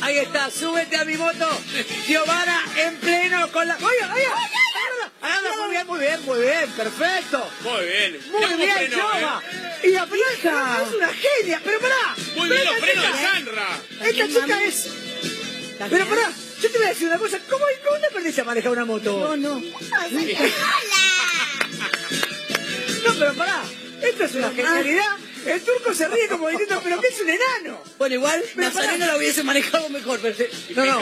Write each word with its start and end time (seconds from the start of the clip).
Ahí 0.00 0.18
está, 0.18 0.50
súbete 0.50 0.96
a 0.96 1.04
mi 1.04 1.16
moto. 1.16 1.48
Giovanna 2.06 2.64
en 2.76 2.96
pleno 2.96 3.50
con 3.52 3.66
la. 3.66 3.76
¡Oye, 3.76 4.12
oye! 4.14 4.26
Anda, 5.20 5.56
muy 5.60 5.70
bien, 5.70 5.86
muy 5.86 5.98
bien, 5.98 6.24
muy 6.24 6.40
bien, 6.40 6.70
perfecto. 6.70 7.50
Muy 7.62 7.84
bien. 7.86 8.20
Muy 8.30 8.54
bien, 8.56 8.76
freno, 8.76 8.96
Giova. 8.96 9.42
¿eh? 9.82 9.88
Y 9.90 9.96
aprieta. 9.96 10.82
Es 10.86 10.94
una 10.94 11.08
genia, 11.08 11.60
pero 11.64 11.80
pará. 11.80 12.14
Muy 12.36 12.48
Pero 12.48 12.60
bien 12.60 12.64
los 12.66 12.76
frenos 12.78 13.04
de 13.04 13.26
Sandra. 13.26 13.68
Esta 14.04 14.28
chica 14.28 14.62
es. 14.64 14.88
Pero 15.90 16.06
pará, 16.06 16.32
yo 16.62 16.70
te 16.70 16.78
voy 16.78 16.86
a 16.86 16.90
decir 16.90 17.08
una 17.08 17.18
cosa. 17.18 17.38
¿Cómo, 17.50 17.64
cómo 17.84 17.98
te 17.98 18.06
aprendiste 18.06 18.40
a 18.40 18.44
manejar 18.44 18.72
una 18.72 18.84
moto? 18.84 19.18
No, 19.18 19.36
no. 19.36 19.54
No, 23.04 23.14
pero 23.18 23.34
pará. 23.34 23.62
Esto 24.02 24.24
es 24.24 24.34
una 24.36 24.50
genialidad. 24.50 25.16
El 25.48 25.62
turco 25.62 25.94
se 25.94 26.08
ríe 26.08 26.28
como 26.28 26.48
diciendo, 26.48 26.80
pero 26.84 27.00
que 27.00 27.08
es 27.08 27.20
un 27.20 27.28
enano. 27.28 27.82
Bueno, 27.98 28.14
igual. 28.16 28.44
Nazareno 28.56 29.06
lo 29.06 29.16
hubiese 29.16 29.42
manejado 29.42 29.88
mejor, 29.88 30.20
pero... 30.20 30.36
No, 30.76 30.84
no. 30.84 31.00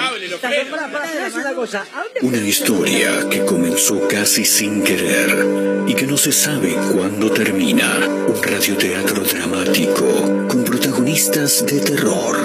Una 2.23 2.39
historia 2.39 3.29
que 3.29 3.45
comenzó 3.45 4.07
casi 4.09 4.45
sin 4.45 4.85
querer 4.85 5.85
y 5.89 5.95
que 5.95 6.07
no 6.07 6.17
se 6.17 6.33
sabe 6.33 6.75
cuándo 6.93 7.31
termina. 7.33 7.99
Un 7.99 8.43
radioteatro 8.43 9.23
dramático 9.23 10.49
con 10.49 10.65
protagonistas 10.65 11.67
de 11.67 11.81
terror. 11.81 12.45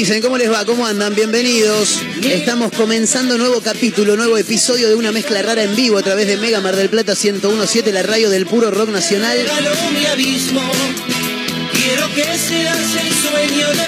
dicen? 0.00 0.22
¿Cómo 0.22 0.38
les 0.38 0.50
va? 0.50 0.64
¿Cómo 0.64 0.86
andan? 0.86 1.14
Bienvenidos. 1.14 2.00
Estamos 2.22 2.72
comenzando 2.72 3.36
nuevo 3.36 3.60
capítulo, 3.60 4.16
nuevo 4.16 4.38
episodio 4.38 4.88
de 4.88 4.94
una 4.94 5.12
mezcla 5.12 5.42
rara 5.42 5.62
en 5.62 5.76
vivo 5.76 5.98
a 5.98 6.02
través 6.02 6.26
de 6.26 6.38
Mega 6.38 6.58
Mar 6.62 6.74
del 6.74 6.88
Plata 6.88 7.12
1017, 7.12 7.92
la 7.92 8.02
radio 8.02 8.30
del 8.30 8.46
puro 8.46 8.70
rock 8.70 8.88
nacional. 8.88 9.36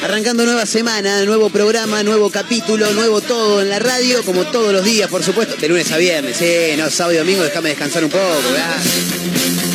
Arrancando 0.02 0.44
nueva 0.44 0.66
semana, 0.66 1.24
nuevo 1.24 1.48
programa, 1.48 2.02
nuevo 2.02 2.28
capítulo, 2.28 2.92
nuevo 2.92 3.22
todo 3.22 3.62
en 3.62 3.70
la 3.70 3.78
radio, 3.78 4.22
como 4.22 4.44
todos 4.44 4.70
los 4.70 4.84
días, 4.84 5.08
por 5.08 5.22
supuesto, 5.22 5.56
de 5.56 5.66
lunes 5.66 5.90
a 5.92 5.96
viernes. 5.96 6.36
Sí, 6.36 6.76
no, 6.76 6.90
sábado 6.90 7.14
y 7.14 7.18
domingo, 7.20 7.42
déjame 7.42 7.70
descansar 7.70 8.04
un 8.04 8.10
poco. 8.10 8.42
¿verdad? 8.50 9.71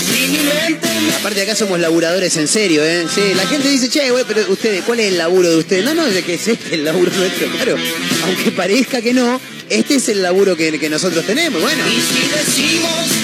Aparte 1.20 1.42
acá 1.42 1.56
somos 1.56 1.80
laburadores 1.80 2.36
en 2.38 2.48
serio, 2.48 2.84
¿eh? 2.84 3.06
Sí, 3.14 3.34
la 3.36 3.46
gente 3.48 3.70
dice, 3.70 3.90
che, 3.90 4.12
güey, 4.12 4.26
pero 4.28 4.50
ustedes, 4.50 4.84
¿cuál 4.84 5.00
es 5.00 5.08
el 5.08 5.18
laburo 5.18 5.50
de 5.50 5.58
ustedes? 5.58 5.86
No, 5.86 5.94
no, 5.94 6.06
es 6.06 6.24
que 6.24 6.36
es 6.36 6.48
el 6.72 6.84
laburo 6.84 7.12
nuestro, 7.16 7.50
claro. 7.52 7.76
Aunque 8.26 8.52
parezca 8.52 9.02
que 9.02 9.14
no, 9.14 9.40
este 9.70 9.96
es 9.96 10.10
el 10.10 10.22
laburo 10.22 10.56
que, 10.56 10.78
que 10.80 10.90
nosotros 10.90 11.26
tenemos, 11.26 11.62
bueno. 11.62 11.84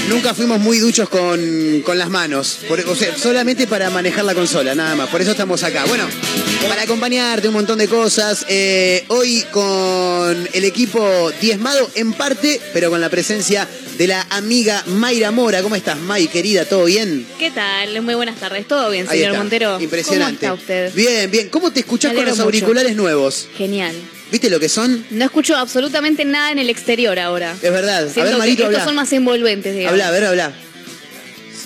Nunca 0.09 0.34
fuimos 0.34 0.59
muy 0.59 0.80
duchos 0.80 1.08
con, 1.09 1.81
con 1.86 1.98
las 1.98 2.09
manos, 2.09 2.59
por- 2.68 2.80
o 2.81 2.96
sea, 2.96 3.18
solamente 3.18 3.68
para 3.68 3.90
manejar 3.90 4.26
la 4.26 4.36
consola, 4.36 4.76
nada 4.76 4.96
más. 4.96 5.09
Por 5.09 5.22
eso 5.22 5.32
estamos 5.32 5.64
acá. 5.64 5.86
Bueno, 5.86 6.06
para 6.68 6.82
acompañarte 6.84 7.48
un 7.48 7.53
montón 7.53 7.78
de 7.80 7.88
cosas. 7.88 8.46
eh, 8.50 9.06
hoy 9.08 9.44
con 9.52 10.48
el 10.53 10.66
equipo 10.66 11.32
diezmado 11.42 11.90
en 11.96 12.14
parte, 12.14 12.59
pero 12.74 12.90
con 12.90 13.00
la 13.02 13.09
presencia 13.09 13.68
de 13.98 14.08
la 14.08 14.26
amiga 14.32 14.84
Mayra 14.88 15.32
Mora. 15.32 15.62
¿Cómo 15.64 15.76
estás, 15.76 15.98
May, 16.00 16.28
querida? 16.28 16.66
¿Todo 16.66 16.86
bien? 16.86 17.26
¿Qué 17.40 17.52
tal? 17.52 18.02
Muy 18.02 18.16
buenas 18.16 18.38
tardes. 18.40 18.68
¿Todo 18.68 18.90
bien, 18.90 19.06
Ahí 19.08 19.18
señor 19.20 19.32
está. 19.32 19.40
Montero? 19.44 19.80
Impresionante. 19.82 20.48
¿Cómo 20.48 20.59
está 20.59 20.62
usted? 20.62 20.94
Bien, 20.94 21.32
bien. 21.32 21.50
¿Cómo 21.50 21.72
te 21.72 21.80
escuchás 21.80 22.14
con 22.14 22.24
los 22.26 22.34
mucho. 22.36 22.44
auriculares 22.44 22.96
nuevos? 22.96 23.48
Genial. 23.58 23.96
¿Viste 24.34 24.50
lo 24.50 24.60
que 24.60 24.68
son? 24.68 25.06
No 25.12 25.26
escucho 25.26 25.56
absolutamente 25.56 26.26
nada 26.26 26.52
en 26.52 26.58
el 26.58 26.68
exterior 26.68 27.20
ahora. 27.20 27.52
Es 27.62 27.72
verdad. 27.72 28.10
Siento 28.12 28.22
a 28.22 28.24
ver, 28.24 28.32
que 28.34 28.40
Marito, 28.40 28.64
estos 28.64 28.76
habla. 28.78 28.86
son 28.86 28.96
más 28.96 29.14
envolventes, 29.14 29.76
digamos. 29.76 29.92
Habla, 29.92 30.08
a 30.08 30.12
ver, 30.12 30.26
habla. 30.26 30.54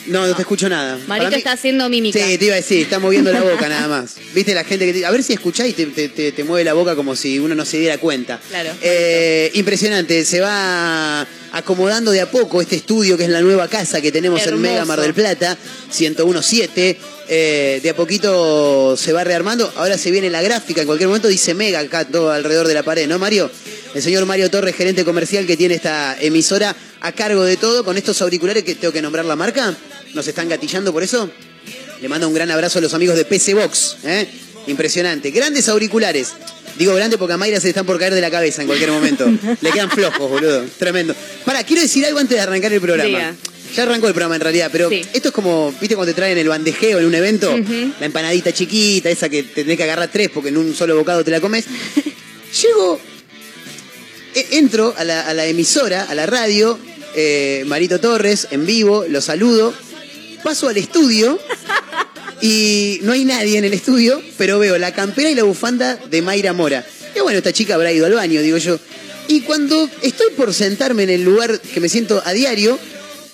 No, 0.07 0.25
no 0.25 0.35
te 0.35 0.41
escucho 0.41 0.68
nada. 0.69 0.98
Marito 1.07 1.31
mí- 1.31 1.38
está 1.38 1.51
haciendo 1.54 1.88
mímica. 1.89 2.19
Sí, 2.19 2.38
te 2.38 2.45
iba 2.45 2.54
a 2.54 2.57
decir, 2.57 2.81
está 2.83 3.00
moviendo 3.00 3.31
la 3.31 3.42
boca 3.42 3.68
nada 3.69 3.88
más. 3.88 4.15
Viste 4.33 4.54
la 4.56 4.63
gente 4.63 4.86
que 4.86 4.94
te... 4.94 5.06
A 5.06 5.12
ver 5.12 5.24
si 5.24 5.33
escuchás 5.33 5.68
y 5.68 5.74
te, 5.74 5.86
te- 5.88 6.31
te- 6.31 6.44
mueve 6.44 6.63
la 6.63 6.74
boca 6.74 6.95
como 6.95 7.15
si 7.15 7.39
uno 7.39 7.56
no 7.56 7.65
se 7.65 7.77
diera 7.80 7.98
cuenta. 7.98 8.39
Claro. 8.50 8.71
Eh, 8.81 9.51
impresionante, 9.56 10.24
se 10.25 10.39
va 10.42 11.27
acomodando 11.51 12.12
de 12.12 12.21
a 12.21 12.30
poco 12.30 12.62
este 12.62 12.75
estudio 12.75 13.18
que 13.18 13.24
es 13.24 13.30
la 13.30 13.42
nueva 13.42 13.68
casa 13.68 14.01
que 14.01 14.12
tenemos 14.12 14.45
en. 14.45 14.59
Mega 14.62 14.86
Mar 14.86 15.00
del 15.01 15.13
Plata, 15.13 15.57
1017. 15.98 16.98
Eh, 17.30 17.80
de 17.83 17.89
a 17.89 17.95
poquito 17.95 18.95
se 18.95 19.12
va 19.12 19.24
rearmando. 19.24 19.71
Ahora 19.75 19.98
se 19.98 20.12
viene 20.12 20.30
la 20.30 20.42
gráfica, 20.42 20.81
en 20.81 20.88
cualquier 20.88 21.10
momento 21.10 21.27
dice 21.27 21.53
Mega 21.53 21.80
acá 21.80 22.06
todo 22.06 22.31
alrededor 22.31 22.68
de 22.68 22.74
la 22.74 22.83
pared, 22.83 23.07
¿no, 23.07 23.19
Mario? 23.19 23.51
El 23.94 24.01
señor 24.01 24.25
Mario 24.25 24.50
Torres, 24.50 24.75
gerente 24.75 25.03
comercial 25.03 25.45
que 25.45 25.57
tiene 25.57 25.75
esta 25.75 26.15
emisora 26.21 26.75
a 27.01 27.12
cargo 27.12 27.44
de 27.44 27.57
todo, 27.57 27.83
con 27.83 27.98
estos 27.98 28.21
auriculares 28.21 28.63
que 28.63 28.75
tengo 28.75 28.94
que 28.94 29.01
nombrar 29.01 29.25
la 29.25 29.36
marca. 29.36 29.75
Nos 30.13 30.27
están 30.27 30.50
gatillando 30.50 30.92
por 30.94 31.04
eso. 31.04 31.30
Le 32.01 32.07
mando 32.09 32.27
un 32.27 32.33
gran 32.33 32.50
abrazo 32.51 32.80
a 32.80 32.81
los 32.81 32.94
amigos 32.94 33.15
de 33.18 33.25
PC 33.25 33.54
Box. 33.54 33.98
¿eh? 34.04 34.27
Impresionante. 34.68 35.31
Grandes 35.31 35.68
auriculares. 35.69 36.33
Digo 36.77 36.94
grande 36.94 37.18
porque 37.18 37.33
a 37.33 37.38
Mayra 37.38 37.59
se 37.59 37.65
le 37.68 37.69
están 37.69 37.86
por 37.86 37.98
caer 37.98 38.13
de 38.13 38.21
la 38.21 38.30
cabeza 38.30 38.62
en 38.62 38.68
cualquier 38.68 38.92
momento. 38.92 39.25
Le 39.62 39.71
quedan 39.71 39.89
flojos, 39.89 40.30
boludo. 40.30 40.63
Tremendo. 40.77 41.15
Para, 41.44 41.63
quiero 41.63 41.81
decir 41.81 42.06
algo 42.06 42.19
antes 42.19 42.38
de 42.38 42.42
arrancar 42.42 42.71
el 42.71 42.80
programa. 42.81 43.07
Diga. 43.09 43.36
Ya 43.75 43.83
arrancó 43.83 44.07
el 44.07 44.13
programa 44.13 44.36
en 44.36 44.42
realidad, 44.42 44.69
pero 44.71 44.88
Sí. 44.89 45.01
esto 45.12 45.30
es 45.30 45.33
como, 45.33 45.74
¿viste 45.81 45.95
cuando 45.95 46.13
te 46.13 46.15
traen 46.15 46.38
el 46.38 46.48
bandejeo 46.48 47.00
en 47.00 47.06
un 47.06 47.15
evento? 47.15 47.56
La 48.00 48.06
empanadita 48.06 48.53
chiquita, 48.53 49.10
esa 49.10 49.27
que 49.27 49.42
te 49.44 49.63
tenés 49.63 49.75
que 49.77 49.83
agarrar 49.83 50.10
tres 50.12 50.30
porque 50.31 50.50
en 50.50 50.57
un 50.57 50.75
solo 50.75 50.95
bocado 50.95 51.24
te 51.24 51.31
la 51.31 51.42
comes. 51.42 51.65
Llego, 52.62 53.00
e- 54.36 54.48
entro 54.51 54.94
a 54.98 55.03
la, 55.03 55.21
a 55.27 55.33
la 55.33 55.45
emisora, 55.48 56.03
a 56.03 56.15
la 56.15 56.25
radio, 56.27 56.77
eh, 57.15 57.63
Marito 57.68 58.00
Torres, 58.00 58.48
en 58.51 58.65
vivo, 58.65 59.06
lo 59.10 59.19
saludo, 59.21 59.74
paso 60.48 60.70
al 60.70 60.78
estudio 60.78 61.38
y 62.40 63.00
no 63.04 63.12
hay 63.12 63.26
nadie 63.26 63.58
en 63.58 63.66
el 63.66 63.74
estudio, 63.74 64.24
pero 64.38 64.60
veo 64.60 64.78
la 64.78 64.94
campera 64.94 65.30
y 65.30 65.36
la 65.36 65.44
bufanda 65.44 65.98
de 66.10 66.22
Mayra 66.22 66.54
Mora. 66.54 66.88
Y 67.14 67.20
bueno, 67.20 67.40
esta 67.40 67.52
chica 67.52 67.76
habrá 67.76 67.92
ido 67.92 68.06
al 68.06 68.14
baño, 68.14 68.42
digo 68.42 68.58
yo. 68.58 68.80
Y 69.28 69.42
cuando 69.42 69.90
estoy 70.02 70.28
por 70.38 70.54
sentarme 70.54 71.04
en 71.04 71.10
el 71.10 71.24
lugar 71.26 71.60
que 71.60 71.82
me 71.82 71.90
siento 71.90 72.24
a 72.24 72.32
diario, 72.32 72.80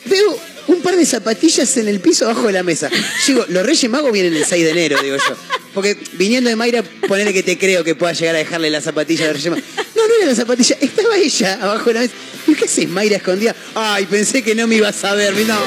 veo 0.06 0.39
un 0.65 0.81
par 0.81 0.95
de 0.95 1.06
zapatillas 1.06 1.77
en 1.77 1.88
el 1.88 2.00
piso 2.00 2.25
abajo 2.25 2.48
de 2.48 2.54
la 2.54 2.63
mesa. 2.63 2.89
Digo, 3.27 3.45
los 3.48 3.63
Reyes 3.63 3.92
Magos 3.92 4.12
vienen 4.12 4.33
el 4.33 4.44
6 4.44 4.63
de 4.63 4.71
enero, 4.71 4.98
digo 5.04 5.18
yo. 5.18 5.36
Porque 5.75 5.95
viniendo 6.13 6.50
de 6.50 6.56
Mayra, 6.56 6.81
ponele 7.07 7.31
que 7.31 7.44
te 7.44 7.60
creo 7.60 7.83
que 7.83 7.94
pueda 7.94 8.13
llegar 8.13 8.33
a 8.33 8.39
dejarle 8.39 8.71
la 8.71 8.81
zapatilla 8.81 9.27
de 9.27 9.33
Reyes 9.33 9.51
Magos. 9.51 9.65
No, 9.95 10.07
no 10.07 10.15
era 10.15 10.25
la 10.25 10.36
zapatilla, 10.36 10.77
estaba 10.81 11.15
ella 11.15 11.60
abajo 11.62 11.86
de 11.89 11.94
la 11.94 12.00
mesa. 12.00 12.13
Digo, 12.48 12.57
¿qué 12.57 12.65
haces, 12.65 12.89
Mayra 12.89 13.18
escondida? 13.18 13.56
Ay, 13.75 14.07
pensé 14.07 14.42
que 14.42 14.56
no 14.56 14.65
me 14.65 14.77
ibas 14.77 15.04
a 15.04 15.13
ver. 15.13 15.36
No. 15.45 15.60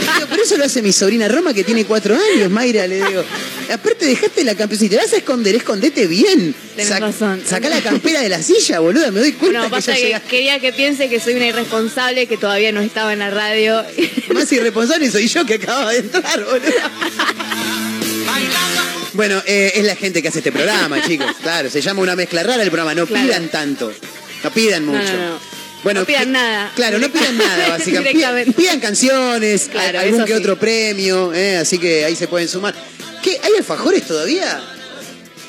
Digo, 0.00 0.26
pero 0.28 0.42
eso 0.42 0.56
lo 0.56 0.64
hace 0.64 0.82
mi 0.82 0.92
sobrina 0.92 1.28
Roma, 1.28 1.52
que 1.54 1.64
tiene 1.64 1.84
cuatro 1.84 2.16
años, 2.34 2.50
Mayra, 2.50 2.86
le 2.86 2.96
digo. 2.96 3.24
Aparte, 3.72 4.06
dejaste 4.06 4.44
la 4.44 4.54
campera. 4.54 4.78
Si 4.80 4.88
te 4.88 4.96
vas 4.96 5.12
a 5.12 5.16
esconder, 5.16 5.54
escondete 5.54 6.06
bien. 6.06 6.54
Tenés 6.76 7.00
razón. 7.00 7.42
Sacá 7.46 7.68
la 7.68 7.80
campera 7.80 8.20
de 8.20 8.28
la 8.28 8.42
silla, 8.42 8.80
boluda. 8.80 9.10
Me 9.10 9.20
doy 9.20 9.32
cuenta 9.32 9.68
No, 9.68 9.70
que 9.70 9.80
ya 10.10 10.20
que 10.20 10.26
quería 10.28 10.58
que 10.60 10.72
piense 10.72 11.08
que 11.08 11.20
soy 11.20 11.34
una 11.34 11.46
irresponsable 11.46 12.26
que 12.26 12.36
todavía 12.36 12.72
no 12.72 12.80
estaba 12.80 13.12
en 13.12 13.20
la 13.20 13.30
radio. 13.30 13.84
Más 14.34 14.50
irresponsable 14.52 15.10
soy 15.10 15.28
yo 15.28 15.44
que 15.46 15.54
acaba 15.54 15.90
de 15.92 15.98
entrar, 15.98 16.44
boludo. 16.44 16.60
Bueno, 19.14 19.42
eh, 19.46 19.72
es 19.74 19.84
la 19.84 19.94
gente 19.94 20.22
que 20.22 20.28
hace 20.28 20.38
este 20.38 20.52
programa, 20.52 21.02
chicos. 21.06 21.26
Claro, 21.42 21.68
se 21.68 21.80
llama 21.82 22.00
una 22.00 22.16
mezcla 22.16 22.42
rara 22.42 22.62
el 22.62 22.70
programa. 22.70 22.94
No 22.94 23.06
Claro. 23.06 23.26
pidan 23.26 23.48
tanto. 23.50 23.92
No 24.42 24.50
pidan 24.50 24.86
No, 24.86 24.92
mucho. 24.92 25.12
no, 25.12 25.28
no. 25.30 25.38
Bueno, 25.82 26.00
No 26.00 26.06
pidan 26.06 26.24
pi- 26.24 26.30
nada. 26.30 26.72
Claro, 26.76 26.98
no 26.98 27.10
pidan 27.10 27.36
nada, 27.38 27.68
básicamente. 27.76 28.52
Pidan, 28.56 28.80
canciones, 28.80 29.68
Claro, 29.70 29.98
algún 30.00 30.24
que 30.24 30.32
sí. 30.32 30.38
otro 30.38 30.58
premio, 30.58 31.32
eh, 31.34 31.56
así 31.58 31.78
que 31.78 32.04
ahí 32.04 32.14
se 32.16 32.28
pueden 32.28 32.48
sumar. 32.48 32.74
¿Qué? 33.22 33.38
¿Hay 33.42 33.52
alfajores 33.58 34.02
todavía? 34.06 34.60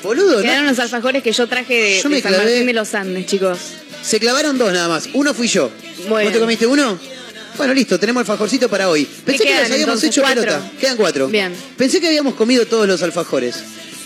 Boludo, 0.02 0.42
Quedaron 0.42 0.64
¿no? 0.64 0.70
unos 0.70 0.78
alfajores 0.80 1.22
que 1.22 1.32
yo 1.32 1.46
traje 1.46 1.74
de, 1.74 2.00
Yo 2.02 2.08
me 2.10 2.16
de 2.16 2.22
San 2.22 2.32
clavé- 2.32 2.38
Martín 2.44 2.66
de 2.66 2.72
los 2.72 2.94
Andes, 2.94 3.26
chicos. 3.26 3.58
Se 4.02 4.20
clavaron 4.20 4.58
dos 4.58 4.72
nada 4.72 4.88
más. 4.88 5.08
Uno 5.14 5.32
fui 5.32 5.48
yo. 5.48 5.70
Bueno. 6.08 6.24
¿Vos 6.28 6.32
te 6.34 6.40
comiste 6.40 6.66
uno? 6.66 6.98
Bueno, 7.56 7.72
listo, 7.72 7.98
tenemos 7.98 8.20
alfajorcito 8.20 8.68
para 8.68 8.88
hoy. 8.90 9.04
Pensé 9.24 9.44
que 9.44 9.48
quedan, 9.48 9.62
los 9.62 9.70
habíamos 9.70 9.94
entonces? 9.94 10.10
hecho 10.10 10.22
¿Cuatro? 10.22 10.42
pelota. 10.42 10.70
Quedan 10.80 10.96
cuatro. 10.96 11.28
Bien. 11.28 11.52
Pensé 11.78 12.00
que 12.00 12.08
habíamos 12.08 12.34
comido 12.34 12.66
todos 12.66 12.86
los 12.86 13.00
alfajores. 13.02 13.56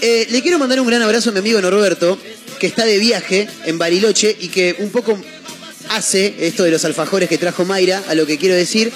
Eh, 0.01 0.29
le 0.31 0.43
quiero 0.43 0.59
mandar 0.59 0.79
un 0.81 0.87
gran 0.87 1.03
abrazo 1.03 1.31
a 1.31 1.33
mi 1.33 1.39
amigo 1.41 1.61
Norberto, 1.61 2.17
que 2.61 2.67
está 2.69 2.85
de 2.85 2.99
viaje 2.99 3.49
en 3.65 3.79
Bariloche 3.79 4.37
y 4.39 4.49
que 4.49 4.77
un 4.79 4.91
poco 4.91 5.19
hace 5.91 6.35
esto 6.41 6.65
de 6.65 6.71
los 6.71 6.85
alfajores 6.85 7.29
que 7.29 7.39
trajo 7.39 7.65
Mayra, 7.65 8.03
a 8.09 8.15
lo 8.15 8.27
que 8.27 8.39
quiero 8.39 8.55
decir, 8.55 8.93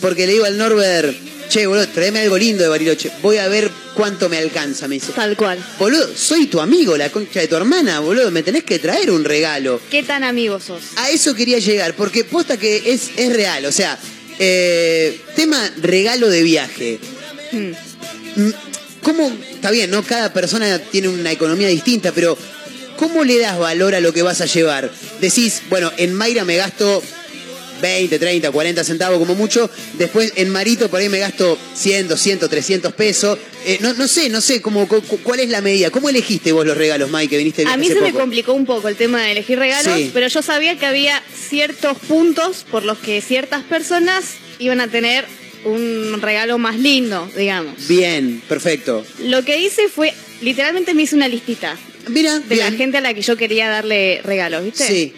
porque 0.00 0.26
le 0.26 0.32
digo 0.32 0.44
al 0.44 0.58
Norbert, 0.58 1.16
che, 1.48 1.66
boludo, 1.66 1.86
tráeme 1.88 2.20
algo 2.20 2.38
lindo 2.38 2.62
de 2.62 2.68
Bariloche. 2.68 3.10
Voy 3.20 3.36
a 3.36 3.48
ver 3.48 3.70
cuánto 3.94 4.28
me 4.28 4.38
alcanza, 4.38 4.88
me 4.88 4.94
dice. 4.94 5.12
Tal 5.12 5.36
cual. 5.36 5.58
Boludo, 5.78 6.08
soy 6.16 6.46
tu 6.46 6.60
amigo, 6.60 6.96
la 6.96 7.10
concha 7.10 7.40
de 7.40 7.48
tu 7.48 7.56
hermana, 7.56 8.00
boludo, 8.00 8.30
me 8.30 8.42
tenés 8.42 8.64
que 8.64 8.78
traer 8.78 9.10
un 9.10 9.24
regalo. 9.24 9.80
¿Qué 9.90 10.02
tan 10.02 10.24
amigos 10.24 10.64
sos? 10.64 10.82
A 10.96 11.10
eso 11.10 11.34
quería 11.34 11.58
llegar, 11.58 11.94
porque 11.94 12.24
posta 12.24 12.56
que 12.56 12.92
es, 12.92 13.10
es 13.16 13.32
real. 13.32 13.66
O 13.66 13.72
sea, 13.72 13.98
eh, 14.38 15.20
tema 15.36 15.70
regalo 15.80 16.28
de 16.28 16.42
viaje. 16.42 16.98
Hmm. 17.52 17.72
Mm, 18.36 18.52
¿Cómo? 19.02 19.36
Está 19.52 19.70
bien, 19.70 19.90
¿no? 19.90 20.02
Cada 20.02 20.32
persona 20.32 20.78
tiene 20.78 21.08
una 21.08 21.32
economía 21.32 21.68
distinta, 21.68 22.12
pero 22.12 22.38
¿cómo 23.02 23.24
le 23.24 23.38
das 23.38 23.58
valor 23.58 23.94
a 23.96 24.00
lo 24.00 24.12
que 24.12 24.22
vas 24.22 24.40
a 24.40 24.46
llevar? 24.46 24.90
Decís, 25.20 25.62
bueno, 25.68 25.90
en 25.96 26.14
Mayra 26.14 26.44
me 26.44 26.56
gasto 26.56 27.02
20, 27.80 28.16
30, 28.16 28.52
40 28.52 28.84
centavos 28.84 29.18
como 29.18 29.34
mucho. 29.34 29.68
Después 29.94 30.32
en 30.36 30.50
Marito 30.50 30.88
por 30.88 31.00
ahí 31.00 31.08
me 31.08 31.18
gasto 31.18 31.58
100, 31.74 32.06
200, 32.06 32.48
300 32.48 32.92
pesos. 32.92 33.38
Eh, 33.66 33.78
no, 33.80 33.92
no 33.94 34.06
sé, 34.06 34.28
no 34.28 34.40
sé 34.40 34.62
cómo, 34.62 34.86
cu- 34.86 35.02
cu- 35.02 35.18
cuál 35.18 35.40
es 35.40 35.48
la 35.48 35.60
medida. 35.60 35.90
¿Cómo 35.90 36.08
elegiste 36.08 36.52
vos 36.52 36.64
los 36.64 36.76
regalos, 36.76 37.10
Mike, 37.10 37.28
que 37.30 37.38
viniste 37.38 37.64
A 37.66 37.76
mí 37.76 37.86
hace 37.86 37.94
se 37.96 38.00
me 38.00 38.12
complicó 38.12 38.52
un 38.52 38.66
poco 38.66 38.86
el 38.88 38.94
tema 38.94 39.20
de 39.22 39.32
elegir 39.32 39.58
regalos, 39.58 39.96
Sí. 39.96 40.10
pero 40.14 40.28
yo 40.28 40.42
sabía 40.42 40.78
que 40.78 40.86
había 40.86 41.20
ciertos 41.48 41.98
puntos 41.98 42.64
por 42.70 42.84
los 42.84 42.98
que 42.98 43.20
ciertas 43.20 43.64
personas 43.64 44.24
iban 44.60 44.80
a 44.80 44.86
tener 44.86 45.24
un 45.64 46.20
regalo 46.22 46.58
más 46.58 46.76
lindo, 46.78 47.28
digamos. 47.36 47.88
Bien, 47.88 48.42
perfecto. 48.48 49.04
Lo 49.24 49.44
que 49.44 49.58
hice 49.60 49.88
fue, 49.88 50.12
literalmente 50.40 50.94
me 50.94 51.02
hice 51.02 51.14
una 51.16 51.26
listita 51.28 51.76
Mira, 52.08 52.38
de 52.40 52.54
bien. 52.54 52.70
la 52.72 52.76
gente 52.76 52.98
a 52.98 53.00
la 53.00 53.14
que 53.14 53.22
yo 53.22 53.36
quería 53.36 53.68
darle 53.68 54.20
regalos, 54.24 54.64
¿viste? 54.64 54.86
Sí, 54.86 55.12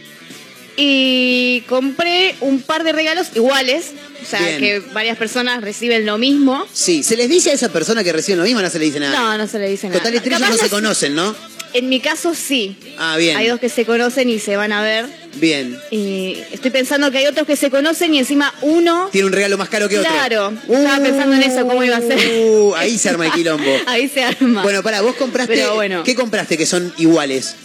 Y 0.76 1.62
compré 1.68 2.34
un 2.40 2.60
par 2.60 2.82
de 2.84 2.92
regalos 2.92 3.28
iguales, 3.36 3.92
o 4.22 4.26
sea, 4.26 4.40
Bien. 4.40 4.58
que 4.58 4.78
varias 4.92 5.16
personas 5.16 5.62
reciben 5.62 6.04
lo 6.04 6.18
mismo. 6.18 6.66
sí. 6.72 7.02
¿Se 7.02 7.16
les 7.16 7.28
dice 7.28 7.50
a 7.50 7.52
esa 7.54 7.68
persona 7.70 8.02
que 8.02 8.12
recibe 8.12 8.36
lo 8.36 8.44
mismo 8.44 8.58
o 8.58 8.62
no 8.62 8.70
se 8.70 8.78
le 8.78 8.86
dice 8.86 8.98
nada? 9.00 9.16
No, 9.18 9.38
no 9.38 9.46
se 9.46 9.58
le 9.58 9.68
dice 9.68 9.88
nada. 9.88 10.00
Total, 10.00 10.20
Capaz 10.22 10.50
no 10.50 10.56
se 10.56 10.68
conocen, 10.68 11.14
¿no? 11.14 11.34
En 11.74 11.88
mi 11.88 11.98
caso 11.98 12.34
sí. 12.34 12.76
Ah, 12.98 13.16
bien. 13.16 13.36
Hay 13.36 13.48
dos 13.48 13.58
que 13.58 13.68
se 13.68 13.84
conocen 13.84 14.30
y 14.30 14.38
se 14.38 14.56
van 14.56 14.70
a 14.70 14.80
ver. 14.80 15.06
Bien. 15.34 15.76
Y 15.90 16.38
estoy 16.52 16.70
pensando 16.70 17.10
que 17.10 17.18
hay 17.18 17.26
otros 17.26 17.48
que 17.48 17.56
se 17.56 17.68
conocen 17.68 18.14
y 18.14 18.20
encima 18.20 18.54
uno. 18.62 19.08
Tiene 19.10 19.26
un 19.26 19.32
regalo 19.32 19.58
más 19.58 19.68
caro 19.68 19.88
que 19.88 19.98
otro. 19.98 20.08
Claro, 20.08 20.52
estaba 20.68 21.02
pensando 21.02 21.34
en 21.34 21.42
eso, 21.42 21.66
cómo 21.66 21.82
iba 21.82 21.96
a 21.96 22.00
ser. 22.00 22.16
Uh, 22.46 22.76
ahí 22.76 22.96
se 22.96 23.08
arma 23.08 23.26
el 23.26 23.32
quilombo. 23.32 23.70
Ahí 23.86 24.08
se 24.08 24.22
arma. 24.22 24.62
Bueno, 24.62 24.84
para 24.84 25.00
vos 25.00 25.16
compraste. 25.16 25.52
Pero 25.52 25.74
bueno. 25.74 26.04
¿Qué 26.04 26.14
compraste 26.14 26.56
que 26.56 26.64
son 26.64 26.94
iguales? 26.96 27.56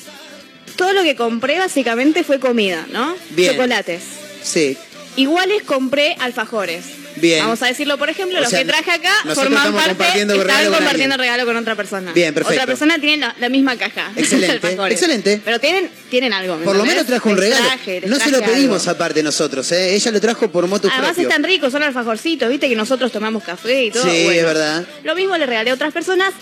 Todo 0.75 0.93
lo 0.93 1.03
que 1.03 1.15
compré 1.15 1.59
básicamente 1.59 2.23
fue 2.23 2.39
comida, 2.39 2.87
¿no? 2.91 3.15
Bien. 3.29 3.51
Chocolates. 3.51 4.01
Sí. 4.41 4.75
Iguales 5.17 5.61
compré 5.63 6.15
alfajores. 6.19 6.83
Bien. 7.19 7.39
Vamos 7.43 7.61
a 7.61 7.67
decirlo, 7.67 7.97
por 7.97 8.09
ejemplo, 8.09 8.37
O 8.37 8.41
los 8.41 8.49
sea, 8.49 8.59
que 8.59 8.65
traje 8.65 8.91
acá 8.91 9.11
forman 9.33 9.73
parte, 9.73 9.89
compartiendo 9.89 10.33
están 10.35 10.65
compartiendo 10.65 11.15
alguien. 11.15 11.19
regalo 11.19 11.45
con 11.45 11.57
otra 11.57 11.75
persona. 11.75 12.11
Bien, 12.13 12.33
perfecto. 12.33 12.53
Otra 12.55 12.65
persona 12.67 12.99
tiene 12.99 13.17
la, 13.17 13.35
la 13.39 13.49
misma 13.49 13.75
caja. 13.77 14.11
Excelente, 14.15 14.77
excelente. 14.89 15.41
Pero 15.43 15.59
tienen, 15.59 15.89
tienen 16.09 16.33
algo. 16.33 16.57
¿me 16.57 16.65
Por 16.65 16.75
lo 16.75 16.85
menos 16.85 17.05
trajo 17.05 17.29
un 17.29 17.37
regalo. 17.37 17.65
traje, 17.65 18.01
no 18.05 18.17
se 18.19 18.31
lo 18.31 18.41
pedimos 18.41 18.81
algo. 18.87 18.91
aparte 18.91 19.23
nosotros, 19.23 19.71
¿eh? 19.71 19.95
Ella 19.95 20.11
lo 20.11 20.21
trajo 20.21 20.49
por 20.51 20.67
motus 20.67 20.91
Además 20.91 21.11
propio. 21.11 21.29
están 21.29 21.43
ricos, 21.43 21.71
son 21.71 21.83
alfajorcitos, 21.83 22.49
viste 22.49 22.69
que 22.69 22.75
nosotros 22.75 23.11
tomamos 23.11 23.43
café 23.43 23.85
y 23.85 23.91
todo. 23.91 24.03
Sí, 24.03 24.23
bueno. 24.25 24.31
es 24.39 24.43
verdad. 24.45 24.85
Lo 25.03 25.15
mismo 25.15 25.37
le 25.37 25.45
regalé 25.45 25.71
a 25.71 25.73
otras 25.73 25.93
personas. 25.93 26.33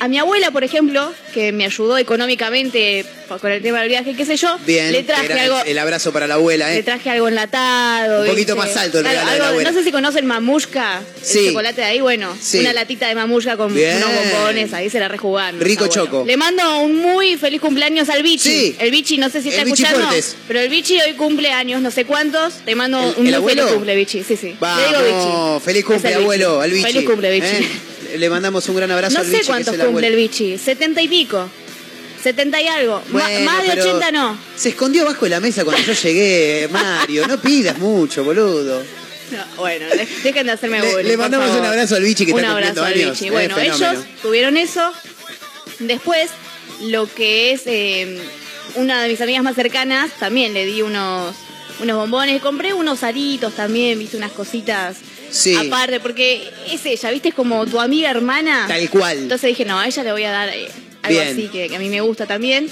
A 0.00 0.08
mi 0.08 0.18
abuela, 0.18 0.50
por 0.50 0.64
ejemplo, 0.64 1.12
que 1.34 1.52
me 1.52 1.66
ayudó 1.66 1.98
económicamente 1.98 3.04
con 3.40 3.52
el 3.52 3.60
tema 3.62 3.80
del 3.80 3.90
viaje, 3.90 4.14
qué 4.16 4.24
sé 4.24 4.36
yo, 4.38 4.58
Bien. 4.66 4.90
le 4.92 5.02
traje 5.02 5.26
era 5.26 5.42
algo, 5.42 5.58
El 5.66 5.78
abrazo 5.78 6.10
para 6.10 6.26
la 6.26 6.34
abuela, 6.34 6.68
le 6.70 6.78
¿eh? 6.78 6.82
traje 6.82 7.10
algo 7.10 7.28
enlatado. 7.28 8.22
Un 8.22 8.28
poquito 8.28 8.54
¿viste? 8.54 8.68
más 8.68 8.76
alto 8.78 8.98
el 8.98 9.04
regalo 9.04 9.20
de 9.20 9.26
la 9.26 9.32
algo 9.34 9.44
abuela. 9.50 9.70
No 9.70 9.76
sé 9.78 9.84
si 9.84 9.92
conocen 9.92 10.24
mamushka, 10.26 11.02
Sí. 11.22 11.38
el 11.40 11.46
chocolate 11.48 11.82
de 11.82 11.86
ahí, 11.86 12.00
bueno, 12.00 12.34
Sí. 12.40 12.58
una 12.60 12.72
latita 12.72 13.08
de 13.08 13.14
mamushka 13.14 13.56
con 13.58 13.74
Bien. 13.74 13.98
unos 13.98 14.08
bombones, 14.32 14.72
ahí 14.72 14.88
se 14.88 14.98
la 15.00 15.08
rejugaron. 15.08 15.60
Rico 15.60 15.86
bueno. 15.86 16.02
choco. 16.06 16.24
Le 16.26 16.36
mando 16.38 16.80
un 16.80 16.96
muy 16.96 17.36
feliz 17.36 17.60
cumpleaños 17.60 18.08
al 18.08 18.22
Bichi. 18.22 18.48
Sí. 18.48 18.76
El 18.80 18.90
Bichi, 18.90 19.18
no 19.18 19.28
sé 19.28 19.42
si 19.42 19.50
está 19.50 19.62
escuchando, 19.62 20.08
pero 20.48 20.60
el 20.60 20.70
Bichi 20.70 20.98
hoy 20.98 21.12
cumple 21.12 21.52
años, 21.52 21.82
no 21.82 21.90
sé 21.90 22.06
cuántos. 22.06 22.54
Te 22.64 22.74
mando 22.74 22.98
¿El- 23.00 23.04
un 23.04 23.14
el 23.14 23.22
muy 23.24 23.34
abuelo? 23.34 23.62
feliz 23.64 23.74
cumple, 23.74 23.96
Bichi. 23.96 24.24
Sí, 24.24 24.36
sí. 24.36 24.56
Vamos, 24.58 24.80
Le 24.80 24.88
digo 25.08 25.54
Bichi. 25.58 25.64
feliz 25.66 25.84
cumple, 25.84 26.14
abuelo, 26.14 26.60
al 26.62 26.70
bichi. 26.70 26.82
Feliz 26.84 27.04
cumple, 27.08 27.30
Bichi. 27.32 27.46
¿eh? 27.46 27.68
Le 28.16 28.30
mandamos 28.30 28.68
un 28.68 28.76
gran 28.76 28.90
abrazo 28.90 29.14
No 29.14 29.20
al 29.20 29.26
sé 29.26 29.32
bichi, 29.32 29.40
que 29.42 29.46
cuántos 29.46 29.76
cumple 29.76 30.06
el. 30.08 30.16
Bichi. 30.16 30.58
Setenta 30.58 31.00
y 31.02 31.08
pico. 31.08 31.48
Setenta 32.22 32.60
y 32.60 32.66
algo. 32.68 33.02
Bueno, 33.08 33.40
más 33.44 33.62
de 33.62 33.70
pero 33.70 33.82
ochenta 33.82 34.10
no. 34.12 34.38
Se 34.56 34.70
escondió 34.70 35.02
abajo 35.02 35.24
de 35.24 35.30
la 35.30 35.40
mesa 35.40 35.64
cuando 35.64 35.82
yo 35.82 35.92
llegué, 35.94 36.68
Mario. 36.72 37.26
No 37.26 37.40
pidas 37.40 37.78
mucho, 37.78 38.24
boludo. 38.24 38.82
No, 39.32 39.44
bueno, 39.56 39.86
de- 39.88 40.08
dejen 40.24 40.46
de 40.46 40.52
hacerme 40.52 40.82
bullying, 40.82 41.06
le 41.08 41.16
mandamos 41.16 41.46
favor. 41.48 41.62
un 41.62 41.66
abrazo 41.68 41.94
al 41.94 42.02
Bichi 42.02 42.26
que 42.26 42.32
un 42.32 42.40
está 42.40 42.50
abrazo 42.52 42.74
cumpliendo 42.82 43.02
al 43.02 43.08
años. 43.08 43.12
Bichi. 43.20 43.26
Eh, 43.28 43.30
Bueno, 43.30 43.58
ellos 43.58 44.04
tuvieron 44.22 44.56
eso. 44.56 44.92
Después, 45.78 46.30
lo 46.82 47.06
que 47.12 47.52
es 47.52 47.62
eh, 47.66 48.18
una 48.74 49.02
de 49.02 49.08
mis 49.08 49.20
amigas 49.20 49.42
más 49.42 49.54
cercanas, 49.54 50.10
también 50.18 50.52
le 50.52 50.66
di 50.66 50.82
unos, 50.82 51.34
unos 51.80 51.96
bombones. 51.96 52.42
Compré 52.42 52.74
unos 52.74 53.02
aritos 53.02 53.54
también, 53.54 53.98
viste, 53.98 54.16
unas 54.16 54.32
cositas 54.32 54.96
Sí. 55.30 55.54
aparte, 55.54 56.00
porque 56.00 56.50
es 56.70 56.84
ella, 56.86 57.10
viste, 57.10 57.28
es 57.30 57.34
como 57.34 57.64
tu 57.66 57.80
amiga 57.80 58.10
hermana. 58.10 58.64
Tal 58.68 58.88
cual. 58.90 59.18
Entonces 59.18 59.48
dije, 59.48 59.64
no, 59.64 59.78
a 59.78 59.86
ella 59.86 60.02
le 60.02 60.12
voy 60.12 60.24
a 60.24 60.30
dar 60.30 60.48
eh, 60.48 60.68
algo 61.02 61.20
Bien. 61.20 61.32
así 61.32 61.48
que, 61.48 61.68
que 61.68 61.76
a 61.76 61.78
mí 61.78 61.88
me 61.88 62.00
gusta 62.00 62.26
también. 62.26 62.68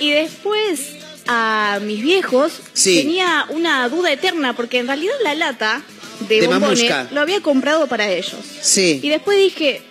Y 0.00 0.10
después 0.12 0.80
a 1.26 1.78
mis 1.82 2.02
viejos 2.02 2.52
Sí. 2.72 2.96
tenía 3.02 3.46
una 3.50 3.88
duda 3.88 4.12
eterna, 4.12 4.54
porque 4.54 4.78
en 4.78 4.86
realidad 4.86 5.14
la 5.22 5.34
lata 5.34 5.82
de, 6.28 6.40
De 6.40 6.46
bombones 6.46 6.90
lo 7.12 7.20
había 7.20 7.40
comprado 7.40 7.86
para 7.86 8.08
ellos. 8.10 8.36
Sí. 8.62 9.00
Y 9.02 9.08
después 9.08 9.36
dije... 9.38 9.82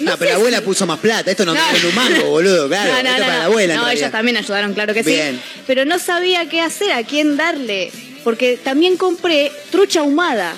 No 0.00 0.16
pero 0.18 0.32
la 0.32 0.36
abuela 0.38 0.58
si- 0.58 0.64
puso 0.64 0.86
más 0.86 0.98
plata. 0.98 1.30
Esto 1.30 1.44
no, 1.44 1.54
No. 1.54 1.60
tiene 1.70 1.88
un 1.88 1.94
mango, 1.94 2.24
boludo. 2.30 2.66
Claro, 2.68 2.90
no, 2.92 3.02
no, 3.02 3.08
esto 3.10 3.20
para 3.22 3.38
la 3.38 3.44
abuela. 3.44 3.74
No, 3.76 3.88
ellos 3.88 4.10
también 4.10 4.36
ayudaron, 4.36 4.74
claro 4.74 4.92
que 4.92 5.02
Bien. 5.02 5.36
sí. 5.36 5.60
Pero 5.68 5.84
no 5.84 5.98
sabía 6.00 6.48
qué 6.48 6.60
hacer, 6.60 6.90
a 6.92 7.04
quién 7.04 7.36
darle. 7.36 7.92
Porque 8.24 8.56
también 8.56 8.96
compré 8.96 9.52
trucha 9.70 10.00
ahumada. 10.00 10.54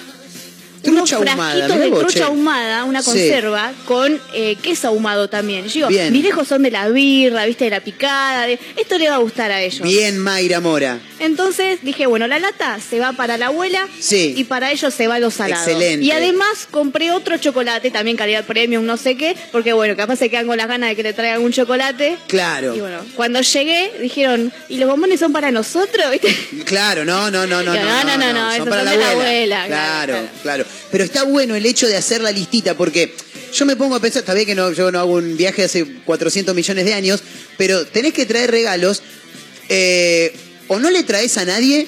Trucha 0.87 1.19
unos 1.19 1.35
frasquitos 1.35 1.79
de 1.79 1.89
vos, 1.91 2.01
trucha 2.01 2.27
ahumada, 2.27 2.85
una 2.85 3.03
Sí. 3.03 3.11
conserva, 3.11 3.73
con 3.85 4.21
eh, 4.33 4.57
queso 4.63 4.89
ahumado 4.89 5.29
también. 5.29 5.67
Yo 5.69 5.89
digo, 5.89 6.03
mis 6.11 6.23
viejos 6.23 6.49
son 6.49 6.63
de 6.63 6.71
la 6.71 6.89
birra, 6.89 7.45
viste, 7.47 7.65
de 7.65 7.71
la 7.71 7.81
picada, 7.81 8.47
de... 8.47 8.59
esto 8.77 8.99
le 8.99 9.09
va 9.09 9.17
a 9.17 9.19
gustar 9.19 9.51
a 9.51 9.61
ellos. 9.63 9.83
Bien, 9.83 10.19
Mayra 10.19 10.61
Mora. 10.61 10.99
Entonces 11.19 11.81
dije, 11.83 12.07
bueno, 12.07 12.27
la 12.27 12.39
lata 12.39 12.79
se 12.81 12.99
va 13.01 13.13
para 13.13 13.37
la 13.37 13.47
abuela 13.47 13.87
Sí. 14.01 14.35
y 14.37 14.45
para 14.45 14.71
ellos 14.73 14.93
se 14.95 15.07
va 15.09 15.19
los 15.19 15.35
salados. 15.35 15.67
Excelente. 15.67 16.05
Y 16.05 16.11
además 16.11 16.69
compré 16.71 17.11
otro 17.13 17.37
chocolate, 17.39 17.91
también 17.91 18.17
calidad 18.17 18.45
premium, 18.45 18.85
no 18.85 18.97
sé 18.97 19.17
qué, 19.17 19.35
porque 19.53 19.73
bueno, 19.73 19.97
capaz 19.97 20.17
se 20.17 20.29
quedan 20.31 20.47
con 20.47 20.57
las 20.57 20.69
ganas 20.69 20.91
de 20.91 20.97
que 20.97 21.03
le 21.03 21.13
traigan 21.13 21.43
un 21.43 21.53
chocolate. 21.53 22.17
Claro. 22.29 22.75
Y 22.75 22.81
bueno, 22.81 22.99
cuando 23.15 23.41
llegué 23.41 23.93
dijeron, 24.01 24.53
¿y 24.69 24.79
los 24.79 24.89
bombones 24.89 25.21
son 25.21 25.33
para 25.33 25.51
nosotros? 25.51 26.07
¿Viste? 26.11 26.35
Claro, 26.65 27.05
no, 27.05 27.31
no, 27.31 27.47
no, 27.47 27.63
no, 27.63 27.75
no, 27.75 28.05
no, 28.05 28.17
no, 28.19 28.33
no, 28.33 28.41
son 28.43 28.53
esos 28.55 28.69
para 28.69 28.83
son 28.83 28.85
la 28.85 28.91
de 28.93 28.97
la 28.99 29.11
abuela. 29.11 29.57
abuela, 29.63 29.67
Claro, 29.67 30.13
claro, 30.13 30.29
claro. 30.43 30.65
Pero 30.91 31.05
está 31.05 31.25
bueno 31.25 31.55
el 31.55 31.67
hecho 31.67 31.87
de 31.87 31.97
hacer 31.97 32.21
la 32.21 32.31
listita 32.31 32.77
porque 32.77 33.15
yo 33.53 33.67
me 33.67 33.77
pongo 33.77 33.97
a 33.97 34.01
pensar, 34.01 34.21
está 34.21 34.35
bien 34.35 34.47
que 34.47 34.55
no, 34.55 34.73
yo 34.73 34.91
no 34.91 34.99
hago 35.01 35.15
un 35.15 35.37
viaje 35.37 35.65
hace 35.65 35.85
400 36.05 36.55
millones 36.55 36.85
de 36.85 36.95
años, 36.95 37.23
pero 37.57 37.87
tenés 37.87 38.13
que 38.13 38.27
traer 38.27 38.51
regalos 38.51 39.03
eh, 39.69 40.35
o 40.69 40.79
no 40.79 40.91
le 40.91 41.03
traes 41.03 41.37
a 41.39 41.45
nadie 41.45 41.87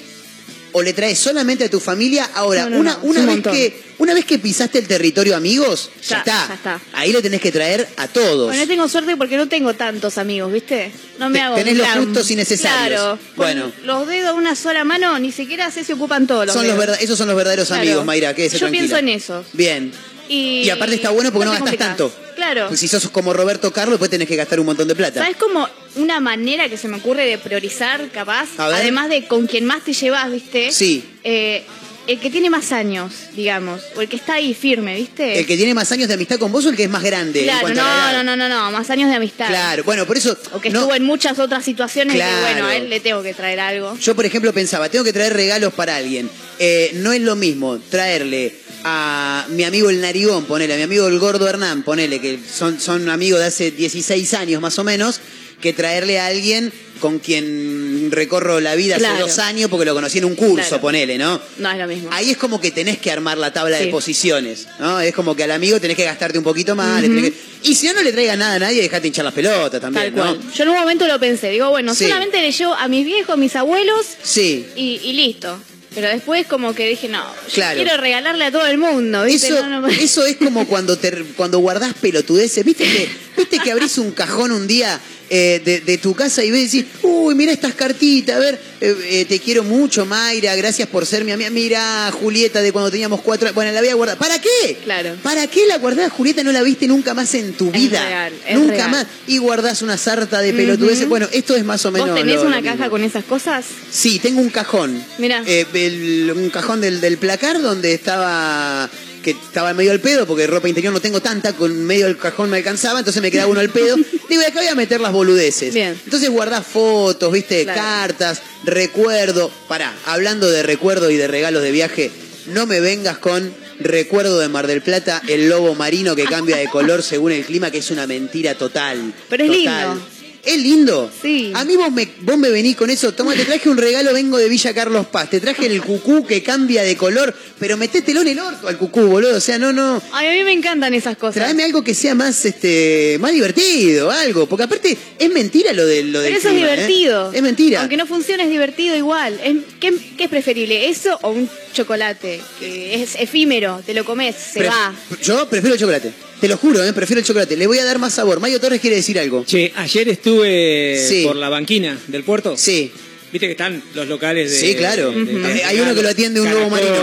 o 0.71 0.81
le 0.81 0.93
traes 0.93 1.17
solamente 1.19 1.65
a 1.65 1.69
tu 1.69 1.79
familia. 1.79 2.29
Ahora, 2.33 2.63
No, 2.63 2.69
no, 2.69 2.79
una, 2.79 2.93
no, 2.93 2.99
una 3.03 3.19
un 3.21 3.25
vez 3.25 3.35
montón. 3.35 3.53
que 3.53 3.81
una 3.99 4.13
vez 4.13 4.23
que 4.25 4.39
pisaste 4.39 4.79
el 4.79 4.87
territorio 4.87 5.35
amigos, 5.35 5.89
ya, 6.03 6.09
Ya, 6.09 6.17
está. 6.19 6.47
ya 6.47 6.53
está. 6.53 6.81
Ahí 6.93 7.11
le 7.11 7.21
tenés 7.21 7.41
que 7.41 7.51
traer 7.51 7.87
a 7.97 8.07
todos. 8.07 8.47
Bueno, 8.47 8.65
tengo 8.67 8.87
suerte 8.87 9.17
porque 9.17 9.35
no 9.37 9.47
tengo 9.49 9.73
tantos 9.73 10.17
amigos, 10.17 10.51
¿viste? 10.53 10.91
No 11.19 11.29
me 11.29 11.39
Te- 11.39 11.43
hago 11.43 11.55
tenés 11.55 11.77
los 11.77 11.87
justos 11.89 12.31
y 12.31 12.35
necesarios. 12.35 12.99
Claro. 13.01 13.19
Bueno. 13.35 13.71
Con 13.75 13.87
los 13.87 14.07
dedos 14.07 14.33
de 14.33 14.39
una 14.39 14.55
sola 14.55 14.83
mano, 14.83 15.17
ni 15.19 15.31
siquiera 15.31 15.69
sé 15.71 15.83
si 15.83 15.93
ocupan 15.93 16.27
todos 16.27 16.45
los 16.45 16.53
son 16.55 16.65
los 16.67 16.79
dedos. 16.79 16.99
esos 17.01 17.17
son 17.17 17.27
los 17.27 17.35
verdaderos 17.35 17.67
Claro. 17.67 17.81
amigos, 17.81 18.05
Mayra, 18.05 18.33
que 18.33 18.47
Yo 18.49 18.69
pienso 18.71 18.97
en 18.97 19.09
esos. 19.09 19.47
Bien. 19.53 19.91
Y, 20.29 20.61
Y 20.63 20.69
aparte 20.69 20.95
está 20.95 21.09
bueno 21.09 21.31
porque 21.31 21.45
no, 21.47 21.51
gastas 21.51 21.75
tanto. 21.77 22.13
Claro. 22.35 22.67
Pues 22.69 22.79
si 22.79 22.87
sos 22.87 23.09
como 23.09 23.33
Roberto 23.33 23.73
Carlos, 23.73 23.93
después 23.95 24.09
tenés 24.09 24.27
que 24.27 24.35
gastar 24.37 24.59
un 24.59 24.67
montón 24.67 24.87
de 24.87 24.95
plata. 24.95 25.19
¿Sabes 25.21 25.35
como 25.37 25.67
una 25.95 26.19
manera 26.21 26.69
que 26.69 26.77
se 26.77 26.87
me 26.87 26.97
ocurre 26.97 27.25
de 27.25 27.37
priorizar, 27.37 28.07
capaz? 28.11 28.47
A 28.57 28.67
ver. 28.67 28.75
Además 28.77 29.09
de 29.09 29.25
con 29.27 29.47
quien 29.47 29.65
más 29.65 29.83
te 29.83 29.91
llevas, 29.93 30.31
¿viste? 30.31 30.71
Sí. 30.71 31.03
Eh, 31.23 31.63
el 32.07 32.19
que 32.19 32.31
tiene 32.31 32.49
más 32.49 32.71
años, 32.71 33.11
digamos, 33.35 33.81
o 33.95 34.01
el 34.01 34.09
que 34.09 34.15
está 34.15 34.35
ahí 34.35 34.55
firme, 34.55 34.95
¿viste? 34.95 35.37
¿El 35.39 35.45
que 35.45 35.55
tiene 35.57 35.75
más 35.75 35.91
años 35.91 36.07
de 36.07 36.15
amistad 36.15 36.39
con 36.39 36.51
vos 36.51 36.65
o 36.65 36.69
el 36.69 36.75
que 36.75 36.83
es 36.85 36.89
más 36.89 37.03
grande? 37.03 37.39
en 37.41 37.45
Claro, 37.45 37.61
cuanto 37.61 37.81
a 37.81 38.11
la 38.13 38.23
no, 38.23 38.23
no, 38.23 38.35
no, 38.35 38.49
no, 38.49 38.63
no, 38.65 38.71
más 38.71 38.89
años 38.89 39.09
de 39.09 39.15
amistad. 39.17 39.47
Claro, 39.47 39.83
bueno, 39.83 40.07
por 40.07 40.17
eso. 40.17 40.35
O 40.53 40.59
que 40.61 40.69
no- 40.71 40.79
estuvo 40.79 40.95
en 40.95 41.03
muchas 41.03 41.37
otras 41.37 41.63
situaciones 41.63 42.15
Claro. 42.15 42.35
que, 42.35 42.41
bueno, 42.53 42.67
a 42.67 42.75
él 42.77 42.89
le 42.89 42.99
tengo 42.99 43.21
que 43.21 43.33
traer 43.35 43.59
algo. 43.59 43.95
Yo, 43.99 44.15
por 44.15 44.25
ejemplo, 44.25 44.51
pensaba, 44.53 44.89
tengo 44.89 45.03
que 45.05 45.13
traer 45.13 45.33
regalos 45.33 45.71
para 45.73 45.97
alguien. 45.97 46.29
Eh, 46.57 46.91
no 46.95 47.11
es 47.13 47.21
lo 47.21 47.35
mismo 47.35 47.77
traerle 47.91 48.55
a 48.83 49.45
mi 49.49 49.63
amigo 49.63 49.89
el 49.89 50.01
Narigón, 50.01 50.45
ponele, 50.45 50.73
a 50.73 50.77
mi 50.77 50.83
amigo 50.83 51.07
el 51.07 51.19
Gordo 51.19 51.47
Hernán, 51.47 51.83
ponele, 51.83 52.19
que 52.19 52.39
son, 52.51 52.79
son 52.79 53.09
amigos 53.09 53.39
de 53.39 53.45
hace 53.47 53.71
16 53.71 54.33
años 54.35 54.61
más 54.61 54.77
o 54.79 54.83
menos, 54.83 55.19
que 55.61 55.73
traerle 55.73 56.19
a 56.19 56.27
alguien 56.27 56.71
con 57.01 57.19
quien 57.19 58.09
recorro 58.11 58.59
la 58.59 58.75
vida 58.75 58.97
Claro. 58.97 59.15
hace 59.15 59.21
dos 59.23 59.39
años 59.39 59.69
porque 59.69 59.85
lo 59.85 59.93
conocí 59.93 60.17
en 60.17 60.25
un 60.25 60.35
curso, 60.35 60.67
Claro. 60.67 60.81
ponele, 60.81 61.17
¿no? 61.17 61.39
No 61.57 61.71
es 61.71 61.77
lo 61.77 61.87
mismo. 61.87 62.09
Ahí 62.11 62.29
es 62.29 62.37
como 62.37 62.59
que 62.59 62.71
tenés 62.71 62.97
que 62.97 63.09
armar 63.11 63.37
la 63.37 63.51
tabla 63.53 63.77
de 63.77 63.87
posiciones, 63.87 64.67
¿no? 64.79 64.99
Es 64.99 65.13
como 65.13 65.35
que 65.35 65.43
al 65.43 65.51
amigo 65.51 65.79
tenés 65.79 65.95
que 65.97 66.03
gastarte 66.05 66.37
un 66.37 66.43
poquito 66.43 66.75
más. 66.75 67.01
que- 67.01 67.33
Y 67.63 67.75
si 67.75 67.87
no, 67.87 67.93
no 67.93 68.03
le 68.03 68.11
traiga 68.13 68.35
nada 68.37 68.55
a 68.55 68.59
nadie, 68.59 68.81
dejate 68.81 69.07
hinchar 69.07 69.25
las 69.25 69.33
pelotas 69.33 69.79
también, 69.81 70.13
Tal 70.15 70.39
¿no? 70.41 70.51
Yo 70.53 70.63
en 70.63 70.69
un 70.69 70.75
momento 70.77 71.07
lo 71.07 71.19
pensé. 71.19 71.49
Digo, 71.49 71.69
bueno, 71.69 71.93
Sí. 71.93 72.05
solamente 72.05 72.41
le 72.41 72.51
llevo 72.53 72.73
a 72.73 72.87
mis 72.87 73.05
viejos, 73.05 73.33
a 73.33 73.37
mis 73.37 73.55
abuelos 73.55 74.05
Sí. 74.23 74.65
y, 74.77 75.01
y 75.03 75.13
listo. 75.13 75.59
Pero 75.95 76.07
después 76.07 76.45
como 76.45 76.75
que 76.75 76.87
dije, 76.87 77.07
no, 77.09 77.23
yo 77.47 77.53
Claro. 77.55 77.81
quiero 77.81 77.97
regalarle 77.99 78.45
a 78.45 78.51
todo 78.51 78.65
el 78.67 78.77
mundo, 78.77 79.23
¿viste? 79.23 79.47
Eso, 79.47 79.67
No, 79.67 79.81
no- 79.81 79.87
eso 79.87 80.25
es 80.25 80.37
como 80.37 80.67
cuando 80.67 80.97
te, 80.97 81.11
cuando 81.35 81.59
guardás 81.59 81.93
pelotudeces. 81.95 82.63
¿Viste 82.63 82.83
que, 82.83 83.09
¿Viste 83.37 83.57
que 83.59 83.71
abrís 83.71 83.97
un 83.97 84.11
cajón 84.11 84.51
un 84.51 84.67
día 84.67 84.99
eh, 85.29 85.61
de, 85.63 85.81
de 85.81 85.97
tu 85.97 86.13
casa 86.15 86.43
y 86.43 86.51
ves 86.51 86.73
y 86.73 86.81
decís, 86.81 86.91
uy, 87.03 87.35
mira 87.35 87.51
estas 87.51 87.73
cartitas, 87.75 88.35
a 88.35 88.39
ver, 88.39 88.59
eh, 88.81 88.95
eh, 89.05 89.25
te 89.25 89.39
quiero 89.39 89.63
mucho, 89.63 90.05
Mayra, 90.05 90.55
gracias 90.55 90.87
por 90.87 91.05
ser 91.05 91.23
mi 91.25 91.31
amiga. 91.31 91.49
Mira, 91.49 92.11
Julieta, 92.11 92.61
de 92.61 92.71
cuando 92.71 92.89
teníamos 92.91 93.21
cuatro 93.21 93.47
años. 93.47 93.55
Bueno, 93.55 93.71
la 93.71 93.79
voy 93.81 93.89
a 93.89 93.93
guardar. 93.95 94.17
¿Para 94.17 94.39
qué? 94.39 94.77
Claro. 94.83 95.15
¿Para 95.23 95.47
qué 95.47 95.67
la 95.67 95.77
guardás, 95.77 96.11
Julieta? 96.11 96.43
No 96.43 96.51
la 96.51 96.63
viste 96.63 96.87
nunca 96.87 97.13
más 97.13 97.33
en 97.35 97.53
tu 97.53 97.67
Es 97.67 97.73
vida. 97.73 98.03
real, 98.07 98.33
es 98.47 98.57
nunca 98.57 98.73
real. 98.73 98.91
más. 98.91 99.07
Y 99.27 99.37
guardás 99.37 99.81
una 99.81 99.97
sarta 99.97 100.41
de 100.41 100.53
pelotudeces. 100.53 101.07
Bueno, 101.07 101.27
esto 101.31 101.55
es 101.55 101.63
más 101.63 101.85
o 101.85 101.91
menos. 101.91 102.09
¿Vos 102.09 102.17
tenés 102.19 102.35
lo- 102.35 102.43
una 102.47 102.61
lo 102.61 102.63
caja 102.65 102.89
con 102.89 103.03
esas 103.03 103.23
cosas? 103.23 103.65
Sí, 103.91 104.19
tengo 104.19 104.41
un 104.41 104.49
cajón. 104.49 105.03
El- 105.19 106.31
un 106.35 106.49
cajón 106.49 106.81
del, 106.81 107.01
del 107.01 107.17
placar 107.17 107.61
donde 107.61 107.93
estaba 107.93 108.89
que 109.23 109.31
estaba 109.31 109.71
en 109.71 109.77
medio 109.77 109.91
del 109.91 109.99
pedo, 109.99 110.25
porque 110.25 110.47
ropa 110.47 110.67
interior 110.69 110.93
no 110.93 110.99
tengo 111.01 111.21
tanta, 111.21 111.53
con 111.53 111.85
medio 111.85 112.05
del 112.05 112.17
cajón 112.17 112.49
me 112.49 112.57
alcanzaba, 112.57 112.99
entonces 112.99 113.21
me 113.21 113.31
quedaba 113.31 113.51
uno 113.51 113.59
al 113.59 113.69
pedo. 113.69 113.95
Digo, 114.29 114.41
y 114.41 114.45
acá 114.45 114.59
voy 114.59 114.67
a 114.67 114.75
meter 114.75 115.01
las 115.01 115.11
boludeces. 115.11 115.73
Bien. 115.73 115.99
Entonces 116.05 116.29
guardás 116.29 116.65
fotos, 116.65 117.31
viste, 117.31 117.63
Claro. 117.63 117.79
cartas, 117.81 118.41
recuerdo. 118.63 119.51
Pará, 119.67 119.93
hablando 120.05 120.49
de 120.49 120.63
recuerdo 120.63 121.09
y 121.09 121.17
de 121.17 121.27
regalos 121.27 121.61
de 121.61 121.71
viaje, 121.71 122.11
no 122.47 122.65
me 122.65 122.79
vengas 122.79 123.17
con 123.17 123.53
recuerdo 123.79 124.39
de 124.39 124.49
Mar 124.49 124.67
del 124.67 124.81
Plata, 124.81 125.21
el 125.27 125.49
lobo 125.49 125.75
marino 125.75 126.15
que 126.15 126.25
cambia 126.25 126.57
de 126.57 126.67
color 126.69 127.01
según 127.03 127.31
el 127.31 127.45
clima, 127.45 127.71
que 127.71 127.77
es 127.77 127.91
una 127.91 128.07
mentira 128.07 128.55
total. 128.55 129.13
Pero 129.29 129.43
es 129.45 129.49
total. 129.57 129.89
lindo. 129.89 130.05
¿Es 130.45 130.57
lindo? 130.61 131.11
Sí. 131.21 131.51
A 131.53 131.65
mí 131.65 131.75
vos 131.75 131.91
me, 131.91 132.07
vos 132.21 132.37
me 132.37 132.49
venís 132.49 132.75
con 132.75 132.89
eso. 132.89 133.13
Toma, 133.13 133.33
te 133.33 133.45
traje 133.45 133.69
un 133.69 133.77
regalo, 133.77 134.13
vengo 134.13 134.37
de 134.37 134.47
Villa 134.49 134.73
Carlos 134.73 135.05
Paz. 135.07 135.29
Te 135.29 135.39
traje 135.39 135.65
el 135.65 135.81
cucú 135.81 136.25
que 136.25 136.41
cambia 136.41 136.81
de 136.83 136.95
color, 136.95 137.35
pero 137.59 137.75
metételo 137.77 138.21
en 138.21 138.29
el 138.29 138.39
orto 138.39 138.67
al 138.67 138.77
cucú, 138.77 139.01
boludo. 139.01 139.35
O 139.37 139.39
sea, 139.41 139.57
no, 139.59 139.73
no. 139.73 140.01
Ay, 140.13 140.27
a 140.27 140.31
mí 140.31 140.43
me 140.43 140.53
encantan 140.53 140.93
esas 140.93 141.17
cosas. 141.17 141.35
Tráeme 141.35 141.63
algo 141.63 141.83
que 141.83 141.93
sea 141.93 142.15
más, 142.15 142.45
este, 142.45 143.17
más 143.19 143.33
divertido, 143.33 144.09
algo. 144.11 144.47
Porque 144.47 144.63
aparte, 144.63 144.97
es 145.19 145.29
mentira 145.31 145.73
lo, 145.73 145.85
de, 145.85 146.03
lo 146.03 146.21
del 146.21 146.29
Pero 146.33 146.39
eso 146.39 146.49
es 146.49 146.53
¿eh? 146.55 146.57
divertido. 146.57 147.33
Es 147.33 147.41
mentira. 147.41 147.81
Aunque 147.81 147.97
no 147.97 148.05
funcione, 148.05 148.43
es 148.43 148.49
divertido 148.49 148.95
igual. 148.95 149.39
Es- 149.43 149.57
¿Qué, 149.79 149.93
qué 150.17 150.23
es 150.25 150.29
preferible? 150.29 150.89
¿Eso 150.89 151.17
o 151.21 151.31
un 151.31 151.49
chocolate? 151.73 152.41
Que 152.59 153.01
es 153.03 153.15
efímero, 153.15 153.81
te 153.85 153.93
lo 153.93 154.03
comes, 154.05 154.35
se 154.35 154.61
Pref- 154.61 154.69
va. 154.69 154.95
Yo 155.21 155.47
prefiero 155.49 155.73
el 155.75 155.79
chocolate. 155.79 156.11
Te 156.39 156.47
lo 156.47 156.57
juro, 156.57 156.83
¿eh? 156.83 156.93
prefiero 156.93 157.19
el 157.19 157.25
chocolate. 157.25 157.57
Le 157.57 157.67
voy 157.67 157.79
a 157.79 157.85
dar 157.85 157.99
más 157.99 158.13
sabor. 158.13 158.39
Mayo 158.39 158.59
Torres 158.61 158.79
quiere 158.79 158.95
decir 158.95 159.19
algo. 159.19 159.43
Che, 159.45 159.73
ayer 159.75 160.07
estuve 160.09 161.05
Sí. 161.07 161.23
por 161.25 161.35
la 161.35 161.49
banquina 161.49 161.97
del 162.07 162.23
puerto. 162.23 162.55
Sí. 162.57 162.91
Viste 163.31 163.45
que 163.45 163.51
están 163.51 163.83
los 163.93 164.07
locales 164.07 164.49
de. 164.49 164.57
Sí, 164.57 164.73
claro. 164.75 165.11
de- 165.11 165.23
de- 165.25 165.35
Ujú. 165.35 165.47
de- 165.47 165.63
Hay 165.63 165.79
uno 165.81 165.93
que 165.93 166.01
lo 166.01 166.09
atiende 166.09 166.41
un 166.41 166.49
lobo 166.49 166.69
marino. 166.69 166.95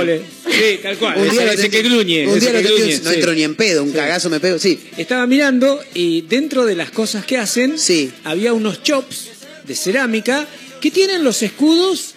Sí, 0.45 0.79
tal 0.83 0.97
cual. 0.97 1.19
Un 1.19 1.27
ese, 1.27 1.33
día 1.37 1.45
lo 1.45 1.53
ese 1.53 1.63
atendí- 1.69 1.71
que 1.71 1.83
gruñe. 1.83 2.27
Un 2.27 2.41
día 2.41 2.53
lo 2.53 2.59
que 2.61 2.65
atendí- 2.65 2.79
gruñe, 2.79 2.99
no 3.05 3.11
sí. 3.11 3.15
entro 3.17 3.33
ni 3.35 3.43
en 3.45 3.55
pedo, 3.55 3.83
un 3.85 3.91
Sí. 3.91 3.97
cagazo 3.97 4.31
me 4.31 4.41
pego. 4.41 4.59
Sí. 4.59 4.81
Estaba 4.97 5.27
mirando 5.27 5.81
y 5.95 6.23
dentro 6.23 6.65
de 6.65 6.75
las 6.75 6.91
cosas 6.91 7.25
que 7.25 7.37
hacen, 7.37 7.79
Sí. 7.79 8.11
había 8.25 8.53
unos 8.55 8.83
chops 8.83 9.29
de 9.65 9.77
cerámica 9.77 10.47
que 10.81 10.91
tienen 10.91 11.23
los 11.23 11.43
escudos 11.43 12.15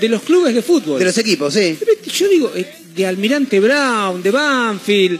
de 0.00 0.08
los 0.10 0.22
clubes 0.22 0.54
de 0.54 0.60
fútbol. 0.62 0.98
De 0.98 1.04
los 1.06 1.16
equipos, 1.16 1.54
sí. 1.54 1.78
Yo 2.12 2.28
digo, 2.28 2.52
eh, 2.54 2.66
de 2.94 3.06
Almirante 3.06 3.58
Brown, 3.60 4.22
de 4.22 4.30
Banfield, 4.32 5.18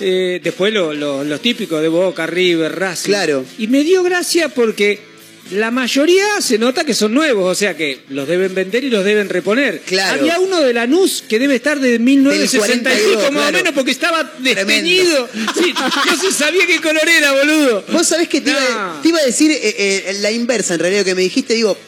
eh, 0.00 0.40
después 0.42 0.72
lo- 0.72 0.92
lo- 0.94 1.24
los 1.24 1.40
típicos 1.40 1.80
de 1.82 1.88
Boca, 1.88 2.26
River, 2.26 2.78
Racing. 2.78 3.10
Claro. 3.10 3.44
Y 3.58 3.66
me 3.68 3.82
dio 3.84 4.02
gracia 4.02 4.48
porque 4.48 5.00
la 5.52 5.70
mayoría 5.70 6.26
se 6.40 6.58
nota 6.58 6.84
que 6.84 6.92
son 6.92 7.14
nuevos, 7.14 7.50
o 7.50 7.54
sea 7.54 7.74
que 7.74 8.00
los 8.10 8.28
deben 8.28 8.54
vender 8.54 8.84
y 8.84 8.90
los 8.90 9.02
deben 9.04 9.30
reponer. 9.30 9.80
Claro. 9.80 10.20
Había 10.20 10.38
uno 10.40 10.60
de 10.60 10.74
Lanús 10.74 11.24
que 11.26 11.38
debe 11.38 11.54
estar 11.56 11.80
de 11.80 11.98
1965 11.98 13.16
más 13.16 13.26
o 13.26 13.30
claro. 13.32 13.52
menos 13.52 13.72
porque 13.72 13.90
estaba 13.92 14.30
desteñido. 14.40 15.28
Sí, 15.58 15.72
no 15.74 16.16
se 16.20 16.32
sabía 16.32 16.66
qué 16.66 16.80
color 16.80 17.08
era, 17.08 17.32
boludo. 17.32 17.84
Vos 17.92 18.06
sabés 18.06 18.28
que 18.28 18.40
te, 18.42 18.50
iba, 18.50 18.60
No. 18.94 19.00
te 19.00 19.08
iba 19.08 19.18
a 19.20 19.24
decir 19.24 19.50
eh, 19.50 19.58
eh, 19.62 20.18
la 20.20 20.30
inversa, 20.30 20.74
en 20.74 20.80
realidad, 20.80 21.00
lo 21.00 21.04
que 21.06 21.14
me 21.14 21.22
dijiste, 21.22 21.54
digo, 21.54 21.78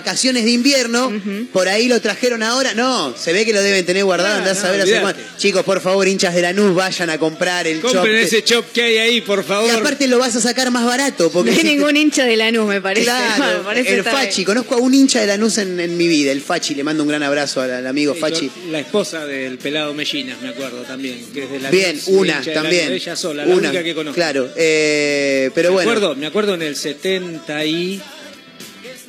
vacaciones 0.00 0.44
de 0.44 0.50
invierno, 0.50 1.12
por 1.52 1.68
ahí 1.68 1.88
lo 1.88 2.00
trajeron 2.00 2.42
ahora. 2.42 2.74
No, 2.74 3.14
se 3.16 3.32
ve 3.32 3.44
que 3.44 3.52
lo 3.52 3.62
deben 3.62 3.84
tener 3.86 4.04
guardado, 4.04 4.34
No, 4.34 4.38
andás 4.40 4.62
no, 4.62 4.68
a 4.68 4.72
ver 4.72 4.80
hace 4.82 5.00
cuánto. 5.00 5.20
Chicos, 5.38 5.62
por 5.64 5.80
favor, 5.80 6.06
hinchas 6.06 6.34
de 6.34 6.42
Lanús, 6.42 6.74
vayan 6.74 7.10
a 7.10 7.18
comprar 7.18 7.66
el 7.66 7.80
Compren 7.80 8.02
chop. 8.04 8.24
ese 8.26 8.44
chop 8.44 8.72
que 8.72 8.82
hay 8.82 8.96
ahí, 8.98 9.20
por 9.20 9.42
favor. 9.44 9.68
Y 9.70 9.74
aparte 9.76 10.06
lo 10.06 10.18
vas 10.18 10.36
a 10.36 10.40
sacar 10.40 10.70
más 10.70 10.84
barato, 10.84 11.30
porque 11.30 11.50
No 11.50 11.56
hay 11.56 11.62
si 11.62 11.66
te- 11.68 11.74
ningún 11.74 11.96
hincha 11.96 12.24
de 12.24 12.36
Lanús, 12.36 12.66
me 12.68 12.80
parece. 12.80 13.04
Claro, 13.06 13.58
Me 13.58 13.64
parece 13.64 13.94
el 13.94 14.04
Fachi, 14.04 14.36
bien. 14.36 14.46
conozco 14.46 14.74
a 14.74 14.78
un 14.78 14.92
hincha 14.94 15.20
de 15.20 15.26
Lanús 15.26 15.58
en, 15.58 15.78
en 15.80 15.96
mi 15.96 16.06
vida, 16.08 16.32
el 16.32 16.40
Fachi, 16.42 16.74
le 16.74 16.84
mando 16.84 17.02
un 17.02 17.08
gran 17.08 17.22
abrazo 17.22 17.60
al, 17.62 17.70
al 17.72 17.86
amigo 17.86 18.14
Sí, 18.14 18.20
Fachi. 18.20 18.46
yo- 18.46 18.70
La 18.70 18.80
esposa 18.80 19.24
del 19.26 19.58
pelado 19.58 19.94
Mellinas, 19.94 20.40
me 20.42 20.48
acuerdo 20.50 20.82
también. 20.82 21.24
Que 21.32 21.44
es 21.44 21.50
de 21.50 21.60
la 21.60 21.70
Bien, 21.70 22.00
una 22.06 22.40
la- 22.44 22.52
también. 22.54 22.92
Ella 22.92 23.16
sola, 23.16 23.44
la 23.44 23.54
una, 23.54 23.68
única 23.68 23.82
que 23.82 23.94
conozco. 23.94 24.14
Claro, 24.14 24.48
eh, 24.56 25.50
pero 25.54 25.68
me 25.70 25.74
bueno. 25.74 25.90
Acuerdo, 25.90 26.14
me 26.16 26.26
acuerdo 26.26 26.54
en 26.54 26.62
el 26.62 26.76
70 26.76 27.64
y... 27.64 28.02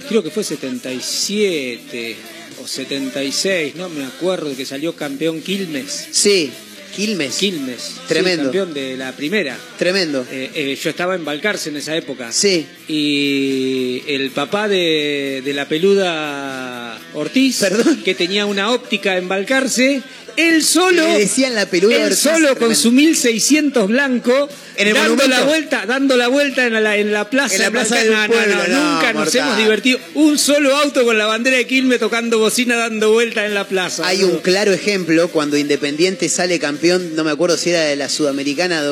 Creo 0.08 0.24
que 0.24 0.30
fue 0.32 0.44
77 0.44 2.16
o 2.64 2.68
76, 2.68 3.76
no 3.76 3.90
me 3.90 4.06
acuerdo, 4.06 4.56
que 4.56 4.66
salió 4.66 4.96
campeón 4.96 5.42
Quilmes. 5.42 6.08
Sí, 6.12 6.50
Quilmes. 6.96 7.36
Quilmes. 7.38 7.82
sí, 7.82 7.94
Tremendo. 8.08 8.44
campeón 8.46 8.74
de 8.74 8.98
la 8.98 9.12
primera. 9.12 9.58
Tremendo. 9.78 10.26
Eh, 10.32 10.50
eh, 10.56 10.80
yo 10.82 10.90
estaba 10.90 11.16
en 11.16 11.26
Balcarce 11.26 11.70
en 11.70 11.78
esa 11.78 11.96
época. 11.96 12.32
Sí. 12.32 12.66
Y 12.88 14.02
el 14.08 14.32
papá 14.32 14.68
de, 14.68 15.42
de 15.46 15.54
la 15.54 15.68
peluda 15.68 17.00
Ortiz, 17.14 17.60
Perdón. 17.60 18.02
que 18.04 18.16
tenía 18.16 18.46
una 18.46 18.72
óptica 18.72 19.18
en 19.18 19.28
Balcarce, 19.28 20.02
él 20.38 20.64
solo, 20.64 21.04
Le 21.04 21.20
decían 21.20 21.56
la 21.56 21.66
peluda 21.66 21.96
él 21.96 22.16
solo 22.16 22.56
con 22.58 22.76
su 22.76 22.92
1600 22.92 23.88
blanco, 23.88 24.48
En 24.76 24.88
el 24.88 24.94
dando 24.94 25.28
la 25.28 25.44
vuelta, 25.44 25.86
dando 25.88 26.16
la 26.16 26.28
vuelta 26.28 26.68
en 26.68 26.84
la, 26.84 26.96
en 26.96 27.12
la 27.12 27.28
plaza. 27.30 27.56
En 27.56 27.62
la 27.64 27.72
plaza 27.72 27.96
del 27.96 28.12
No, 28.12 28.22
no, 28.22 28.28
pueblo, 28.28 28.56
no, 28.56 28.68
no, 28.68 28.94
nunca 28.94 29.14
nos 29.14 29.34
hemos 29.34 29.58
divertido. 29.58 30.00
Un 30.14 30.38
solo 30.38 30.76
auto 30.76 31.04
con 31.04 31.18
la 31.18 31.26
bandera 31.26 31.58
de 31.58 31.66
Quilmes 31.66 32.00
tocando 32.00 32.38
bocina, 32.38 32.78
dando 32.78 33.12
vuelta 33.12 33.48
en 33.48 33.56
la 33.56 33.68
plaza. 33.68 34.08
Hay 34.08 34.24
un 34.24 34.38
claro 34.38 34.72
ejemplo 34.72 35.28
cuando 35.30 35.58
Independiente 35.58 36.30
sale 36.30 36.60
campeón, 36.60 37.16
no 37.16 37.24
me 37.24 37.32
acuerdo 37.32 37.58
si 37.58 37.72
era 37.72 37.82
de 37.82 37.96
la 37.96 38.08
Sudamericana 38.08 38.84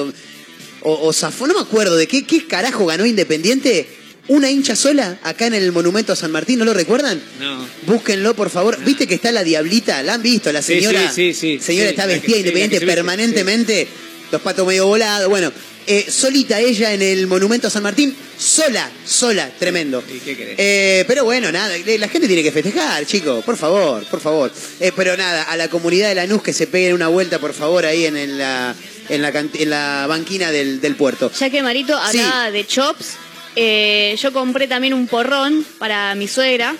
o, 0.82 0.92
o 0.94 1.14
zafó, 1.14 1.46
no 1.46 1.54
me 1.54 1.62
acuerdo 1.62 1.96
de 1.96 2.08
qué, 2.08 2.26
qué 2.26 2.48
carajo 2.48 2.88
ganó 2.88 3.06
Independiente. 3.06 3.88
Una 4.28 4.50
hincha 4.50 4.76
sola 4.76 5.20
acá 5.24 5.46
en 5.48 5.54
el 5.54 5.72
Monumento 5.72 6.14
a 6.14 6.16
San 6.16 6.32
Martín, 6.32 6.58
¿no 6.60 6.66
lo 6.66 6.74
recuerdan? 6.74 7.22
No. 7.40 7.68
Búsquenlo, 7.86 8.36
por 8.36 8.50
favor. 8.50 8.78
¿Viste 8.84 9.06
que 9.08 9.14
está 9.16 9.32
la 9.32 9.44
diablita? 9.44 10.02
¿La 10.02 10.16
han 10.16 10.24
visto? 10.24 10.52
La 10.52 10.62
señora. 10.64 11.12
sí, 11.12 11.34
sí, 11.34 11.58
sí. 11.60 11.64
Señora 11.64 11.90
Sí, 11.90 11.92
está 11.92 12.06
vestida 12.08 12.34
que 12.34 12.40
Independiente 12.40 12.86
permanentemente. 12.86 13.88
Los 14.32 14.42
patos 14.42 14.66
medio 14.66 14.88
volados. 14.88 15.30
Bueno, 15.30 15.52
eh, 15.86 16.08
solita 16.10 16.60
ella 16.60 16.94
en 16.94 17.04
el 17.04 17.28
Monumento 17.28 17.68
a 17.68 17.70
San 17.70 17.84
Martín. 17.84 18.16
Sola, 18.38 18.90
sola, 19.06 19.50
tremendo. 19.60 20.04
¿Y 20.14 20.18
qué 20.20 20.36
querés? 20.36 20.56
Eh, 20.58 21.06
pero 21.08 21.24
bueno, 21.24 21.52
nada, 21.52 21.76
eh, 21.78 21.98
la 22.00 22.08
gente 22.10 22.28
tiene 22.28 22.42
que 22.44 22.52
festejar, 22.52 23.06
chicos, 23.06 23.46
por 23.46 23.56
favor, 23.58 24.04
por 24.06 24.20
favor. 24.20 24.52
Eh, 24.80 24.92
pero 24.96 25.16
nada, 25.16 25.44
a 25.44 25.56
la 25.56 25.70
comunidad 25.70 26.10
de 26.10 26.16
Lanús 26.16 26.42
que 26.42 26.52
se 26.52 26.66
peguen 26.68 26.94
una 26.94 27.08
vuelta, 27.08 27.38
por 27.40 27.54
favor, 27.54 27.86
ahí 27.86 28.06
en, 28.06 28.18
en 28.18 28.38
la, 28.40 28.76
en, 29.08 29.22
la, 29.22 29.32
canti- 29.32 29.62
en 29.62 29.70
la 29.70 30.06
banquina 30.10 30.52
del, 30.52 30.82
del 30.82 30.96
puerto. 30.96 31.32
Ya 31.40 31.50
que 31.52 31.62
Marito 31.64 31.94
Sí. 32.12 32.18
hablaba 32.20 32.52
de 32.52 32.66
chops, 32.68 33.12
eh, 33.56 34.16
yo 34.22 34.34
compré 34.34 34.68
también 34.68 34.94
un 34.94 35.08
porrón 35.08 35.66
para 35.80 36.14
mi 36.16 36.28
suegra 36.28 36.76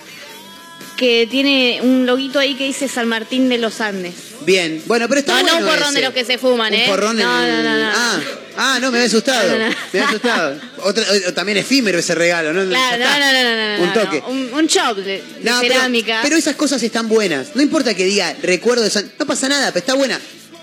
que 0.96 1.28
tiene 1.30 1.80
un 1.82 2.06
loguito 2.06 2.38
ahí 2.38 2.54
que 2.54 2.64
dice 2.64 2.88
San 2.88 3.06
Martín 3.08 3.48
de 3.50 3.58
los 3.58 3.80
Andes. 3.82 4.14
Bien, 4.46 4.82
bueno, 4.86 5.08
pero 5.08 5.20
está 5.20 5.32
No, 5.34 5.38
no 5.40 5.44
bueno 5.52 5.66
un 5.66 5.72
porrón 5.72 5.88
ese. 5.90 5.98
de 5.98 6.04
los 6.06 6.14
que 6.14 6.24
se 6.24 6.38
fuman, 6.38 6.72
Un 6.72 6.78
¿eh? 6.78 6.84
porrón 6.88 7.18
en 7.20 7.26
No, 7.26 7.46
no, 7.46 7.62
no, 7.62 7.76
no. 7.78 7.90
Ah, 7.94 8.20
ah, 8.56 8.78
no, 8.80 8.90
me 8.90 8.98
había 8.98 9.08
asustado. 9.08 9.50
No, 9.52 9.58
no, 9.58 9.68
no. 9.68 9.74
Me 9.92 10.00
había 10.00 10.08
asustado. 10.08 10.60
Otra- 10.84 11.04
o- 11.28 11.32
también 11.34 11.58
efímero 11.58 11.98
ese 11.98 12.14
regalo, 12.14 12.52
¿no? 12.54 12.64
Claro, 12.66 13.04
no, 13.04 13.18
no, 13.18 13.32
no, 13.32 13.42
no, 13.42 13.76
no, 13.78 13.82
Un 13.82 13.88
no, 13.88 13.92
toque. 14.02 14.20
no. 14.20 14.28
Un, 14.28 14.54
un 14.54 14.68
chop 14.68 14.96
de, 14.98 15.04
de 15.04 15.22
No, 15.42 15.58
pero- 15.60 15.74
cerámica. 15.74 16.20
Pero, 16.22 16.36
esas 16.36 16.56
cosas 16.56 16.82
están 16.82 17.08
buenas. 17.08 17.48
No 17.54 17.60
importa 17.62 17.92
que 17.94 18.04
diga 18.04 18.34
recuerdo 18.42 18.82
de 18.84 18.90
San... 18.90 19.10
No 19.18 19.26
pasa 19.26 19.48
nada, 19.48 19.68
pero 19.72 19.80
está 19.80 19.94
buena. 19.94 20.18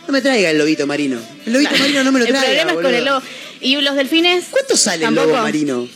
No 0.08 0.14
me 0.14 0.22
traiga 0.22 0.50
el 0.50 0.58
lobito 0.58 0.88
marino. 0.88 1.20
El 1.46 1.54
lobito 1.54 1.76
marino 1.78 2.04
no 2.04 2.12
me 2.12 2.20
lo 2.22 2.26
traiga. 2.26 2.40
El 2.62 2.68
problema 2.68 2.72
es 2.72 2.86
con 2.86 2.96
el 2.96 3.06
lobo. 3.06 3.22
¿Y 3.62 3.76
los 3.82 3.96
delfines? 3.96 4.46
¿Cuánto 4.50 4.76
sale 4.78 5.06
el 5.06 5.14
lobo 5.14 5.34
marino? 5.34 5.88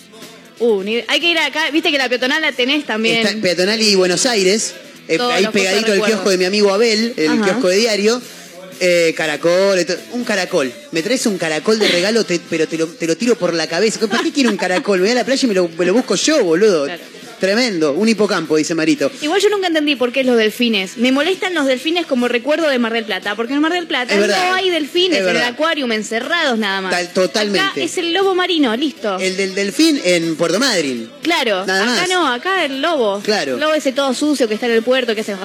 Uh, 0.60 0.82
hay 1.08 1.20
que 1.20 1.28
ir 1.32 1.38
acá. 1.40 1.70
Viste 1.72 1.92
que 1.92 1.98
la 1.98 2.10
peatonal 2.10 2.42
la 2.42 2.52
tenés 2.52 2.86
también. 2.86 3.26
Está 3.26 3.40
Peatonal 3.42 3.82
y 3.82 3.96
Buenos 3.96 4.26
Aires. 4.26 4.74
eh, 5.08 5.18
ahí 5.32 5.48
pegadito 5.54 5.94
el 5.94 6.02
kiosco 6.02 6.30
de 6.30 6.38
mi 6.38 6.46
amigo 6.46 6.74
Abel, 6.74 7.14
el 7.18 7.30
Ajá. 7.34 7.44
kiosco 7.46 7.68
de 7.70 7.78
diario. 7.78 8.22
Eh, 8.80 9.14
caracol, 9.18 9.84
un 10.12 10.24
caracol. 10.24 10.72
Me 10.92 11.02
traes 11.02 11.26
un 11.26 11.38
caracol 11.40 11.80
de 11.80 11.88
regalo, 11.88 12.24
te- 12.24 12.40
pero 12.48 12.68
te 12.68 12.78
lo, 12.78 12.86
te 12.88 13.08
lo 13.08 13.18
tiro 13.18 13.36
por 13.36 13.54
la 13.56 13.66
cabeza. 13.68 14.00
¿Para 14.08 14.22
qué 14.22 14.32
quiero 14.32 14.52
un 14.52 14.58
caracol? 14.58 15.00
Me 15.00 15.06
voy 15.06 15.12
a 15.12 15.16
la 15.16 15.24
playa 15.26 15.42
y 15.44 15.48
me 15.48 15.56
lo, 15.56 15.68
me 15.70 15.86
lo 15.86 15.94
busco 15.94 16.16
yo, 16.16 16.44
boludo. 16.44 16.86
Claro. 16.86 17.02
Tremendo. 17.40 17.94
Un 17.94 18.10
hipocampo, 18.10 18.56
dice 18.56 18.74
Marito. 18.76 19.12
Igual 19.22 19.42
yo 19.42 19.50
nunca 19.50 19.68
entendí 19.68 19.96
por 19.96 20.12
qué 20.12 20.24
los 20.24 20.38
delfines. 20.38 20.98
Me 20.98 21.12
molestan 21.12 21.54
los 21.54 21.66
delfines 21.66 22.06
como 22.06 22.28
recuerdo 22.28 22.68
de 22.70 22.80
Mar 22.80 22.94
del 22.94 23.06
Plata, 23.06 23.36
porque 23.36 23.54
en 23.54 23.62
Mar 23.62 23.72
del 23.74 23.88
Plata 23.88 24.14
Es 24.14 24.20
verdad. 24.20 24.50
no 24.50 24.56
hay 24.56 24.70
delfines 24.70 25.20
Es 25.20 25.28
en 25.28 25.36
el 25.38 25.44
acuario 25.44 25.86
encerrados 25.92 26.58
nada 26.58 26.82
más. 26.82 26.92
Tal- 26.92 27.14
totalmente. 27.14 27.60
Acá 27.60 27.82
es 27.82 27.98
el 27.98 28.14
lobo 28.14 28.36
marino, 28.36 28.76
listo. 28.76 29.18
El 29.20 29.36
del 29.38 29.56
delfín 29.56 30.00
en 30.04 30.36
Puerto 30.36 30.60
Madryn. 30.60 31.10
Claro, 31.24 31.66
Nada 31.66 31.84
acá 31.84 32.02
más. 32.02 32.10
no, 32.10 32.28
acá 32.34 32.66
el 32.66 32.82
lobo. 32.82 33.20
Claro. 33.22 33.54
El 33.56 33.60
lobo 33.60 33.74
ese 33.74 33.92
todo 33.92 34.14
sucio 34.14 34.48
que 34.48 34.54
está 34.56 34.66
en 34.68 34.74
el 34.74 34.84
puerto, 34.84 35.14
que 35.16 35.22
hace... 35.22 35.36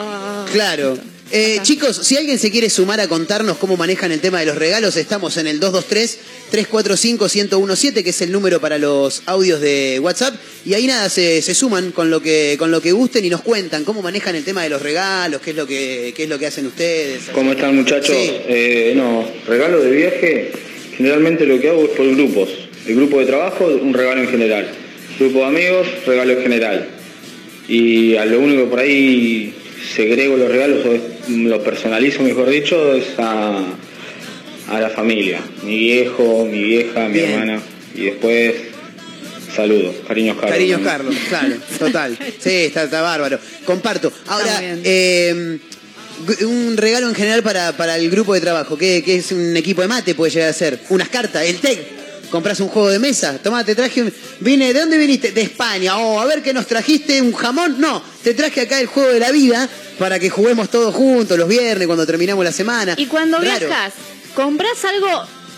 Claro. 0.53 0.97
Eh, 1.35 1.61
chicos, 1.63 1.97
si 1.97 2.19
alguien 2.19 2.39
se 2.39 2.51
quiere 2.51 2.69
sumar 2.69 3.01
a 3.01 3.09
contarnos 3.09 3.57
cómo 3.57 3.79
manejan 3.79 4.13
el 4.13 4.21
tema 4.21 4.41
de 4.41 4.45
los 4.45 4.55
regalos, 4.55 4.99
estamos 4.99 5.39
en 5.39 5.47
el 5.47 5.61
223-345-1017, 5.61 8.05
que 8.05 8.11
es 8.11 8.21
el 8.21 8.31
número 8.31 8.61
para 8.61 8.77
los 8.77 9.23
audios 9.25 9.63
de 9.63 9.99
WhatsApp. 10.03 10.35
Y 10.67 10.75
ahí 10.75 10.87
nada, 10.87 11.09
se, 11.09 11.41
se 11.41 11.55
suman 11.55 11.93
con 11.93 12.11
lo, 12.11 12.21
que, 12.21 12.57
con 12.59 12.71
lo 12.71 12.83
que 12.83 12.93
gusten 12.93 13.25
y 13.25 13.31
nos 13.31 13.41
cuentan 13.41 13.85
cómo 13.85 14.03
manejan 14.03 14.37
el 14.37 14.45
tema 14.45 14.63
de 14.63 14.69
los 14.69 14.83
regalos, 14.83 15.41
qué 15.41 15.53
es 15.53 15.57
lo 15.57 15.67
que, 15.67 16.13
qué 16.15 16.25
es 16.25 16.29
lo 16.29 16.39
que 16.39 16.49
hacen 16.49 16.67
ustedes. 16.67 17.31
¿Cómo 17.33 17.53
están 17.53 17.77
muchachos? 17.77 18.15
Sí. 18.15 18.31
Eh, 18.47 18.93
no, 18.95 19.27
regalo 19.47 19.81
de 19.81 19.91
viaje, 19.91 20.53
generalmente 20.99 21.47
lo 21.47 21.59
que 21.59 21.71
hago 21.71 21.85
es 21.85 21.91
por 21.93 22.15
grupos. 22.15 22.51
El 22.87 22.97
grupo 22.97 23.21
de 23.21 23.25
trabajo, 23.25 23.65
un 23.65 23.95
regalo 23.95 24.21
en 24.21 24.29
general. 24.29 24.71
Grupo 25.19 25.39
de 25.39 25.47
amigos, 25.47 25.87
regalo 26.05 26.35
en 26.35 26.43
general. 26.43 26.89
Y 27.69 28.17
a 28.17 28.27
lo 28.27 28.39
único 28.39 28.65
que 28.65 28.69
por 28.69 28.81
ahí 28.81 29.55
segrego 29.95 30.37
los 30.37 30.51
regalos, 30.51 30.85
o 30.87 31.31
los 31.31 31.63
personalizo 31.63 32.23
mejor 32.23 32.49
dicho, 32.49 32.95
es 32.95 33.07
a, 33.19 33.63
a 34.69 34.81
la 34.81 34.91
familia. 34.91 35.41
Mi 35.63 35.79
viejo, 35.79 36.47
mi 36.51 36.63
vieja, 36.63 37.09
mi 37.09 37.15
Bien. 37.15 37.31
hermana. 37.31 37.63
Y 37.95 38.05
después, 38.07 38.55
saludos, 39.55 39.95
cariños 40.07 40.37
Carlos. 40.37 40.53
Cariños 40.53 40.81
Carlos, 40.83 41.15
claro, 41.29 41.55
total. 41.79 42.19
Sí, 42.39 42.51
está, 42.51 42.85
está 42.85 43.03
bárbaro. 43.03 43.39
Comparto. 43.65 44.13
Ahora, 44.27 44.61
eh, 44.63 45.59
un 46.43 46.77
regalo 46.77 47.09
en 47.09 47.15
general 47.15 47.43
para, 47.43 47.77
para 47.77 47.97
el 47.97 48.11
grupo 48.11 48.35
de 48.35 48.41
trabajo, 48.41 48.79
que, 48.79 49.03
que 49.03 49.17
es 49.17 49.33
un 49.33 49.57
equipo 49.57 49.83
de 49.83 49.89
mate, 49.89 50.15
puede 50.15 50.33
llegar 50.33 50.49
a 50.51 50.53
ser. 50.53 50.81
Unas 50.89 51.09
cartas, 51.09 51.45
el 51.45 51.59
TEC. 51.59 52.02
Compras 52.33 52.59
un 52.61 52.69
juego 52.69 52.89
de 52.89 52.99
mesa, 52.99 53.39
toma, 53.43 53.63
te 53.63 53.75
traje 53.75 54.01
un... 54.03 54.13
Vine, 54.41 54.73
¿de 54.73 54.81
dónde 54.81 54.97
viniste? 54.97 55.33
De 55.33 55.43
España. 55.43 55.99
Oh, 55.99 56.19
a 56.19 56.25
ver 56.25 56.43
que 56.43 56.55
nos 56.55 56.67
trajiste 56.67 57.21
un 57.21 57.35
jamón. 57.35 57.79
No, 57.79 58.03
te 58.25 58.33
traje 58.33 58.63
acá 58.63 58.81
el 58.81 58.87
juego 58.87 59.11
de 59.13 59.21
la 59.21 59.31
vida 59.31 59.69
para 59.99 60.19
que 60.19 60.31
juguemos 60.31 60.71
todos 60.71 60.95
juntos 60.95 61.39
los 61.39 61.47
viernes 61.47 61.87
cuando 61.87 62.07
terminamos 62.07 62.43
la 62.43 62.51
semana. 62.51 62.95
Y 62.97 63.05
cuando 63.05 63.37
Raro. 63.39 63.67
viajas, 63.69 63.93
¿compras 64.35 64.83
algo 64.87 65.09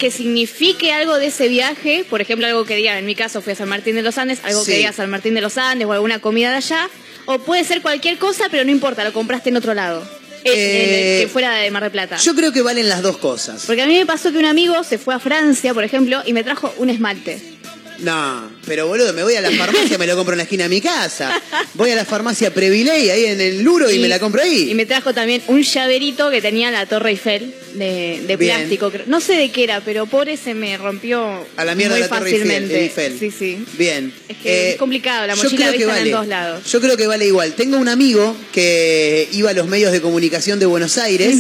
que 0.00 0.10
signifique 0.10 0.92
algo 0.92 1.16
de 1.16 1.26
ese 1.28 1.46
viaje? 1.46 2.04
Por 2.10 2.20
ejemplo, 2.20 2.44
algo 2.48 2.64
que 2.64 2.74
diga, 2.74 2.98
en 2.98 3.06
mi 3.06 3.14
caso 3.14 3.40
fui 3.40 3.52
a 3.52 3.56
San 3.56 3.68
Martín 3.68 3.94
de 3.94 4.02
los 4.02 4.18
Andes, 4.18 4.40
algo 4.42 4.64
Sí. 4.64 4.72
que 4.72 4.76
diga 4.78 4.92
San 4.92 5.08
Martín 5.10 5.34
de 5.34 5.42
los 5.42 5.56
Andes 5.56 5.87
o 5.87 5.92
alguna 5.92 6.18
comida 6.20 6.50
de 6.50 6.56
allá. 6.56 6.90
O 7.26 7.38
puede 7.38 7.62
ser 7.62 7.82
cualquier 7.82 8.18
cosa, 8.18 8.46
pero 8.50 8.64
no 8.64 8.72
importa, 8.72 9.04
lo 9.04 9.12
compraste 9.12 9.50
en 9.50 9.56
otro 9.56 9.74
lado. 9.74 10.04
Eh, 10.50 10.50
Eh, 10.54 11.20
en- 11.22 11.26
que 11.26 11.33
fuera 11.33 11.54
de 11.57 11.70
Mar 11.70 11.83
del 11.83 11.92
Plata. 11.92 12.16
Yo 12.16 12.35
creo 12.35 12.52
que 12.52 12.61
valen 12.62 12.88
las 12.88 13.02
dos 13.02 13.16
cosas. 13.18 13.64
Porque 13.66 13.83
a 13.83 13.87
mí 13.87 13.94
me 13.96 14.04
pasó 14.07 14.30
que 14.30 14.38
un 14.38 14.44
amigo 14.44 14.83
se 14.85 14.98
fue 14.98 15.14
a 15.14 15.18
Francia, 15.18 15.72
por 15.72 15.85
ejemplo, 15.85 16.22
y 16.26 16.33
me 16.35 16.44
trajo 16.44 16.72
un 16.78 16.90
esmalte. 16.90 17.53
No, 18.00 18.50
pero 18.66 18.87
boludo, 18.87 19.12
me 19.12 19.22
voy 19.22 19.35
a 19.37 19.40
la 19.40 19.50
farmacia, 19.52 19.96
me 19.98 20.07
lo 20.07 20.16
compro 20.16 20.35
en 20.35 20.38
la 20.38 20.42
esquina 20.44 20.64
de 20.64 20.68
mi 20.68 20.80
casa. 20.80 21.40
Voy 21.74 21.90
a 21.90 21.94
la 21.94 22.04
farmacia 22.04 22.52
Previley, 22.52 23.11
ahí 23.11 23.26
en 23.26 23.40
el 23.40 23.62
Luro, 23.62 23.90
y, 23.90 23.98
me 23.98 24.09
la 24.09 24.18
compro 24.18 24.42
ahí. 24.42 24.70
Y 24.70 24.74
me 24.74 24.85
trajo 24.87 25.14
también 25.14 25.42
un 25.46 25.62
llaverito 25.62 26.30
que 26.30 26.40
tenía 26.42 26.70
la 26.70 26.87
Torre 26.87 27.11
Eiffel 27.11 27.54
de, 27.74 28.22
de 28.26 28.38
plástico. 28.38 28.92
No 29.07 29.20
sé 29.20 29.35
de 29.35 29.50
qué 29.50 29.64
era, 29.64 29.80
pero 29.80 30.07
pobre 30.07 30.37
se 30.37 30.54
me 30.54 30.76
rompió 30.76 31.46
A 31.57 31.64
la 31.64 31.74
mierda 31.74 31.94
muy 31.94 32.00
la 32.02 32.09
Torre 32.09 32.30
Eiffel, 32.30 32.48
fácilmente. 32.48 32.80
Eiffel. 32.83 33.18
Sí, 33.18 33.30
sí. 33.30 33.64
Bien. 33.78 34.12
Eh, 34.28 34.33
Es 34.33 34.37
que 34.38 34.70
es 34.72 34.76
complicado, 34.76 35.26
la 35.26 35.37
mochila 35.37 35.70
vista 35.70 35.85
en 35.85 35.88
vale. 35.88 36.11
dos 36.11 36.26
lados. 36.26 36.70
Yo 36.70 36.80
creo 36.80 36.96
que 36.96 37.07
vale 37.07 37.26
igual. 37.26 37.52
Tengo 37.54 37.78
un 37.78 37.88
amigo 37.88 38.37
que 38.52 39.28
iba 39.33 39.50
a 39.50 39.54
los 39.54 39.66
medios 39.68 39.92
de 39.92 40.00
comunicación 40.00 40.59
de 40.59 40.66
Buenos 40.66 40.98
Aires 40.98 41.37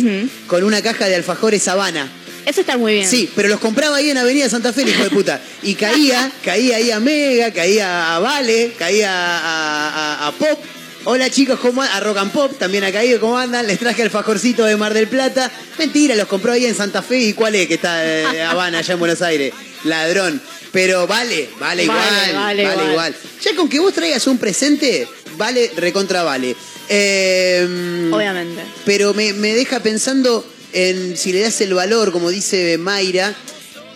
con 0.46 0.62
una 0.64 0.82
caja 0.82 1.08
de 1.08 1.16
alfajores 1.16 1.66
Habana. 1.68 2.10
Eso 2.46 2.60
está 2.60 2.76
muy 2.76 2.94
bien. 2.94 3.08
Sí, 3.08 3.30
pero 3.34 3.48
los 3.48 3.58
compraba 3.60 3.96
ahí 3.96 4.10
en 4.10 4.18
Avenida 4.18 4.48
Santa 4.48 4.72
Fe, 4.72 4.82
el 4.82 4.90
hijo 4.90 5.04
de 5.04 5.10
puta. 5.10 5.40
Y 5.62 5.74
caía, 5.74 6.30
caía 6.44 6.76
ahí 6.76 6.90
a 6.90 7.00
Mega, 7.00 7.52
caía 7.52 8.14
a 8.14 8.18
Vale, 8.18 8.72
caía 8.78 9.10
a, 9.10 10.24
a- 10.24 10.28
a 10.28 10.32
Pop. 10.32 10.58
Hola 11.06 11.28
chicos, 11.30 11.58
¿cómo 11.60 11.82
a 11.82 12.00
Rock 12.00 12.16
and 12.18 12.32
Pop 12.32 12.58
también 12.58 12.82
ha 12.84 12.90
caído, 12.92 13.20
¿cómo 13.20 13.36
andan? 13.38 13.66
Les 13.66 13.78
traje 13.78 14.02
alfajorcito 14.02 14.64
de 14.64 14.76
Mar 14.76 14.94
del 14.94 15.06
Plata. 15.08 15.50
Mentira, 15.78 16.14
los 16.16 16.26
compró 16.28 16.52
ahí 16.52 16.64
en 16.64 16.74
Santa 16.74 17.02
Fe 17.02 17.18
y 17.18 17.32
cuál 17.34 17.54
es 17.56 17.66
que 17.68 17.74
está 17.74 18.02
eh, 18.06 18.42
Habana 18.42 18.78
allá 18.78 18.94
en 18.94 18.98
Buenos 19.00 19.20
Aires. 19.22 19.52
Ladrón. 19.84 20.40
Pero 20.72 21.06
vale, 21.06 21.48
vale 21.60 21.84
igual, 21.84 21.98
Vale, 21.98 22.32
vale, 22.32 22.64
vale 22.64 22.74
igual. 22.74 22.90
igual. 22.90 23.14
Ya 23.42 23.54
con 23.54 23.68
que 23.68 23.78
vos 23.78 23.92
traigas 23.92 24.26
un 24.26 24.38
presente, 24.38 25.06
vale, 25.36 25.70
recontra 25.76 26.22
vale. 26.24 26.56
Eh, 26.88 28.08
Obviamente. 28.12 28.62
pero 28.84 29.14
me, 29.14 29.32
me 29.34 29.54
deja 29.54 29.80
pensando 29.80 30.44
en 30.74 31.16
si 31.16 31.32
le 31.32 31.40
das 31.40 31.60
el 31.60 31.72
valor, 31.74 32.12
como 32.12 32.30
dice 32.30 32.76
Mayra. 32.78 33.34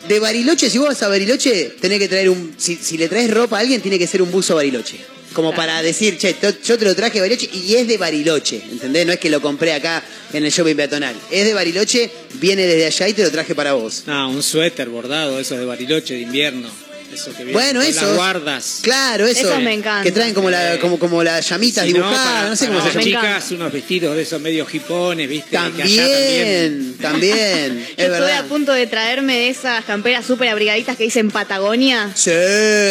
De 0.09 0.21
Bariloche, 0.21 0.71
si 0.71 0.79
vos 0.79 0.89
vas 0.89 1.03
a 1.03 1.09
Bariloche, 1.09 1.73
tenés 1.81 1.99
que 1.99 2.09
traer 2.09 2.31
un. 2.31 2.55
Si, 2.57 2.77
si 2.77 2.97
le 2.97 3.09
traes 3.09 3.31
ropa 3.31 3.59
a 3.59 3.61
alguien, 3.61 3.83
tiene 3.83 3.99
que 3.99 4.07
ser 4.07 4.23
un 4.23 4.31
buzo 4.31 4.55
Bariloche. 4.55 4.97
Como 5.35 5.51
Claro. 5.53 5.57
para 5.69 5.83
decir, 5.83 6.17
che, 6.17 6.33
to- 6.35 6.55
yo 6.65 6.79
te 6.79 6.87
lo 6.87 6.97
traje 6.97 7.15
de 7.15 7.21
Bariloche 7.21 7.51
y 7.53 7.75
es 7.75 7.87
de 7.87 7.99
Bariloche, 7.99 8.63
¿entendés? 8.71 9.05
No 9.07 9.13
es 9.13 9.19
que 9.19 9.29
lo 9.29 9.43
compré 9.43 9.75
acá 9.75 10.03
en 10.33 10.43
el 10.45 10.51
shopping 10.51 10.75
peatonal. 10.75 11.15
Es 11.31 11.45
de 11.45 11.53
Bariloche, 11.53 12.11
viene 12.35 12.65
desde 12.67 12.87
allá 12.87 13.09
y 13.09 13.13
te 13.13 13.23
lo 13.25 13.31
traje 13.31 13.55
para 13.55 13.75
vos. 13.75 14.05
No, 14.07 14.31
un 14.31 14.43
suéter 14.43 14.89
bordado, 14.89 15.39
eso 15.39 15.57
de 15.59 15.67
Bariloche 15.67 16.15
de 16.15 16.21
invierno. 16.21 16.71
Eso 17.13 17.31
que 17.33 17.39
viene 17.45 17.53
Bueno, 17.53 17.81
esos. 17.83 18.03
Las 18.03 18.15
guardas. 18.17 18.79
Claro, 18.83 19.27
eso. 19.27 19.49
Esos 19.49 19.63
me 19.63 19.73
encantan. 19.75 20.05
Que 20.05 20.13
traen 20.13 20.35
como, 20.35 20.51
la, 20.51 20.79
como, 20.79 20.99
como 20.99 21.23
las 21.25 21.49
llamitas 21.49 21.85
Si 21.85 21.93
no, 21.93 21.99
dibujadas, 22.01 22.27
para- 22.35 22.49
no 22.49 22.57
sé 22.57 22.67
cómo 22.67 22.79
para 22.81 22.93
se 22.93 23.11
llama. 23.11 23.23
Chicas, 23.29 23.51
unos 23.53 23.73
vestidos 23.73 24.17
de 24.17 24.23
esos 24.23 24.41
medio 24.41 24.67
hipones, 24.73 25.29
¿viste? 25.29 25.57
También, 25.57 26.97
también, 27.01 27.79
Yo 27.79 27.85
es 27.85 27.91
estuve 27.99 28.09
verdad. 28.09 28.39
a 28.39 28.45
punto 28.45 28.73
de 28.73 28.87
traerme 28.87 29.35
de 29.39 29.49
esas 29.49 29.85
camperas 29.85 30.27
súper 30.27 30.49
abrigaditas 30.49 30.97
que 30.97 31.05
dicen 31.05 31.31
Patagonia. 31.31 32.11
Sí, 32.15 32.31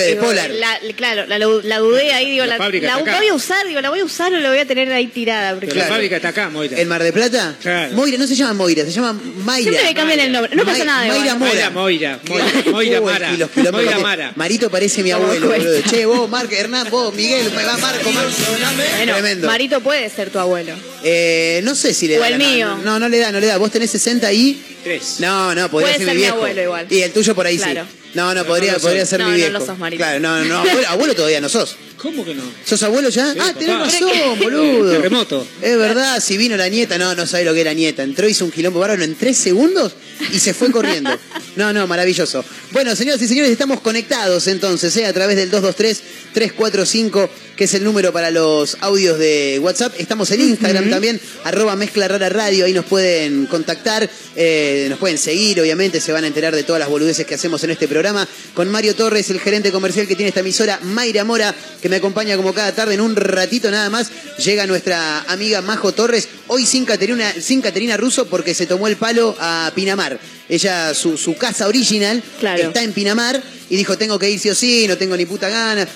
Digo, 0.09 0.23
Polar. 0.25 0.49
La, 0.51 0.79
claro, 0.95 1.25
la, 1.27 1.37
la 1.39 1.77
dudé 1.79 2.13
ahí, 2.13 2.31
digo, 2.31 2.45
La 2.45 2.53
la, 2.53 2.57
fábrica 2.57 2.87
la 2.87 2.97
está 2.99 3.11
acá. 3.11 3.17
voy 3.19 3.27
a 3.27 3.33
usar, 3.33 3.67
digo, 3.67 3.81
la 3.81 3.89
voy 3.89 3.99
a 3.99 4.05
usar 4.05 4.33
o 4.33 4.39
la 4.39 4.49
voy 4.49 4.59
a 4.59 4.65
tener 4.65 4.91
ahí 4.91 5.07
tirada. 5.07 5.51
Porque 5.53 5.67
Pero 5.67 5.75
Claro. 5.77 5.89
la 5.89 5.95
fábrica 5.95 6.15
está 6.17 6.29
acá, 6.29 6.49
Moira. 6.49 6.77
¿El 6.77 6.87
Mar 6.87 7.03
de 7.03 7.13
Plata? 7.13 7.55
Claro. 7.61 7.93
Moira, 7.95 8.17
no 8.17 8.27
se 8.27 8.35
llama 8.35 8.53
Moira, 8.53 8.83
se 8.83 8.91
llama 8.91 9.13
Mayra. 9.13 9.63
Siempre 9.63 9.83
le 9.83 9.93
cambian 9.93 10.19
el 10.19 10.31
nombre. 10.31 10.55
No 10.55 10.65
pasa 10.65 10.83
nada. 10.83 11.07
Mayra 11.07 11.35
Mora. 11.35 11.69
Moira, 11.69 11.69
Moira, 11.69 12.19
Moira, 12.25 12.71
Moira 12.71 13.01
Mara. 13.01 13.33
y 13.33 13.37
los 13.37 13.49
kilómetros 13.51 13.85
Moira 13.85 13.99
Mara. 14.07 14.31
Marito 14.35 14.69
parece 14.69 15.03
mi 15.03 15.11
¿Cómo 15.11 15.25
abuelo, 15.25 15.47
boludo. 15.49 15.81
Che, 15.89 16.05
vos, 16.05 16.29
Marco, 16.29 16.55
Hernán, 16.55 16.89
vos, 16.89 17.13
Miguel, 17.13 17.51
va 17.53 17.77
Marco, 17.77 18.09
Marco. 18.11 18.31
Bueno, 18.49 19.13
Tremendo. 19.13 19.47
Marito 19.47 19.81
puede 19.81 20.09
ser 20.09 20.29
tu 20.29 20.39
abuelo. 20.39 20.73
Eh, 21.03 21.59
no 21.65 21.75
sé 21.75 21.93
si 21.93 22.07
le 22.07 22.17
O 22.17 22.21
da. 22.21 22.27
el 22.29 22.39
la- 22.39 22.45
mío. 22.47 22.77
No, 22.85 22.99
no 22.99 23.09
le 23.09 23.17
da, 23.19 23.33
no 23.33 23.39
le 23.41 23.47
da. 23.47 23.57
Vos 23.57 23.69
tenés 23.69 23.91
60 23.91 24.31
y. 24.31 24.61
Tres. 24.83 25.15
No, 25.19 25.53
no, 25.53 25.69
podría 25.69 25.95
Puede 25.95 25.97
ser, 25.97 26.05
ser 26.05 26.07
mi 26.07 26.13
mi 26.13 26.17
viejo. 26.21 26.35
abuelo 26.37 26.61
igual. 26.63 26.87
Y 26.89 27.01
el 27.01 27.11
tuyo 27.11 27.35
por 27.35 27.45
ahí 27.45 27.57
Claro. 27.57 27.83
sí. 27.83 27.97
No, 28.13 28.33
no, 28.33 28.45
podría, 28.45 28.71
no 28.73 28.79
podría 28.79 29.05
ser 29.05 29.19
No, 29.19 29.25
mi 29.25 29.31
no 29.31 29.37
viejo. 29.37 29.51
lo 29.51 29.65
sos, 29.65 29.77
Marito. 29.77 30.01
Claro, 30.03 30.19
no, 30.21 30.43
no, 30.45 30.59
abuelo, 30.59 30.87
abuelo 30.87 31.15
todavía 31.15 31.41
no 31.41 31.49
sos. 31.49 31.75
¿Cómo 31.97 32.23
que 32.23 32.33
no? 32.33 32.43
¿Sos 32.65 32.81
abuelo 32.83 33.09
ya? 33.09 33.33
Sí, 33.33 33.39
ah, 33.41 33.47
papá. 33.47 33.59
tenés 33.59 33.77
razón, 33.79 34.39
boludo. 34.39 34.91
Terremoto. 34.91 35.47
Es 35.61 35.77
verdad, 35.77 36.19
si 36.23 36.37
vino 36.37 36.55
la 36.55 36.69
nieta, 36.69 36.97
no, 36.97 37.13
no 37.15 37.27
sabe 37.27 37.43
lo 37.43 37.53
que 37.53 37.61
era 37.61 37.73
nieta. 37.73 38.03
Entró, 38.03 38.27
hizo 38.29 38.45
un 38.45 38.51
quilombo 38.51 38.79
bárbaro 38.79 39.03
en 39.03 39.15
tres 39.15 39.37
segundos 39.37 39.93
y 40.31 40.39
se 40.39 40.53
fue 40.53 40.71
corriendo. 40.71 41.11
No, 41.57 41.73
no, 41.73 41.85
maravilloso. 41.87 42.45
Bueno, 42.71 42.93
señoras 42.97 43.21
y 43.21 43.29
señores, 43.29 43.49
estamos 43.49 43.79
conectados 43.79 44.45
entonces, 44.47 44.95
¿eh? 44.97 45.05
a 45.05 45.13
través 45.13 45.37
del 45.37 45.49
223-345, 45.51 47.29
que 47.55 47.63
es 47.63 47.73
el 47.73 47.85
número 47.85 48.11
para 48.11 48.29
los 48.29 48.75
audios 48.81 49.17
de 49.17 49.57
WhatsApp. 49.61 49.93
Estamos 49.97 50.29
en 50.31 50.41
Instagram 50.41 50.89
también, 50.89 51.21
arroba 51.45 51.77
mezcla 51.77 52.09
rara 52.09 52.27
radio, 52.27 52.65
ahí 52.65 52.73
nos 52.73 52.83
pueden 52.83 53.45
contactar, 53.45 54.09
eh, 54.35 54.87
nos 54.89 54.99
pueden 54.99 55.17
seguir, 55.17 55.61
obviamente, 55.61 56.01
se 56.01 56.11
van 56.11 56.25
a 56.25 56.27
enterar 56.27 56.53
de 56.53 56.63
todas 56.63 56.81
las 56.81 56.89
boludeces 56.89 57.25
que 57.25 57.35
hacemos 57.35 57.63
en 57.63 57.69
este 57.71 57.87
programa. 57.87 58.27
Con 58.53 58.69
Mario 58.69 58.95
Torres, 58.95 59.29
el 59.29 59.39
gerente 59.39 59.71
comercial 59.71 60.05
que 60.05 60.17
tiene 60.17 60.27
esta 60.27 60.41
emisora, 60.41 60.77
Mayra 60.83 61.23
Mora, 61.23 61.55
que 61.81 61.87
me 61.87 61.95
acompaña 61.95 62.35
como 62.35 62.53
cada 62.53 62.73
tarde 62.75 62.95
en 62.95 63.01
un 63.01 63.15
ratito 63.15 63.71
nada 63.71 63.89
más. 63.89 64.11
Llega 64.43 64.67
nuestra 64.67 65.21
amiga 65.29 65.61
Majo 65.61 65.93
Torres, 65.93 66.27
hoy 66.47 66.65
sin 66.65 66.83
Caterina, 66.83 67.33
sin 67.39 67.61
Caterina 67.61 67.95
Russo 67.95 68.27
porque 68.27 68.53
se 68.53 68.65
tomó 68.65 68.89
el 68.89 68.97
palo 68.97 69.37
a 69.39 69.71
Pinamar. 69.73 70.19
Ella, 70.49 70.93
su, 70.93 71.17
su 71.17 71.35
casa 71.35 71.67
original 71.67 72.23
Claro. 72.39 72.56
Está 72.65 72.83
en 72.83 72.93
Pinamar 72.93 73.41
y 73.69 73.75
dijo, 73.75 73.97
tengo 73.97 74.17
que 74.19 74.29
ir 74.29 74.39
sí 74.39 74.49
o 74.49 74.55
sí, 74.55 74.87
no 74.87 74.97
tengo 74.97 75.15
ni 75.17 75.25
puta 75.25 75.49
gana. 75.49 75.87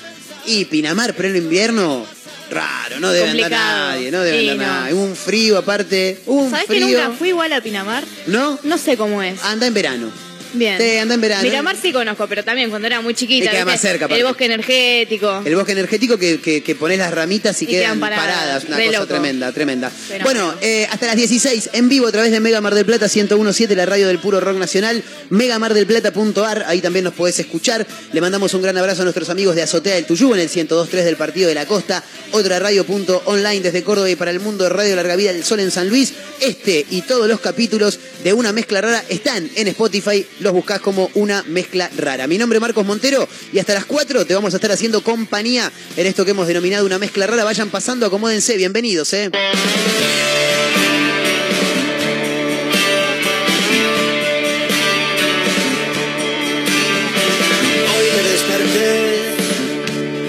Y 0.45 0.65
Pinamar, 0.65 1.13
pleno 1.15 1.37
invierno, 1.37 2.05
raro, 2.49 2.99
no 2.99 3.11
debe 3.11 3.29
andar 3.29 3.43
Complicado. 3.49 3.89
nadie, 3.91 4.11
no 4.11 4.21
debe 4.21 4.39
Sí, 4.41 4.49
andar 4.49 4.67
no. 4.67 4.73
nadie. 4.81 4.93
Un 4.93 5.15
frío 5.15 5.57
aparte, 5.57 6.19
un 6.25 6.49
¿Sabes 6.49 6.65
que 6.67 6.73
frío. 6.79 6.87
nunca 6.87 7.11
fui 7.17 7.29
igual 7.29 7.53
a 7.53 7.61
Pinamar? 7.61 8.03
¿No? 8.27 8.59
No 8.63 8.77
sé 8.77 8.97
cómo 8.97 9.21
es. 9.21 9.41
Anda 9.43 9.67
en 9.67 9.73
verano. 9.73 10.11
Bien. 10.53 10.77
Sí, 10.79 10.97
anda 10.97 11.15
en 11.15 11.21
verano. 11.21 11.43
Miramar 11.43 11.75
sí 11.81 11.91
conozco, 11.91 12.27
pero 12.27 12.43
también 12.43 12.69
cuando 12.69 12.87
era 12.87 13.01
muy 13.01 13.13
chiquita. 13.13 13.45
Y 13.45 13.49
queda 13.49 13.65
más 13.65 13.79
cerca, 13.81 14.05
aparte. 14.05 14.19
El 14.21 14.27
bosque 14.27 14.45
energético. 14.45 15.41
El 15.45 15.55
bosque 15.55 15.71
energético 15.71 16.17
que, 16.17 16.39
que, 16.39 16.61
que 16.63 16.75
pones 16.75 16.97
las 16.97 17.13
ramitas 17.13 17.61
y, 17.61 17.65
Y 17.65 17.67
quedan, 17.67 17.83
quedan 17.83 17.99
paradas. 17.99 18.25
paradas. 18.25 18.63
Una 18.65 18.77
cosa 18.77 18.91
loco. 18.91 19.05
tremenda, 19.07 19.51
tremenda. 19.51 19.91
Bueno, 20.23 20.53
eh, 20.61 20.87
hasta 20.91 21.07
las 21.07 21.15
16 21.15 21.69
en 21.73 21.89
vivo 21.89 22.07
a 22.07 22.11
través 22.11 22.31
de 22.31 22.39
Mega 22.39 22.61
Mar 22.61 22.75
del 22.75 22.85
Plata 22.85 23.07
1017, 23.13 23.75
la 23.75 23.85
radio 23.85 24.07
del 24.07 24.19
puro 24.19 24.39
rock 24.39 24.57
nacional, 24.57 25.03
megamardelplata.ar, 25.29 26.65
ahí 26.67 26.81
también 26.81 27.05
nos 27.05 27.13
podés 27.13 27.39
escuchar. 27.39 27.85
Le 28.11 28.21
mandamos 28.21 28.53
un 28.53 28.61
gran 28.61 28.77
abrazo 28.77 29.01
a 29.01 29.05
nuestros 29.05 29.29
amigos 29.29 29.55
de 29.55 29.61
Azotea 29.61 29.95
del 29.95 30.05
Tuyú 30.05 30.33
en 30.33 30.39
el 30.41 30.49
102.3 30.49 30.89
del 31.03 31.15
Partido 31.15 31.47
de 31.49 31.55
la 31.55 31.65
Costa, 31.65 32.03
otra 32.31 32.59
radio.online 32.59 33.61
desde 33.61 33.83
Córdoba 33.83 34.09
y 34.09 34.15
para 34.15 34.31
el 34.31 34.39
mundo 34.39 34.63
de 34.65 34.69
Radio 34.69 34.95
Larga 34.95 35.15
Vida 35.15 35.33
del 35.33 35.43
Sol 35.43 35.59
en 35.59 35.71
San 35.71 35.89
Luis. 35.89 36.13
Este 36.39 36.85
y 36.89 37.01
todos 37.01 37.27
los 37.27 37.39
capítulos 37.39 37.99
de 38.23 38.33
Una 38.33 38.51
Mezcla 38.51 38.81
Rara 38.81 39.03
están 39.09 39.49
en 39.55 39.67
Spotify, 39.67 40.25
los 40.41 40.53
buscás 40.53 40.81
como 40.81 41.09
Una 41.13 41.43
Mezcla 41.43 41.89
Rara. 41.97 42.27
Mi 42.27 42.37
nombre 42.37 42.57
es 42.57 42.61
Marcos 42.61 42.85
Montero 42.85 43.27
y 43.53 43.59
hasta 43.59 43.73
las 43.73 43.85
4 43.85 44.25
te 44.25 44.33
vamos 44.33 44.53
a 44.53 44.57
estar 44.57 44.71
haciendo 44.71 45.01
compañía 45.03 45.71
en 45.95 46.07
esto 46.07 46.25
que 46.25 46.31
hemos 46.31 46.47
denominado 46.47 46.85
Una 46.85 46.99
Mezcla 46.99 47.27
Rara. 47.27 47.43
Vayan 47.43 47.69
pasando, 47.69 48.05
acomódense, 48.05 48.57
bienvenidos, 48.57 49.13
¿eh? 49.13 49.31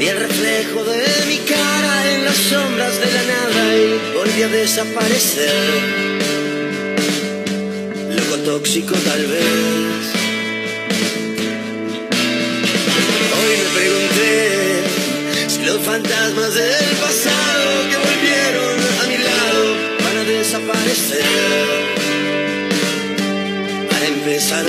El 0.01 0.19
reflejo 0.19 0.85
de 0.85 1.07
mi 1.29 1.39
cara 1.39 2.15
en 2.15 2.25
las 2.25 2.37
sombras 2.37 2.99
de 2.99 3.07
la 3.07 3.23
nada 3.23 3.75
y 4.37 4.43
a 4.43 4.49
desaparecer. 4.49 6.22
Tóxico 8.53 8.95
tal 8.97 9.27
vez. 9.29 10.03
Hoy 13.39 13.53
me 13.61 13.69
pregunté 13.79 14.35
si 15.49 15.65
los 15.65 15.79
fantasmas 15.81 16.55
del 16.55 16.97
pasado 17.01 17.71
que 17.89 17.97
volvieron 18.09 18.75
a 19.01 19.05
mi 19.09 19.19
lado 19.29 19.63
van 20.05 20.17
a 20.19 20.25
desaparecer. 20.25 21.25
Para 23.91 24.07
empezar 24.07 24.65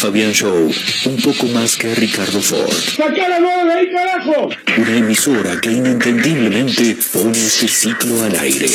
Fabián 0.00 0.32
Show 0.32 0.72
un 1.04 1.16
poco 1.18 1.46
más 1.48 1.76
que 1.76 1.94
Ricardo 1.94 2.40
Ford. 2.40 2.72
¡Sacá 2.96 3.28
la 3.28 3.38
de 3.38 3.72
ahí, 3.74 3.92
carajo! 3.92 4.48
Una 4.78 4.96
emisora 4.96 5.60
que 5.60 5.72
inentendiblemente 5.72 6.96
pone 7.12 7.38
este 7.38 7.68
ciclo 7.68 8.22
al 8.22 8.34
aire. 8.34 8.66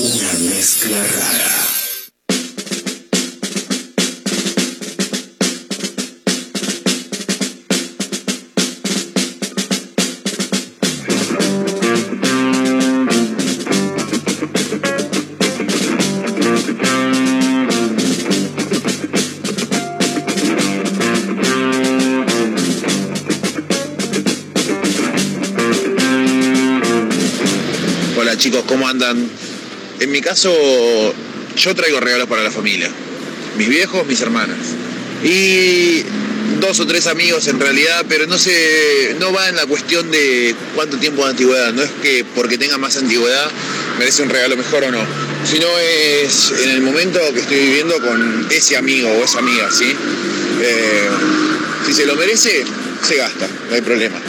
Una 0.00 0.32
mezcla 0.50 1.04
rara. 1.04 1.49
En 29.08 30.10
mi 30.10 30.20
caso, 30.20 30.52
yo 31.56 31.74
traigo 31.74 32.00
regalos 32.00 32.28
para 32.28 32.42
la 32.42 32.50
familia. 32.50 32.90
Mis 33.56 33.68
viejos, 33.68 34.06
mis 34.06 34.20
hermanas. 34.20 34.58
Y 35.22 36.02
dos 36.60 36.80
o 36.80 36.86
tres 36.86 37.06
amigos 37.06 37.46
en 37.48 37.60
realidad, 37.60 38.04
pero 38.08 38.26
no 38.26 38.38
se, 38.38 39.16
no 39.18 39.32
va 39.32 39.48
en 39.48 39.56
la 39.56 39.66
cuestión 39.66 40.10
de 40.10 40.54
cuánto 40.74 40.98
tiempo 40.98 41.24
de 41.24 41.30
antigüedad. 41.30 41.72
No 41.72 41.82
es 41.82 41.90
que 42.02 42.24
porque 42.34 42.58
tenga 42.58 42.78
más 42.78 42.96
antigüedad 42.96 43.50
merece 43.98 44.22
un 44.22 44.30
regalo 44.30 44.56
mejor 44.56 44.84
o 44.84 44.90
no. 44.90 45.04
Sino 45.44 45.66
es 45.78 46.52
en 46.62 46.70
el 46.70 46.80
momento 46.82 47.18
que 47.32 47.40
estoy 47.40 47.58
viviendo 47.58 48.00
con 48.00 48.46
ese 48.50 48.76
amigo 48.76 49.10
o 49.10 49.24
esa 49.24 49.38
amiga, 49.38 49.70
¿sí? 49.70 49.94
Eh, 50.62 51.08
si 51.86 51.94
se 51.94 52.06
lo 52.06 52.14
merece, 52.16 52.64
se 53.06 53.16
gasta, 53.16 53.48
no 53.68 53.74
hay 53.74 53.80
problema. 53.80 54.19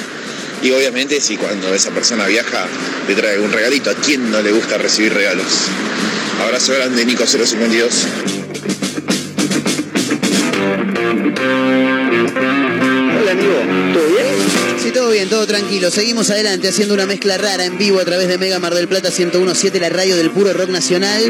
Y 0.63 0.71
obviamente 0.71 1.19
si 1.19 1.37
cuando 1.37 1.73
esa 1.73 1.89
persona 1.89 2.27
viaja 2.27 2.67
le 3.07 3.15
trae 3.15 3.39
un 3.39 3.51
regalito, 3.51 3.89
¿a 3.89 3.95
quién 3.95 4.29
no 4.29 4.41
le 4.41 4.51
gusta 4.51 4.77
recibir 4.77 5.13
regalos? 5.13 5.47
Abrazo 6.43 6.73
grande, 6.73 7.03
Nico 7.03 7.25
052. 7.25 8.07
Hola, 13.19 13.31
amigo. 13.31 13.93
¿Todo 13.93 14.07
bien? 14.07 14.25
Sí, 14.81 14.91
todo 14.91 15.09
bien, 15.09 15.29
todo 15.29 15.47
tranquilo. 15.47 15.89
Seguimos 15.89 16.29
adelante 16.29 16.67
haciendo 16.67 16.93
una 16.93 17.07
mezcla 17.07 17.37
rara 17.37 17.65
en 17.65 17.79
vivo 17.79 17.99
a 17.99 18.05
través 18.05 18.27
de 18.27 18.37
Mega 18.37 18.59
Mar 18.59 18.75
del 18.75 18.87
Plata 18.87 19.09
1017, 19.09 19.79
la 19.79 19.89
radio 19.89 20.15
del 20.15 20.29
puro 20.29 20.53
rock 20.53 20.69
nacional. 20.69 21.23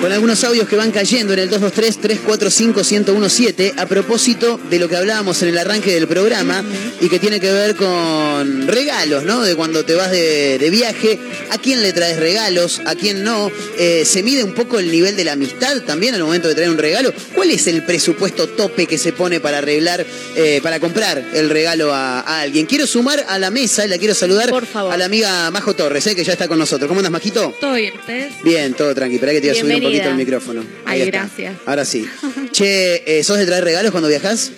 Con 0.00 0.12
algunos 0.12 0.42
audios 0.44 0.68
que 0.68 0.76
van 0.76 0.92
cayendo 0.92 1.32
en 1.34 1.40
el 1.40 1.50
223-345-1017 1.50 3.74
a 3.76 3.84
propósito 3.86 4.58
de 4.70 4.78
lo 4.78 4.88
que 4.88 4.96
hablábamos 4.96 5.42
en 5.42 5.48
el 5.50 5.58
arranque 5.58 5.92
del 5.92 6.08
programa 6.08 6.64
y 7.00 7.08
que 7.10 7.18
tiene 7.18 7.38
que 7.38 7.52
ver 7.52 7.76
con 7.76 8.66
regalos, 8.66 9.24
¿no? 9.24 9.42
De 9.42 9.54
cuando 9.54 9.84
te 9.84 9.94
vas 9.94 10.10
de, 10.10 10.56
de 10.58 10.70
viaje, 10.70 11.18
a 11.50 11.58
quién 11.58 11.82
le 11.82 11.92
traes 11.92 12.18
regalos, 12.18 12.80
a 12.86 12.94
quién 12.94 13.22
no. 13.24 13.52
Eh, 13.78 14.04
se 14.06 14.22
mide 14.22 14.42
un 14.42 14.54
poco 14.54 14.78
el 14.78 14.90
nivel 14.90 15.16
de 15.16 15.24
la 15.24 15.32
amistad 15.32 15.82
también 15.82 16.14
al 16.14 16.22
momento 16.22 16.48
de 16.48 16.54
traer 16.54 16.70
un 16.70 16.78
regalo. 16.78 17.12
¿Cuál 17.34 17.50
es 17.50 17.66
el 17.66 17.84
presupuesto 17.84 18.48
tope 18.48 18.86
que 18.86 18.96
se 18.96 19.12
pone 19.12 19.38
para 19.40 19.58
arreglar, 19.58 20.06
eh, 20.34 20.60
para 20.62 20.80
comprar 20.80 21.22
el 21.34 21.50
regalo 21.50 21.92
a, 21.92 22.20
a 22.20 22.40
alguien? 22.40 22.64
Quiero 22.64 22.86
sumar 22.86 23.26
a 23.28 23.38
la 23.38 23.50
mesa 23.50 23.84
y 23.84 23.88
la 23.88 23.98
quiero 23.98 24.14
saludar 24.14 24.48
Por 24.48 24.64
favor. 24.64 24.94
a 24.94 24.96
la 24.96 25.04
amiga 25.04 25.50
Majo 25.50 25.74
Torres, 25.74 26.06
eh, 26.06 26.14
que 26.14 26.24
ya 26.24 26.32
está 26.32 26.48
con 26.48 26.58
nosotros. 26.58 26.88
¿Cómo 26.88 27.00
andas, 27.00 27.12
Majito? 27.12 27.54
¿Todo 27.60 27.74
bien, 27.74 27.92
ustedes? 27.98 28.32
Bien, 28.42 28.72
todo 28.72 28.94
tranqui. 28.94 29.16
Espera 29.16 29.32
que 29.32 29.42
te 29.42 29.48
voy 29.50 29.58
a 29.58 29.60
subir 29.60 29.86
un. 29.86 29.89
Poquito 29.90 30.08
el 30.10 30.16
micrófono. 30.16 30.64
Ay, 30.84 31.02
está. 31.02 31.18
gracias. 31.18 31.56
Ahora 31.66 31.84
sí. 31.84 32.06
Che, 32.52 33.18
eh, 33.18 33.22
¿sos 33.24 33.38
de 33.38 33.46
traer 33.46 33.64
regalos 33.64 33.90
cuando 33.90 34.08
viajas? 34.08 34.52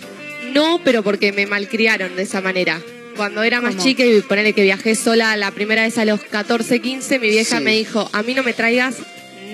No, 0.53 0.81
pero 0.85 1.03
porque 1.03 1.33
me 1.33 1.47
malcriaron 1.47 2.15
de 2.17 2.23
esa 2.23 2.41
manera. 2.41 2.81
Cuando 3.17 3.43
era 3.43 3.61
más 3.61 3.75
¿Cómo? 3.75 3.85
chica 3.85 4.05
y 4.05 4.21
ponerle 4.23 4.53
que 4.55 4.63
viajé 4.63 4.95
sola 4.95 5.37
la 5.37 5.51
primera 5.51 5.83
vez 5.83 5.99
a 5.99 6.05
los 6.05 6.21
14, 6.23 6.81
15, 6.81 7.19
mi 7.19 7.29
vieja 7.29 7.59
Sí. 7.59 7.65
me 7.65 7.73
dijo, 7.77 8.09
a 8.13 8.23
mí 8.23 8.35
no 8.35 8.43
me 8.43 8.53
traigas 8.55 8.97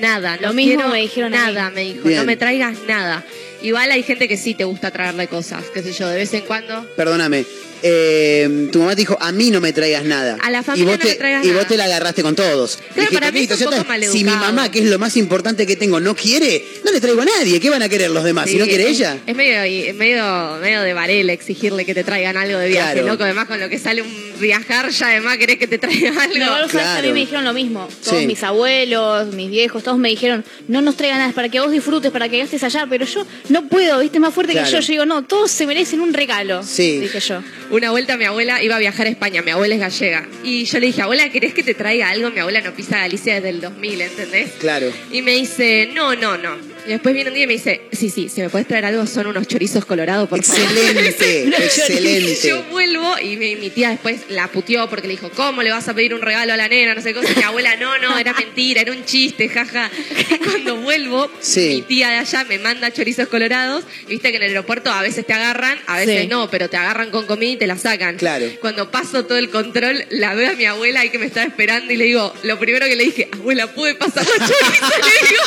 nada. 0.01 0.37
Lo 0.37 0.49
no 0.49 0.55
mismo 0.55 0.75
quiero 0.77 0.89
me 0.91 1.01
dijeron 1.01 1.35
a 1.35 1.49
mí. 1.49 1.55
Nada, 1.55 1.71
me 1.71 1.81
dijo, 1.83 2.07
Bien. 2.07 2.21
no 2.21 2.25
me 2.27 2.37
traigas 2.37 2.77
nada. 2.87 3.25
Igual 3.63 3.91
hay 3.91 4.05
gente 4.05 4.29
que 4.29 4.37
sí 4.37 4.55
te 4.55 4.63
gusta 4.63 4.93
traerle 4.93 5.27
cosas, 5.27 5.65
qué 5.75 5.83
sé 5.83 5.93
yo, 5.93 6.07
de 6.09 6.17
vez 6.19 6.33
en 6.35 6.43
cuando. 6.43 6.87
Perdóname. 6.97 7.45
Eh, 7.83 8.69
tu 8.73 8.79
mamá 8.81 8.91
te 8.95 9.03
dijo, 9.03 9.17
a 9.21 9.33
mí 9.33 9.51
no 9.51 9.61
me 9.61 9.73
traigas 9.73 10.05
nada. 10.05 10.37
A 10.43 10.51
la 10.51 10.61
y 10.61 10.63
familia 10.65 10.85
vos 10.91 10.99
no 10.99 11.03
te, 11.05 11.09
me 11.11 11.15
traigas 11.15 11.45
Y 11.47 11.51
vos 11.53 11.67
te 11.67 11.77
la 11.77 11.85
agarraste 11.85 12.23
con 12.23 12.35
todos. 12.35 12.79
Dijiste, 12.95 13.15
para 13.15 13.31
mí 13.33 13.41
es 13.41 13.49
"Listo, 13.51 13.65
un 13.69 13.77
poco 13.77 13.89
maleducado. 13.89 14.19
Si 14.19 14.25
mi 14.25 14.31
mamá, 14.31 14.71
que 14.71 14.81
es 14.81 14.87
lo 14.87 14.99
más 14.99 15.17
importante 15.17 15.67
que 15.67 15.77
tengo, 15.77 16.01
no 16.01 16.15
quiere, 16.15 16.65
no 16.85 16.91
le 16.93 17.01
traigo 17.01 17.23
a 17.23 17.25
nadie. 17.25 17.61
¿Qué 17.61 17.71
van 17.71 17.83
a 17.83 17.89
querer 17.89 18.11
los 18.11 18.25
demás? 18.25 18.49
si 18.51 18.57
no 18.57 18.65
quiere 18.67 18.85
es, 18.91 18.97
ella. 18.99 19.19
Es 19.27 19.37
medio, 19.37 19.63
es 19.63 19.95
medio, 19.95 20.57
medio 20.61 20.83
de 20.83 20.93
Varela 20.95 21.33
exigirle 21.33 21.85
que 21.85 21.95
te 21.95 22.05
traigan 22.05 22.37
algo 22.37 22.59
de 22.59 22.69
viaje, 22.69 22.93
Claro. 22.95 23.09
loco. 23.09 23.25
Además, 23.25 23.47
con 23.47 23.61
lo 23.61 23.69
que 23.69 23.79
sale 23.79 24.03
un 24.03 24.29
viajar, 24.41 24.91
ya 24.91 25.09
además 25.09 25.37
querés 25.39 25.59
que 25.59 25.67
te 25.67 25.79
traiga 25.79 26.11
algo. 26.23 26.37
No, 26.39 26.47
vos 26.63 26.71
sabés 26.71 26.71
que 26.73 26.79
a 26.79 26.83
claro. 26.83 27.07
mí 27.09 27.13
me 27.13 27.21
dijeron 27.21 27.45
lo 27.45 27.53
mismo. 27.53 27.89
Todos 28.05 28.21
Sí. 28.21 28.27
mis 28.27 28.43
abuelos, 28.43 29.33
mis 29.35 29.51
viejos, 29.51 29.83
todos 29.83 29.99
me 29.99 30.09
dijeron, 30.09 30.45
no 30.69 30.81
nos 30.81 30.97
traigan 30.97 31.19
nada, 31.19 31.29
es 31.31 31.35
para 31.35 31.49
que 31.49 31.61
vos 31.61 31.71
disfrutes, 31.71 32.11
para 32.11 32.29
que 32.29 32.39
gastes 32.39 32.63
allá. 32.63 32.87
Pero 32.89 33.05
yo 33.05 33.27
no 33.49 33.69
puedo, 33.69 33.99
viste, 34.01 34.19
más 34.21 34.33
fuerte 34.35 34.53
Claro. 34.53 34.67
que 34.67 34.73
yo. 34.73 34.81
Yo 34.81 34.87
digo, 34.93 35.07
no, 35.07 35.25
todos 35.25 35.51
se 35.51 35.67
merecen 35.67 36.01
un 36.01 36.13
regalo. 36.15 36.63
Sí. 36.63 36.99
Dije 37.01 37.21
yo. 37.21 37.43
Una 37.71 37.91
vuelta 37.91 38.17
mi 38.17 38.25
abuela 38.25 38.63
iba 38.63 38.77
a 38.77 38.79
viajar 38.79 39.07
a 39.07 39.11
España, 39.11 39.43
mi 39.43 39.51
abuela 39.51 39.75
es 39.75 39.81
gallega. 39.81 40.27
Y 40.43 40.65
yo 40.65 40.81
le 40.81 40.87
dije, 40.87 41.03
abuela, 41.03 41.29
¿querés 41.29 41.53
que 41.53 41.63
te 41.63 41.75
traiga 41.75 42.09
algo? 42.09 42.31
Mi 42.31 42.41
abuela 42.41 42.63
no 42.63 42.73
pisa 42.73 42.99
Galicia 42.99 43.35
desde 43.35 43.51
el 43.51 43.61
2000, 43.61 44.01
¿entendés? 44.01 44.53
Claro. 44.59 44.91
Y 45.13 45.21
me 45.21 45.33
dice, 45.33 45.91
no, 45.93 46.17
no, 46.17 46.39
no. 46.39 46.57
Y 46.89 46.93
después 46.93 47.15
viene 47.15 47.29
un 47.29 47.35
día 47.35 47.45
y 47.45 47.47
me 47.47 47.53
dice, 47.53 47.83
sí, 47.93 48.09
sí, 48.09 48.31
si 48.31 48.41
me 48.41 48.49
puedes 48.49 48.67
traer 48.67 48.87
algo, 48.87 49.07
son 49.07 49.27
unos 49.27 49.47
chorizos 49.47 49.85
colorados, 49.85 50.27
por 50.27 50.43
favor. 50.43 50.63
Excelente, 50.63 51.49
excelente. 51.59 52.49
yo 52.49 52.63
vuelvo 52.71 53.15
y 53.23 53.37
mi, 53.37 53.57
mi 53.57 53.69
tía 53.69 53.91
después 53.91 54.23
la 54.31 54.49
puteó 54.49 54.89
porque 54.89 55.07
le 55.07 55.13
dijo, 55.13 55.31
¿cómo 55.37 55.63
le 55.63 55.71
vas 55.71 55.87
a 55.87 55.93
pedir 55.95 56.15
un 56.15 56.23
regalo 56.23 56.55
a 56.55 56.57
la 56.57 56.67
nena? 56.67 56.95
No 56.95 57.03
sé 57.03 57.13
qué 57.13 57.21
cosa. 57.21 57.31
Y 57.31 57.37
mi 57.37 57.43
abuela, 57.43 57.77
no, 57.77 57.99
no, 57.99 58.17
era 58.19 58.33
mentira, 58.33 58.81
era 58.81 58.93
un 58.93 59.05
chiste, 59.05 59.51
jaja. 59.51 59.91
Y 60.31 60.39
cuando 60.39 60.77
vuelvo, 60.77 61.31
Sí. 61.41 61.75
mi 61.77 61.83
tía 61.83 62.09
de 62.09 62.17
allá 62.17 62.45
me 62.45 62.59
manda 62.59 62.91
chorizos 62.91 63.29
colorados. 63.29 63.85
Y 64.07 64.13
viste 64.13 64.31
que 64.31 64.39
en 64.39 64.45
el 64.45 64.49
aeropuerto 64.53 64.91
a 64.91 65.03
veces 65.03 65.27
te 65.27 65.35
agarran, 65.35 65.79
a 65.87 65.99
veces 65.99 66.23
Sí. 66.23 66.27
no, 66.27 66.49
pero 66.49 66.71
te 66.71 66.79
agarran 66.79 67.11
con 67.11 67.27
comida 67.27 67.51
y 67.53 67.57
te 67.59 67.67
la 67.67 67.77
sacan. 67.77 68.17
Claro. 68.17 68.47
Cuando 68.63 68.91
paso 68.91 69.27
todo 69.27 69.37
el 69.37 69.51
control, 69.51 70.07
la 70.09 70.33
veo 70.35 70.53
a 70.53 70.55
mi 70.55 70.65
abuela 70.65 71.01
ahí 71.01 71.11
que 71.11 71.19
me 71.19 71.27
estaba 71.27 71.45
esperando 71.47 71.93
y 71.93 71.97
le 71.99 72.05
digo, 72.05 72.33
lo 72.45 72.59
primero 72.59 72.87
que 72.87 72.97
le 72.97 73.05
dije, 73.05 73.29
abuela, 73.31 73.67
¿puede 73.75 73.95
pasar 73.95 74.25
la 74.25 74.47
chorizo? 74.47 74.57
le 75.23 75.29
digo. 75.29 75.43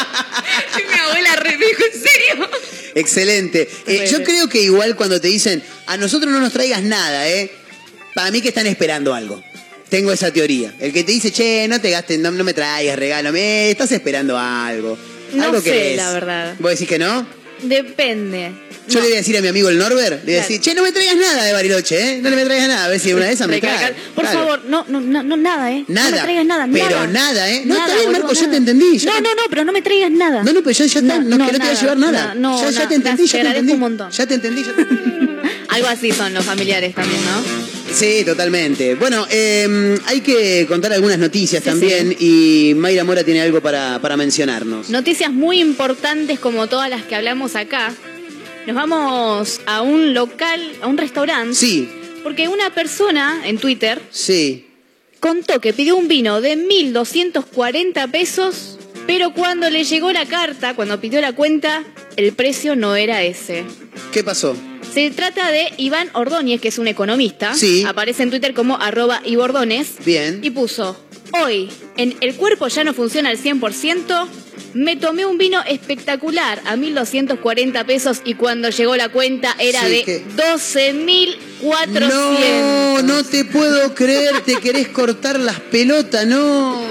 Y 0.77 0.93
mi 0.93 0.99
abuela 0.99 1.30
re- 1.35 1.57
me 1.57 1.65
dijo, 1.65 1.83
¿en 1.83 1.99
serio? 2.01 2.49
Excelente. 2.95 3.69
Eh, 3.87 4.07
yo 4.11 4.23
creo 4.23 4.47
que 4.49 4.61
igual 4.61 4.95
cuando 4.95 5.19
te 5.21 5.27
dicen, 5.27 5.63
a 5.87 5.97
nosotros 5.97 6.31
no 6.31 6.39
nos 6.39 6.53
traigas 6.53 6.83
nada, 6.83 7.27
¿eh? 7.29 7.51
Para 8.13 8.31
mí 8.31 8.41
que 8.41 8.49
están 8.49 8.67
esperando 8.67 9.13
algo. 9.13 9.41
Tengo 9.89 10.11
esa 10.11 10.31
teoría. 10.31 10.73
El 10.79 10.93
que 10.93 11.03
te 11.03 11.11
dice, 11.11 11.31
che, 11.31 11.67
no 11.67 11.79
te 11.81 11.89
gastes, 11.91 12.19
no, 12.19 12.31
no 12.31 12.43
me 12.43 12.53
traigas 12.53 12.97
regalo, 12.97 13.31
me 13.31 13.71
estás 13.71 13.91
esperando 13.91 14.37
algo. 14.37 14.97
No 15.33 15.43
algo 15.45 15.57
sé, 15.61 15.63
querés. 15.71 15.97
la 15.97 16.11
verdad. 16.13 16.55
¿Vos 16.59 16.71
decís 16.71 16.87
que 16.87 16.99
no? 16.99 17.25
Depende. 17.63 18.51
Yo 18.87 18.99
le 18.99 19.05
voy 19.05 19.13
a 19.13 19.17
decir 19.17 19.37
a 19.37 19.41
mi 19.41 19.47
amigo 19.47 19.69
el 19.69 19.77
Norbert, 19.77 20.25
le 20.25 20.31
voy 20.31 20.35
a 20.35 20.41
decir, 20.41 20.59
che, 20.59 20.73
no 20.73 20.81
me 20.81 20.91
traigas 20.91 21.15
nada 21.15 21.43
de 21.43 21.53
Bariloche, 21.53 22.15
¿eh? 22.15 22.19
No 22.21 22.29
me 22.31 22.43
traigas 22.43 22.67
nada, 22.67 22.85
a 22.85 22.87
ver 22.89 22.99
si 22.99 23.13
una 23.13 23.25
de 23.25 23.33
esas 23.33 23.47
me 23.47 23.59
trae. 23.61 23.93
Por 24.15 24.25
Claro. 24.25 24.39
favor, 24.39 24.61
no, 24.65 24.85
no, 24.89 24.99
no, 25.23 25.37
nada, 25.37 25.71
¿eh? 25.71 25.85
Nada. 25.87 26.09
No 26.09 26.15
me 26.17 26.23
traigas 26.23 26.45
nada, 26.45 26.67
Pero 26.71 26.89
nada. 26.89 27.07
nada, 27.07 27.49
¿eh? 27.51 27.61
No, 27.63 27.75
Nada, 27.75 27.85
está 27.85 27.95
bien, 27.95 28.05
boludo, 28.07 28.21
Marco, 28.23 28.33
ya 28.33 28.41
nada. 28.41 28.51
te 28.51 28.57
entendí, 28.57 28.97
ya 28.97 29.05
no, 29.11 29.15
te- 29.17 29.21
no, 29.21 29.29
no, 29.35 29.41
pero 29.49 29.63
no 29.65 29.71
me 29.71 29.81
traigas 29.81 30.11
nada. 30.11 30.43
No, 30.43 30.51
no, 30.53 30.59
pero 30.63 30.71
ya, 30.71 30.85
ya 30.85 30.99
está, 30.99 31.19
no, 31.19 31.29
que 31.29 31.37
no 31.37 31.47
te 31.51 31.57
voy 31.59 31.67
a 31.67 31.73
llevar 31.81 31.97
nada. 31.97 32.33
No, 32.35 32.61
ya, 32.63 32.71
ya 32.71 32.87
te 32.87 32.95
entendí, 32.95 33.23
Te 33.23 33.27
ya 33.37 33.41
te 33.43 33.47
entendí. 33.49 33.73
un 33.73 33.79
montón. 33.79 34.11
Ya 34.11 34.25
te 34.25 34.33
entendí, 34.33 34.63
ya 34.63 34.73
te 34.73 34.81
entendí. 34.81 35.11
Algo 35.69 35.87
así 35.87 36.11
son 36.11 36.33
los 36.33 36.43
familiares 36.43 36.93
también, 36.95 37.21
¿no? 37.23 37.80
Sí, 37.93 38.23
totalmente. 38.25 38.95
Bueno, 38.95 39.25
eh, 39.29 39.97
hay 40.05 40.21
que 40.21 40.65
contar 40.67 40.93
algunas 40.93 41.19
noticias 41.19 41.61
Sí, 41.63 41.69
también 41.69 42.15
y 42.19 42.73
Mayra 42.75 43.03
Mora 43.03 43.23
tiene 43.23 43.41
algo 43.41 43.61
para, 43.61 43.99
para 44.01 44.17
mencionarnos. 44.17 44.89
Noticias 44.89 45.31
muy 45.31 45.59
importantes 45.59 46.39
como 46.39 46.67
todas 46.67 46.89
las 46.89 47.03
que 47.03 47.15
hablamos 47.15 47.55
acá. 47.55 47.93
Nos 48.65 48.75
vamos 48.75 49.61
a 49.65 49.81
un 49.81 50.13
local, 50.13 50.61
a 50.81 50.87
un 50.87 50.97
restaurante. 50.97 51.53
Sí, 51.55 51.89
Porque 52.23 52.47
una 52.47 52.73
persona 52.73 53.41
en 53.45 53.57
Twitter 53.57 54.01
sí. 54.11 54.67
contó 55.19 55.59
que 55.59 55.73
pidió 55.73 55.95
un 55.95 56.07
vino 56.07 56.41
de 56.41 56.55
1.240 56.57 58.09
pesos, 58.11 58.77
pero 59.07 59.33
cuando 59.33 59.69
le 59.69 59.83
llegó 59.83 60.11
la 60.11 60.25
carta, 60.27 60.75
cuando 60.75 61.01
pidió 61.01 61.19
la 61.21 61.33
cuenta, 61.33 61.83
el 62.15 62.31
precio 62.33 62.75
no 62.75 62.95
era 62.95 63.23
ese. 63.23 63.63
¿Qué 64.13 64.23
pasó? 64.23 64.55
Se 64.93 65.09
trata 65.11 65.51
de 65.51 65.71
Iván 65.77 66.09
Ordóñez, 66.13 66.59
que 66.59 66.67
es 66.67 66.77
un 66.77 66.87
economista. 66.87 67.53
Sí. 67.53 67.83
Aparece 67.87 68.23
en 68.23 68.29
Twitter 68.29 68.53
como 68.53 68.77
arroba 68.77 69.21
Ibordones. 69.23 69.87
Bien. 70.05 70.39
Y 70.43 70.49
puso, 70.49 70.97
hoy, 71.41 71.69
en 71.97 72.15
El 72.19 72.35
cuerpo 72.35 72.67
ya 72.67 72.83
no 72.83 72.93
funciona 72.93 73.29
al 73.29 73.37
100%, 73.37 74.27
me 74.73 74.95
tomé 74.97 75.25
un 75.25 75.37
vino 75.37 75.61
espectacular 75.65 76.61
a 76.65 76.75
1.240 76.75 77.85
pesos 77.85 78.21
y 78.25 78.33
cuando 78.35 78.69
llegó 78.69 78.95
la 78.97 79.09
cuenta 79.09 79.55
era 79.59 79.81
Sí, 79.81 79.89
de 79.89 80.03
¿qué? 80.03 80.23
12.400. 80.35 82.09
No, 82.09 83.01
no 83.01 83.23
te 83.23 83.45
puedo 83.45 83.93
creer, 83.95 84.41
te 84.41 84.55
querés 84.57 84.89
cortar 84.89 85.39
las 85.39 85.59
pelotas, 85.59 86.25
no. 86.27 86.81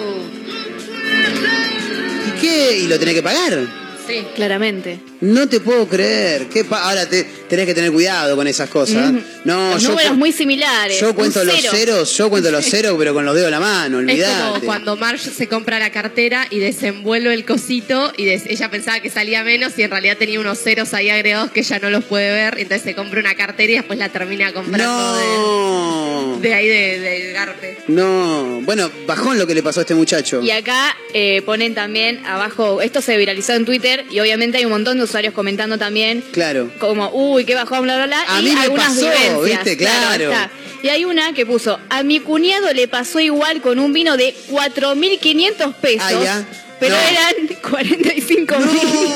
¿Y 2.28 2.40
qué? 2.40 2.78
¿Y 2.78 2.86
lo 2.86 2.98
tenés 2.98 3.14
que 3.14 3.22
pagar? 3.22 3.66
Sí. 4.06 4.24
Claramente. 4.34 5.00
No 5.20 5.48
te 5.48 5.60
puedo 5.60 5.86
creer. 5.86 6.48
¿Qué 6.48 6.66
Ahora 6.70 7.06
te, 7.08 7.26
tenés 7.50 7.66
que 7.66 7.74
tener 7.74 7.92
cuidado 7.92 8.34
con 8.36 8.46
esas 8.46 8.70
cosas. 8.70 9.10
Ujú. 9.10 9.20
No, 9.44 9.74
Los 9.74 9.82
yo, 9.82 9.90
números 9.90 10.16
muy 10.16 10.32
similares. 10.32 10.98
yo 11.00 11.14
cuento 11.14 11.44
los 11.44 11.54
cero. 11.56 11.72
ceros, 11.74 12.16
yo 12.16 12.30
cuento 12.30 12.50
los 12.50 12.64
ceros, 12.64 12.94
pero 12.98 13.12
con 13.12 13.24
los 13.26 13.34
dedos 13.34 13.48
de 13.48 13.50
la 13.50 13.60
mano, 13.60 13.98
Es 14.00 14.04
olvidate. 14.04 14.48
como 14.52 14.60
cuando 14.64 14.96
Marge 14.96 15.30
se 15.30 15.48
compra 15.48 15.78
la 15.78 15.90
cartera 15.90 16.46
y 16.48 16.58
desenvuelve 16.60 17.34
el 17.34 17.44
cosito 17.44 18.12
y 18.16 18.24
des- 18.24 18.46
ella 18.46 18.70
pensaba 18.70 19.00
que 19.00 19.10
salía 19.10 19.42
menos 19.44 19.72
y 19.78 19.82
en 19.82 19.90
realidad 19.90 20.16
tenía 20.16 20.40
unos 20.40 20.58
ceros 20.58 20.94
ahí 20.94 21.10
agregados 21.10 21.50
que 21.50 21.60
ella 21.60 21.78
no 21.80 21.90
los 21.90 22.04
puede 22.04 22.30
ver. 22.32 22.54
Entonces 22.58 22.82
se 22.82 22.94
compra 22.94 23.20
una 23.20 23.34
cartera 23.34 23.72
y 23.72 23.74
después 23.76 23.98
la 23.98 24.08
termina 24.08 24.52
comprando 24.52 24.86
No. 24.86 26.38
de, 26.38 26.48
de 26.48 26.54
ahí 26.54 26.68
de, 26.68 27.00
de 27.00 27.32
Garpe. 27.32 27.78
No. 27.88 28.60
Bueno, 28.62 28.90
bajón 29.06 29.38
lo 29.38 29.46
que 29.46 29.54
le 29.54 29.62
pasó 29.62 29.80
a 29.80 29.82
este 29.82 29.94
muchacho. 29.94 30.40
Y 30.42 30.50
acá 30.50 30.96
eh, 31.14 31.42
ponen 31.44 31.74
también 31.74 32.24
abajo, 32.26 32.80
esto 32.82 33.00
se 33.00 33.16
viralizó 33.16 33.54
en 33.54 33.64
Twitter 33.64 34.04
y 34.10 34.20
obviamente 34.20 34.58
hay 34.58 34.64
un 34.64 34.70
montón 34.70 34.98
de 34.98 35.04
usuarios 35.04 35.34
comentando 35.34 35.78
también 35.78 36.22
Claro. 36.32 36.70
como, 36.78 37.10
uy, 37.12 37.39
qué 37.44 37.54
bajón, 37.54 37.82
bla, 37.82 37.96
bla, 37.96 38.06
bla. 38.06 38.22
A 38.28 38.40
y 38.40 38.44
mí 38.44 38.50
me 38.52 38.60
algunas 38.62 38.88
pasó, 38.88 39.00
vivencias. 39.00 39.42
¿viste? 39.64 39.76
Claro. 39.76 40.32
Y 40.82 40.88
hay 40.88 41.04
una 41.04 41.32
que 41.34 41.44
puso, 41.44 41.78
a 41.90 42.02
mi 42.02 42.20
cuñado 42.20 42.72
le 42.72 42.88
pasó 42.88 43.20
igual 43.20 43.60
con 43.60 43.78
un 43.78 43.92
vino 43.92 44.16
de 44.16 44.34
4.500 44.50 45.74
pesos, 45.74 46.02
Ah, 46.06 46.20
ya. 46.24 46.44
pero 46.80 46.94
No. 46.96 47.02
eran 47.02 47.34
45 47.70 48.54
mil. 48.60 49.10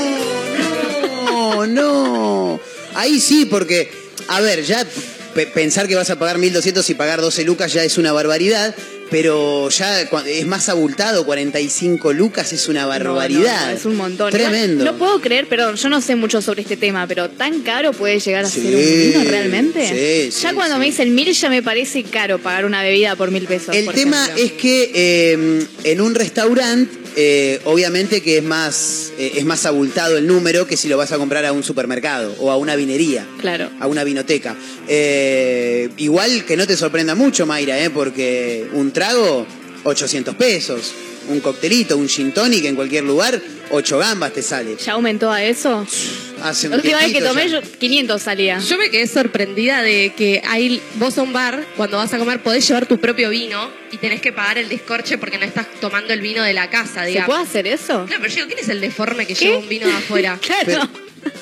No, 1.27 1.67
no. 1.67 2.61
Ahí 2.95 3.21
sí, 3.21 3.45
porque, 3.47 3.91
a 4.29 4.41
ver, 4.41 4.63
ya 4.65 4.87
pe- 5.35 5.47
pensar 5.47 5.89
que 5.89 5.95
vas 5.95 6.11
a 6.11 6.19
pagar 6.19 6.39
1.200 6.39 6.89
y 6.91 6.95
pagar 6.95 7.21
12 7.21 7.45
lucas 7.45 7.73
ya 7.73 7.83
es 7.83 7.99
una 7.99 8.13
barbaridad, 8.13 8.75
pero 9.15 9.69
ya 9.69 10.01
es 10.01 10.45
más 10.45 10.69
abultado, 10.69 11.25
45 11.25 12.13
lucas 12.13 12.53
es 12.53 12.67
una 12.67 12.85
barbaridad. 12.85 13.55
No, 13.55 13.61
no, 13.61 13.67
no, 13.71 13.77
es 13.79 13.85
un 13.85 13.97
montón. 13.97 14.33
Tremendo. 14.33 14.85
No, 14.85 14.99
puedo 14.99 15.21
creer, 15.21 15.47
perdón, 15.47 15.77
yo 15.77 15.89
no 15.89 16.01
sé 16.01 16.17
mucho 16.17 16.43
sobre 16.43 16.63
este 16.63 16.77
tema, 16.77 17.07
pero 17.07 17.31
tan 17.31 17.61
caro 17.61 17.93
puede 17.93 18.19
llegar 18.19 18.45
a 18.45 18.49
Sí, 18.51 18.63
ser 18.63 18.75
un 18.75 18.81
vino 19.21 19.31
realmente. 19.31 19.87
sí, 19.87 20.37
ya 20.43 20.49
sí, 20.51 20.55
cuando 20.57 20.79
me 20.79 20.87
dicen 20.87 21.15
mil 21.15 21.33
ya 21.33 21.49
me 21.49 21.63
parece 21.63 22.03
caro 22.03 22.41
pagar 22.41 22.65
una 22.65 22.83
bebida 22.83 23.15
por 23.15 23.31
mil 23.31 23.45
pesos. 23.45 23.73
El 23.77 23.85
por 23.85 23.95
tema 23.95 24.21
ejemplo. 24.25 24.45
es 24.47 24.53
que 24.55 24.91
eh, 24.93 25.67
en 25.85 26.01
un 26.01 26.13
restaurante, 26.17 26.93
eh, 27.17 27.61
obviamente 27.65 28.23
que 28.23 28.39
es 28.39 28.45
más, 28.45 29.13
eh, 29.19 29.33
es 29.37 29.45
más 29.45 29.67
abultado 29.67 30.17
el 30.17 30.27
número 30.27 30.67
que 30.67 30.77
si 30.77 30.89
lo 30.89 30.97
vas 30.97 31.13
a 31.13 31.19
comprar 31.19 31.45
a 31.45 31.53
un 31.53 31.63
supermercado 31.63 32.35
o 32.41 32.51
a 32.51 32.57
una 32.57 32.77
vinería. 32.77 33.27
Claro. 33.41 33.71
a 33.81 33.87
una 33.87 34.05
vinoteca. 34.05 34.57
Eh, 34.89 35.91
igual 35.99 36.45
que 36.45 36.57
no 36.57 36.67
te 36.67 36.77
sorprenda 36.77 37.15
mucho, 37.15 37.47
Mayra, 37.47 37.79
¿eh? 37.83 37.91
porque 37.91 38.67
un 38.73 38.93
trago, 38.93 39.47
800 39.85 40.35
pesos. 40.35 40.93
Un 41.29 41.41
coctelito, 41.41 41.97
un 41.97 42.07
gin 42.07 42.33
tonic 42.33 42.67
en 42.67 42.75
cualquier 42.75 43.05
lugar, 43.05 43.41
8 43.71 43.99
gambas 43.99 44.33
te 44.33 44.43
sale. 44.43 44.77
¿Ya 44.77 44.93
aumentó 44.93 45.31
a 45.31 45.43
eso? 45.43 45.87
Hace 46.43 46.67
un 46.67 46.73
La 46.73 46.77
última 46.79 46.99
vez 46.99 47.13
que 47.13 47.23
tomé 47.23 47.49
ya. 47.49 47.61
yo 47.61 47.79
500 47.79 48.21
salía. 48.23 48.59
Yo 48.59 48.77
me 48.79 48.91
quedé 48.91 49.07
sorprendida 49.07 49.83
de 49.83 50.13
que 50.17 50.43
hay, 50.47 50.81
vos 50.97 51.17
a 51.19 51.23
un 51.23 51.33
bar, 51.33 51.65
cuando 51.77 51.97
vas 51.97 52.13
a 52.13 52.19
comer, 52.19 52.43
podés 52.43 52.67
llevar 52.67 52.87
tu 52.87 52.99
propio 52.99 53.31
vino 53.31 53.71
y 53.93 53.97
tenés 53.99 54.21
que 54.21 54.33
pagar 54.33 54.59
el 54.59 54.69
descorche 54.69 55.17
porque 55.19 55.39
no 55.39 55.45
estás 55.45 55.67
tomando 55.81 56.13
el 56.13 56.21
vino 56.21 56.43
de 56.43 56.53
la 56.53 56.69
casa, 56.71 57.03
¿Se 57.03 57.09
digamos. 57.09 57.27
puede 57.29 57.43
hacer 57.43 57.67
eso? 57.67 58.05
Claro, 58.07 58.21
pero 58.23 58.29
yo 58.29 58.35
digo, 58.37 58.47
¿quién 58.49 58.59
es 58.59 58.69
el 58.69 58.81
deforme 58.81 59.27
que 59.27 59.35
¿Qué? 59.35 59.45
lleva 59.47 59.59
un 59.59 59.69
vino 59.69 59.87
de 59.87 59.93
afuera? 59.95 60.39
Claro. 60.45 60.63
Pero 60.67 60.89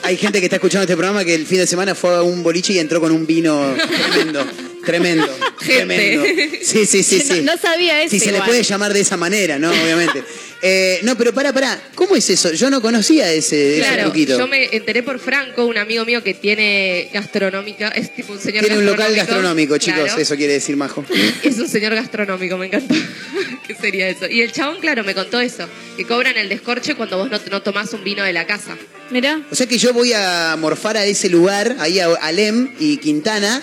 hay 0.05 0.17
gente 0.17 0.39
que 0.39 0.47
está 0.47 0.57
escuchando 0.57 0.83
este 0.83 0.95
programa 0.97 1.25
que 1.25 1.35
el 1.35 1.45
fin 1.47 1.59
de 1.59 1.67
semana 1.67 1.95
fue 1.95 2.15
a 2.15 2.23
un 2.23 2.43
boliche 2.43 2.73
y 2.73 2.79
entró 2.79 3.01
con 3.01 3.11
un 3.11 3.27
vino 3.27 3.75
tremendo. 4.13 4.47
Tremendo, 4.85 5.27
Gente. 5.61 5.85
tremendo. 5.85 6.25
Sí, 6.63 6.87
sí, 6.87 7.03
sí, 7.03 7.21
sí. 7.21 7.41
No, 7.43 7.53
no 7.55 7.59
sabía 7.59 8.03
eso. 8.03 8.11
Si 8.11 8.19
se 8.21 8.27
le 8.27 8.33
igual. 8.39 8.49
puede 8.49 8.63
llamar 8.63 8.93
de 8.93 9.01
esa 9.01 9.17
manera, 9.17 9.59
¿no? 9.59 9.71
Obviamente. 9.71 10.23
Eh, 10.65 11.01
no, 11.03 11.19
pero 11.19 11.35
para, 11.35 11.53
para. 11.53 11.77
¿Cómo 11.97 12.15
es 12.15 12.31
eso? 12.31 12.53
Yo 12.53 12.71
no 12.71 12.81
conocía 12.81 13.33
ese, 13.33 13.79
ese 13.79 13.81
Claro, 13.85 14.03
truquito. 14.05 14.39
yo 14.39 14.47
me 14.47 14.69
enteré 14.71 15.03
por 15.03 15.19
Franco, 15.19 15.67
un 15.67 15.77
amigo 15.77 16.05
mío 16.05 16.23
que 16.23 16.35
tiene 16.35 17.11
gastronómica, 17.13 17.89
es 17.89 18.15
tipo 18.15 18.33
un 18.35 18.39
señor 18.39 18.61
Tiene 18.65 18.79
un 18.79 18.87
local 18.87 19.13
gastronómico, 19.13 19.73
gastronómico, 19.73 19.79
chicos. 19.79 20.05
claro. 20.05 20.21
Eso 20.23 20.37
quiere 20.37 20.53
decir 20.53 20.77
majo. 20.77 21.05
Es 21.43 21.59
un 21.59 21.69
señor 21.69 21.97
gastronómico, 21.97 22.57
me 22.59 22.67
encantó. 22.67 22.95
¿Qué 23.67 23.75
sería 23.75 24.09
eso? 24.09 24.29
Y 24.29 24.41
el 24.43 24.53
chabón, 24.53 24.79
claro, 24.81 25.03
me 25.03 25.17
contó 25.17 25.41
eso, 25.41 25.67
que 25.97 26.05
cobran 26.05 26.37
el 26.37 26.49
descorche 26.49 26.95
cuando 26.95 27.19
vos 27.19 27.29
no, 27.29 27.41
no 27.51 27.63
tomás 27.63 27.93
un 27.93 28.05
vino 28.05 28.23
de 28.23 28.33
la 28.33 28.47
casa. 28.47 28.77
Mirá. 29.11 29.41
O 29.51 29.57
sea 29.57 29.67
que 29.67 29.79
yo 29.79 29.93
voy 29.93 30.13
a 30.13 30.55
morfar 30.61 30.97
a 30.97 31.05
ese 31.05 31.29
lugar, 31.29 31.75
ahí 31.81 31.99
a 31.99 32.07
Alem 32.21 32.73
y 32.79 32.99
Quintana, 32.99 33.61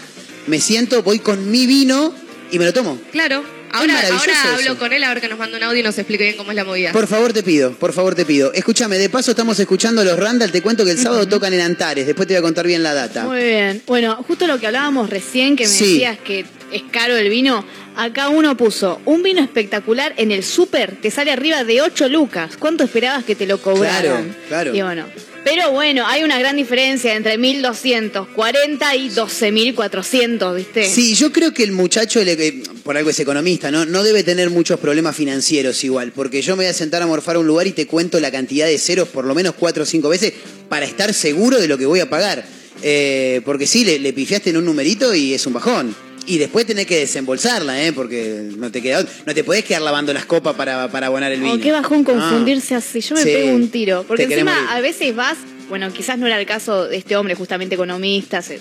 me 0.49 0.59
siento, 0.59 1.03
voy 1.03 1.19
con 1.19 1.49
mi 1.51 1.65
vino 1.65 2.13
y 2.51 2.59
me 2.59 2.65
lo 2.65 2.73
tomo. 2.73 2.99
Claro. 3.11 3.43
Ahora, 3.71 3.99
hablo 3.99 4.59
eso. 4.59 4.77
con 4.79 4.91
él 4.93 5.03
a 5.03 5.09
ver 5.09 5.21
que 5.21 5.27
nos 5.27 5.37
manda 5.37 5.55
un 5.55 5.63
audio 5.63 5.79
y 5.79 5.83
nos 5.83 5.95
explique 5.99 6.23
bien 6.23 6.35
cómo 6.37 6.49
es 6.51 6.55
la 6.55 6.63
movida. 6.63 6.91
Por 6.91 7.05
favor 7.05 7.33
te 7.33 7.43
pido, 7.43 7.71
por 7.73 7.93
favor 7.93 8.15
te 8.15 8.25
pido. 8.25 8.51
Escúchame, 8.51 8.97
de 8.97 9.09
paso 9.09 9.29
estamos 9.29 9.59
escuchando 9.59 10.01
a 10.01 10.03
los 10.03 10.17
Randall, 10.17 10.51
te 10.51 10.63
cuento 10.63 10.83
que 10.83 10.91
el 10.91 10.97
sábado 10.97 11.27
tocan 11.27 11.53
en 11.53 11.61
Antares, 11.61 12.07
después 12.07 12.27
te 12.27 12.33
voy 12.33 12.39
a 12.39 12.41
contar 12.41 12.65
bien 12.65 12.81
la 12.81 12.95
data. 12.95 13.25
Muy 13.25 13.43
bien. 13.43 13.83
Bueno, 13.85 14.15
justo 14.27 14.47
lo 14.47 14.59
que 14.59 14.65
hablábamos 14.65 15.11
recién, 15.11 15.55
que 15.55 15.65
me 15.65 15.69
Sí. 15.69 15.93
decías 15.93 16.17
que 16.17 16.45
es 16.71 16.83
caro 16.91 17.15
el 17.15 17.29
vino. 17.29 17.63
Acá 17.95 18.29
uno 18.29 18.57
puso 18.57 19.01
un 19.05 19.21
vino 19.21 19.39
espectacular 19.41 20.15
en 20.17 20.31
el 20.31 20.43
súper, 20.43 20.95
te 20.99 21.11
sale 21.11 21.31
arriba 21.31 21.63
de 21.63 21.81
8 21.83 22.09
lucas. 22.09 22.57
¿Cuánto 22.57 22.83
esperabas 22.83 23.23
que 23.23 23.35
te 23.35 23.45
lo 23.45 23.61
cobraran? 23.61 24.01
Claro, 24.47 24.71
claro. 24.71 24.75
Y 24.75 24.81
bueno. 24.81 25.05
Pero 25.43 25.71
bueno, 25.71 26.05
hay 26.05 26.23
una 26.23 26.37
gran 26.37 26.55
diferencia 26.57 27.15
entre 27.15 27.37
1240 27.37 28.95
y 28.95 29.09
12400, 29.09 30.55
¿viste? 30.55 30.89
Sí, 30.89 31.15
yo 31.15 31.31
creo 31.31 31.53
que 31.53 31.63
el 31.63 31.71
muchacho, 31.71 32.19
eh, 32.21 32.63
por 32.83 32.97
algo 32.97 33.09
es 33.09 33.19
economista, 33.19 33.71
¿no? 33.71 33.85
no 33.85 34.03
debe 34.03 34.23
tener 34.23 34.49
muchos 34.49 34.79
problemas 34.79 35.15
financieros 35.15 35.83
igual, 35.83 36.11
porque 36.11 36.41
yo 36.41 36.55
me 36.55 36.63
voy 36.63 36.71
a 36.71 36.73
sentar 36.73 37.01
a 37.01 37.07
morfar 37.07 37.37
a 37.37 37.39
un 37.39 37.47
lugar 37.47 37.67
y 37.67 37.71
te 37.71 37.87
cuento 37.87 38.19
la 38.19 38.31
cantidad 38.31 38.67
de 38.67 38.77
ceros 38.77 39.07
por 39.07 39.25
lo 39.25 39.33
menos 39.33 39.55
cuatro 39.57 39.83
o 39.83 39.85
cinco 39.85 40.09
veces 40.09 40.33
para 40.67 40.85
estar 40.85 41.13
seguro 41.13 41.59
de 41.59 41.67
lo 41.67 41.77
que 41.77 41.85
voy 41.85 42.01
a 42.01 42.09
pagar. 42.09 42.45
Eh, 42.81 43.41
porque 43.45 43.67
sí, 43.67 43.83
le 43.83 44.13
pifiaste 44.13 44.51
en 44.51 44.57
un 44.57 44.65
numerito 44.65 45.13
y 45.13 45.33
es 45.33 45.45
un 45.45 45.53
bajón. 45.53 46.08
Y 46.25 46.37
después 46.37 46.65
tenés 46.65 46.85
que 46.85 46.97
desembolsarla, 46.99 47.83
¿eh? 47.83 47.91
Porque 47.93 48.49
no 48.57 48.71
te 48.71 48.81
queda, 48.81 49.03
no 49.25 49.33
te 49.33 49.43
podés 49.43 49.63
quedar 49.65 49.81
lavando 49.81 50.13
las 50.13 50.25
copas 50.25 50.55
para, 50.55 50.89
para 50.91 51.07
abonar 51.07 51.31
el 51.31 51.39
vino. 51.41 51.53
Oh, 51.53 51.59
qué 51.59 51.71
bajón 51.71 51.99
No. 51.99 52.13
confundirse 52.13 52.75
así. 52.75 53.01
Yo 53.01 53.15
me 53.15 53.23
Sí. 53.23 53.29
pego 53.29 53.55
un 53.55 53.69
tiro. 53.69 54.03
Porque 54.07 54.27
Te 54.27 54.33
encima 54.33 54.71
a 54.75 54.79
veces 54.81 55.15
vas, 55.15 55.37
bueno, 55.69 55.91
quizás 55.91 56.17
no 56.19 56.27
era 56.27 56.39
el 56.39 56.45
caso 56.45 56.87
de 56.87 56.97
este 56.97 57.15
hombre, 57.15 57.33
justamente 57.35 57.75
economista, 57.75 58.41
se- 58.41 58.59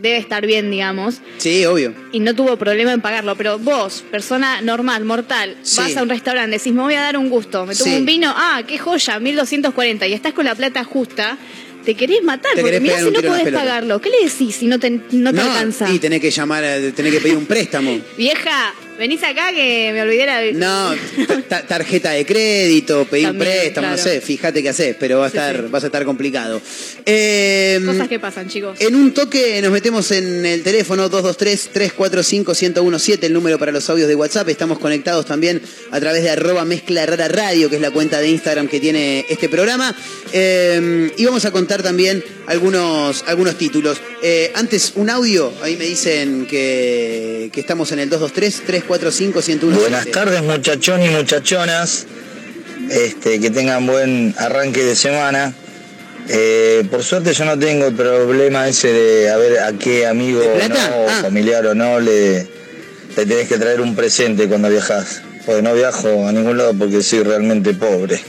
debe 0.00 0.16
estar 0.16 0.46
bien, 0.46 0.70
digamos, 0.70 1.16
Sí, 1.36 1.66
obvio. 1.66 1.92
y 2.10 2.20
no 2.20 2.34
tuvo 2.34 2.56
problema 2.56 2.94
en 2.94 3.02
pagarlo. 3.02 3.36
Pero 3.36 3.58
vos, 3.58 4.02
persona 4.10 4.62
normal, 4.62 5.04
mortal, 5.04 5.56
Sí. 5.62 5.76
vas 5.78 5.94
a 5.98 6.02
un 6.02 6.08
restaurante, 6.08 6.56
decís, 6.56 6.72
me 6.72 6.80
voy 6.80 6.94
a 6.94 7.02
dar 7.02 7.18
un 7.18 7.28
gusto, 7.28 7.66
me 7.66 7.74
tomo 7.74 7.90
Sí. 7.92 7.98
un 7.98 8.06
vino, 8.06 8.32
ah, 8.34 8.62
qué 8.66 8.78
joya, 8.78 9.20
1240, 9.20 10.06
y 10.06 10.14
estás 10.14 10.32
con 10.32 10.46
la 10.46 10.54
plata 10.54 10.84
justa. 10.84 11.36
Te 11.84 11.94
querés 11.94 12.22
matar, 12.22 12.52
Te 12.54 12.60
porque 12.60 12.78
querés 12.78 12.82
mirá 12.82 12.98
si 12.98 13.10
no 13.10 13.22
podés 13.22 13.52
pagarlo. 13.54 14.00
¿Qué 14.00 14.10
le 14.10 14.28
decís 14.28 14.54
si 14.56 14.66
no 14.66 14.78
te, 14.78 14.90
no 14.90 15.32
te 15.32 15.40
alcanza? 15.40 15.90
y 15.90 15.98
tenés 15.98 16.20
que 16.20 16.30
llamar, 16.30 16.62
tenés 16.94 17.12
que 17.12 17.20
pedir 17.20 17.36
un 17.36 17.46
préstamo. 17.46 17.98
Vieja, 18.16 18.74
venís 19.00 19.22
acá 19.24 19.50
que 19.52 19.90
me 19.92 20.02
olvidé 20.02 20.26
la... 20.26 20.42
No, 20.52 20.94
ta- 21.26 21.42
ta- 21.48 21.62
tarjeta 21.66 22.10
de 22.12 22.24
crédito, 22.26 23.04
pedir 23.06 23.26
un 23.28 23.38
También, 23.38 23.58
préstamo, 23.62 23.88
no 23.88 23.94
claro. 23.94 24.10
sé, 24.10 24.20
fíjate 24.20 24.62
qué 24.62 24.68
haces, 24.68 24.94
pero 25.00 25.18
va 25.20 25.26
a 25.26 25.30
Sí, 25.30 25.36
estar, 25.38 25.56
sí. 25.56 25.62
vas 25.70 25.82
a 25.82 25.86
estar 25.86 26.04
complicado. 26.04 26.60
Eh, 27.06 27.80
Cosas 27.84 28.06
que 28.08 28.18
pasan, 28.20 28.48
chicos. 28.48 28.80
en 28.80 28.94
un 28.94 29.12
toque 29.12 29.60
nos 29.62 29.72
metemos 29.72 30.10
en 30.12 30.44
el 30.46 30.62
teléfono 30.62 31.10
223-345-1017, 31.10 33.24
el 33.24 33.32
número 33.32 33.58
para 33.58 33.72
los 33.72 33.88
audios 33.90 34.06
de 34.08 34.14
WhatsApp. 34.14 34.48
Estamos 34.48 34.78
conectados 34.78 35.26
también 35.26 35.60
a 35.90 35.98
través 36.00 36.22
de 36.22 36.30
arroba 36.30 36.64
mezcla 36.64 37.04
rara 37.06 37.28
radio, 37.28 37.68
que 37.70 37.76
es 37.76 37.82
la 37.82 37.90
cuenta 37.90 38.20
de 38.20 38.28
Instagram 38.28 38.68
que 38.68 38.80
tiene 38.80 39.24
este 39.28 39.48
programa. 39.48 39.94
Eh, 40.32 41.10
y 41.16 41.24
vamos 41.24 41.44
a 41.44 41.50
contar 41.50 41.82
también 41.82 42.22
algunos, 42.46 43.24
algunos 43.26 43.56
títulos. 43.56 43.98
Eh, 44.22 44.52
antes, 44.54 44.92
un 44.96 45.08
audio, 45.10 45.52
ahí 45.62 45.76
me 45.76 45.84
dicen 45.86 46.46
que, 46.46 47.50
que 47.52 47.60
estamos 47.60 47.90
en 47.92 48.00
el 48.00 48.08
223-345-1017. 48.98 49.60
Buenas 49.78 50.06
tardes 50.10 50.42
muchachón 50.42 51.02
y 51.02 51.08
muchachonas, 51.10 52.06
este, 52.90 53.38
que 53.40 53.50
tengan 53.50 53.86
buen 53.86 54.34
arranque 54.38 54.82
de 54.84 54.96
semana. 54.96 55.54
Eh, 56.28 56.84
por 56.90 57.02
suerte 57.02 57.32
yo 57.32 57.44
no 57.44 57.58
tengo 57.58 57.86
el 57.86 57.94
problema 57.94 58.68
ese 58.68 58.92
de 58.92 59.30
a 59.30 59.36
ver 59.36 59.58
a 59.60 59.72
qué 59.72 60.06
amigo 60.06 60.40
¿De 60.40 60.48
o 60.48 60.68
no, 60.68 60.76
Ah. 61.08 61.18
familiar 61.22 61.66
o 61.66 61.74
no 61.74 61.98
le, 61.98 62.46
le 63.16 63.26
tenés 63.26 63.48
que 63.48 63.58
traer 63.58 63.80
un 63.80 63.94
presente 63.96 64.48
cuando 64.48 64.68
viajas. 64.68 65.22
Porque 65.46 65.62
no 65.62 65.72
viajo 65.74 66.28
a 66.28 66.32
ningún 66.32 66.58
lado 66.58 66.74
porque 66.78 67.02
soy 67.02 67.22
realmente 67.22 67.72
pobre. 67.74 68.20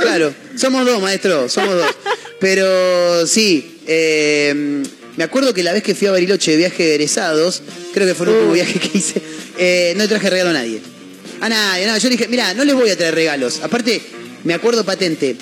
Claro, 0.00 0.34
somos 0.56 0.84
dos, 0.84 1.00
maestro, 1.00 1.48
somos 1.48 1.76
dos. 1.76 1.86
Pero 2.40 3.26
sí, 3.26 3.80
eh, 3.86 4.82
me 5.20 5.24
acuerdo 5.24 5.52
que 5.52 5.62
la 5.62 5.74
vez 5.74 5.82
que 5.82 5.94
fui 5.94 6.06
a 6.06 6.12
Bariloche 6.12 6.52
de 6.52 6.56
viaje 6.56 6.82
de 6.82 6.94
egresados, 6.94 7.62
creo 7.92 8.06
que 8.06 8.14
fue 8.14 8.24
el 8.24 8.32
último 8.32 8.52
viaje 8.54 8.78
que 8.80 8.96
hice, 8.96 9.20
eh, 9.58 9.92
no 9.94 10.04
le 10.04 10.08
traje 10.08 10.30
regalo 10.30 10.48
a 10.48 10.54
nadie. 10.54 10.80
A 11.42 11.48
nadie, 11.50 11.86
no, 11.86 11.98
yo 11.98 12.08
dije, 12.08 12.26
mira, 12.26 12.54
no 12.54 12.64
les 12.64 12.74
voy 12.74 12.88
a 12.88 12.96
traer 12.96 13.14
regalos. 13.14 13.60
Aparte, 13.62 14.00
me 14.44 14.54
acuerdo 14.54 14.82
patente. 14.82 15.36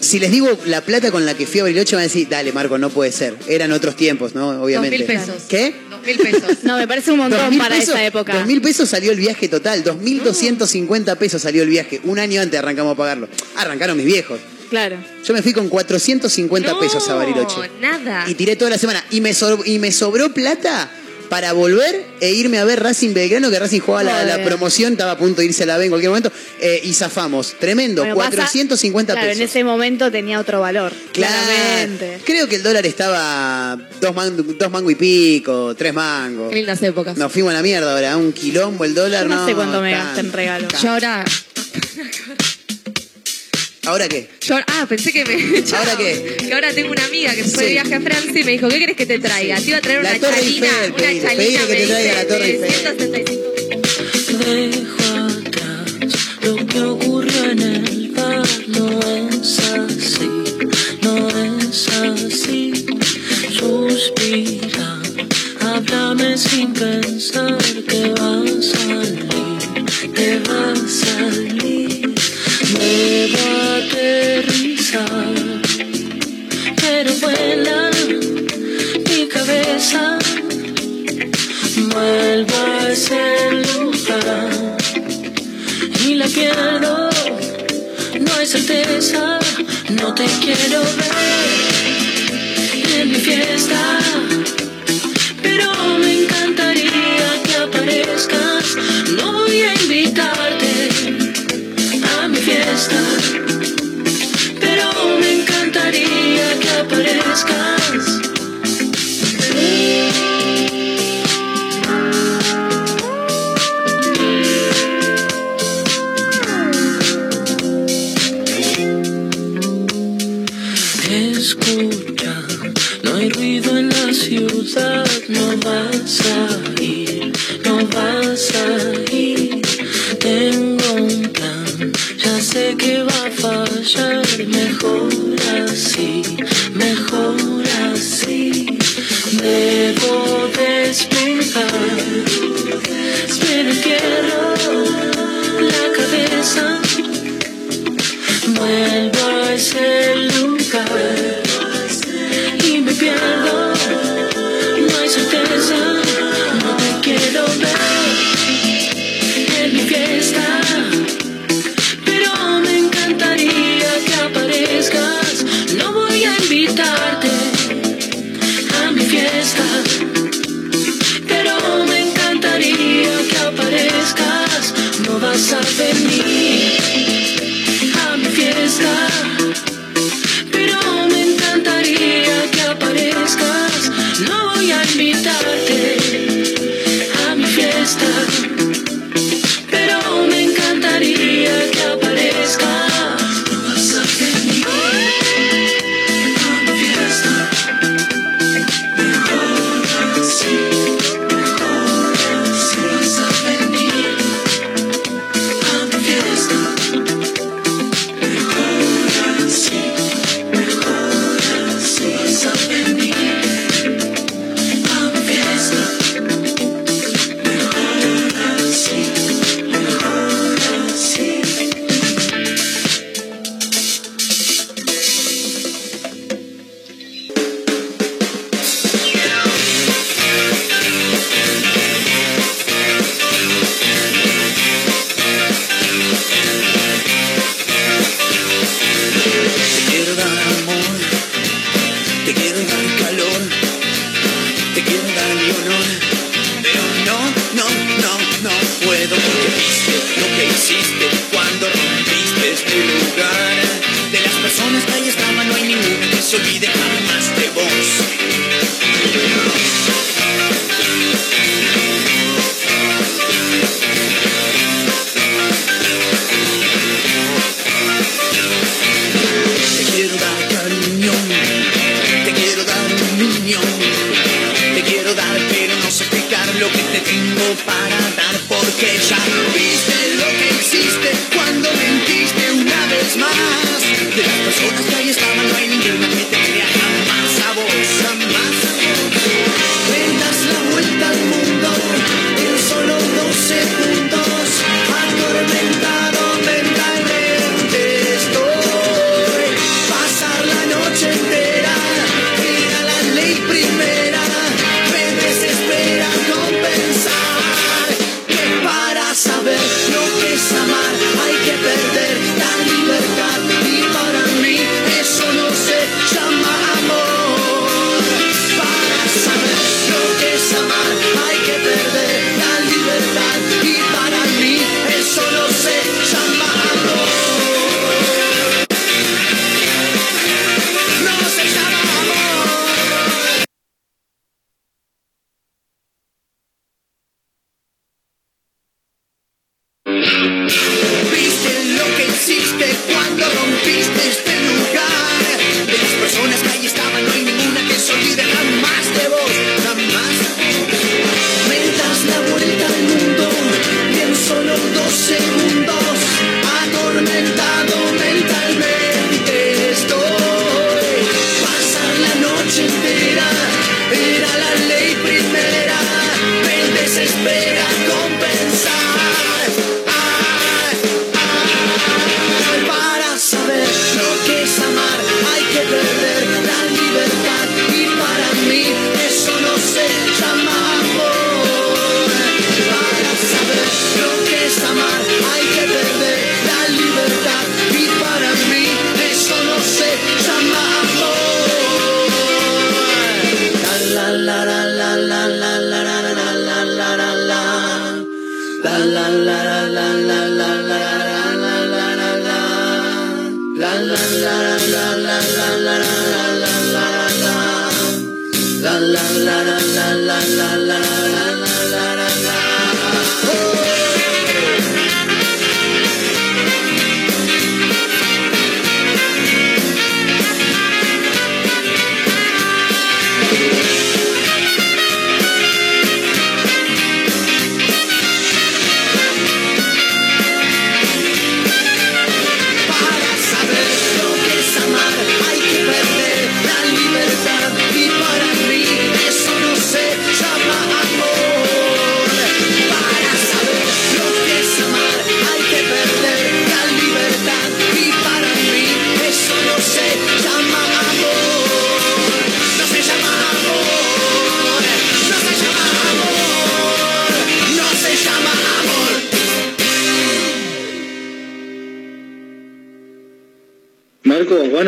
Si 0.00 0.18
les 0.18 0.30
digo 0.30 0.58
la 0.64 0.80
plata 0.80 1.10
con 1.10 1.26
la 1.26 1.34
que 1.34 1.46
fui 1.46 1.60
a 1.60 1.64
Bariloche, 1.64 1.96
van 1.96 2.04
a 2.04 2.06
decir, 2.06 2.30
dale, 2.30 2.50
Marco, 2.52 2.78
no 2.78 2.88
puede 2.88 3.12
ser. 3.12 3.36
Eran 3.46 3.72
otros 3.72 3.94
tiempos, 3.94 4.34
¿no? 4.34 4.62
Obviamente. 4.62 4.96
Dos 4.96 5.06
mil 5.06 5.18
pesos. 5.18 5.42
¿Qué? 5.50 5.74
Dos 5.90 6.00
mil 6.00 6.16
pesos. 6.16 6.56
No, 6.62 6.78
me 6.78 6.88
parece 6.88 7.12
un 7.12 7.18
montón 7.18 7.52
2.000 7.52 7.58
para 7.58 7.74
pesos, 7.74 7.90
esa 7.90 8.06
época. 8.06 8.42
2.000 8.42 8.62
pesos 8.62 8.88
salió 8.88 9.12
el 9.12 9.18
viaje 9.18 9.48
total, 9.48 9.84
2.250 9.84 11.14
pesos 11.18 11.42
salió 11.42 11.62
el 11.62 11.68
viaje. 11.68 12.00
Un 12.04 12.18
año 12.18 12.40
antes 12.40 12.58
arrancamos 12.58 12.94
a 12.94 12.96
pagarlo. 12.96 13.28
Arrancaron 13.56 13.98
mis 13.98 14.06
viejos. 14.06 14.40
Claro. 14.70 14.96
Yo 15.24 15.34
me 15.34 15.42
fui 15.42 15.52
con 15.52 15.68
450 15.68 16.70
No, 16.72 16.80
pesos 16.80 17.08
a 17.08 17.14
Bariloche. 17.14 17.56
nada. 17.80 18.24
Y 18.28 18.34
tiré 18.34 18.56
toda 18.56 18.70
la 18.70 18.78
semana. 18.78 19.04
Y 19.10 19.20
me, 19.20 19.30
sobr- 19.32 19.62
y 19.66 19.78
me 19.78 19.92
sobró 19.92 20.32
plata 20.32 20.90
para 21.28 21.52
volver 21.52 22.04
e 22.20 22.30
irme 22.32 22.58
a 22.60 22.64
ver 22.64 22.80
Racing 22.80 23.12
Belgrano, 23.12 23.50
que 23.50 23.58
Racing 23.58 23.80
jugaba 23.80 24.04
la, 24.04 24.22
la 24.24 24.44
promoción, 24.44 24.92
estaba 24.92 25.10
a 25.12 25.18
punto 25.18 25.40
de 25.40 25.46
irse 25.48 25.64
a 25.64 25.66
la 25.66 25.76
B 25.76 25.84
en 25.86 25.90
cualquier 25.90 26.10
momento. 26.10 26.30
eh, 26.60 26.80
y 26.84 26.92
zafamos. 26.94 27.54
Tremendo, 27.58 28.02
Bueno, 28.02 28.14
pasa- 28.14 28.30
450 28.36 29.12
claro, 29.14 29.26
pesos. 29.26 29.40
en 29.40 29.48
ese 29.48 29.64
momento 29.64 30.10
tenía 30.12 30.38
otro 30.38 30.60
valor. 30.60 30.92
Claro. 31.12 31.34
Claramente. 31.44 32.20
Creo 32.24 32.48
que 32.48 32.54
el 32.56 32.62
dólar 32.62 32.86
estaba 32.86 33.76
dos, 34.00 34.14
man- 34.14 34.56
dos 34.56 34.70
mango 34.70 34.88
y 34.90 34.94
pico, 34.94 35.74
tres 35.74 35.92
mangos. 35.92 36.48
Qué 36.50 36.56
lindas 36.56 36.80
épocas. 36.84 37.16
Nos 37.16 37.32
fuimos 37.32 37.50
a 37.50 37.54
la 37.54 37.62
mierda 37.62 37.92
ahora, 37.92 38.16
un 38.16 38.32
quilombo 38.32 38.84
el 38.84 38.94
dólar. 38.94 39.24
Yo 39.24 39.28
no, 39.28 39.40
no 39.40 39.46
sé 39.46 39.54
cuánto 39.54 39.80
me 39.80 39.90
gasté 39.92 40.20
en 40.20 40.32
regalos. 40.32 40.72
Yo 40.80 40.90
ahora. 40.92 41.24
¿Ahora 43.86 44.08
qué? 44.08 44.28
yo- 44.40 44.56
ah, 44.66 44.86
pensé 44.88 45.12
que 45.12 45.24
me. 45.24 45.34
¿Ahora 45.76 45.96
qué? 45.96 46.36
Que 46.46 46.52
ahora 46.54 46.72
tengo 46.72 46.90
una 46.90 47.04
amiga 47.06 47.34
que 47.34 47.44
fue 47.44 47.62
de 47.64 47.68
Sí. 47.68 47.72
viaje 47.74 47.94
a 47.94 48.00
Francia 48.00 48.40
y 48.40 48.44
me 48.44 48.50
dijo: 48.52 48.68
¿Qué 48.68 48.78
querés 48.78 48.96
que 48.96 49.06
te 49.06 49.18
traiga? 49.18 49.56
Te 49.60 49.68
iba 49.68 49.78
a 49.78 49.80
traer 49.80 50.02
La 50.02 50.10
una 50.10 50.18
Torre 50.20 50.34
chalina. 50.36 50.66
Eiffel, 50.66 50.92
una 50.92 51.28
chalina 51.28 51.60
que 51.60 51.72
me 51.72 51.76
te 51.76 51.86
traiga 51.86 52.14
la 52.14 52.24
dice, 52.24 52.26
Torre 52.26 52.46
de 52.46 52.66
Eiffel. 52.66 52.70
165. 52.72 53.42
Dejo 54.44 55.14
atrás 55.14 55.92
lo 56.42 56.56
que 56.66 56.80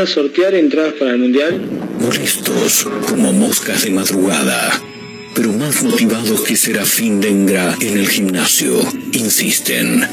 sortear 0.09 0.55
entradas 0.55 0.95
para 0.95 1.13
el 1.13 1.19
Mundial. 1.19 1.61
Molestos 2.01 2.87
como 3.09 3.33
moscas 3.33 3.85
de 3.85 3.91
madrugada, 3.91 4.83
pero 5.35 5.53
más 5.53 5.83
motivados 5.83 6.41
que 6.43 6.57
Serafín 6.57 7.21
Dengra 7.21 7.77
en 7.81 7.99
el 7.99 8.09
gimnasio, 8.09 8.81
insisten. 9.13 10.07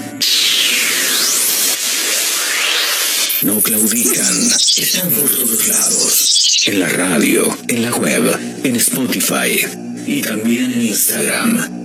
No 3.43 3.61
claudican, 3.61 4.51
están 4.77 5.09
por 5.11 5.29
todos 5.29 5.67
lados. 5.67 6.63
En 6.67 6.79
la 6.79 6.89
radio, 6.89 7.57
en 7.67 7.81
la 7.83 7.91
web, 7.95 8.37
en 8.63 8.75
Spotify 8.75 9.65
y 10.07 10.21
también 10.21 10.73
en 10.73 10.81
Instagram, 10.81 11.84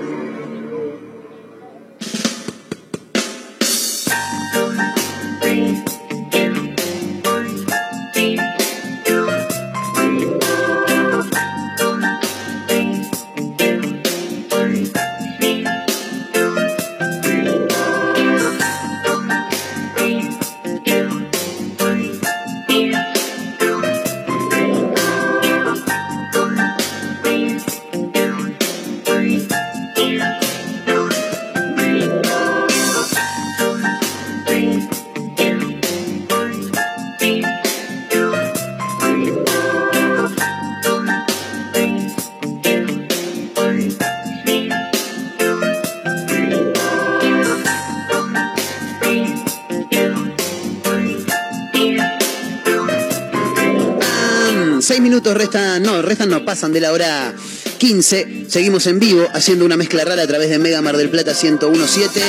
Pasan 56.51 56.73
de 56.73 56.81
la 56.81 56.91
hora 56.91 57.33
15. 57.77 58.47
Seguimos 58.49 58.85
en 58.85 58.99
vivo 58.99 59.25
haciendo 59.31 59.63
una 59.63 59.77
mezcla 59.77 60.03
rara 60.03 60.23
a 60.23 60.27
través 60.27 60.49
de 60.49 60.59
Mega 60.59 60.81
Mar 60.81 60.97
del 60.97 61.09
Plata 61.09 61.31
1017. 61.31 62.19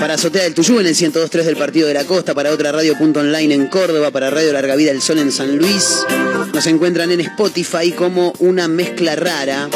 Para 0.00 0.14
Azotea 0.14 0.42
del 0.42 0.52
Tuyú 0.52 0.80
en 0.80 0.86
el 0.86 0.96
102.3 0.96 1.44
del 1.44 1.56
Partido 1.56 1.86
de 1.86 1.94
la 1.94 2.02
Costa. 2.02 2.34
Para 2.34 2.50
otra 2.50 2.72
radio 2.72 2.98
punto 2.98 3.20
online 3.20 3.54
en 3.54 3.68
Córdoba. 3.68 4.10
Para 4.10 4.30
Radio 4.30 4.52
Larga 4.52 4.74
Vida 4.74 4.90
del 4.90 5.00
Sol 5.00 5.20
en 5.20 5.30
San 5.30 5.56
Luis. 5.58 5.96
Nos 6.52 6.66
encuentran 6.66 7.12
en 7.12 7.20
Spotify 7.20 7.92
como 7.92 8.32
una 8.40 8.66
mezcla 8.66 9.14
rara. 9.14 9.70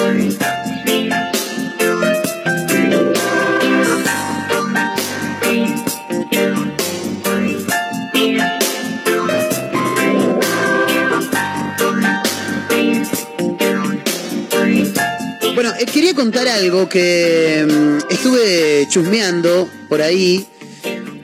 Contar 16.27 16.49
algo 16.49 16.89
que 16.89 17.65
mm, 17.69 18.13
estuve 18.13 18.85
chusmeando 18.91 19.71
por 19.89 20.03
ahí. 20.03 20.45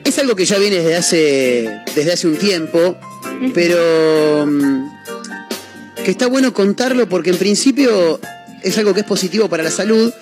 Es 0.05 0.17
algo 0.17 0.33
que 0.33 0.45
ya 0.45 0.57
viene 0.57 0.77
desde 0.77 0.95
hace, 0.95 1.69
desde 1.93 2.13
hace 2.13 2.25
un 2.25 2.37
tiempo, 2.37 2.95
pero 3.53 4.45
mm, 4.47 4.87
que 6.05 6.11
está 6.11 6.27
bueno 6.27 6.53
contarlo 6.53 7.09
porque 7.09 7.31
en 7.31 7.37
principio 7.37 8.17
es 8.61 8.77
algo 8.77 8.93
que 8.93 9.01
es 9.01 9.05
positivo 9.05 9.49
para 9.49 9.61
la 9.63 9.71
salud 9.71 10.13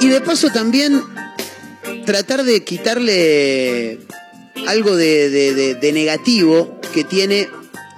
y 0.00 0.08
de 0.08 0.20
paso 0.20 0.48
también 0.52 1.00
tratar 2.04 2.42
de 2.42 2.64
quitarle 2.64 4.00
algo 4.66 4.96
de, 4.96 5.30
de- 5.30 5.54
de- 5.54 5.74
de 5.76 5.92
negativo 5.92 6.80
que 6.92 7.04
tiene 7.04 7.48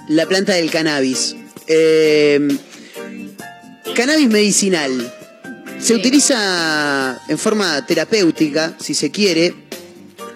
la 0.08 0.26
planta 0.26 0.52
del 0.52 0.70
cannabis. 0.70 1.34
Eh, 1.68 2.48
cannabis 3.94 4.28
medicinal. 4.28 5.14
Se 5.84 5.94
utiliza 5.94 7.20
en 7.28 7.36
forma 7.36 7.84
terapéutica, 7.84 8.74
si 8.80 8.94
se 8.94 9.10
quiere, 9.10 9.54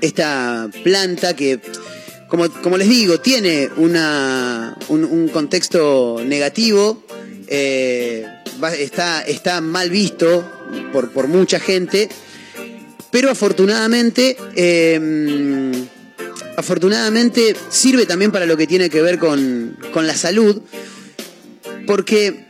esta 0.02 0.68
planta 0.84 1.34
que, 1.34 1.58
como, 2.28 2.50
como 2.60 2.76
les 2.76 2.86
digo, 2.86 3.18
tiene 3.20 3.70
una, 3.78 4.76
un, 4.88 5.04
un 5.04 5.28
contexto 5.28 6.20
negativo, 6.22 7.02
eh, 7.46 8.26
está, 8.78 9.22
está 9.22 9.62
mal 9.62 9.88
visto 9.88 10.46
por, 10.92 11.12
por 11.12 11.28
mucha 11.28 11.58
gente, 11.58 12.10
pero 13.10 13.30
afortunadamente, 13.30 14.36
eh, 14.54 15.72
afortunadamente 16.58 17.56
sirve 17.70 18.04
también 18.04 18.32
para 18.32 18.44
lo 18.44 18.58
que 18.58 18.66
tiene 18.66 18.90
que 18.90 19.00
ver 19.00 19.18
con, 19.18 19.78
con 19.94 20.06
la 20.06 20.14
salud, 20.14 20.60
porque 21.86 22.48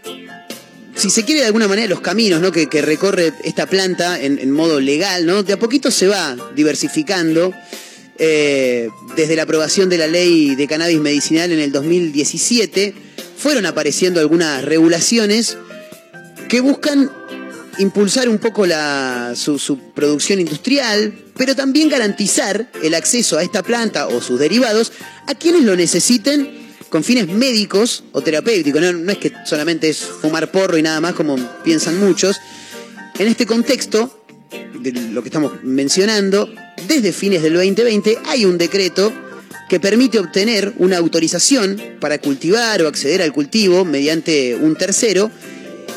si 0.99 1.11
se 1.11 1.25
quiere 1.25 1.41
de 1.41 1.47
alguna 1.47 1.69
manera 1.69 1.89
los 1.89 2.01
caminos 2.01 2.41
¿no? 2.41 2.51
que, 2.53 2.67
recorre 2.83 3.33
esta 3.45 3.67
planta 3.67 4.21
en, 4.21 4.51
modo 4.51 4.81
legal, 4.81 5.25
¿no? 5.27 5.43
de 5.43 5.53
a 5.55 5.59
poquito 5.59 5.91
se 5.91 6.09
va 6.09 6.37
diversificando. 6.55 7.55
eh, 8.21 8.89
desde 9.17 9.37
la 9.37 9.43
aprobación 9.45 9.89
de 9.89 9.97
la 9.97 10.09
ley 10.09 10.57
de 10.57 10.67
cannabis 10.67 10.99
medicinal 10.99 11.53
en 11.53 11.61
el 11.61 11.71
2017, 11.71 12.93
fueron 13.37 13.65
apareciendo 13.65 14.19
algunas 14.19 14.65
regulaciones 14.65 15.57
que 16.49 16.61
buscan 16.61 17.13
impulsar 17.79 18.29
un 18.29 18.39
poco 18.39 18.67
la- 18.67 19.35
su 19.37 19.79
producción 19.95 20.41
industrial, 20.41 21.15
pero 21.37 21.55
también 21.55 21.89
garantizar 21.89 22.69
el 22.83 22.95
acceso 22.95 23.39
a 23.39 23.45
esta 23.45 23.63
planta 23.63 24.09
o 24.09 24.21
sus 24.21 24.41
derivados 24.41 24.91
a 25.29 25.37
quienes 25.37 25.63
lo 25.63 25.77
necesiten 25.77 26.58
con 26.89 27.05
fines 27.05 27.29
médicos 27.29 28.05
o 28.13 28.21
terapéuticos. 28.23 28.81
No, 28.81 29.13
es 29.13 29.19
que 29.19 29.33
solamente 29.45 29.89
es 29.89 29.99
fumar 29.99 30.51
porro 30.51 30.79
y 30.79 30.83
nada 30.83 31.01
más 31.01 31.15
como 31.15 31.37
piensan 31.65 31.99
muchos. 31.99 32.37
En 33.19 33.27
este 33.29 33.47
contexto, 33.47 34.23
de 34.81 34.93
lo 34.93 35.23
que 35.23 35.29
estamos 35.29 35.53
mencionando, 35.63 36.49
desde 36.87 37.13
fines 37.13 37.43
del 37.43 37.55
2020 37.55 38.19
hay 38.27 38.45
un 38.45 38.57
decreto 38.59 39.13
que 39.69 39.81
permite 39.81 40.19
obtener 40.19 40.73
una 40.79 40.97
autorización 40.97 41.81
para 42.01 42.19
cultivar 42.19 42.83
o 42.83 42.89
acceder 42.89 43.21
al 43.21 43.33
cultivo 43.33 43.85
mediante 43.85 44.55
un 44.55 44.77
tercero 44.77 45.31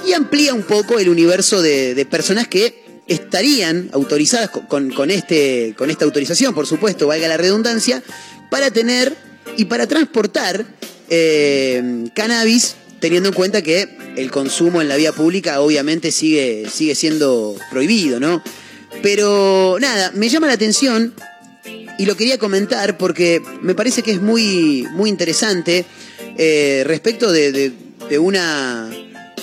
y 0.06 0.14
amplía 0.14 0.54
un 0.54 0.64
poco 0.64 1.00
el 1.00 1.08
universo 1.08 1.62
de, 1.62 2.06
personas 2.10 2.48
que 2.48 2.84
estarían 3.08 3.90
autorizadas 3.94 4.50
con- 4.50 4.90
con 4.92 5.12
este, 5.12 5.74
con 5.78 5.90
esta 5.90 6.06
autorización, 6.06 6.54
por 6.54 6.66
supuesto, 6.68 7.08
valga 7.08 7.28
la 7.28 7.38
redundancia, 7.38 8.04
para 8.50 8.72
tener 8.72 9.16
y 9.58 9.66
para 9.66 9.88
transportar 9.88 10.66
eh, 11.10 12.06
cannabis, 12.16 12.76
teniendo 13.00 13.30
en 13.30 13.36
cuenta 13.36 13.62
que 13.62 13.88
el 14.16 14.32
consumo 14.32 14.82
en 14.82 14.88
la 14.90 14.96
vía 14.96 15.12
pública 15.14 15.62
obviamente 15.62 16.12
sigue, 16.12 16.68
sigue 16.72 16.96
siendo 16.96 17.56
prohibido, 17.72 18.20
¿no? 18.20 18.44
Pero 19.02 19.78
nada, 19.80 20.12
me 20.16 20.30
llama 20.30 20.48
la 20.48 20.54
atención 20.54 21.14
y 21.98 22.06
lo 22.06 22.16
quería 22.16 22.38
comentar 22.38 22.98
porque 22.98 23.42
me 23.62 23.74
parece 23.76 24.04
que 24.04 24.12
es 24.12 24.22
muy, 24.22 24.86
muy 24.92 25.10
interesante 25.10 25.86
eh, 26.38 26.84
respecto 26.86 27.32
de, 27.32 27.52
de- 27.52 27.72
de 28.10 28.20
una 28.20 28.90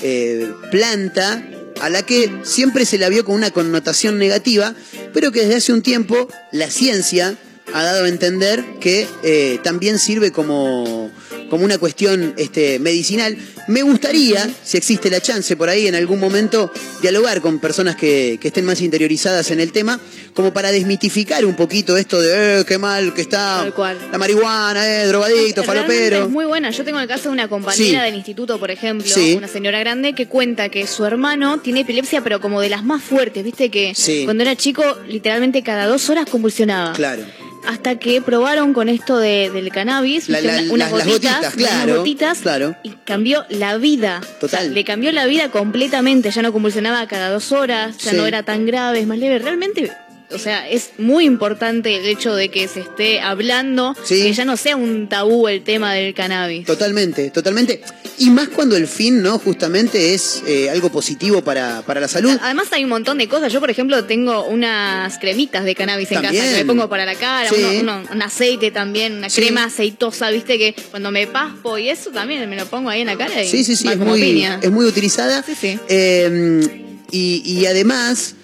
eh, 0.03 0.51
planta 0.71 1.43
a 1.81 1.89
la 1.89 2.03
que 2.05 2.31
siempre 2.45 2.85
se 2.85 2.99
la 2.99 3.09
vio 3.09 3.25
con 3.25 3.35
una 3.37 3.51
connotación 3.51 4.19
negativa, 4.19 4.75
pero 5.15 5.33
que 5.33 5.41
desde 5.41 5.57
hace 5.57 5.73
un 5.73 5.83
tiempo 5.83 6.29
la 6.53 6.71
ciencia 6.71 7.37
ha 7.75 7.83
dado 7.83 8.05
a 8.05 8.09
entender 8.09 8.65
que 8.81 9.07
eh, 9.23 9.59
también 9.63 9.99
sirve 9.99 10.33
como, 10.33 11.11
como 11.51 11.65
una 11.65 11.79
cuestión 11.79 12.35
este, 12.37 12.79
medicinal. 12.79 13.37
Me 13.69 13.83
gustaría, 13.83 14.49
si 14.65 14.79
existe 14.79 15.11
la 15.11 15.21
chance 15.21 15.55
por 15.57 15.69
ahí 15.69 15.87
en 15.87 15.95
algún 15.95 16.19
momento, 16.21 16.73
dialogar 17.03 17.41
con 17.41 17.59
personas 17.59 17.97
que, 17.97 18.39
que 18.41 18.49
estén 18.49 18.65
más 18.65 18.81
interiorizadas 18.81 19.51
en 19.51 19.61
el 19.61 19.73
tema, 19.73 20.01
como 20.33 20.53
para 20.55 20.71
desmitificar 20.73 21.45
un 21.45 21.55
poquito 21.57 21.97
esto 21.97 22.21
de, 22.21 22.61
eh, 22.61 22.65
qué 22.67 22.79
mal 22.79 23.13
que 23.13 23.21
está 23.23 23.59
Tal 23.59 23.75
cual. 23.75 23.99
la 24.11 24.17
marihuana, 24.19 25.03
eh, 25.03 25.07
drogadicto, 25.07 25.63
Realmente 25.63 25.93
falopero. 25.95 26.25
Es 26.25 26.31
muy 26.31 26.47
buena. 26.47 26.71
Yo 26.71 26.85
tengo 26.85 26.99
el 27.01 27.09
caso 27.09 27.25
de 27.25 27.31
una 27.31 27.49
compañera 27.49 28.01
Sí. 28.01 28.07
del 28.07 28.15
instituto, 28.15 28.59
por 28.59 28.71
ejemplo, 28.71 29.07
Sí. 29.13 29.35
una 29.35 29.49
señora 29.49 29.79
grande, 29.81 30.15
que 30.15 30.27
cuenta 30.27 30.69
que 30.71 30.87
su 30.87 31.05
hermano 31.05 31.59
tiene 31.61 31.81
epilepsia, 31.81 32.23
pero 32.23 32.41
como 32.41 32.61
de 32.61 32.71
las 32.71 32.85
más 32.85 33.03
fuertes, 33.03 33.45
viste 33.45 33.71
que 33.71 33.93
Sí. 33.95 34.23
cuando 34.25 34.43
era 34.45 34.57
chico, 34.57 34.83
literalmente 35.09 35.63
cada 35.63 35.87
dos 35.87 36.09
horas 36.09 36.27
convulsionaba. 36.31 36.93
Claro. 36.95 37.23
Hasta 37.69 37.97
que 37.99 38.23
probaron 38.23 38.73
con 38.73 38.89
esto 38.89 39.19
de- 39.19 39.51
del 39.51 39.71
cannabis, 39.71 40.29
La- 40.31 40.41
la- 40.41 40.53
unas 40.71 40.91
las- 40.91 40.91
las 40.91 40.91
gotitas, 40.93 41.13
gotitas, 41.13 41.55
unas 41.55 41.55
claro, 41.55 41.97
gotitas, 41.99 42.39
claro. 42.39 42.77
y 42.83 42.91
cambió 43.05 43.45
la 43.51 43.77
vida. 43.77 44.21
Total. 44.41 44.61
O 44.61 44.63
sea, 44.65 44.71
le 44.73 44.85
cambió 44.85 45.13
la 45.13 45.27
vida 45.27 45.51
completamente, 45.51 46.31
ya 46.31 46.41
no 46.41 46.51
convulsionaba 46.53 47.07
cada 47.07 47.29
dos 47.31 47.53
horas, 47.53 47.99
ya 47.99 48.13
Sí. 48.13 48.17
no 48.17 48.27
era 48.27 48.43
tan 48.43 48.65
grave, 48.65 49.01
es 49.01 49.07
más 49.07 49.19
leve. 49.19 49.39
Realmente, 49.39 49.93
o 50.31 50.39
sea, 50.39 50.69
es 50.69 50.91
muy 50.99 51.25
importante 51.25 51.97
el 51.97 52.05
hecho 52.07 52.35
de 52.35 52.51
que 52.51 52.69
se 52.69 52.81
esté 52.81 53.21
hablando, 53.21 53.97
Sí. 54.05 54.23
que 54.23 54.33
ya 54.33 54.45
no 54.45 54.57
sea 54.57 54.77
un 54.77 55.09
tabú 55.09 55.49
el 55.49 55.63
tema 55.63 55.95
del 55.95 56.13
cannabis. 56.15 56.67
Totalmente, 56.67 57.31
totalmente. 57.31 57.81
Y 58.19 58.31
más 58.31 58.49
cuando 58.49 58.77
el 58.77 58.87
fin, 58.89 59.23
¿no? 59.23 59.39
Justamente 59.39 60.13
es 60.15 60.43
eh, 60.47 60.69
algo 60.71 60.91
positivo 60.91 61.43
para, 61.43 61.83
para 61.83 62.01
la 62.01 62.09
salud. 62.09 62.37
Además 62.43 62.67
hay 62.73 62.83
un 62.85 62.91
montón 62.91 63.17
de 63.19 63.29
cosas. 63.29 63.53
Yo, 63.53 63.61
por 63.61 63.71
ejemplo, 63.71 64.05
tengo 64.05 64.45
unas 64.47 65.19
cremitas 65.19 65.65
de 65.65 65.75
cannabis 65.75 66.11
en 66.13 66.23
También. 66.23 66.43
casa 66.45 66.57
que 66.59 66.65
me 66.65 66.69
pongo 66.75 66.89
para 66.89 67.07
la 67.07 67.15
cara, 67.15 67.49
Sí. 67.49 67.55
uno- 67.59 67.81
uno- 68.01 68.09
un 68.13 68.23
aceite 68.23 68.71
también, 68.71 69.15
una 69.19 69.31
Sí. 69.31 69.41
crema 69.41 69.65
aceitosa, 69.65 70.31
viste 70.31 70.59
que 70.59 70.75
cuando 70.91 71.11
me 71.11 71.27
paspo 71.27 71.79
y 71.79 71.89
eso 71.89 72.11
también 72.11 72.49
me 72.51 72.57
lo 72.57 72.67
pongo 72.67 72.91
ahí 72.91 73.01
en 73.03 73.07
la 73.07 73.17
cara 73.17 73.43
y 73.43 73.49
Sí, 73.49 73.65
sí, 73.65 73.77
sí, 73.77 73.89
es 73.89 73.97
muy, 73.99 74.21
piña. 74.21 74.59
es 74.63 74.71
muy 74.71 74.85
utilizada. 74.85 75.43
Sí, 75.43 75.55
sí. 75.59 75.79
Eh, 75.89 76.85
y, 77.11 77.43
y 77.45 77.67
además, 77.67 78.35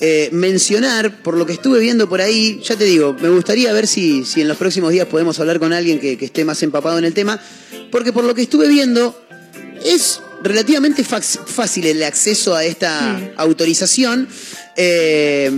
eh, 0.00 0.28
mencionar, 0.32 1.22
por 1.22 1.36
lo 1.36 1.46
que 1.46 1.54
estuve 1.54 1.78
viendo 1.80 2.08
por 2.08 2.20
ahí, 2.20 2.60
ya 2.62 2.76
te 2.76 2.84
digo, 2.84 3.16
me 3.20 3.28
gustaría 3.28 3.72
ver 3.72 3.86
si, 3.86 4.24
si 4.24 4.42
en 4.42 4.48
los 4.48 4.56
próximos 4.56 4.92
días 4.92 5.06
podemos 5.06 5.38
hablar 5.40 5.58
con 5.58 5.72
alguien 5.72 5.98
que, 5.98 6.18
que 6.18 6.26
esté 6.26 6.44
más 6.44 6.62
empapado 6.62 6.98
en 6.98 7.04
el 7.04 7.14
tema, 7.14 7.40
porque 7.90 8.12
por 8.12 8.24
lo 8.24 8.34
que 8.34 8.42
estuve 8.42 8.68
viendo, 8.68 9.18
es 9.84 10.20
relativamente 10.42 11.04
fácil 11.04 11.86
el 11.86 12.02
acceso 12.02 12.54
a 12.54 12.64
esta 12.64 13.32
autorización. 13.36 14.28
Eh, 14.76 15.50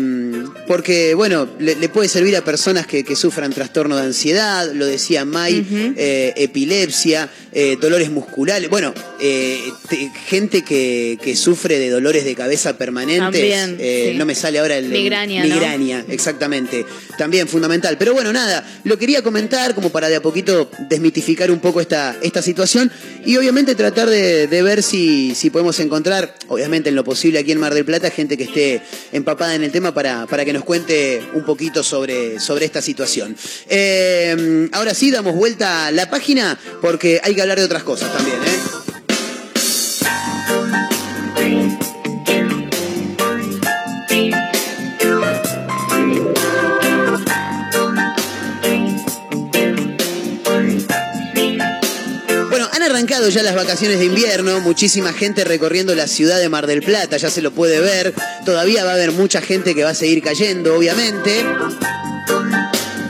porque, 0.66 1.14
bueno, 1.14 1.48
le, 1.58 1.74
le 1.76 1.88
puede 1.88 2.08
servir 2.08 2.36
a 2.36 2.44
personas 2.44 2.86
que, 2.86 3.04
que 3.04 3.16
sufran 3.16 3.52
trastorno 3.52 3.96
de 3.96 4.02
ansiedad, 4.02 4.70
lo 4.72 4.86
decía 4.86 5.24
May, 5.24 5.66
eh, 5.96 6.34
epilepsia, 6.36 7.28
eh, 7.52 7.76
dolores 7.80 8.10
musculares, 8.10 8.68
bueno, 8.68 8.92
eh, 9.20 9.58
te- 9.88 10.10
gente 10.26 10.62
que, 10.62 11.18
que 11.22 11.34
sufre 11.36 11.78
de 11.78 11.88
dolores 11.90 12.24
de 12.24 12.34
cabeza 12.34 12.76
permanentes, 12.76 13.18
También, 13.24 13.76
sí. 13.80 14.14
no 14.16 14.26
me 14.26 14.34
sale 14.34 14.58
ahora 14.58 14.76
el... 14.76 14.84
el- 14.86 14.90
Migraña, 14.92 15.44
¿no? 15.44 15.54
Migraña, 15.54 16.04
exactamente, 16.08 16.84
también 17.16 17.48
fundamental. 17.48 17.96
Pero 17.98 18.12
bueno, 18.12 18.32
nada, 18.32 18.64
lo 18.84 18.98
quería 18.98 19.22
comentar 19.22 19.74
como 19.74 19.90
para 19.90 20.08
de 20.08 20.16
a 20.16 20.22
poquito 20.22 20.70
desmitificar 20.90 21.50
un 21.50 21.60
poco 21.60 21.80
esta, 21.80 22.16
esta 22.22 22.42
situación 22.42 22.90
y 23.24 23.36
obviamente 23.36 23.74
tratar 23.74 24.08
de, 24.10 24.46
de 24.46 24.62
ver 24.62 24.82
si, 24.82 25.34
si 25.34 25.50
podemos 25.50 25.80
encontrar, 25.80 26.34
obviamente 26.48 26.90
en 26.90 26.94
lo 26.94 27.04
posible 27.04 27.38
aquí 27.38 27.52
en 27.52 27.58
Mar 27.60 27.74
del 27.74 27.84
Plata, 27.86 28.10
gente 28.10 28.36
que 28.36 28.44
esté 28.44 28.82
empapada 29.12 29.54
en 29.54 29.64
el 29.64 29.72
tema 29.72 29.92
para, 29.92 30.26
para 30.26 30.44
que 30.44 30.52
nos 30.52 30.64
cuente 30.64 31.22
un 31.34 31.44
poquito 31.44 31.82
sobre, 31.82 32.40
sobre 32.40 32.64
esta 32.64 32.82
situación. 32.82 33.36
Eh, 33.68 34.68
ahora 34.72 34.94
sí, 34.94 35.10
damos 35.10 35.34
vuelta 35.34 35.86
a 35.86 35.90
la 35.92 36.10
página 36.10 36.58
porque 36.80 37.20
hay 37.22 37.34
que 37.34 37.42
hablar 37.42 37.58
de 37.58 37.64
otras 37.64 37.82
cosas 37.82 38.12
también. 38.12 38.36
¿eh? 38.36 38.87
Arrancado 52.98 53.28
ya 53.28 53.44
las 53.44 53.54
vacaciones 53.54 54.00
de 54.00 54.06
invierno, 54.06 54.58
muchísima 54.58 55.12
gente 55.12 55.44
recorriendo 55.44 55.94
la 55.94 56.08
ciudad 56.08 56.40
de 56.40 56.48
Mar 56.48 56.66
del 56.66 56.82
Plata, 56.82 57.16
ya 57.16 57.30
se 57.30 57.40
lo 57.42 57.52
puede 57.52 57.78
ver, 57.78 58.12
todavía 58.44 58.82
va 58.82 58.90
a 58.90 58.94
haber 58.94 59.12
mucha 59.12 59.40
gente 59.40 59.72
que 59.72 59.84
va 59.84 59.90
a 59.90 59.94
seguir 59.94 60.20
cayendo, 60.20 60.74
obviamente. 60.74 61.44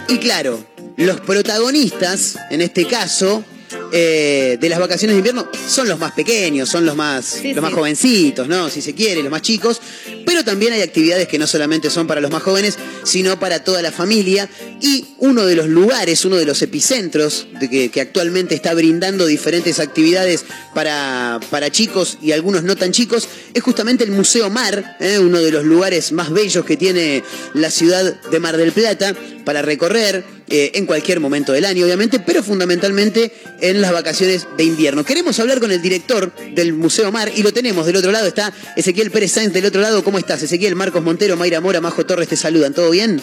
Y 0.08 0.18
claro, 0.18 0.62
los 0.98 1.20
protagonistas, 1.22 2.36
en 2.50 2.60
este 2.60 2.86
caso, 2.86 3.42
eh, 3.90 4.58
de 4.60 4.68
las 4.68 4.78
vacaciones 4.78 5.14
de 5.14 5.18
invierno 5.20 5.48
son 5.66 5.88
los 5.88 5.98
más 5.98 6.12
pequeños, 6.12 6.68
son 6.68 6.84
los 6.84 6.94
más, 6.94 7.24
Sí, 7.24 7.54
los 7.54 7.62
más 7.62 7.72
jovencitos, 7.72 8.46
¿no? 8.46 8.68
Si 8.68 8.82
se 8.82 8.94
quiere, 8.94 9.22
los 9.22 9.30
más 9.30 9.40
chicos. 9.40 9.80
Pero 10.28 10.44
también 10.44 10.74
hay 10.74 10.82
actividades 10.82 11.26
que 11.26 11.38
no 11.38 11.46
solamente 11.46 11.88
son 11.88 12.06
para 12.06 12.20
los 12.20 12.30
más 12.30 12.42
jóvenes, 12.42 12.76
sino 13.02 13.40
para 13.40 13.64
toda 13.64 13.80
la 13.80 13.90
familia. 13.90 14.46
Y 14.78 15.06
uno 15.16 15.46
de 15.46 15.56
los 15.56 15.68
lugares, 15.68 16.22
uno 16.26 16.36
de 16.36 16.44
los 16.44 16.60
epicentros 16.60 17.46
de 17.58 17.90
que, 17.90 18.00
actualmente 18.02 18.54
está 18.54 18.74
brindando 18.74 19.24
diferentes 19.24 19.80
actividades 19.80 20.44
para, 20.74 21.40
para 21.48 21.70
chicos 21.70 22.18
y 22.20 22.32
algunos 22.32 22.62
no 22.62 22.76
tan 22.76 22.92
chicos, 22.92 23.26
es 23.54 23.62
justamente 23.62 24.04
el 24.04 24.10
Museo 24.10 24.50
Mar, 24.50 24.98
¿eh? 25.00 25.18
uno 25.18 25.40
de 25.40 25.50
los 25.50 25.64
lugares 25.64 26.12
más 26.12 26.30
bellos 26.30 26.62
que 26.66 26.76
tiene 26.76 27.24
la 27.54 27.70
ciudad 27.70 28.20
de 28.30 28.38
Mar 28.38 28.58
del 28.58 28.72
Plata 28.72 29.14
para 29.46 29.62
recorrer 29.62 30.24
eh, 30.50 30.72
en 30.74 30.84
cualquier 30.86 31.20
momento 31.20 31.52
del 31.52 31.64
año, 31.64 31.84
obviamente, 31.84 32.20
pero 32.20 32.42
fundamentalmente 32.42 33.32
en 33.60 33.80
las 33.80 33.92
vacaciones 33.92 34.46
de 34.56 34.64
invierno. 34.64 35.04
Queremos 35.04 35.38
hablar 35.40 35.58
con 35.58 35.70
el 35.70 35.80
director 35.80 36.34
del 36.54 36.74
Museo 36.74 37.10
Mar 37.12 37.30
y 37.34 37.42
lo 37.42 37.52
tenemos 37.52 37.86
del 37.86 37.96
otro 37.96 38.12
lado, 38.12 38.26
está 38.26 38.52
Ezequiel 38.76 39.10
Pérez 39.10 39.32
Sáenz 39.32 39.52
del 39.52 39.66
otro 39.66 39.80
lado. 39.80 40.04
¿Cómo 40.04 40.17
estás, 40.18 40.42
Ezequiel? 40.42 40.74
Marcos 40.74 41.02
Montero, 41.02 41.36
Mayra 41.36 41.60
Mora, 41.60 41.80
Majo 41.80 42.04
Torres 42.06 42.28
te 42.28 42.36
saludan. 42.36 42.74
¿Todo 42.74 42.90
bien? 42.90 43.20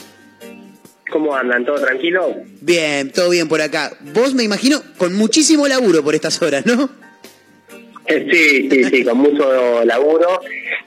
¿Cómo 1.11 1.35
andan? 1.35 1.65
¿Todo 1.65 1.79
tranquilo? 1.79 2.35
Bien, 2.61 3.11
todo 3.11 3.29
bien 3.29 3.47
por 3.47 3.61
acá. 3.61 3.91
Vos 4.13 4.33
me 4.33 4.43
imagino 4.43 4.81
con 4.97 5.13
muchísimo 5.13 5.67
laburo 5.67 6.03
por 6.03 6.15
estas 6.15 6.41
horas, 6.41 6.65
¿no? 6.65 6.89
Eh, 8.07 8.27
Sí, 8.31 8.69
sí, 8.69 8.83
sí, 8.83 9.03
con 9.03 9.17
mucho 9.17 9.83
laburo. 9.85 10.41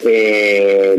Eh, 0.05 0.97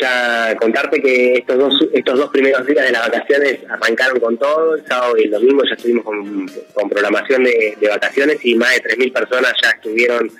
ya 0.00 0.56
contarte 0.60 1.00
que 1.00 1.34
estos 1.34 1.58
dos, 1.58 1.74
estos 1.92 2.18
dos 2.18 2.30
primeros 2.30 2.66
días 2.66 2.84
de 2.84 2.90
las 2.92 3.02
vacaciones 3.08 3.58
arrancaron 3.68 4.18
con 4.18 4.36
todo. 4.38 4.74
El 4.74 4.86
sábado 4.86 5.16
y 5.18 5.24
el 5.24 5.30
domingo 5.30 5.62
ya 5.68 5.74
estuvimos 5.76 6.04
con, 6.04 6.50
con 6.74 6.88
programación 6.88 7.44
de, 7.44 7.76
de 7.80 7.88
vacaciones 7.88 8.38
y 8.42 8.54
más 8.56 8.74
de 8.74 8.82
3.000 8.82 9.12
personas 9.12 9.52
ya 9.62 9.70
estuvieron 9.70 10.30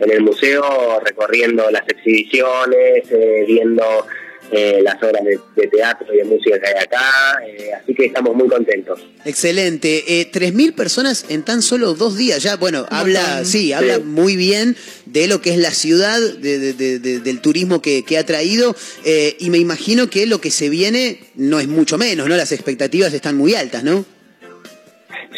en 0.00 0.10
el 0.10 0.20
museo 0.22 1.00
recorriendo 1.04 1.70
las 1.70 1.82
exhibiciones, 1.88 3.04
eh, 3.10 3.44
viendo 3.46 3.84
eh, 4.50 4.80
las 4.82 5.02
obras 5.02 5.24
de, 5.24 5.38
de 5.56 5.66
teatro 5.68 6.12
y 6.12 6.18
de 6.18 6.24
música 6.24 6.58
que 6.60 6.66
hay 6.68 6.74
acá. 6.84 7.10
eh, 7.46 7.70
así 7.72 7.94
que 7.94 8.04
estamos 8.06 8.34
muy 8.34 8.48
contentos. 8.48 9.00
Excelente. 9.24 10.20
Eh, 10.20 10.30
3.000 10.30 10.74
personas 10.74 11.24
en 11.30 11.42
tan 11.42 11.62
solo 11.62 11.94
dos 11.94 12.18
días. 12.18 12.42
Ya, 12.42 12.56
bueno, 12.56 12.84
habla, 12.90 13.44
sí, 13.46 13.72
habla 13.72 13.98
muy 14.00 14.36
bien 14.36 14.76
de 15.06 15.26
lo 15.26 15.40
que 15.40 15.50
es 15.52 15.58
la 15.58 15.70
ciudad, 15.70 16.20
de- 16.20 16.58
de- 16.58 16.72
de- 16.74 16.98
de- 16.98 17.20
del 17.20 17.40
turismo 17.40 17.80
que, 17.80 18.04
que 18.04 18.18
ha 18.18 18.26
traído. 18.26 18.76
eh, 19.04 19.36
y 19.38 19.48
me 19.50 19.58
imagino 19.58 20.10
que 20.10 20.26
lo 20.26 20.40
que 20.40 20.50
se 20.50 20.68
viene 20.68 21.20
no 21.34 21.58
es 21.58 21.68
mucho 21.68 21.96
menos, 21.96 22.28
¿no? 22.28 22.36
Las 22.36 22.52
expectativas 22.52 23.14
están 23.14 23.36
muy 23.36 23.54
altas, 23.54 23.84
¿no? 23.84 24.04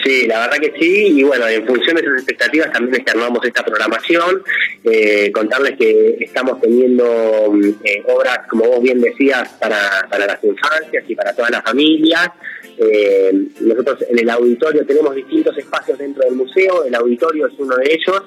Sí, 0.02 0.26
la 0.26 0.40
verdad 0.40 0.58
que 0.58 0.72
sí, 0.78 1.18
y 1.18 1.22
bueno, 1.22 1.46
en 1.46 1.66
función 1.66 1.96
de 1.96 2.02
esas 2.02 2.16
expectativas 2.16 2.72
también 2.72 3.04
armamos 3.08 3.44
esta 3.44 3.64
programación, 3.64 4.42
eh, 4.82 5.30
contarles 5.32 5.76
que 5.78 6.16
estamos 6.20 6.60
teniendo 6.60 7.50
mm, 7.52 7.64
eh, 7.84 8.02
obras, 8.06 8.40
como 8.48 8.64
vos 8.64 8.82
bien 8.82 9.00
decías, 9.00 9.48
para, 9.60 10.06
para 10.10 10.26
las 10.26 10.42
infancias 10.42 11.04
y 11.06 11.14
para 11.14 11.32
todas 11.34 11.50
las 11.50 11.62
familias. 11.62 12.28
Eh, 12.76 13.32
nosotros 13.60 14.04
en 14.08 14.18
el 14.18 14.28
auditorio 14.30 14.84
tenemos 14.84 15.14
distintos 15.14 15.56
espacios 15.56 15.96
dentro 15.96 16.24
del 16.24 16.34
museo, 16.34 16.84
el 16.84 16.94
auditorio 16.94 17.46
es 17.46 17.54
uno 17.58 17.76
de 17.76 17.92
ellos, 17.92 18.22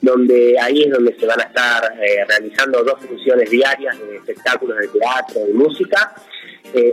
donde 0.00 0.56
ahí 0.60 0.82
es 0.82 0.90
donde 0.90 1.14
se 1.18 1.26
van 1.26 1.40
a 1.40 1.44
estar 1.44 1.94
realizando 2.26 2.82
dos 2.82 3.00
funciones 3.00 3.48
diarias 3.48 3.96
de 4.00 4.16
espectáculos 4.16 4.76
de 4.78 4.88
teatro 4.88 5.40
y 5.48 5.52
música, 5.52 6.14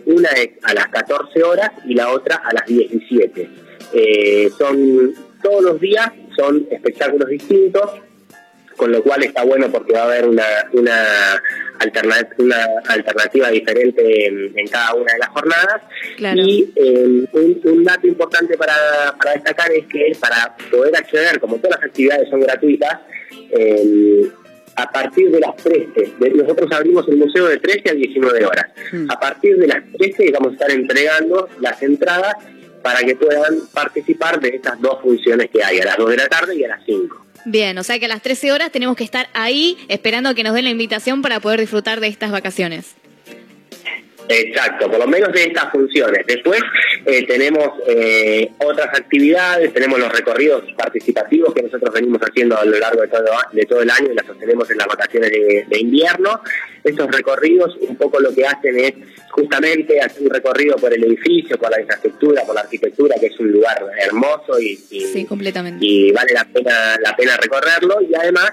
una 0.05 0.29
es 0.29 0.49
a 0.63 0.73
las 0.73 0.87
14 0.89 1.41
horas 1.43 1.71
y 1.85 1.95
la 1.95 2.11
otra 2.11 2.35
a 2.35 2.53
las 2.53 2.65
17. 2.67 3.68
Eh, 3.93 4.49
son 4.57 5.13
todos 5.41 5.63
los 5.63 5.79
días 5.79 6.11
son 6.37 6.67
espectáculos 6.69 7.27
distintos 7.29 7.89
con 8.75 8.91
lo 8.91 9.01
cual 9.03 9.23
está 9.23 9.43
bueno 9.43 9.69
porque 9.71 9.93
va 9.93 10.01
a 10.01 10.05
haber 10.05 10.25
una 10.27 10.43
una, 10.73 11.41
alterna- 11.79 12.29
una 12.37 12.65
alternativa 12.87 13.49
diferente 13.49 14.27
en, 14.27 14.53
en 14.57 14.67
cada 14.67 14.93
una 14.93 15.11
de 15.13 15.19
las 15.19 15.29
jornadas 15.29 15.81
Claro. 16.17 16.41
y 16.41 16.71
eh, 16.75 17.25
un, 17.33 17.61
un 17.63 17.83
dato 17.83 18.05
importante 18.07 18.57
para, 18.57 18.73
para 19.17 19.33
destacar 19.33 19.71
es 19.71 19.85
que 19.87 20.11
para 20.19 20.55
poder 20.71 20.95
acceder 20.95 21.39
como 21.39 21.57
todas 21.57 21.79
las 21.79 21.89
actividades 21.89 22.29
son 22.29 22.41
gratuitas 22.41 22.99
eh, 23.51 24.29
a 24.75 24.89
partir 24.91 25.29
de 25.31 25.39
las 25.41 25.55
13, 25.57 26.13
de- 26.19 26.29
nosotros 26.31 26.69
abrimos 26.71 27.05
el 27.09 27.17
museo 27.17 27.47
de 27.47 27.57
13 27.57 27.89
a 27.89 27.93
19 27.93 28.45
horas. 28.45 28.65
Mm. 28.93 29.11
A 29.11 29.19
partir 29.19 29.57
de 29.57 29.67
las 29.67 29.83
13 29.97 30.31
vamos 30.31 30.51
a 30.51 30.53
estar 30.53 30.71
entregando 30.71 31.49
las 31.59 31.81
entradas 31.83 32.35
para 32.81 32.99
que 32.99 33.15
puedan 33.15 33.67
participar 33.73 34.39
de 34.39 34.49
estas 34.49 34.79
dos 34.81 35.01
funciones 35.01 35.49
que 35.49 35.63
hay, 35.63 35.79
a 35.79 35.85
las 35.85 35.97
2 35.97 36.09
de 36.09 36.17
la 36.17 36.27
tarde 36.27 36.55
y 36.55 36.63
a 36.63 36.69
las 36.69 36.83
5. 36.85 37.25
Bien, 37.45 37.77
o 37.77 37.83
sea 37.83 37.99
que 37.99 38.05
a 38.05 38.09
las 38.09 38.21
13 38.21 38.51
horas 38.51 38.71
tenemos 38.71 38.95
que 38.95 39.03
estar 39.03 39.29
ahí 39.33 39.77
esperando 39.87 40.35
que 40.35 40.43
nos 40.43 40.53
den 40.53 40.65
la 40.65 40.71
invitación 40.71 41.21
para 41.21 41.39
poder 41.39 41.59
disfrutar 41.59 41.99
de 41.99 42.07
estas 42.07 42.31
vacaciones. 42.31 42.95
Exacto, 44.31 44.89
por 44.91 44.99
lo 44.99 45.07
menos 45.07 45.33
de 45.33 45.43
estas 45.45 45.71
funciones. 45.71 46.23
Después 46.27 46.61
eh, 47.07 47.25
tenemos 47.25 47.67
eh, 47.87 48.51
otras 48.59 48.87
actividades, 48.97 49.73
tenemos 49.73 49.97
los 49.99 50.11
recorridos 50.11 50.63
participativos 50.77 51.51
que 51.53 51.63
nosotros 51.63 51.91
venimos 51.91 52.21
haciendo 52.21 52.55
a 52.55 52.63
lo 52.63 52.77
largo 52.77 53.01
de 53.01 53.07
todo, 53.07 53.25
de 53.51 53.65
todo 53.65 53.81
el 53.81 53.89
año 53.89 54.11
y 54.11 54.15
las 54.15 54.27
sostenemos 54.27 54.69
en 54.69 54.77
las 54.77 54.85
vacaciones 54.87 55.31
de, 55.31 55.65
de 55.67 55.79
invierno. 55.79 56.41
Estos 56.83 57.07
recorridos 57.11 57.75
un 57.81 57.95
poco 57.95 58.19
lo 58.19 58.31
que 58.33 58.45
hacen 58.45 58.79
es 58.79 58.93
justamente 59.31 59.99
hacer 59.99 60.21
un 60.21 60.29
recorrido 60.29 60.75
por 60.75 60.93
el 60.93 61.03
edificio, 61.03 61.57
por 61.57 61.71
la 61.71 61.81
infraestructura, 61.81 62.43
por 62.43 62.53
la 62.53 62.61
arquitectura, 62.61 63.15
que 63.19 63.25
es 63.27 63.39
un 63.39 63.51
lugar 63.51 63.83
hermoso 63.99 64.59
y, 64.61 64.79
y- 64.91 65.05
Sí, 65.07 65.25
completamente. 65.25 65.83
y 65.83 66.11
vale 66.11 66.33
la 66.33 66.45
pena, 66.45 66.97
la 67.01 67.15
pena 67.15 67.35
recorrerlo 67.37 67.99
y 68.07 68.13
además 68.13 68.51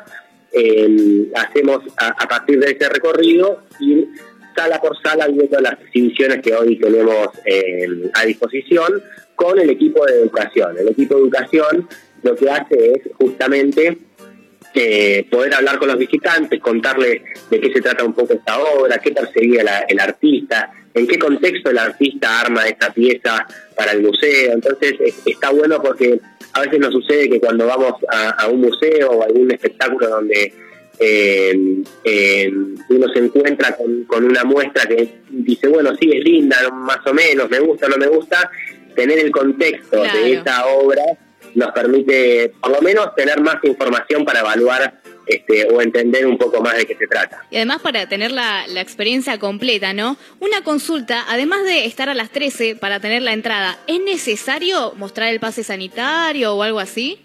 eh, 0.53 1.27
hacemos 1.35 1.83
a, 1.99 2.09
a 2.23 2.29
partir 2.29 2.59
de 2.61 2.71
ese 2.73 2.89
recorrido 2.89 3.65
ir 3.81 4.09
sala 4.57 4.81
por 4.81 4.97
sala 5.03 5.29
viendo 5.29 5.61
las 5.61 5.75
exhibiciones 5.81 6.41
que 6.43 6.55
hoy 6.55 6.79
tenemos 6.79 7.29
eh, 7.45 7.87
a 8.15 8.25
disposición 8.25 9.03
con 9.35 9.59
el 9.61 9.71
equipo 9.71 10.05
de 10.07 10.15
educación. 10.21 10.77
El 10.79 10.89
equipo 10.89 11.15
de 11.17 11.21
educación 11.23 11.89
lo 12.23 12.35
que 12.35 12.51
hace 12.51 12.93
es 12.93 13.03
justamente 13.19 13.99
eh, 14.75 15.27
poder 15.31 15.55
hablar 15.55 15.79
con 15.79 15.89
los 15.89 15.99
visitantes, 15.99 16.61
contarles 16.61 17.23
de 17.51 17.61
qué 17.61 17.73
se 17.73 17.81
trata 17.81 18.05
un 18.05 18.13
poco 18.15 18.35
esta 18.35 18.59
obra, 18.59 18.99
qué 18.99 19.11
perseguía 19.13 19.63
la- 19.65 19.81
el 19.89 19.99
artista, 20.01 20.71
en 20.93 21.07
qué 21.07 21.19
contexto 21.19 21.71
el 21.71 21.79
artista 21.79 22.41
arma 22.41 22.67
esta 22.67 22.93
pieza 22.93 23.47
para 23.77 23.93
el 23.93 24.03
museo. 24.03 24.53
Entonces 24.53 24.95
es- 25.01 25.23
está 25.27 25.51
bueno 25.51 25.81
porque 25.83 26.19
a 26.53 26.61
veces 26.63 26.79
nos 26.79 26.93
sucede 26.93 27.29
que 27.31 27.41
cuando 27.41 27.67
vamos 27.67 27.95
a, 28.11 28.31
a 28.31 28.49
un 28.49 28.61
museo 28.63 29.11
o 29.13 29.23
a 29.23 29.27
algún 29.27 29.51
espectáculo 29.51 30.09
donde 30.09 30.53
eh, 30.99 31.83
eh, 32.05 32.51
uno 32.89 33.09
se 33.13 33.19
encuentra 33.19 33.77
con, 33.77 34.05
con 34.05 34.25
una 34.25 34.45
muestra 34.45 34.87
que 34.87 35.21
dice, 35.31 35.69
bueno, 35.69 35.95
sí, 36.01 36.11
es 36.13 36.25
linda, 36.25 36.57
más 36.73 37.07
o 37.07 37.13
menos, 37.13 37.49
me 37.51 37.59
gusta, 37.61 37.89
no 37.89 37.97
me 37.97 38.07
gusta, 38.07 38.51
tener 38.95 39.19
el 39.19 39.31
contexto 39.31 40.01
Claro. 40.03 40.19
de 40.21 40.33
esa 40.35 40.67
obra 40.67 41.03
nos 41.55 41.71
permite, 41.73 42.53
por 42.61 42.71
lo 42.71 42.83
menos, 42.83 43.15
tener 43.15 43.41
más 43.41 43.57
información 43.65 44.25
para 44.25 44.41
evaluar 44.41 45.01
este, 45.27 45.67
o 45.73 45.81
entender 45.81 46.27
un 46.27 46.39
poco 46.39 46.61
más 46.61 46.77
de 46.77 46.87
qué 46.87 46.95
se 46.97 47.07
trata. 47.07 47.43
Y 47.51 47.57
además 47.57 47.81
para 47.83 48.09
tener 48.09 48.31
la, 48.31 48.67
la 48.69 48.81
experiencia 48.81 49.39
completa, 49.39 49.93
¿no? 49.93 50.17
Una 50.39 50.63
consulta, 50.63 51.25
además 51.29 51.65
de 51.65 51.87
estar 51.87 52.09
a 52.09 52.15
las 52.15 52.31
13 52.31 52.77
para 52.77 53.01
tener 53.01 53.23
la 53.23 53.33
entrada, 53.33 53.79
¿es 53.87 54.01
necesario 54.01 54.93
mostrar 54.97 55.29
el 55.33 55.41
pase 55.41 55.65
sanitario 55.65 56.55
o 56.55 56.63
algo 56.63 56.79
así? 56.79 57.19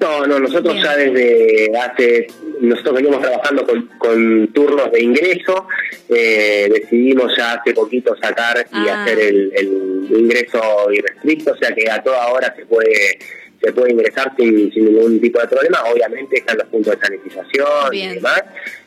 No, 0.00 0.26
no, 0.26 0.38
nosotros 0.38 0.74
Bien. 0.74 0.84
ya 0.84 0.96
desde 0.96 1.70
hace, 1.78 2.26
nosotros 2.60 2.94
venimos 2.96 3.20
trabajando 3.22 3.64
con, 3.66 3.86
con 3.98 4.48
turnos 4.48 4.92
de 4.92 5.02
ingreso, 5.02 5.66
eh, 6.08 6.68
decidimos 6.72 7.32
ya 7.36 7.54
hace 7.54 7.72
poquito 7.72 8.14
sacar 8.20 8.58
y 8.70 8.88
Ah. 8.88 9.02
hacer 9.04 9.18
el, 9.18 9.52
el 9.56 10.06
ingreso 10.20 10.92
irrestricto, 10.92 11.52
o 11.52 11.56
sea 11.56 11.74
que 11.74 11.90
a 11.90 12.02
toda 12.02 12.26
hora 12.28 12.54
se 12.56 12.66
puede 12.66 13.18
se 13.62 13.72
puede 13.72 13.92
ingresar 13.92 14.30
sin, 14.36 14.70
sin 14.72 14.84
ningún 14.84 15.18
tipo 15.22 15.40
de 15.40 15.48
problema, 15.48 15.82
obviamente 15.90 16.36
están 16.38 16.58
los 16.58 16.66
puntos 16.66 16.94
de 16.94 17.06
sanitización 17.06 17.90
Bien. 17.90 18.10
y 18.10 18.14
demás, 18.16 18.42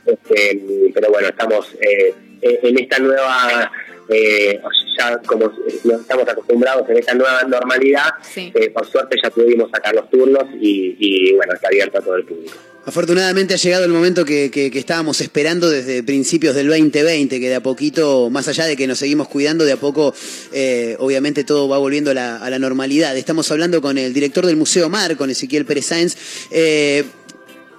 este, 0.06 0.62
pero 0.94 1.10
bueno, 1.10 1.30
estamos 1.30 1.76
eh, 1.82 2.14
en 2.42 2.78
esta 2.78 3.00
nueva... 3.00 3.72
eh, 4.10 4.60
ya 4.98 5.18
como 5.26 5.52
no 5.84 5.96
estamos 6.00 6.28
acostumbrados 6.28 6.90
en 6.90 6.98
esta 6.98 7.14
nueva 7.14 7.44
normalidad, 7.44 8.10
Sí. 8.34 8.52
eh, 8.56 8.70
por 8.72 8.86
suerte 8.90 9.16
ya 9.22 9.30
pudimos 9.30 9.70
sacar 9.72 9.94
los 9.96 10.10
turnos 10.10 10.44
y, 10.60 10.96
y, 11.00 11.34
bueno, 11.36 11.54
está 11.54 11.68
abierto 11.68 12.00
a 12.00 12.02
todo 12.02 12.16
el 12.16 12.24
público. 12.26 12.54
Afortunadamente 12.86 13.54
ha 13.54 13.58
llegado 13.58 13.84
el 13.84 13.92
momento 13.92 14.24
que, 14.24 14.50
que- 14.50 14.72
que 14.72 14.80
estábamos 14.80 15.20
esperando 15.20 15.70
desde 15.70 16.04
principios 16.04 16.56
del 16.56 16.68
2020, 16.70 17.38
que 17.40 17.50
de 17.50 17.56
a 17.56 17.62
poquito, 17.62 18.30
más 18.30 18.48
allá 18.48 18.64
de 18.66 18.78
que 18.78 18.88
nos 18.88 18.98
seguimos 19.00 19.28
cuidando, 19.28 19.66
de 19.66 19.74
a 19.74 19.78
poco, 19.78 20.14
eh, 20.54 20.96
obviamente 21.00 21.44
todo 21.44 21.68
va 21.68 21.78
volviendo 21.78 22.12
a 22.12 22.14
la, 22.14 22.38
a 22.38 22.50
la 22.50 22.60
normalidad. 22.60 23.16
Estamos 23.18 23.52
hablando 23.52 23.82
con 23.82 23.98
el 23.98 24.14
director 24.14 24.46
del 24.46 24.56
Museo 24.56 24.88
Mar, 24.90 25.18
con 25.18 25.30
Ezequiel 25.30 25.66
Pérez 25.66 25.86
Sáenz. 25.88 26.16
Eh, 26.50 27.04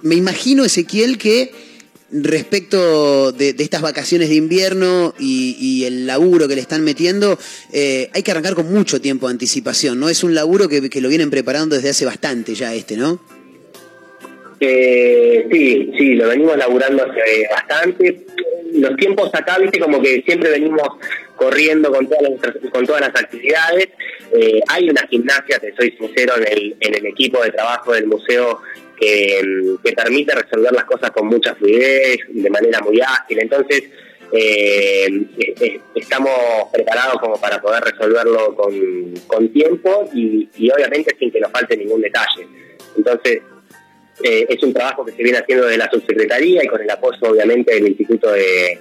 me 0.03 0.13
imagino, 0.15 0.63
Ezequiel, 0.63 1.17
que 1.17 1.51
respecto 2.11 3.31
de, 3.31 3.55
estas 3.57 3.81
vacaciones 3.81 4.29
de 4.29 4.35
invierno 4.35 5.13
y, 5.19 5.83
el 5.85 6.05
laburo 6.05 6.47
que 6.47 6.55
le 6.55 6.61
están 6.61 6.83
metiendo, 6.83 7.37
eh, 7.71 8.09
hay 8.13 8.21
que 8.21 8.31
arrancar 8.31 8.53
con 8.53 8.71
mucho 8.71 8.99
tiempo 8.99 9.27
de 9.27 9.31
anticipación, 9.31 9.99
¿no? 9.99 10.09
Es 10.09 10.23
un 10.23 10.35
laburo 10.35 10.67
que, 10.67 10.89
que 10.89 11.01
lo 11.01 11.09
vienen 11.09 11.29
preparando 11.29 11.75
desde 11.75 11.89
hace 11.89 12.05
bastante 12.05 12.53
ya 12.53 12.73
este, 12.73 12.97
¿no? 12.97 13.19
Eh, 14.59 15.47
sí, 15.51 15.91
sí, 15.97 16.15
lo 16.15 16.27
venimos 16.27 16.57
laburando 16.57 17.03
hace 17.03 17.47
bastante. 17.49 18.25
Los 18.73 18.95
tiempos 18.97 19.33
acá, 19.33 19.57
viste, 19.57 19.79
como 19.79 20.01
que 20.01 20.21
siempre 20.25 20.49
venimos 20.49 20.87
corriendo 21.35 21.91
con 21.91 22.07
todas 22.07 22.23
las, 22.23 22.71
con 22.71 22.85
todas 22.85 23.01
las 23.01 23.15
actividades. 23.15 23.89
Eh, 24.33 24.61
hay 24.67 24.89
una 24.89 25.07
gimnasia, 25.07 25.59
te 25.59 25.73
soy 25.75 25.91
sincero, 25.97 26.33
en 26.37 26.47
el, 26.51 26.75
en 26.81 26.95
el 26.95 27.05
equipo 27.05 27.41
de 27.41 27.51
trabajo 27.51 27.93
del 27.93 28.07
museo 28.07 28.59
que, 28.99 29.41
permite 29.95 30.35
resolver 30.35 30.71
las 30.71 30.85
cosas 30.85 31.11
con 31.11 31.27
mucha 31.27 31.55
fluidez, 31.55 32.19
de 32.29 32.49
manera 32.49 32.79
muy 32.81 32.99
ágil. 33.01 33.39
Entonces, 33.39 33.83
eh, 34.31 35.07
eh, 35.39 35.55
eh, 35.59 35.79
estamos 35.95 36.31
preparados 36.71 37.19
como 37.19 37.39
para 37.41 37.59
poder 37.61 37.83
resolverlo 37.83 38.55
con, 38.55 38.73
con 39.27 39.49
tiempo 39.51 40.07
y, 40.13 40.47
y 40.57 40.69
obviamente 40.71 41.15
sin 41.17 41.31
que 41.31 41.39
nos 41.39 41.51
falte 41.51 41.75
ningún 41.75 42.01
detalle. 42.01 42.47
Entonces, 42.95 43.41
eh, 44.23 44.45
es 44.49 44.61
un 44.63 44.73
trabajo 44.73 45.05
que 45.05 45.13
se 45.13 45.23
viene 45.23 45.39
haciendo 45.39 45.65
desde 45.65 45.77
la 45.77 45.89
subsecretaría 45.89 46.63
y 46.63 46.67
con 46.67 46.81
el 46.81 46.89
apoyo 46.89 47.17
obviamente 47.21 47.73
del 47.73 47.87
Instituto 47.87 48.31
de- 48.31 48.79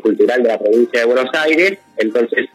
Cultural 0.00 0.42
de 0.42 0.48
la 0.48 0.58
provincia 0.58 1.00
de 1.00 1.04
Buenos 1.04 1.28
Aires. 1.34 1.76
Entonces, 1.98 2.46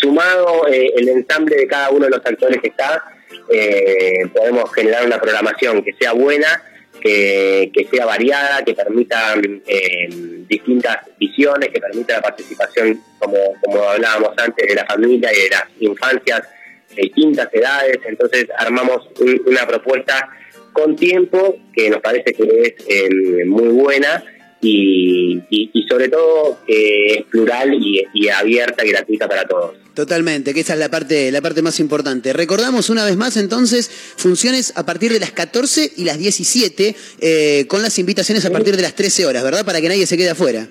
sumado 0.00 0.66
el 0.66 1.08
ensamble 1.08 1.54
de 1.54 1.68
cada 1.68 1.90
uno 1.90 2.06
de 2.06 2.10
los 2.10 2.26
actores 2.26 2.60
que 2.60 2.68
está, 2.68 3.04
eh, 3.50 4.26
podemos 4.34 4.72
generar 4.74 5.04
una 5.06 5.20
programación 5.20 5.82
que 5.82 5.92
sea 5.94 6.12
buena, 6.12 6.62
que, 7.00 7.70
que 7.72 7.86
sea 7.90 8.04
variada, 8.06 8.62
que 8.64 8.74
permita 8.74 9.34
eh, 9.66 10.08
distintas 10.48 10.98
visiones, 11.18 11.70
que 11.70 11.80
permita 11.80 12.14
la 12.16 12.22
participación, 12.22 13.00
como, 13.18 13.38
como 13.62 13.82
hablábamos 13.84 14.30
antes, 14.36 14.66
de 14.66 14.74
la 14.74 14.84
familia 14.86 15.30
y 15.32 15.42
de 15.44 15.48
las 15.50 15.64
infancias 15.80 16.42
de 16.94 17.02
distintas 17.02 17.48
edades. 17.52 17.98
Entonces, 18.06 18.46
armamos 18.58 19.08
un- 19.20 19.42
una 19.46 19.66
propuesta 19.66 20.28
con 20.72 20.94
tiempo 20.96 21.56
que 21.74 21.90
nos 21.90 22.00
parece 22.00 22.32
que 22.32 22.44
es 22.62 22.74
eh, 22.88 23.44
muy 23.46 23.68
buena 23.68 24.22
y, 24.62 25.40
y- 25.50 25.70
y 25.72 25.82
sobre 25.88 26.08
todo 26.08 26.58
que 26.66 27.06
es 27.14 27.24
plural 27.24 27.72
y, 27.74 28.02
y 28.14 28.28
abierta 28.28 28.84
y 28.84 28.90
gratuita 28.90 29.28
para 29.28 29.44
todos. 29.46 29.72
Totalmente, 29.94 30.54
que 30.54 30.60
esa 30.60 30.74
es 30.74 30.78
la 30.78 30.88
parte, 30.88 31.30
la 31.32 31.40
parte 31.42 31.62
más 31.62 31.80
importante. 31.80 32.32
Recordamos 32.32 32.90
una 32.90 33.04
vez 33.04 33.16
más 33.16 33.36
entonces 33.36 33.90
funciones 34.16 34.72
a 34.76 34.86
partir 34.86 35.12
de 35.12 35.20
las 35.20 35.32
14 35.32 35.92
y 35.96 36.04
las 36.04 36.18
17, 36.18 36.94
eh, 37.20 37.64
con 37.68 37.82
las 37.82 37.98
invitaciones 37.98 38.44
a 38.44 38.50
partir 38.50 38.76
de 38.76 38.82
las 38.82 38.94
13 38.94 39.26
horas, 39.26 39.42
¿verdad? 39.42 39.64
Para 39.64 39.80
que 39.80 39.88
nadie 39.88 40.06
se 40.06 40.16
quede 40.16 40.30
afuera. 40.30 40.68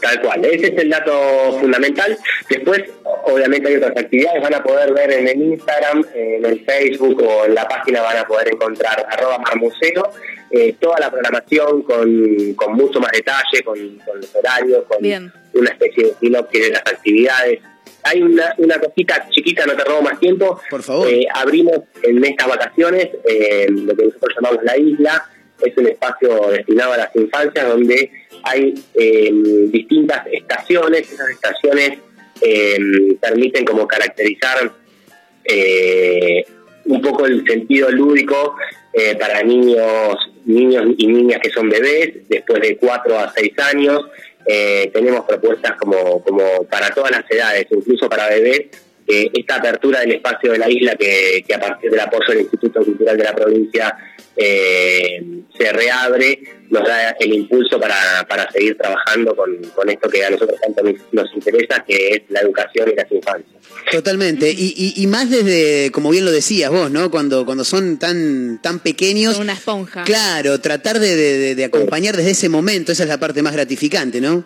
Tal 0.00 0.20
cual, 0.22 0.44
ese 0.44 0.68
es 0.68 0.78
el 0.78 0.88
dato 0.88 1.58
fundamental. 1.60 2.16
Después, 2.48 2.84
obviamente 3.24 3.68
hay 3.68 3.76
otras 3.76 3.96
actividades, 3.96 4.42
van 4.42 4.54
a 4.54 4.62
poder 4.62 4.94
ver 4.94 5.12
en 5.12 5.28
el 5.28 5.42
Instagram, 5.42 6.04
en 6.14 6.44
el 6.44 6.64
Facebook 6.64 7.22
o 7.22 7.44
en 7.44 7.54
la 7.54 7.68
página 7.68 8.00
van 8.00 8.16
a 8.16 8.24
poder 8.24 8.48
encontrar 8.48 9.06
arroba 9.10 9.38
marmuseo, 9.38 10.10
eh, 10.50 10.74
toda 10.80 10.98
la 11.00 11.10
programación 11.10 11.82
con, 11.82 12.54
con 12.54 12.72
mucho 12.72 12.98
más 12.98 13.12
detalle, 13.12 13.62
con, 13.62 13.78
con 13.98 14.20
los 14.20 14.34
horarios, 14.34 14.84
con 14.88 15.02
Bien. 15.02 15.32
una 15.52 15.70
especie 15.70 16.06
de 16.06 16.14
sinopsis 16.20 16.62
de 16.62 16.70
las 16.70 16.80
actividades. 16.80 17.60
Hay 18.02 18.22
una, 18.22 18.54
una 18.56 18.78
cosita 18.78 19.28
chiquita, 19.28 19.66
no 19.66 19.76
te 19.76 19.84
robo 19.84 20.00
más 20.02 20.18
tiempo. 20.18 20.58
Por 20.70 20.82
favor. 20.82 21.06
Eh, 21.08 21.26
abrimos 21.34 21.80
en 22.02 22.24
estas 22.24 22.48
vacaciones 22.48 23.10
eh, 23.28 23.66
lo 23.68 23.94
que 23.94 24.06
nosotros 24.06 24.34
llamamos 24.34 24.64
la 24.64 24.76
isla, 24.78 25.28
es 25.62 25.76
un 25.76 25.86
espacio 25.86 26.50
destinado 26.50 26.94
a 26.94 26.96
las 26.96 27.16
infancias 27.16 27.68
donde 27.68 28.10
hay 28.42 28.74
eh, 28.94 29.30
distintas 29.68 30.26
estaciones, 30.32 31.12
esas 31.12 31.30
estaciones 31.30 31.98
eh, 32.40 32.78
permiten 33.20 33.64
como 33.64 33.86
caracterizar 33.86 34.72
eh, 35.44 36.44
un 36.86 37.00
poco 37.02 37.26
el 37.26 37.44
sentido 37.46 37.90
lúdico 37.90 38.56
eh, 38.92 39.16
para 39.16 39.42
niños, 39.42 40.16
niños 40.44 40.94
y 40.96 41.06
niñas 41.06 41.40
que 41.42 41.50
son 41.50 41.68
bebés, 41.68 42.28
después 42.28 42.60
de 42.60 42.76
4 42.76 43.18
a 43.18 43.32
6 43.32 43.52
años. 43.58 44.06
Eh, 44.46 44.90
tenemos 44.92 45.24
propuestas 45.26 45.72
como, 45.72 46.22
como 46.22 46.64
para 46.64 46.90
todas 46.90 47.10
las 47.10 47.30
edades, 47.30 47.66
incluso 47.70 48.08
para 48.08 48.28
bebés. 48.28 48.66
Esta 49.06 49.56
apertura 49.56 50.00
del 50.00 50.12
espacio 50.12 50.52
de 50.52 50.58
la 50.58 50.70
isla 50.70 50.94
que, 50.94 51.44
que 51.44 51.54
a 51.54 51.58
partir 51.58 51.90
del 51.90 51.98
apoyo 51.98 52.28
del 52.28 52.42
Instituto 52.42 52.84
Cultural 52.84 53.16
de 53.16 53.24
la 53.24 53.34
provincia 53.34 53.96
eh, 54.42 55.22
se 55.56 55.72
reabre, 55.72 56.40
nos 56.70 56.86
da 56.86 57.10
el 57.20 57.34
impulso 57.34 57.78
para, 57.78 58.26
para 58.28 58.50
seguir 58.50 58.76
trabajando 58.78 59.36
con, 59.36 59.54
con 59.74 59.90
esto 59.90 60.08
que 60.08 60.24
a 60.24 60.30
nosotros 60.30 60.58
tanto 60.62 60.82
nos, 61.12 61.34
interesa, 61.34 61.84
que 61.86 62.08
es 62.08 62.22
la 62.30 62.40
educación 62.40 62.90
y 62.90 62.94
las 62.96 63.12
infancias. 63.12 63.60
Totalmente. 63.90 64.50
Y, 64.50 64.72
y- 64.76 65.02
y 65.02 65.06
más 65.06 65.28
desde, 65.30 65.90
como 65.92 66.10
bien 66.10 66.24
lo 66.24 66.30
decías 66.30 66.70
vos, 66.70 66.90
¿no? 66.90 67.10
Cuando, 67.10 67.44
cuando 67.44 67.64
son 67.64 67.98
tan, 67.98 68.60
tan 68.62 68.78
pequeños. 68.78 69.34
Son 69.34 69.44
una 69.44 69.52
esponja. 69.54 70.04
Claro, 70.04 70.60
tratar 70.60 70.98
de, 70.98 71.14
de- 71.16 71.38
de- 71.38 71.54
de 71.54 71.64
acompañar 71.64 72.16
desde 72.16 72.30
ese 72.30 72.48
momento, 72.48 72.92
esa 72.92 73.02
es 73.02 73.08
la 73.08 73.18
parte 73.18 73.42
más 73.42 73.52
gratificante, 73.52 74.20
¿no? 74.20 74.44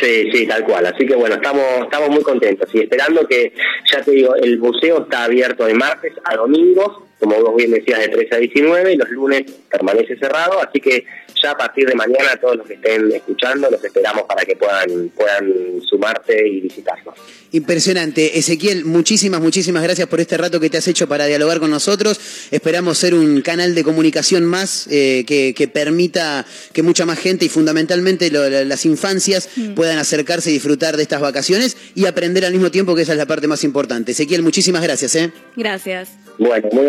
Sí, 0.00 0.30
sí, 0.32 0.46
tal 0.46 0.64
cual. 0.64 0.86
Así 0.86 1.06
que 1.06 1.14
bueno, 1.14 1.34
estamos, 1.36 1.62
estamos 1.84 2.08
muy 2.10 2.22
contentos 2.22 2.68
y 2.72 2.80
esperando 2.80 3.26
que, 3.28 3.52
ya 3.92 4.00
te 4.02 4.10
digo, 4.12 4.34
el 4.34 4.58
museo 4.58 5.02
está 5.02 5.24
abierto 5.24 5.64
de 5.66 5.74
martes 5.74 6.12
a 6.24 6.34
domingos, 6.36 7.04
como 7.22 7.40
vos 7.40 7.54
bien 7.56 7.70
decías, 7.70 8.00
de 8.00 8.08
13 8.08 8.34
a 8.34 8.38
19 8.38 8.92
y 8.94 8.96
los 8.96 9.08
lunes 9.10 9.44
permanece 9.70 10.16
cerrado. 10.16 10.60
Así 10.60 10.80
que 10.80 11.04
ya 11.40 11.52
a 11.52 11.56
partir 11.56 11.86
de 11.88 11.94
mañana 11.94 12.36
todos 12.40 12.56
los 12.56 12.66
que 12.66 12.74
estén 12.74 13.10
escuchando 13.12 13.70
los 13.70 13.82
esperamos 13.84 14.24
para 14.24 14.44
que 14.44 14.56
puedan, 14.56 15.08
puedan 15.10 15.80
sumarse 15.88 16.36
y 16.46 16.60
visitarnos. 16.62 17.14
Impresionante. 17.52 18.38
Ezequiel, 18.38 18.84
muchísimas, 18.84 19.40
muchísimas 19.40 19.82
gracias 19.82 20.08
por 20.08 20.20
este 20.20 20.36
rato 20.36 20.58
que 20.58 20.68
te 20.70 20.78
has 20.78 20.88
hecho 20.88 21.06
para 21.06 21.26
dialogar 21.26 21.60
con 21.60 21.70
nosotros. 21.70 22.18
Esperamos 22.50 22.98
ser 22.98 23.14
un 23.14 23.40
canal 23.42 23.74
de 23.74 23.84
comunicación 23.84 24.44
más 24.44 24.88
eh, 24.90 25.24
que, 25.26 25.54
que 25.54 25.68
permita 25.68 26.44
que 26.72 26.82
mucha 26.82 27.06
más 27.06 27.18
gente 27.18 27.44
y 27.44 27.48
fundamentalmente 27.48 28.30
lo- 28.30 28.48
la- 28.50 28.64
las 28.64 28.84
infancias 28.86 29.48
puedan 29.76 29.98
acercarse 29.98 30.50
y 30.50 30.54
disfrutar 30.54 30.96
de 30.96 31.02
estas 31.02 31.20
vacaciones 31.20 31.76
y 31.94 32.06
aprender 32.06 32.44
al 32.44 32.52
mismo 32.52 32.70
tiempo, 32.70 32.94
que 32.94 33.02
esa 33.02 33.12
es 33.12 33.18
la 33.18 33.26
parte 33.26 33.46
más 33.46 33.62
importante. 33.64 34.12
Ezequiel, 34.12 34.42
muchísimas 34.42 34.82
gracias. 34.82 35.14
¿eh? 35.14 35.30
Gracias. 35.56 36.10
Bueno, 36.38 36.68
muy- 36.72 36.88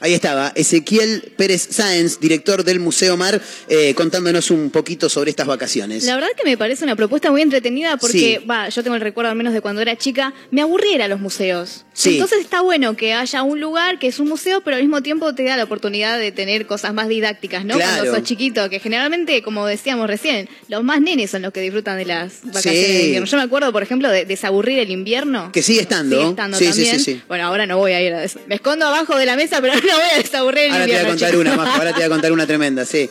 Ahí 0.00 0.12
estaba, 0.12 0.52
Ezequiel 0.54 1.32
Pérez 1.36 1.68
Sáenz, 1.70 2.20
director 2.20 2.64
del 2.64 2.80
Museo 2.80 3.16
Mar, 3.16 3.40
eh, 3.68 3.94
contándonos 3.94 4.50
un 4.50 4.70
poquito 4.70 5.08
sobre 5.08 5.30
estas 5.30 5.46
vacaciones. 5.46 6.04
La 6.04 6.14
verdad 6.16 6.28
que 6.36 6.44
me 6.44 6.58
parece 6.58 6.84
una 6.84 6.96
propuesta 6.96 7.30
muy 7.30 7.40
entretenida 7.42 7.96
porque, 7.96 8.38
Sí. 8.40 8.46
va, 8.46 8.68
yo 8.68 8.82
tengo 8.82 8.94
el 8.96 9.00
recuerdo 9.00 9.30
al 9.30 9.36
menos 9.36 9.54
de 9.54 9.60
cuando 9.62 9.80
era 9.80 9.96
chica, 9.96 10.34
me 10.50 10.60
aburriera 10.60 11.08
los 11.08 11.18
museos. 11.20 11.84
Sí. 11.94 12.14
Entonces 12.14 12.40
está 12.40 12.60
bueno 12.60 12.94
que 12.96 13.14
haya 13.14 13.42
un 13.42 13.58
lugar 13.60 13.98
que 13.98 14.06
es 14.08 14.18
un 14.18 14.28
museo, 14.28 14.60
pero 14.60 14.76
al 14.76 14.82
mismo 14.82 15.02
tiempo 15.02 15.34
te 15.34 15.44
da 15.44 15.56
la 15.56 15.64
oportunidad 15.64 16.18
de 16.18 16.30
tener 16.30 16.66
cosas 16.66 16.92
más 16.92 17.08
didácticas, 17.08 17.64
¿no? 17.64 17.76
Claro. 17.76 18.02
Cuando 18.02 18.14
sos 18.16 18.24
chiquito, 18.24 18.68
que 18.68 18.80
generalmente, 18.80 19.40
como 19.42 19.66
decíamos 19.66 20.08
recién, 20.08 20.48
los 20.68 20.84
más 20.84 21.00
nenes 21.00 21.30
son 21.30 21.40
los 21.42 21.52
que 21.54 21.60
disfrutan 21.62 21.96
de 21.96 22.04
las 22.04 22.42
vacaciones 22.44 22.86
Sí. 22.86 22.92
de 22.92 23.02
invierno. 23.04 23.26
Yo 23.26 23.36
me 23.38 23.42
acuerdo, 23.44 23.72
por 23.72 23.82
ejemplo, 23.82 24.10
de 24.10 24.26
desaburrir 24.26 24.78
el 24.78 24.90
invierno. 24.90 25.50
Que 25.52 25.62
sigue 25.62 25.80
estando. 25.80 26.16
Sigue 26.16 26.28
estando 26.30 26.58
también. 26.58 26.74
sí, 26.74 26.84
sí, 26.86 26.98
sí. 27.00 27.22
Bueno, 27.28 27.44
ahora 27.46 27.64
no 27.66 27.78
voy 27.78 27.92
a 27.92 28.02
ir 28.02 28.12
a 28.12 28.22
eso. 28.24 28.40
Me 28.46 28.56
escondo 28.56 28.86
abajo 28.86 29.16
de 29.16 29.24
la 29.24 29.36
mesa, 29.36 29.60
pero 29.62 29.72
no 29.90 29.96
voy 29.96 30.10
a 30.14 30.22
desaburrir 30.22 30.64
el 30.64 30.72
Ahora 30.72 30.84
te 30.86 30.92
voy 30.92 31.00
a 31.00 31.06
contar 31.06 31.30
chicos. 31.30 31.40
una, 31.40 31.56
Majo, 31.56 31.70
ahora 31.78 31.90
te 31.90 31.96
voy 31.96 32.04
a 32.04 32.08
contar 32.08 32.32
una 32.32 32.46
tremenda, 32.52 32.84
sí. 32.84 33.08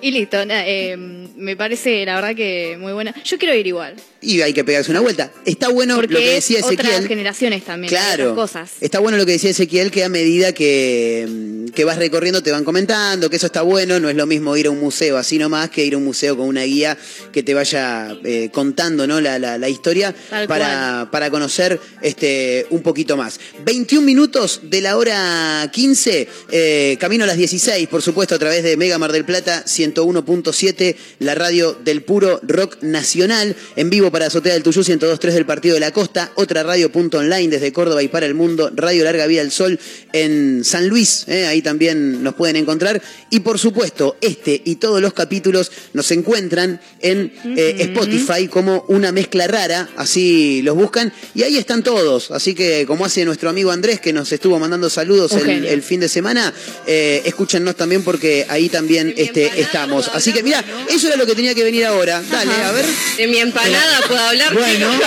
Y 0.00 0.12
listo, 0.12 0.44
na- 0.46 0.64
eh, 0.66 0.96
me 0.96 1.56
parece 1.56 2.04
la 2.06 2.14
verdad 2.14 2.36
que 2.36 2.76
muy 2.78 2.92
buena. 2.92 3.12
Yo 3.24 3.36
quiero 3.36 3.52
ir 3.54 3.66
igual. 3.66 3.96
Y 4.20 4.40
hay 4.42 4.52
que 4.52 4.64
pegarse 4.64 4.90
una 4.90 4.98
vuelta. 5.00 5.30
Está 5.44 5.68
bueno 5.68 5.94
Porque 5.94 6.14
lo 6.14 6.18
que 6.18 6.30
decía 6.34 6.58
otras 6.58 6.72
Ezequiel. 6.80 7.06
generaciones 7.06 7.64
también, 7.64 7.88
Claro. 7.88 8.32
otras 8.32 8.48
cosas. 8.48 8.70
Está 8.80 8.98
bueno 8.98 9.16
lo 9.16 9.24
que 9.24 9.32
decía 9.32 9.50
Ezequiel, 9.50 9.92
que 9.92 10.02
a 10.02 10.08
medida 10.08 10.52
que, 10.52 11.24
mm, 11.28 11.68
que 11.68 11.84
vas 11.84 11.98
recorriendo 11.98 12.42
te 12.42 12.50
van 12.50 12.64
comentando, 12.64 13.30
que 13.30 13.36
eso 13.36 13.46
está 13.46 13.62
bueno, 13.62 14.00
no 14.00 14.08
es 14.10 14.16
lo 14.16 14.26
mismo 14.26 14.56
ir 14.56 14.66
a 14.66 14.70
un 14.70 14.80
museo 14.80 15.18
así 15.18 15.38
nomás 15.38 15.70
que 15.70 15.84
ir 15.84 15.94
a 15.94 15.98
un 15.98 16.04
museo 16.04 16.36
con 16.36 16.48
una 16.48 16.62
guía 16.64 16.98
que 17.32 17.44
te 17.44 17.54
vaya 17.54 18.16
eh, 18.24 18.50
contando 18.52 19.06
¿no? 19.06 19.20
la, 19.20 19.38
la- 19.38 19.56
la 19.56 19.68
historia 19.68 20.12
para, 20.48 21.08
para 21.12 21.30
conocer 21.30 21.78
este, 22.02 22.66
un 22.70 22.82
poquito 22.82 23.16
más. 23.16 23.38
21 23.64 24.04
minutos 24.04 24.62
de 24.64 24.80
la 24.80 24.96
hora 24.96 25.70
15, 25.72 26.28
eh, 26.50 26.96
camino 26.98 27.22
a 27.22 27.26
las 27.28 27.36
16, 27.36 27.86
por 27.86 28.02
supuesto, 28.02 28.34
a 28.34 28.38
través 28.40 28.64
de 28.64 28.76
Mega 28.76 28.98
Mar 28.98 29.12
del 29.12 29.24
Plata 29.24 29.64
101.7, 29.64 30.96
la 31.20 31.34
radio 31.36 31.74
del 31.84 32.02
puro 32.02 32.40
rock 32.42 32.78
nacional, 32.82 33.54
en 33.76 33.90
vivo 33.90 34.07
para 34.10 34.26
Azotea 34.26 34.52
del 34.54 34.62
Tuyú 34.62 34.82
102.3 34.82 35.32
del 35.32 35.46
Partido 35.46 35.74
de 35.74 35.80
la 35.80 35.90
Costa, 35.92 36.32
otra 36.34 36.62
radio 36.62 36.90
punto 36.90 37.18
online 37.18 37.48
desde 37.48 37.72
Córdoba 37.72 38.02
y 38.02 38.08
para 38.08 38.26
el 38.26 38.34
mundo, 38.34 38.70
Radio 38.74 39.04
Larga 39.04 39.26
Vida 39.26 39.40
del 39.40 39.50
Sol 39.50 39.78
en 40.12 40.64
San 40.64 40.88
Luis, 40.88 41.24
eh, 41.26 41.46
ahí 41.46 41.62
también 41.62 42.22
nos 42.22 42.34
pueden 42.34 42.56
encontrar. 42.56 43.02
Y 43.30 43.40
por 43.40 43.58
supuesto, 43.58 44.16
este 44.20 44.60
y 44.64 44.76
todos 44.76 45.00
los 45.00 45.12
capítulos 45.12 45.70
nos 45.92 46.10
encuentran 46.10 46.80
en 47.00 47.32
eh, 47.56 47.76
Spotify 47.78 48.48
como 48.48 48.84
una 48.88 49.12
mezcla 49.12 49.46
rara, 49.46 49.88
así 49.96 50.62
los 50.62 50.76
buscan, 50.76 51.12
y 51.34 51.42
ahí 51.42 51.56
están 51.56 51.82
todos. 51.82 52.30
Así 52.30 52.54
que, 52.54 52.86
como 52.86 53.04
hace 53.04 53.24
nuestro 53.24 53.50
amigo 53.50 53.70
Andrés, 53.70 54.00
que 54.00 54.12
nos 54.12 54.30
estuvo 54.32 54.58
mandando 54.58 54.90
saludos 54.90 55.32
el 55.32 55.82
fin 55.82 56.00
de 56.00 56.08
semana, 56.08 56.52
eh, 56.86 57.22
escúchennos 57.24 57.76
también 57.76 58.02
porque 58.02 58.46
ahí 58.48 58.68
también 58.68 59.12
este, 59.16 59.60
estamos. 59.60 60.08
Así 60.12 60.32
que, 60.32 60.42
mira, 60.42 60.64
eso 60.90 61.08
era 61.08 61.16
lo 61.16 61.26
que 61.26 61.34
tenía 61.34 61.54
que 61.54 61.64
venir 61.64 61.84
ahora. 61.84 62.22
Dale, 62.30 62.54
a 62.54 62.72
ver. 62.72 62.86
De 63.16 63.26
mi 63.26 63.38
empanada 63.38 63.97
puedo 64.06 64.20
hablar. 64.20 64.54
Bueno. 64.54 65.00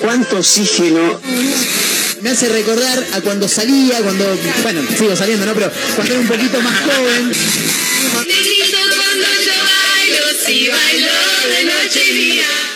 ¿Cuánto 0.00 0.38
oxígeno? 0.38 1.20
Me 2.22 2.30
hace 2.30 2.48
recordar 2.48 3.06
a 3.12 3.20
cuando 3.20 3.48
salía, 3.48 4.00
cuando. 4.02 4.38
Bueno, 4.62 4.82
sigo 4.96 5.16
saliendo, 5.16 5.46
¿no? 5.46 5.54
Pero 5.54 5.70
cuando 5.96 6.12
era 6.12 6.20
un 6.20 6.28
poquito 6.28 6.60
más 6.60 6.80
joven. 6.80 7.32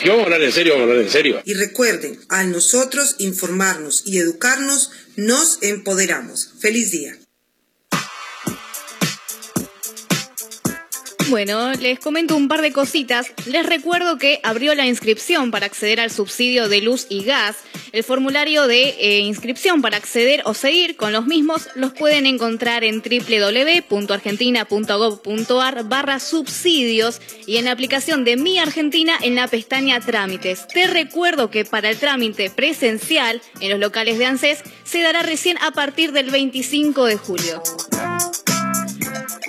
Y 0.04 0.08
vamos 0.08 0.22
a 0.22 0.24
hablar 0.24 0.42
en 0.42 0.52
serio, 0.52 0.74
vamos 0.74 0.86
a 0.86 0.90
hablar 0.90 1.04
en 1.06 1.10
serio. 1.10 1.42
Y 1.44 1.54
recuerden, 1.54 2.20
al 2.28 2.50
nosotros 2.50 3.16
informarnos 3.18 4.02
y 4.04 4.18
educarnos, 4.18 4.90
nos 5.16 5.58
empoderamos. 5.62 6.50
Feliz 6.60 6.90
día. 6.90 7.16
Bueno, 11.28 11.72
les 11.72 11.98
comento 11.98 12.36
un 12.36 12.48
par 12.48 12.60
de 12.60 12.70
cositas. 12.70 13.32
Les 13.46 13.64
recuerdo 13.64 14.18
que 14.18 14.40
abrió 14.42 14.74
la 14.74 14.86
inscripción 14.86 15.50
para 15.50 15.64
acceder 15.66 16.00
al 16.00 16.10
subsidio 16.10 16.68
de 16.68 16.82
luz 16.82 17.06
y 17.08 17.24
gas. 17.24 17.56
El 17.92 18.04
formulario 18.04 18.66
de 18.66 18.90
eh, 18.98 19.20
inscripción 19.20 19.80
para 19.80 19.96
acceder 19.96 20.42
o 20.44 20.52
seguir 20.52 20.96
con 20.96 21.12
los 21.12 21.24
mismos 21.26 21.68
los 21.76 21.92
pueden 21.92 22.26
encontrar 22.26 22.84
en 22.84 23.00
www.argentina.gov.ar 23.00 25.84
barra 25.84 26.20
subsidios 26.20 27.22
y 27.46 27.56
en 27.56 27.64
la 27.64 27.72
aplicación 27.72 28.24
de 28.24 28.36
Mi 28.36 28.58
Argentina 28.58 29.14
en 29.22 29.34
la 29.34 29.48
pestaña 29.48 29.98
Trámites. 30.00 30.68
Te 30.68 30.88
recuerdo 30.88 31.48
que 31.50 31.64
para 31.64 31.88
el 31.90 31.96
trámite 31.96 32.50
presencial 32.50 33.40
en 33.60 33.70
los 33.70 33.78
locales 33.78 34.18
de 34.18 34.26
ANSES 34.26 34.62
se 34.84 35.00
dará 35.00 35.22
recién 35.22 35.56
a 35.58 35.70
partir 35.70 36.12
del 36.12 36.30
25 36.30 37.06
de 37.06 37.16
julio. 37.16 37.62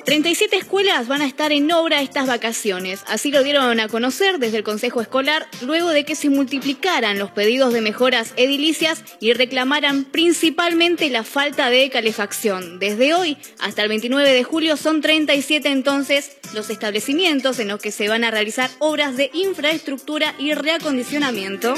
37 0.05 0.55
escuelas 0.55 1.07
van 1.07 1.23
a 1.23 1.25
estar 1.25 1.51
en 1.51 1.71
obra 1.71 2.01
estas 2.01 2.27
vacaciones. 2.27 3.03
Así 3.07 3.31
lo 3.31 3.43
dieron 3.43 3.79
a 3.79 3.87
conocer 3.87 4.37
desde 4.37 4.57
el 4.57 4.63
Consejo 4.63 5.01
Escolar 5.01 5.47
luego 5.61 5.89
de 5.89 6.05
que 6.05 6.13
se 6.13 6.29
multiplicaran 6.29 7.17
los 7.17 7.31
pedidos 7.31 7.73
de 7.73 7.81
mejoras 7.81 8.31
edilicias 8.37 9.03
y 9.19 9.33
reclamaran 9.33 10.05
principalmente 10.05 11.09
la 11.09 11.23
falta 11.23 11.71
de 11.71 11.89
calefacción. 11.89 12.77
Desde 12.77 13.15
hoy 13.15 13.37
hasta 13.59 13.81
el 13.81 13.89
29 13.89 14.31
de 14.31 14.43
julio 14.43 14.77
son 14.77 15.01
37 15.01 15.69
entonces 15.69 16.37
los 16.53 16.69
establecimientos 16.69 17.57
en 17.57 17.69
los 17.69 17.81
que 17.81 17.91
se 17.91 18.07
van 18.07 18.23
a 18.23 18.31
realizar 18.31 18.69
obras 18.77 19.17
de 19.17 19.31
infraestructura 19.33 20.35
y 20.37 20.53
reacondicionamiento. 20.53 21.73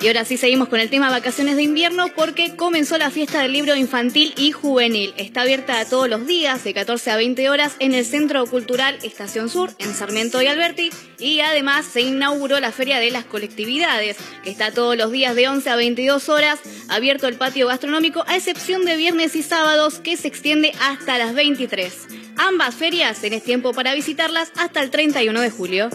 Y 0.00 0.06
ahora 0.06 0.24
sí 0.24 0.36
seguimos 0.36 0.68
con 0.68 0.78
el 0.78 0.90
tema 0.90 1.10
vacaciones 1.10 1.56
de 1.56 1.64
invierno 1.64 2.06
porque 2.14 2.54
comenzó 2.54 2.98
la 2.98 3.10
fiesta 3.10 3.42
del 3.42 3.52
libro 3.52 3.74
infantil 3.74 4.32
y 4.36 4.52
juvenil. 4.52 5.12
Está 5.16 5.42
abierta 5.42 5.84
todos 5.86 6.08
los 6.08 6.24
días 6.24 6.62
de 6.62 6.72
14 6.72 7.10
a 7.10 7.16
20 7.16 7.50
horas 7.50 7.74
en 7.80 7.94
el 7.94 8.04
Centro 8.04 8.46
Cultural 8.46 8.96
Estación 9.02 9.50
Sur 9.50 9.72
en 9.78 9.92
Sarmiento 9.94 10.40
y 10.40 10.46
Alberti 10.46 10.90
y 11.18 11.40
además 11.40 11.84
se 11.84 12.02
inauguró 12.02 12.60
la 12.60 12.70
Feria 12.70 13.00
de 13.00 13.10
las 13.10 13.24
Colectividades 13.24 14.16
que 14.44 14.50
está 14.50 14.70
todos 14.70 14.96
los 14.96 15.10
días 15.10 15.34
de 15.34 15.48
11 15.48 15.68
a 15.68 15.76
22 15.76 16.28
horas 16.28 16.60
abierto 16.88 17.26
el 17.26 17.34
patio 17.34 17.66
gastronómico 17.66 18.24
a 18.28 18.36
excepción 18.36 18.84
de 18.84 18.96
viernes 18.96 19.34
y 19.34 19.42
sábados 19.42 19.98
que 19.98 20.16
se 20.16 20.28
extiende 20.28 20.72
hasta 20.80 21.18
las 21.18 21.34
23. 21.34 21.92
Ambas 22.36 22.76
ferias 22.76 23.20
tenés 23.20 23.42
tiempo 23.42 23.72
para 23.72 23.94
visitarlas 23.94 24.52
hasta 24.56 24.80
el 24.80 24.90
31 24.90 25.40
de 25.40 25.50
julio. 25.50 25.90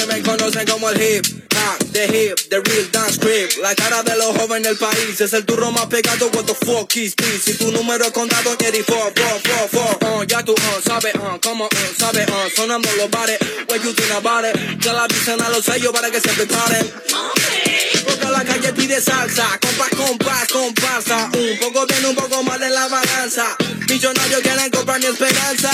Calle 0.00 0.06
me 0.06 0.22
conocen 0.22 0.66
como 0.66 0.88
el 0.90 1.00
hip 1.00 1.26
hop, 1.54 1.92
the 1.92 2.04
hip, 2.04 2.38
the 2.48 2.60
real 2.60 2.86
dance 2.90 3.18
creep. 3.18 3.50
La 3.62 3.74
cara 3.74 4.02
de 4.02 4.16
los 4.16 4.36
jóvenes 4.36 4.68
del 4.68 4.76
país 4.76 5.20
es 5.20 5.32
el 5.32 5.44
turro 5.44 5.70
más 5.72 5.86
pegado. 5.86 6.30
What 6.32 6.46
the 6.46 6.54
fuck 6.54 6.96
is 6.96 7.14
this? 7.16 7.42
Si 7.44 7.54
tu 7.54 7.70
número 7.70 8.04
es 8.04 8.12
contado, 8.12 8.56
Jerry, 8.58 8.82
four, 8.82 9.12
four, 9.14 9.40
four, 9.40 9.68
four. 9.68 10.20
Uh, 10.20 10.24
ya 10.24 10.42
tú, 10.42 10.52
uh, 10.52 10.82
sabes, 10.82 11.14
uh, 11.16 11.38
como, 11.42 11.64
uh, 11.64 11.68
sabes, 11.98 12.26
uh, 12.28 12.50
sonando 12.54 12.88
los 12.96 13.10
bares. 13.10 13.38
What 13.68 13.82
you 13.82 13.92
think 13.92 14.10
about 14.12 14.44
it? 14.44 14.80
Ya 14.80 14.92
la 14.92 15.04
avisan 15.04 15.40
a 15.42 15.48
los 15.50 15.64
sellos 15.64 15.92
para 15.92 16.10
que 16.10 16.20
se 16.20 16.28
preparen. 16.30 17.99
La 18.30 18.44
calle 18.44 18.72
pide 18.72 19.00
salsa, 19.00 19.46
compás, 19.60 19.90
compás, 19.90 20.48
comparsa. 20.48 21.30
Un 21.34 21.58
poco 21.58 21.86
bien, 21.86 22.06
un 22.06 22.14
poco 22.14 22.42
mal 22.42 22.62
en 22.62 22.72
la 22.72 22.86
balanza. 22.88 23.56
Millonarios 23.88 24.40
quieren 24.40 24.70
comprar 24.70 25.00
mi 25.00 25.06
esperanza. 25.06 25.70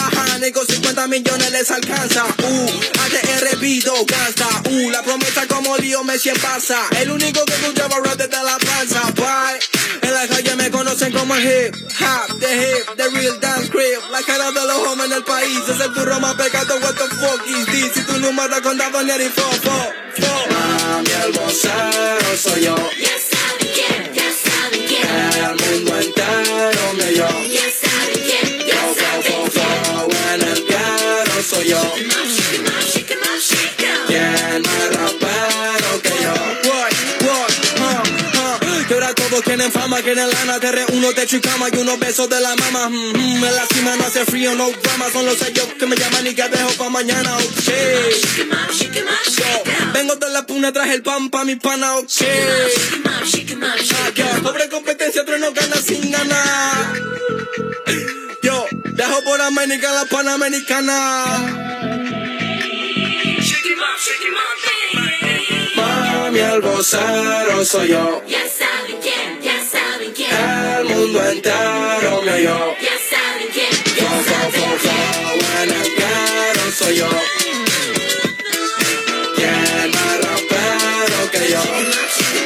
Con 0.55 0.67
50 0.67 1.07
millones 1.09 1.51
les 1.53 1.71
alcanza. 1.71 2.25
Uh, 2.25 2.71
ATR 3.05 3.59
pido 3.59 3.93
gasta. 4.07 4.49
Uh, 4.71 4.91
la 4.91 5.03
promesa 5.03 5.47
como 5.47 5.77
lío 5.77 6.03
Messi 6.05 6.31
en 6.31 6.37
pasa. 6.37 6.79
El 6.99 7.11
único 7.11 7.45
que 7.45 7.55
escuchaba 7.55 7.97
rap 7.99 8.17
desde 8.17 8.43
la 8.43 8.59
panza. 8.59 9.03
Bye. 9.17 9.76
La 10.29 10.35
calle 10.35 10.57
me 10.57 10.71
conocen 10.73 11.13
como 11.13 11.37
el 11.37 11.45
hip 11.45 11.77
hop, 12.01 12.41
the 12.41 12.53
hip, 12.53 12.97
the 12.97 13.09
real 13.11 13.39
dance 13.39 13.71
crib. 13.71 14.01
La 14.11 14.21
cara 14.23 14.51
de 14.51 14.61
los 14.67 14.77
hombres 14.79 15.09
en 15.09 15.17
el 15.19 15.23
país 15.23 15.61
es 15.69 15.79
el 15.79 15.93
turro 15.95 16.19
más 16.19 16.35
pegado. 16.35 16.81
What 16.81 16.95
the 16.95 17.15
fuck 17.15 17.47
is 17.47 17.67
this? 17.67 17.93
Si 17.95 18.03
tu 18.03 18.19
número 18.19 18.61
contado 18.61 19.05
ni 19.05 19.13
el 19.13 19.31
fo, 19.31 19.43
fo, 19.43 19.93
fo. 20.17 20.47
Mami, 20.51 21.11
el 21.27 21.33
vocero 21.33 22.37
soy 22.37 22.65
yo. 22.65 22.75
Ya 22.99 23.17
saben 23.31 23.73
quién, 23.73 24.15
ya 24.15 24.29
saben 24.43 24.85
quién. 24.89 25.07
El 25.45 25.57
mundo 25.65 25.97
entero 25.97 26.93
me 26.95 27.15
yo. 27.15 27.29
Ya 27.47 27.71
saben 27.71 28.25
quién, 28.27 28.67
ya 28.67 28.75
Fo, 28.75 28.95
fo, 28.95 29.01
saben 29.01 29.23
fo, 29.23 29.61
fo. 29.61 30.09
En 30.35 30.43
el 30.43 30.63
piano 30.65 31.43
soy 31.49 31.69
yo. 31.69 32.16
Quieren 39.67 39.73
fama, 39.73 40.03
quieren 40.03 40.31
lana, 40.31 40.61
te 40.61 40.73
reúno, 40.73 41.13
techo 41.13 41.37
y 41.37 41.41
cama 41.41 41.69
y 41.73 41.77
unos 41.79 41.99
besos 41.99 42.29
de 42.29 42.41
la 42.41 42.55
mama. 42.57 42.89
Mm, 42.89 43.13
mm, 43.13 43.45
en 43.45 43.55
la 43.55 43.67
cima 43.67 43.97
no 43.97 44.05
hace 44.05 44.25
frío, 44.25 44.55
no 44.55 44.71
drama, 44.71 45.07
son 45.13 45.27
los 45.27 45.39
sellos 45.39 45.67
que 45.79 45.87
me 45.87 45.97
llaman 45.97 46.27
y 46.27 46.35
que 46.35 46.49
dejo 46.49 46.71
pa' 46.79 46.89
mañana, 46.91 47.37
ok. 47.37 47.45
Yo, 49.37 49.63
vengo 49.93 50.17
de 50.17 50.31
la 50.31 50.47
puna, 50.47 50.73
traje 50.73 50.95
el 50.95 51.03
pan 51.03 51.31
pa' 51.31 51.45
mi 51.45 51.57
pana, 51.57 51.97
ok. 51.97 52.09
Yo, 54.15 54.43
pobre 54.43 54.69
competencia, 54.69 55.25
tres 55.25 55.41
no 55.41 55.53
gana 55.53 55.77
sin 55.77 56.11
ganar. 56.11 56.93
Yo, 58.43 58.67
dejo 58.73 59.25
por 59.25 59.41
América 59.41 59.93
la 59.93 60.05
panamericana. 60.05 61.77
Mami, 65.77 66.39
el 66.39 66.61
vocero 66.61 67.65
soy 67.65 67.89
yo. 67.89 68.23
Ya 68.29 68.41
El 70.37 70.85
mundo 70.85 71.31
entero 71.31 72.23
me 72.23 72.33
oyó. 72.33 72.77
Ya 72.81 72.97
saben 73.11 73.49
quién, 73.53 73.73
fo, 73.73 74.07
saben 74.29 74.53
fo, 74.53 74.67
fo, 74.79 75.63
en 75.63 75.71
el 75.71 75.93
piano 75.95 76.63
soy 76.79 76.97
yo. 76.97 77.09
¿Quién 79.37 79.91
más 79.91 80.17
rapero 80.21 81.31
que 81.31 81.51
yo? 81.51 81.63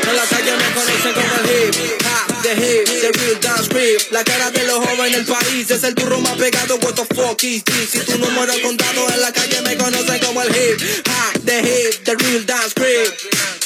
En 0.08 0.16
la 0.16 0.24
calle 0.26 0.52
me 0.56 0.68
conocen 0.74 1.12
como 1.14 1.34
el 1.40 1.46
hip 1.50 1.74
hop, 2.06 2.42
the 2.42 2.52
hip, 2.54 2.86
the 3.00 3.10
real 3.18 3.40
dance 3.40 3.68
creep. 3.68 4.00
La 4.12 4.24
cara 4.24 4.50
de 4.50 4.64
los 4.64 4.78
jóvenes 4.78 5.14
en 5.14 5.20
el 5.20 5.26
país 5.26 5.70
es 5.70 5.82
el 5.84 5.94
turro 5.94 6.20
más 6.20 6.36
pegado. 6.36 6.76
What 6.76 6.94
the 6.94 7.14
fuck 7.14 7.42
is 7.44 7.64
this? 7.64 7.90
Si 7.90 8.00
tu 8.00 8.18
número 8.18 8.52
contado 8.62 9.08
en 9.12 9.20
la 9.20 9.32
calle 9.32 9.60
me 9.62 9.76
conocen 9.76 10.18
como 10.20 10.42
el 10.42 10.48
hip 10.48 10.80
hop, 11.06 11.44
the 11.44 11.58
hip, 11.60 12.04
the 12.04 12.14
real 12.16 12.44
dance 12.46 12.74
creep. 12.74 13.59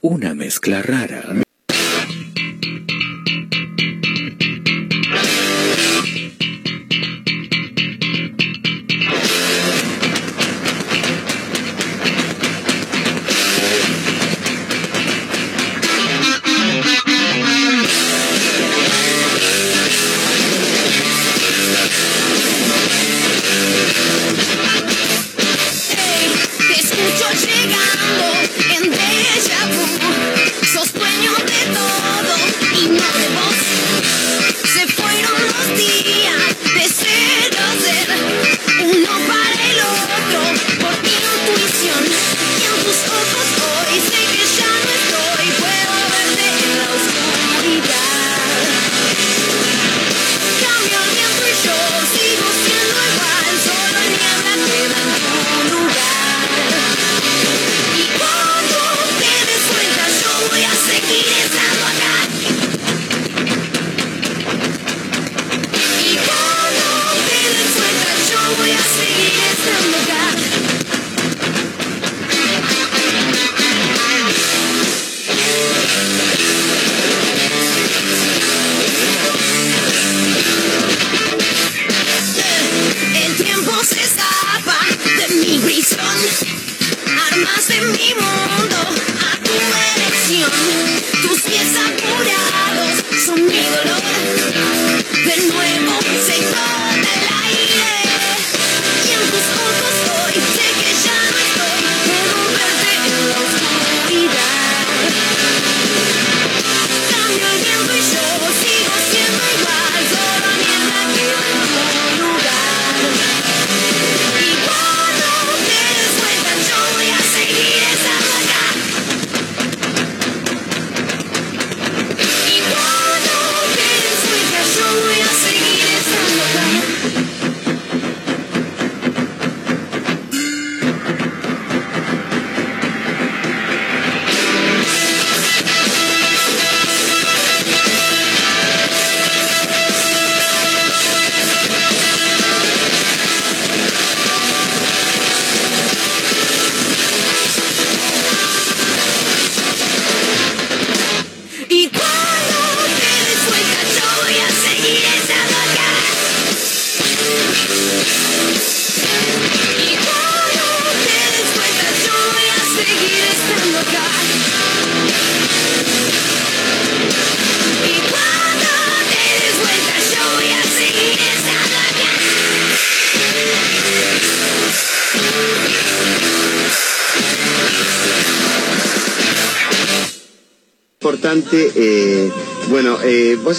Una 0.00 0.34
mezcla 0.34 0.82
rara. 0.82 1.44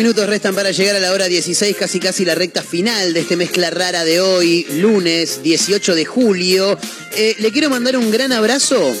Minutos 0.00 0.26
restan 0.26 0.54
para 0.54 0.70
llegar 0.70 0.96
a 0.96 0.98
la 0.98 1.12
hora 1.12 1.26
16, 1.26 1.76
casi 1.76 2.00
casi 2.00 2.24
la 2.24 2.34
recta 2.34 2.62
final 2.62 3.12
de 3.12 3.20
este 3.20 3.36
mezcla 3.36 3.68
rara 3.68 4.02
de 4.02 4.22
hoy, 4.22 4.66
lunes 4.78 5.42
18 5.42 5.94
de 5.94 6.06
julio. 6.06 6.78
Eh, 7.12 7.36
le 7.38 7.52
quiero 7.52 7.68
mandar 7.68 7.98
un 7.98 8.10
gran 8.10 8.32
abrazo 8.32 8.96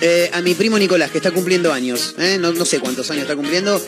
eh, 0.00 0.30
a 0.32 0.42
mi 0.42 0.54
primo 0.54 0.78
Nicolás, 0.78 1.10
que 1.10 1.18
está 1.18 1.32
cumpliendo 1.32 1.72
años. 1.72 2.14
¿eh? 2.18 2.38
No, 2.38 2.52
no 2.52 2.64
sé 2.64 2.78
cuántos 2.78 3.10
años 3.10 3.22
está 3.22 3.34
cumpliendo, 3.34 3.84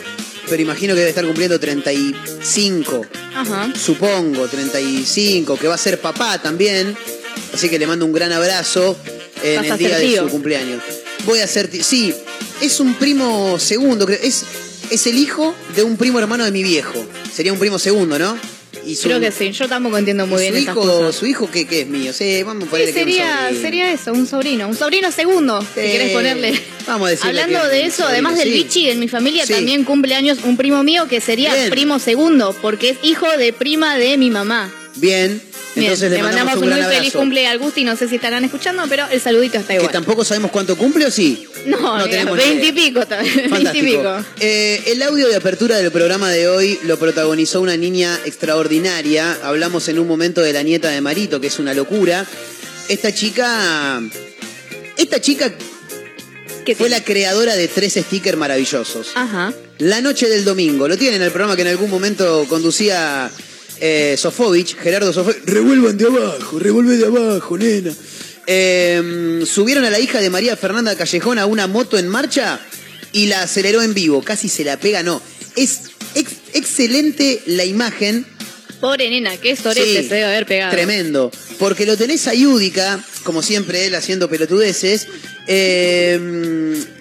pero 0.49 0.61
imagino 0.61 0.93
que 0.93 0.99
debe 0.99 1.11
estar 1.11 1.25
cumpliendo 1.25 1.57
35. 1.57 3.05
Ajá. 3.35 3.71
Supongo, 3.81 4.45
35, 4.49 5.57
que 5.57 5.69
va 5.69 5.75
a 5.75 5.77
ser 5.77 6.01
papá 6.01 6.41
también. 6.41 6.97
Así 7.53 7.69
que 7.69 7.79
le 7.79 7.87
mando 7.87 8.05
un 8.05 8.11
gran 8.11 8.33
abrazo 8.33 8.97
en 9.41 9.63
el 9.63 9.77
día 9.77 9.97
de 9.97 10.17
su 10.17 10.27
cumpleaños. 10.27 10.83
Voy 11.25 11.39
a 11.39 11.47
ser. 11.47 11.69
Sí, 11.81 12.13
es 12.59 12.81
un 12.81 12.95
primo 12.95 13.57
segundo, 13.57 14.05
creo. 14.05 14.19
Es, 14.21 14.43
es 14.91 15.07
el 15.07 15.17
hijo 15.17 15.55
de 15.75 15.83
un 15.83 15.97
primo 15.97 16.19
hermano 16.19 16.45
de 16.45 16.51
mi 16.51 16.63
viejo. 16.63 16.93
Sería 17.33 17.53
un 17.53 17.59
primo 17.59 17.79
segundo, 17.79 18.17
¿no? 18.19 18.37
Y 18.85 18.95
su- 18.95 19.03
Creo 19.03 19.19
que 19.19 19.31
sí, 19.31 19.51
yo 19.51 19.67
tampoco 19.67 19.97
entiendo 19.97 20.25
muy 20.27 20.41
bien 20.41 20.53
su 20.53 20.59
hijo, 20.61 20.73
cosas. 20.81 21.15
su 21.15 21.25
hijo 21.25 21.49
que, 21.51 21.67
que 21.67 21.81
es 21.81 21.87
mío, 21.87 22.13
sí, 22.13 22.43
vamos 22.43 22.67
a 22.67 22.71
ponerle 22.71 22.93
sería, 22.93 23.49
sería 23.59 23.91
eso, 23.91 24.13
un 24.13 24.25
sobrino. 24.25 24.67
Un 24.67 24.75
sobrino 24.75 25.11
segundo, 25.11 25.61
si 25.61 25.67
querés 25.81 26.11
ponerle. 26.13 26.59
Vamos 26.87 27.07
a 27.07 27.11
decirle 27.11 27.41
Hablando 27.41 27.67
de 27.67 27.85
eso, 27.85 28.05
además 28.05 28.37
del 28.37 28.47
sí. 28.47 28.53
bichi, 28.53 28.89
en 28.89 28.99
mi 28.99 29.07
familia 29.07 29.45
también 29.45 29.83
cumple 29.83 30.15
años 30.15 30.39
un 30.43 30.55
primo 30.55 30.81
mío 30.83 31.07
que 31.07 31.19
sería 31.19 31.53
Bien. 31.53 31.69
primo 31.69 31.99
segundo, 31.99 32.55
porque 32.61 32.89
es 32.91 32.97
hijo 33.03 33.27
de 33.37 33.53
prima 33.53 33.97
de 33.97 34.17
mi 34.17 34.29
mamá. 34.29 34.71
Bien, 34.95 35.41
Bien, 35.79 35.91
entonces 35.93 36.11
le, 36.11 36.21
mandamos, 36.23 36.55
un 36.57 36.69
muy 36.69 36.81
feliz 36.83 37.13
cumple 37.13 37.47
al 37.47 37.57
Gusti, 37.59 37.83
no 37.83 37.95
sé 37.95 38.07
si 38.07 38.15
estarán 38.15 38.43
escuchando, 38.43 38.83
pero 38.89 39.05
el 39.11 39.19
saludito 39.21 39.57
está 39.57 39.69
Que 39.69 39.75
igual. 39.79 39.91
tampoco 39.91 40.23
sabemos 40.25 40.51
cuánto 40.51 40.77
cumple 40.77 41.05
o 41.05 41.11
sí. 41.11 41.45
No, 41.65 41.97
no 41.97 42.07
tenemos 42.07 42.37
ni 42.37 42.43
idea. 42.43 42.53
veintipico 42.53 43.05
también, 43.05 43.33
Fantástico. 43.49 43.63
veintipico. 43.73 44.25
Eh, 44.39 44.83
el 44.87 45.01
audio 45.03 45.27
de 45.27 45.35
apertura 45.35 45.77
del 45.77 45.91
programa 45.91 46.29
de 46.29 46.47
hoy 46.47 46.79
lo 46.85 46.97
protagonizó 46.97 47.61
una 47.61 47.75
niña 47.77 48.19
extraordinaria. 48.25 49.37
Hablamos 49.43 49.87
en 49.89 49.99
un 49.99 50.07
momento 50.07 50.41
de 50.41 50.53
la 50.53 50.63
nieta 50.63 50.89
de 50.89 51.01
Marito, 51.01 51.39
que 51.41 51.47
es 51.47 51.59
una 51.59 51.73
locura. 51.73 52.25
Esta 52.87 53.13
chica. 53.13 54.01
Esta 54.97 55.21
chica 55.21 55.51
fue 56.77 56.89
la 56.89 57.03
creadora 57.03 57.55
de 57.55 57.67
tres 57.67 57.93
stickers 57.93 58.37
maravillosos. 58.37 59.11
Ajá. 59.15 59.53
La 59.79 60.01
noche 60.01 60.27
del 60.27 60.43
domingo. 60.45 60.87
Lo 60.87 60.97
tienen 60.97 61.15
en 61.21 61.23
el 61.25 61.31
programa 61.31 61.55
que 61.55 61.63
en 61.63 61.69
algún 61.69 61.89
momento 61.89 62.45
conducía 62.47 63.31
eh, 63.81 64.15
Sofovich, 64.17 64.75
Gerardo 64.77 65.11
Sofovich. 65.13 65.43
Revuelvan 65.45 65.97
de 65.97 66.05
abajo, 66.05 66.59
revuelve 66.59 66.97
de 66.97 67.05
abajo, 67.05 67.57
nena. 67.57 67.91
Eh, 68.47 69.43
subieron 69.45 69.85
a 69.85 69.89
la 69.89 69.99
hija 69.99 70.19
de 70.21 70.29
María 70.29 70.57
Fernanda 70.57 70.95
Callejón 70.95 71.37
a 71.39 71.45
una 71.45 71.67
moto 71.67 71.97
en 71.99 72.07
marcha 72.07 72.59
y 73.11 73.27
la 73.27 73.43
aceleró 73.43 73.81
en 73.81 73.93
vivo. 73.93 74.23
Casi 74.23 74.49
se 74.49 74.63
la 74.63 74.77
pega, 74.77 75.03
no. 75.03 75.21
Es 75.55 75.81
ex- 76.15 76.31
excelente 76.53 77.41
la 77.45 77.65
imagen. 77.65 78.25
Pobre 78.79 79.09
nena, 79.09 79.35
qué 79.37 79.55
sorete 79.55 80.01
Sí, 80.03 80.07
se 80.07 80.15
debe 80.15 80.23
haber 80.25 80.45
pegado. 80.45 80.71
Tremendo. 80.71 81.31
Porque 81.59 81.85
lo 81.85 81.97
tenés 81.97 82.27
a 82.27 82.33
Yudica, 82.33 83.03
como 83.23 83.41
siempre, 83.43 83.85
él 83.85 83.93
haciendo 83.95 84.29
pelotudeces. 84.29 85.07
eh, 85.47 86.19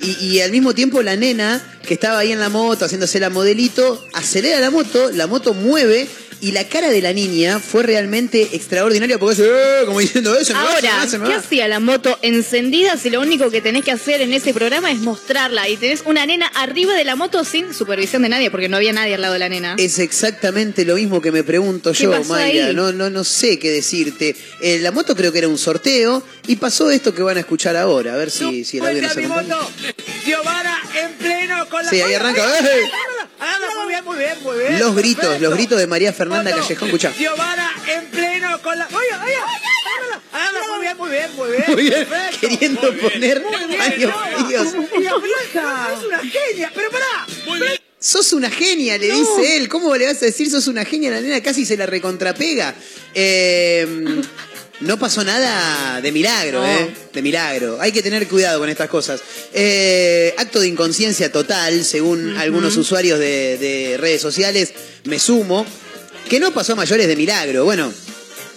y, 0.03 0.27
y 0.27 0.41
al 0.41 0.51
mismo 0.51 0.75
tiempo 0.75 1.03
la 1.03 1.17
nena, 1.17 1.63
que 1.87 1.95
estaba 1.95 2.19
ahí 2.19 2.33
en 2.33 2.41
la 2.41 2.49
moto, 2.49 2.85
haciéndose 2.85 3.21
la 3.21 3.31
modelito, 3.31 4.05
acelera 4.15 4.59
la 4.61 4.71
moto, 4.71 5.11
la 5.13 5.27
moto 5.27 5.55
mueve. 5.55 6.09
Y 6.41 6.53
la 6.53 6.69
cara 6.69 6.91
de 6.91 7.01
la 7.03 7.13
niña 7.13 7.59
fue 7.59 7.83
realmente 7.83 8.49
extraordinaria 8.53 9.19
porque 9.19 9.33
hace, 9.43 9.49
"Eh", 9.49 9.87
como 9.87 9.99
diciendo 9.99 10.37
eso. 10.39 10.53
me 10.55 10.61
va, 10.61 10.67
se 10.77 10.83
me 10.83 10.89
Ahora, 10.89 11.03
va, 11.05 11.09
se 11.11 11.19
me 11.19 11.27
¿qué 11.27 11.33
va". 11.35 11.39
hacía 11.41 11.67
la 11.69 11.81
moto 11.81 12.17
encendida 12.23 12.97
si 12.97 13.11
lo 13.11 13.21
único 13.21 13.51
que 13.51 13.61
tenés 13.61 13.85
que 13.85 13.91
hacer 13.91 14.21
en 14.21 14.33
ese 14.33 14.55
programa 14.55 14.93
es 14.93 14.99
mostrarla 14.99 15.69
y 15.69 15.77
tenés 15.77 16.03
una 16.07 16.25
nena 16.27 16.47
arriba 16.55 16.95
de 16.95 17.05
la 17.05 17.17
moto 17.17 17.45
sin 17.45 17.75
supervisión 17.75 18.23
de 18.23 18.29
nadie 18.29 18.51
porque 18.53 18.69
no 18.69 18.77
había 18.77 18.93
nadie 18.93 19.15
al 19.17 19.21
lado 19.23 19.33
de 19.33 19.41
la 19.41 19.49
nena? 19.49 19.75
Es 19.79 19.99
exactamente 19.99 20.85
lo 20.85 20.95
mismo 20.95 21.21
que 21.21 21.33
me 21.33 21.43
pregunto 21.43 21.93
¿Qué 21.93 22.05
yo, 22.05 22.23
Mayra. 22.25 22.73
No, 22.73 22.93
no, 22.93 23.11
no 23.11 23.25
sé 23.25 23.59
qué 23.59 23.71
decirte. 23.73 24.37
Eh, 24.61 24.79
la 24.81 24.93
moto 24.93 25.17
creo 25.17 25.33
que 25.33 25.39
era 25.39 25.49
un 25.49 25.59
sorteo 25.59 26.23
y 26.47 26.55
pasó 26.57 26.91
esto 26.91 27.13
que 27.15 27.23
van 27.23 27.37
a 27.37 27.41
escuchar 27.41 27.77
ahora. 27.77 28.15
A 28.15 28.17
ver 28.17 28.31
si, 28.31 28.65
si 28.65 28.79
el 28.79 28.87
audio 28.87 29.09
acompaña. 29.09 29.57
Giovanna 30.25 30.79
en 31.03 31.13
pleno 31.15 31.69
con 31.69 31.85
la. 31.85 31.91
Sí, 31.91 32.01
ahí 32.01 32.15
arranca. 32.15 32.43
¡Eh! 32.61 32.83
Oye, 33.41 33.51
Anda, 33.51 33.67
muy 33.77 33.89
bien, 33.89 34.05
muy 34.05 34.19
bien, 34.19 34.43
muy 34.43 34.59
bien. 34.59 34.79
Los 34.79 34.95
gritos, 34.95 35.25
perfecto. 35.25 35.45
los 35.49 35.55
gritos 35.55 35.79
de 35.79 35.87
María 35.87 36.13
Fernanda 36.13 36.51
Fondo. 36.51 36.67
Callejón. 36.67 36.89
Escucha. 36.89 37.13
Giovanna 37.13 37.71
en 37.87 38.07
pleno 38.07 38.63
con 38.63 38.79
la. 38.79 38.87
Oye, 38.87 38.97
oye, 38.97 39.35
anda, 39.37 40.23
anda, 40.33 40.61
muy 40.69 40.81
bien, 40.81 40.97
muy 40.97 41.11
bien, 41.11 41.37
muy 41.37 41.51
bien. 41.51 41.65
Muy 41.69 41.83
bien, 41.83 42.07
perfecto. 42.07 42.41
queriendo 42.41 42.93
Muy 42.93 43.01
bien, 43.01 43.13
poner. 43.13 43.43
Y 43.99 45.03
la 45.03 45.15
flaca 45.15 45.89
es 45.97 46.05
una 46.05 46.19
genia, 46.19 46.73
pero 46.75 46.91
pará. 46.91 47.27
Muy 47.47 47.61
bien. 47.61 47.79
Sos 48.01 48.33
una 48.33 48.49
genia, 48.49 48.97
le 48.97 49.11
dice 49.11 49.57
él. 49.57 49.69
¿Cómo 49.69 49.95
le 49.97 50.07
vas 50.07 50.23
a 50.23 50.27
decir 50.27 50.49
sos 50.51 50.69
una 50.69 50.85
genia? 50.85 51.11
La 51.11 51.21
nena 51.21 51.43
casi 51.43 51.67
se 51.67 51.77
la 51.77 51.85
recontrapega. 51.85 52.75
Eh, 53.13 54.23
no 54.81 54.99
pasó 54.99 55.25
nada 55.25 56.01
de 56.01 56.13
milagro, 56.13 56.61
No. 56.61 56.67
¿eh? 56.67 56.95
De 57.13 57.23
milagro. 57.23 57.79
Hay 57.81 57.93
que 57.93 58.03
tener 58.03 58.27
cuidado 58.29 58.61
con 58.61 58.69
estas 58.69 58.89
cosas. 58.89 59.21
Eh, 59.53 60.35
acto 60.39 60.61
de 60.61 60.69
inconsciencia 60.69 61.33
total, 61.33 61.85
según 61.85 62.37
algunos 62.37 62.77
usuarios 62.77 63.19
de, 63.19 63.59
de 63.59 63.97
redes 63.99 64.21
sociales, 64.21 64.73
me 65.05 65.19
sumo. 65.19 65.67
Que 66.29 66.39
no 66.41 66.53
pasó 66.53 66.75
a 66.75 66.77
mayores 66.77 67.09
de 67.09 67.17
milagro. 67.17 67.65
Bueno, 67.65 67.93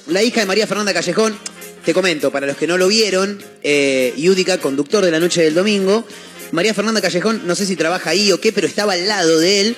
la 0.08 0.22
hija 0.22 0.42
de 0.42 0.46
María 0.46 0.68
Fernanda 0.68 0.94
Callejón, 0.94 1.38
te 1.86 1.94
comento, 1.94 2.30
para 2.32 2.46
los 2.46 2.58
que 2.58 2.68
no 2.68 2.78
lo 2.78 2.88
vieron, 2.90 3.42
eh, 3.64 4.14
Yudica, 4.18 4.58
conductor 4.60 5.04
de 5.06 5.12
la 5.12 5.20
noche 5.20 5.42
del 5.42 5.54
domingo, 5.54 6.06
María 6.52 6.74
Fernanda 6.74 7.02
Callejón, 7.02 7.44
no 7.46 7.56
sé 7.56 7.66
si 7.66 7.76
trabaja 7.78 8.10
ahí 8.10 8.32
o 8.34 8.42
qué, 8.42 8.52
pero 8.52 8.68
estaba 8.68 8.94
al 8.94 9.08
lado 9.08 9.40
de 9.40 9.62
él. 9.62 9.76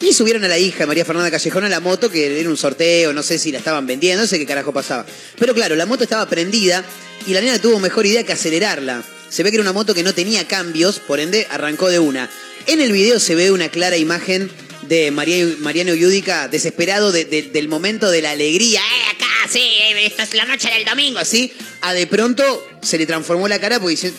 Y 0.00 0.12
subieron 0.12 0.44
a 0.44 0.48
la 0.48 0.58
hija 0.58 0.80
de 0.80 0.86
María 0.86 1.04
Fernanda 1.04 1.30
Callejón 1.30 1.64
a 1.64 1.68
la 1.68 1.80
moto, 1.80 2.10
que 2.10 2.40
era 2.40 2.48
un 2.50 2.56
sorteo, 2.56 3.12
no 3.12 3.22
sé 3.22 3.38
si 3.38 3.52
la 3.52 3.58
estaban 3.58 3.86
vendiendo, 3.86 4.22
no 4.22 4.28
sé 4.28 4.38
qué 4.38 4.46
carajo 4.46 4.72
pasaba. 4.72 5.06
Pero 5.38 5.54
claro, 5.54 5.76
la 5.76 5.86
moto 5.86 6.04
estaba 6.04 6.28
prendida 6.28 6.84
y 7.26 7.32
la 7.32 7.40
nena 7.40 7.58
tuvo 7.58 7.78
mejor 7.80 8.04
idea 8.04 8.22
que 8.24 8.32
acelerarla. 8.32 9.02
Se 9.30 9.42
ve 9.42 9.50
que 9.50 9.56
era 9.56 9.62
una 9.62 9.72
moto 9.72 9.94
que 9.94 10.02
no 10.02 10.12
tenía 10.12 10.46
cambios, 10.46 10.98
por 10.98 11.20
ende 11.20 11.46
arrancó 11.50 11.88
de 11.88 11.98
una. 12.00 12.28
En 12.66 12.80
el 12.80 12.92
video 12.92 13.18
se 13.18 13.34
ve 13.34 13.50
una 13.50 13.68
clara 13.70 13.96
imagen 13.96 14.50
de 14.82 15.10
Mariano 15.10 15.94
Yudica 15.94 16.48
desesperado 16.48 17.10
de- 17.10 17.24
de- 17.24 17.42
del 17.42 17.68
momento 17.68 18.10
de 18.10 18.20
la 18.20 18.32
alegría. 18.32 18.80
¡Eh, 18.80 19.14
acá, 19.16 19.26
sí! 19.50 19.62
Esta 20.04 20.24
es 20.24 20.34
la 20.34 20.44
noche 20.44 20.68
del 20.70 20.84
domingo, 20.84 21.18
así. 21.18 21.52
A 21.80 21.94
de 21.94 22.06
pronto 22.06 22.66
se 22.82 22.98
le 22.98 23.06
transformó 23.06 23.48
la 23.48 23.58
cara 23.58 23.80
porque, 23.80 24.12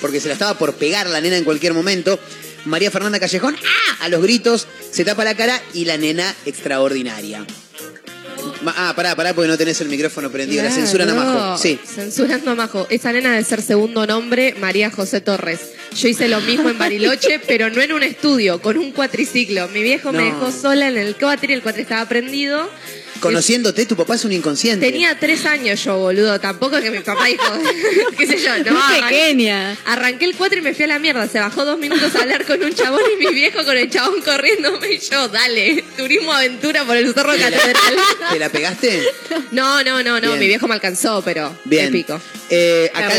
porque 0.00 0.20
se 0.20 0.28
la 0.28 0.34
estaba 0.34 0.58
por 0.58 0.74
pegar 0.74 1.08
la 1.08 1.20
nena 1.22 1.38
en 1.38 1.44
cualquier 1.44 1.72
momento. 1.72 2.18
María 2.66 2.90
Fernanda 2.90 3.18
Callejón, 3.20 3.56
¡ah! 3.56 4.04
A 4.04 4.08
los 4.08 4.22
gritos, 4.22 4.66
se 4.90 5.04
tapa 5.04 5.24
la 5.24 5.34
cara 5.34 5.60
y 5.72 5.84
la 5.84 5.96
nena 5.96 6.34
extraordinaria. 6.44 7.44
Ah, 8.66 8.92
pará, 8.96 9.14
pará, 9.14 9.34
porque 9.34 9.48
no 9.48 9.56
tenés 9.58 9.80
el 9.80 9.88
micrófono 9.88 10.30
prendido. 10.30 10.62
La 10.62 10.68
Claro. 10.70 10.82
censuran 10.82 11.10
a 11.10 11.14
Majo. 11.14 11.58
Sí. 11.58 11.78
Censurando 11.84 12.50
a 12.50 12.54
Majo. 12.54 12.86
Esa 12.90 13.12
nena 13.12 13.30
debe 13.30 13.44
ser 13.44 13.62
segundo 13.62 14.06
nombre, 14.06 14.54
María 14.58 14.90
José 14.90 15.20
Torres. 15.20 15.60
Yo 15.96 16.08
hice 16.08 16.28
lo 16.28 16.40
mismo 16.40 16.68
en 16.68 16.78
Bariloche, 16.78 17.38
pero 17.46 17.70
no 17.70 17.80
en 17.80 17.92
un 17.92 18.02
estudio, 18.02 18.60
con 18.60 18.78
un 18.78 18.92
cuatriciclo. 18.92 19.68
Mi 19.68 19.82
viejo 19.82 20.10
me 20.12 20.18
No. 20.18 20.24
dejó 20.24 20.52
sola 20.52 20.88
en 20.88 20.96
el 20.96 21.16
cuatri, 21.16 21.52
el 21.52 21.62
cuatri 21.62 21.82
estaba 21.82 22.06
prendido. 22.08 22.68
Conociéndote, 23.20 23.86
tu 23.86 23.96
papá 23.96 24.14
es 24.14 24.24
un 24.24 24.32
inconsciente. 24.32 24.90
Tenía 24.90 25.18
tres 25.18 25.44
años 25.46 25.82
yo, 25.82 25.98
boludo. 25.98 26.38
Tampoco 26.40 26.76
es 26.76 26.84
que 26.84 26.90
mi 26.90 27.00
papá 27.00 27.26
dijo, 27.26 27.44
qué 28.18 28.26
sé 28.26 28.38
yo, 28.38 28.58
no. 28.64 28.72
Muy 28.72 29.00
pequeña. 29.02 29.76
Arranqué 29.84 30.24
el 30.24 30.36
cuatro 30.36 30.58
y 30.58 30.62
me 30.62 30.74
fui 30.74 30.84
a 30.84 30.88
la 30.88 30.98
mierda. 30.98 31.28
Se 31.28 31.38
bajó 31.38 31.64
dos 31.64 31.78
minutos 31.78 32.14
a 32.14 32.22
hablar 32.22 32.44
con 32.44 32.62
un 32.62 32.74
chabón 32.74 33.00
y 33.14 33.24
mi 33.26 33.34
viejo 33.34 33.64
con 33.64 33.76
el 33.76 33.90
chabón 33.90 34.20
corriéndome 34.22 34.92
y 34.92 34.98
yo, 34.98 35.28
dale, 35.28 35.84
turismo 35.96 36.32
aventura 36.32 36.84
por 36.84 36.96
el 36.96 37.12
Cerro 37.12 37.32
Catedral. 37.32 37.96
¿Te 38.32 38.38
la 38.38 38.48
pegaste? 38.48 39.02
No, 39.52 39.82
no, 39.82 40.02
no, 40.02 40.20
no. 40.20 40.28
Bien. 40.28 40.38
Mi 40.38 40.46
viejo 40.46 40.68
me 40.68 40.74
alcanzó, 40.74 41.22
pero 41.22 41.56
Bien. 41.64 41.86
épico. 41.86 42.20
Eh, 42.50 42.90
acá 42.94 43.12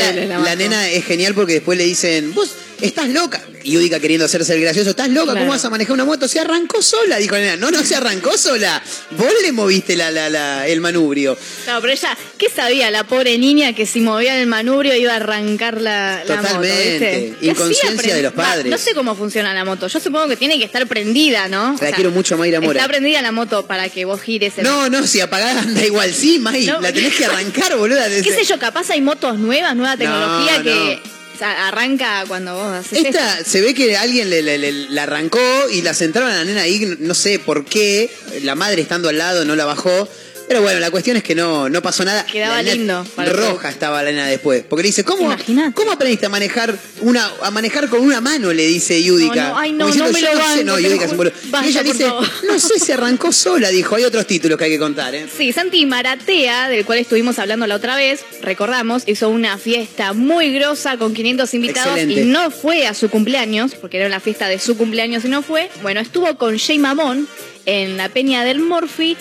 la, 0.44 0.56
nena 0.56 0.90
es 0.90 1.06
genial 1.06 1.34
porque 1.34 1.53
después 1.53 1.78
le 1.78 1.84
dicen, 1.84 2.34
vos 2.34 2.56
estás 2.82 3.10
loca. 3.10 3.41
Y 3.64 3.76
Udica 3.78 3.99
queriendo 3.99 4.26
hacerse 4.26 4.54
el 4.54 4.62
gracioso, 4.62 4.91
estás 4.91 5.10
loca, 5.10 5.26
Claro. 5.34 5.40
¿cómo 5.41 5.52
vas 5.52 5.66
a 5.66 5.70
manejar 5.70 5.94
una 5.94 6.06
moto? 6.06 6.28
Se 6.28 6.40
arrancó 6.40 6.82
sola, 6.82 7.18
dijo 7.18 7.36
nena. 7.36 7.58
No, 7.58 7.70
no 7.72 7.84
se 7.84 7.95
arrancó 7.95 8.38
sola. 8.38 8.82
Vos 9.12 9.32
le 9.41 9.52
moviste 9.52 9.95
la, 9.98 10.10
la, 10.12 10.30
la- 10.30 10.68
el 10.68 10.80
manubrio. 10.80 11.38
Claro, 11.66 11.82
pero 11.82 11.91
ella, 11.94 12.18
¿qué 12.38 12.49
sabía 12.49 12.90
la 12.91 13.04
pobre 13.04 13.38
niña 13.38 13.74
que 13.74 13.86
si 13.86 13.99
movía 13.99 14.40
el 14.40 14.48
manubrio 14.48 14.95
iba 14.95 15.14
a 15.14 15.18
arrancar 15.18 15.82
la, 15.82 16.22
moto? 16.26 16.36
Totalmente. 16.41 17.36
¿Qué 17.40 17.48
Inconsciencia 17.48 18.16
de 18.16 18.22
los 18.22 18.32
Va, 18.34 18.44
padres. 18.44 18.72
no 18.72 18.78
sé 18.78 18.94
cómo 18.94 19.16
funciona 19.16 19.54
la 19.54 19.66
moto. 19.66 19.88
Yo 19.88 19.99
supongo 19.99 20.28
que 20.30 20.38
tiene 20.38 20.58
que 20.58 20.66
estar 20.66 20.86
prendida, 20.88 21.48
¿no? 21.49 21.76
O 21.76 21.84
La 21.84 21.91
quiero 21.91 22.12
mucho 22.12 22.38
Mayra 22.38 22.62
Mora. 22.62 22.80
Está 22.80 22.88
prendida 22.88 23.22
la 23.22 23.32
moto 23.32 23.66
para 23.68 23.90
que 23.90 24.06
vos 24.06 24.22
gires 24.22 24.54
el 24.58 24.64
No, 24.64 24.90
no, 24.90 25.06
si 25.06 25.20
apagada 25.20 25.62
anda 25.62 25.86
igual. 25.86 26.14
Sí, 26.14 26.40
May, 26.40 26.66
No. 26.66 26.80
la 26.80 26.94
tenés 26.94 27.16
que 27.16 27.26
arrancar, 27.26 27.76
boluda. 27.78 28.08
¿Qué 28.24 28.32
sé 28.34 28.44
yo? 28.45 28.58
Capaz 28.60 28.90
hay 28.91 29.02
motos 29.02 29.38
nuevas, 29.40 29.76
nueva 29.76 29.98
tecnología 29.98 30.58
No, 30.60 30.64
que 30.64 30.99
o 31.38 31.39
sea, 31.39 31.68
arranca 31.68 32.23
cuando 32.27 32.55
vos 32.55 32.65
haces 32.65 33.05
Esta, 33.05 33.43
se 33.43 33.61
ve 33.61 33.76
que 33.76 33.95
alguien 33.95 34.30
le, 34.31 34.41
le- 34.41 34.57
le- 34.57 34.72
la 34.89 35.03
arrancó 35.03 35.39
y 35.72 35.84
la 35.84 35.93
sentaron 35.93 36.31
a 36.31 36.38
la 36.38 36.43
nena 36.45 36.61
ahí, 36.61 36.97
no 36.99 37.14
sé 37.14 37.38
por 37.38 37.64
qué, 37.64 38.09
la 38.41 38.55
madre 38.55 38.81
estando 38.81 39.07
al 39.07 39.19
lado 39.19 39.45
no 39.45 39.55
la 39.55 39.65
bajó. 39.65 40.09
Pero 40.48 40.61
bueno, 40.61 40.80
la 40.80 40.90
cuestión 40.91 41.18
es 41.18 41.24
que 41.24 41.36
no, 41.36 41.68
no 41.69 41.82
pasó 41.82 42.06
nada. 42.06 42.26
Quedaba 42.26 42.61
La 42.64 42.74
lindo 42.74 43.06
para 43.15 43.32
Roja 43.34 43.69
estaba 43.69 44.02
la 44.02 44.11
nena 44.11 44.28
después. 44.28 44.64
Porque 44.68 44.84
le 44.84 44.88
dice, 44.90 45.03
¿cómo, 45.03 45.36
¿cómo 45.74 45.91
aprendiste 45.91 46.26
a 46.26 46.30
manejar 46.30 46.78
una, 47.02 47.30
a 47.41 47.52
manejar 47.52 47.90
con 47.90 47.99
una 48.02 48.22
mano? 48.22 48.53
Le 48.53 48.65
dice 48.65 49.02
Yudica. 49.03 49.36
No, 49.36 49.49
no, 49.49 49.57
ay, 49.60 49.72
no, 49.74 49.86
Como 49.90 50.06
no 50.06 50.11
me 50.11 50.22
"Yo 50.22 50.34
lo 50.34 50.41
sé". 50.41 50.64
No, 50.64 50.76
te 50.76 50.82
lo 50.82 50.88
Yudica 50.90 51.06
un. 51.10 51.32
Basta, 51.49 51.68
Y 51.68 51.69
ella 51.72 51.84
dice, 51.84 52.06
favor. 52.06 52.28
no 52.48 52.60
sé, 52.60 52.80
se 52.80 52.94
arrancó 52.94 53.32
sola, 53.34 53.69
dijo. 53.69 53.95
Hay 53.95 54.06
otros 54.06 54.26
títulos 54.26 54.57
que 54.57 54.64
hay 54.65 54.72
que 54.72 54.80
contar, 54.80 55.14
¿eh? 55.15 55.28
Sí, 55.36 55.52
Santi 55.52 55.86
Maratea, 55.86 56.69
del 56.69 56.86
cual 56.86 56.99
estuvimos 56.99 57.40
hablando 57.40 57.68
la 57.68 57.76
otra 57.76 57.95
vez, 57.98 58.22
recordamos, 58.41 59.03
hizo 59.06 59.28
una 59.30 59.57
fiesta 59.57 60.14
muy 60.14 60.53
grosa 60.53 60.98
con 60.98 61.14
500 61.14 61.53
invitados 61.56 61.98
Excelente. 61.98 62.22
y 62.22 62.26
no 62.26 62.52
fue 62.52 62.88
a 62.88 62.94
su 62.94 63.10
cumpleaños, 63.10 63.76
porque 63.76 63.98
era 63.98 64.07
la 64.07 64.19
fiesta 64.22 64.48
de 64.48 64.60
su 64.60 64.78
cumpleaños 64.78 65.26
y 65.26 65.28
no 65.28 65.41
fue. 65.41 65.69
Bueno, 65.82 65.99
estuvo 65.99 66.38
con 66.38 66.57
Jay 66.57 66.80
Mamón 66.80 67.28
en 67.65 67.98
la 67.98 68.07
Peña 68.07 68.45
del 68.45 68.60
Morphy 68.61 69.18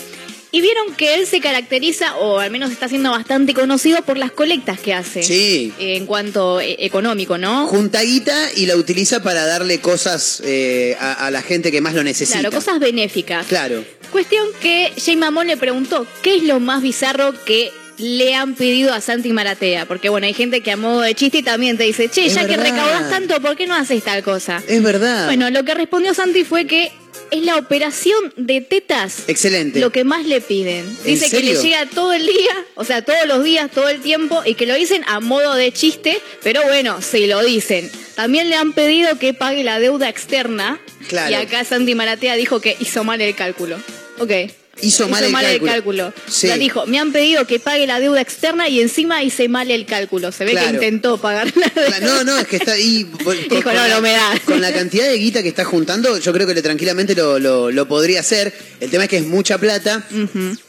y 0.52 0.60
vieron 0.60 0.94
que 0.94 1.14
él 1.14 1.26
se 1.26 1.40
caracteriza, 1.40 2.16
o 2.16 2.38
al 2.38 2.50
menos 2.50 2.70
está 2.70 2.88
siendo 2.88 3.10
bastante 3.10 3.52
conocido 3.52 4.02
por 4.02 4.16
las 4.16 4.30
colectas 4.32 4.78
que 4.80 4.94
hace. 4.94 5.22
Sí. 5.22 5.72
En 5.78 6.06
cuanto 6.06 6.60
eh, 6.60 6.76
económico, 6.80 7.36
¿no? 7.38 7.66
Junta 7.66 8.02
guita 8.02 8.52
y 8.56 8.66
la 8.66 8.76
utiliza 8.76 9.22
para 9.22 9.44
darle 9.44 9.80
cosas 9.80 10.40
eh, 10.44 10.96
a, 11.00 11.26
a 11.26 11.30
la 11.30 11.42
gente 11.42 11.70
que 11.72 11.80
más 11.80 11.94
lo 11.94 12.02
necesita. 12.04 12.40
Claro, 12.40 12.54
cosas 12.54 12.78
benéficas. 12.78 13.46
Claro. 13.46 13.84
Cuestión 14.12 14.46
que 14.62 14.92
Jay 15.04 15.16
Mamón 15.16 15.48
le 15.48 15.56
preguntó, 15.56 16.06
¿qué 16.22 16.36
es 16.36 16.42
lo 16.44 16.60
más 16.60 16.80
bizarro 16.80 17.34
que 17.44 17.70
le 17.98 18.34
han 18.34 18.54
pedido 18.54 18.94
a 18.94 19.00
Santi 19.00 19.32
Maratea? 19.32 19.86
Porque 19.86 20.08
bueno, 20.08 20.26
hay 20.26 20.34
gente 20.34 20.60
que 20.62 20.70
a 20.70 20.76
modo 20.76 21.00
de 21.00 21.14
chiste 21.14 21.42
también 21.42 21.76
te 21.76 21.84
dice, 21.84 22.08
che, 22.08 22.26
Es 22.26 22.34
ya 22.34 22.42
que 22.46 22.56
verdad. 22.56 22.70
recaudás 22.70 23.10
tanto, 23.10 23.40
¿por 23.40 23.56
qué 23.56 23.66
no 23.66 23.74
haces 23.74 24.02
tal 24.04 24.22
cosa? 24.22 24.62
Es 24.68 24.82
verdad. 24.82 25.26
Bueno, 25.26 25.50
lo 25.50 25.64
que 25.64 25.74
respondió 25.74 26.14
Santi 26.14 26.44
fue 26.44 26.66
que 26.66 26.92
es 27.30 27.42
la 27.42 27.56
operación 27.56 28.32
de 28.36 28.60
tetas 28.60 29.28
Excelente. 29.28 29.80
lo 29.80 29.90
que 29.90 30.04
más 30.04 30.26
le 30.26 30.40
piden. 30.40 30.84
¿En 30.86 31.04
Dice 31.04 31.30
que 31.30 31.42
le 31.42 31.54
llega 31.54 31.86
todo 31.86 32.12
el 32.12 32.26
día, 32.26 32.64
o 32.74 32.84
sea, 32.84 33.02
todos 33.02 33.26
los 33.26 33.44
días, 33.44 33.70
todo 33.70 33.88
el 33.88 34.00
tiempo, 34.00 34.42
y 34.44 34.54
que 34.54 34.66
lo 34.66 34.74
dicen 34.74 35.02
a 35.06 35.20
modo 35.20 35.54
de 35.54 35.72
chiste, 35.72 36.20
pero 36.42 36.62
bueno, 36.62 37.00
sí 37.02 37.26
lo 37.26 37.42
dicen. 37.42 37.90
También 38.14 38.48
le 38.48 38.56
han 38.56 38.72
pedido 38.72 39.18
que 39.18 39.34
pague 39.34 39.64
la 39.64 39.78
deuda 39.78 40.08
externa. 40.08 40.80
Claro. 41.08 41.30
Y 41.30 41.34
acá 41.34 41.64
Santi 41.64 41.94
Maratea 41.94 42.34
dijo 42.36 42.60
que 42.60 42.76
hizo 42.80 43.04
mal 43.04 43.20
el 43.20 43.34
cálculo. 43.34 43.76
Ok. 44.18 44.32
Hizo 44.82 45.08
mal 45.08 45.24
el 45.24 45.62
cálculo. 45.62 46.12
Sí. 46.28 46.48
Ya 46.48 46.56
dijo, 46.58 46.84
me 46.86 46.98
han 46.98 47.12
pedido 47.12 47.46
que 47.46 47.58
pague 47.58 47.86
la 47.86 47.98
deuda 47.98 48.20
externa 48.20 48.68
y 48.68 48.80
encima 48.80 49.22
hice 49.22 49.48
mal 49.48 49.70
el 49.70 49.86
cálculo. 49.86 50.32
Se 50.32 50.44
ve 50.44 50.50
Claro. 50.52 50.68
que 50.68 50.74
intentó 50.74 51.18
pagar 51.18 51.50
la 51.56 51.72
deuda. 51.74 52.00
No, 52.00 52.24
no, 52.24 52.38
es 52.38 52.46
que 52.46 52.56
está 52.56 52.72
ahí. 52.72 53.04
con- 53.24 53.36
Dijo, 53.36 53.62
con 53.62 53.74
no, 53.74 53.80
la- 53.86 53.94
no 53.94 54.00
me 54.02 54.12
da. 54.12 54.34
Con 54.44 54.60
la 54.60 54.72
cantidad 54.72 55.06
de 55.08 55.16
guita 55.16 55.42
que 55.42 55.48
está 55.48 55.64
juntando, 55.64 56.18
yo 56.18 56.32
creo 56.32 56.46
que 56.46 56.54
le 56.54 56.62
tranquilamente 56.62 57.14
lo, 57.14 57.38
lo- 57.38 57.70
lo 57.70 57.88
podría 57.88 58.20
hacer. 58.20 58.52
El 58.80 58.90
tema 58.90 59.04
es 59.04 59.10
que 59.10 59.16
es 59.18 59.26
mucha 59.26 59.58
plata. 59.58 60.06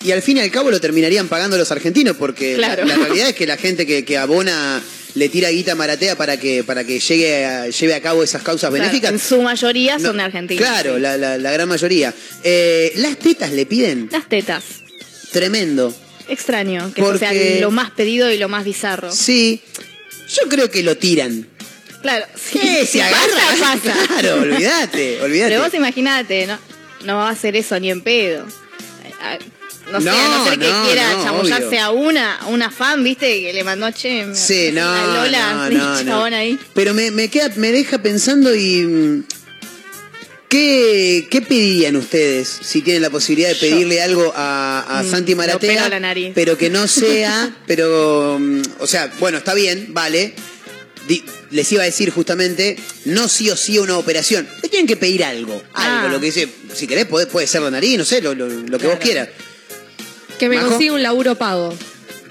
Y 0.03 0.11
al 0.11 0.21
fin 0.21 0.37
y 0.37 0.39
al 0.39 0.51
cabo 0.51 0.71
lo 0.71 0.79
terminarían 0.79 1.27
pagando 1.27 1.57
los 1.57 1.69
argentinos, 1.71 2.15
porque 2.17 2.57
la- 2.57 2.75
realidad 2.75 3.29
es 3.29 3.35
que 3.35 3.45
la 3.45 3.57
gente 3.57 3.85
que, 3.85 4.05
que 4.05 4.17
abona 4.17 4.81
le 5.17 5.29
tira 5.29 5.49
guita 5.49 5.71
a 5.71 5.75
maratea 5.75 6.15
para 6.15 6.37
que, 6.37 6.63
para 6.63 6.83
que 6.83 6.99
llegue 6.99 7.45
a- 7.45 7.67
lleve 7.69 7.93
a 7.95 8.01
cabo 8.01 8.23
esas 8.23 8.41
causas 8.43 8.69
Claro, 8.69 8.83
benéficas. 8.83 9.11
en 9.11 9.19
su 9.19 9.41
mayoría 9.41 9.99
son 9.99 10.17
No, 10.17 10.23
argentinos. 10.23 10.63
Claro, 10.63 10.97
la, 10.99 11.17
la- 11.17 11.37
la 11.37 11.51
gran 11.51 11.67
mayoría. 11.67 12.13
Eh, 12.43 12.93
las 12.97 13.17
tetas 13.17 13.51
le 13.51 13.65
piden. 13.65 14.09
Las 14.11 14.29
tetas. 14.29 14.63
Tremendo. 15.31 15.93
Extraño, 16.29 16.93
que 16.93 17.01
eso 17.01 17.17
sea 17.17 17.29
Porque- 17.29 17.59
lo 17.61 17.71
más 17.71 17.91
pedido 17.91 18.31
y 18.31 18.37
lo 18.37 18.49
más 18.49 18.63
bizarro. 18.65 19.11
Sí. 19.11 19.61
Yo 20.29 20.49
creo 20.49 20.69
que 20.69 20.83
lo 20.83 20.97
tiran. 20.97 21.47
Claro, 22.01 22.25
sí, 22.35 22.59
¿Qué? 22.59 22.85
si 22.85 22.99
Se 22.99 23.01
agarra. 23.01 23.27
pasa, 23.49 23.79
pasa. 23.81 24.07
Claro, 24.19 24.41
olvídate, 24.41 25.21
olvídate. 25.21 25.49
Pero 25.51 25.63
vos 25.63 25.73
imaginate, 25.73 26.45
no, 26.47 26.59
no 27.05 27.15
va 27.17 27.29
a 27.29 27.31
hacer 27.31 27.55
eso 27.55 27.79
ni 27.79 27.89
en 27.89 28.01
pedo. 28.01 28.45
No 29.91 30.01
sé, 30.01 30.09
a 30.09 30.13
no 30.13 30.43
ser 30.45 30.59
que 30.59 30.67
no, 30.69 30.85
quiera 30.85 31.13
no, 31.13 31.23
chamullarse 31.23 31.67
obvio. 31.67 31.81
a 31.83 31.89
una, 31.91 32.39
una 32.47 32.69
fan, 32.71 33.03
¿viste? 33.03 33.41
Que 33.41 33.53
le 33.53 33.63
mandó, 33.63 33.89
che, 33.91 34.27
Sí, 34.35 34.71
no, 34.73 34.81
a 34.87 35.07
Lola, 35.25 35.69
no, 35.71 36.03
chabón 36.03 36.33
ahí. 36.33 36.59
Pero 36.73 36.93
me, 36.93 37.09
me 37.11 37.29
queda, 37.29 37.51
me 37.55 37.71
deja 37.71 37.97
pensando 38.01 38.53
y 38.53 38.81
mm, 38.85 39.23
¿qué, 40.49 41.27
qué 41.29 41.41
pedirían 41.41 41.95
ustedes 41.95 42.47
si 42.61 42.81
tienen 42.81 43.01
la 43.01 43.09
posibilidad 43.09 43.49
de 43.49 43.55
pedirle 43.55 44.01
algo 44.01 44.33
a, 44.35 44.99
a 44.99 45.03
Mm, 45.03 45.09
Santi 45.11 45.35
Maratea, 45.35 45.89
la 45.89 45.99
nariz. 45.99 46.31
pero 46.35 46.57
que 46.57 46.69
no 46.69 46.87
sea, 46.87 47.55
pero, 47.65 48.37
mm, 48.39 48.61
o 48.79 48.87
sea, 48.87 49.11
bueno, 49.19 49.37
está 49.37 49.53
bien, 49.53 49.87
vale. 49.93 50.33
Di- 51.07 51.23
les 51.51 51.71
iba 51.71 51.83
a 51.83 51.85
decir 51.85 52.09
justamente, 52.11 52.75
no 53.05 53.29
sí 53.29 53.49
o 53.49 53.55
sí 53.55 53.79
una 53.79 53.97
operación. 53.97 54.45
Le 54.61 54.67
tienen 54.67 54.85
que 54.87 54.97
pedir 54.97 55.23
algo, 55.23 55.53
algo, 55.73 56.07
Ah. 56.07 56.09
lo 56.11 56.19
que 56.19 56.25
dice, 56.25 56.49
si 56.73 56.85
querés 56.87 57.05
puede, 57.05 57.27
puede 57.27 57.47
ser 57.47 57.61
la 57.61 57.71
nariz, 57.71 57.97
no 57.97 58.03
sé, 58.03 58.21
lo, 58.21 58.35
lo- 58.35 58.49
lo 58.49 58.77
que 58.77 58.87
vos 58.87 58.97
quieras. 58.99 59.29
Que 60.39 60.49
me 60.49 60.57
¿Majo? 60.57 60.69
consiga 60.69 60.93
un 60.93 61.03
laburo 61.03 61.35
pago. 61.35 61.73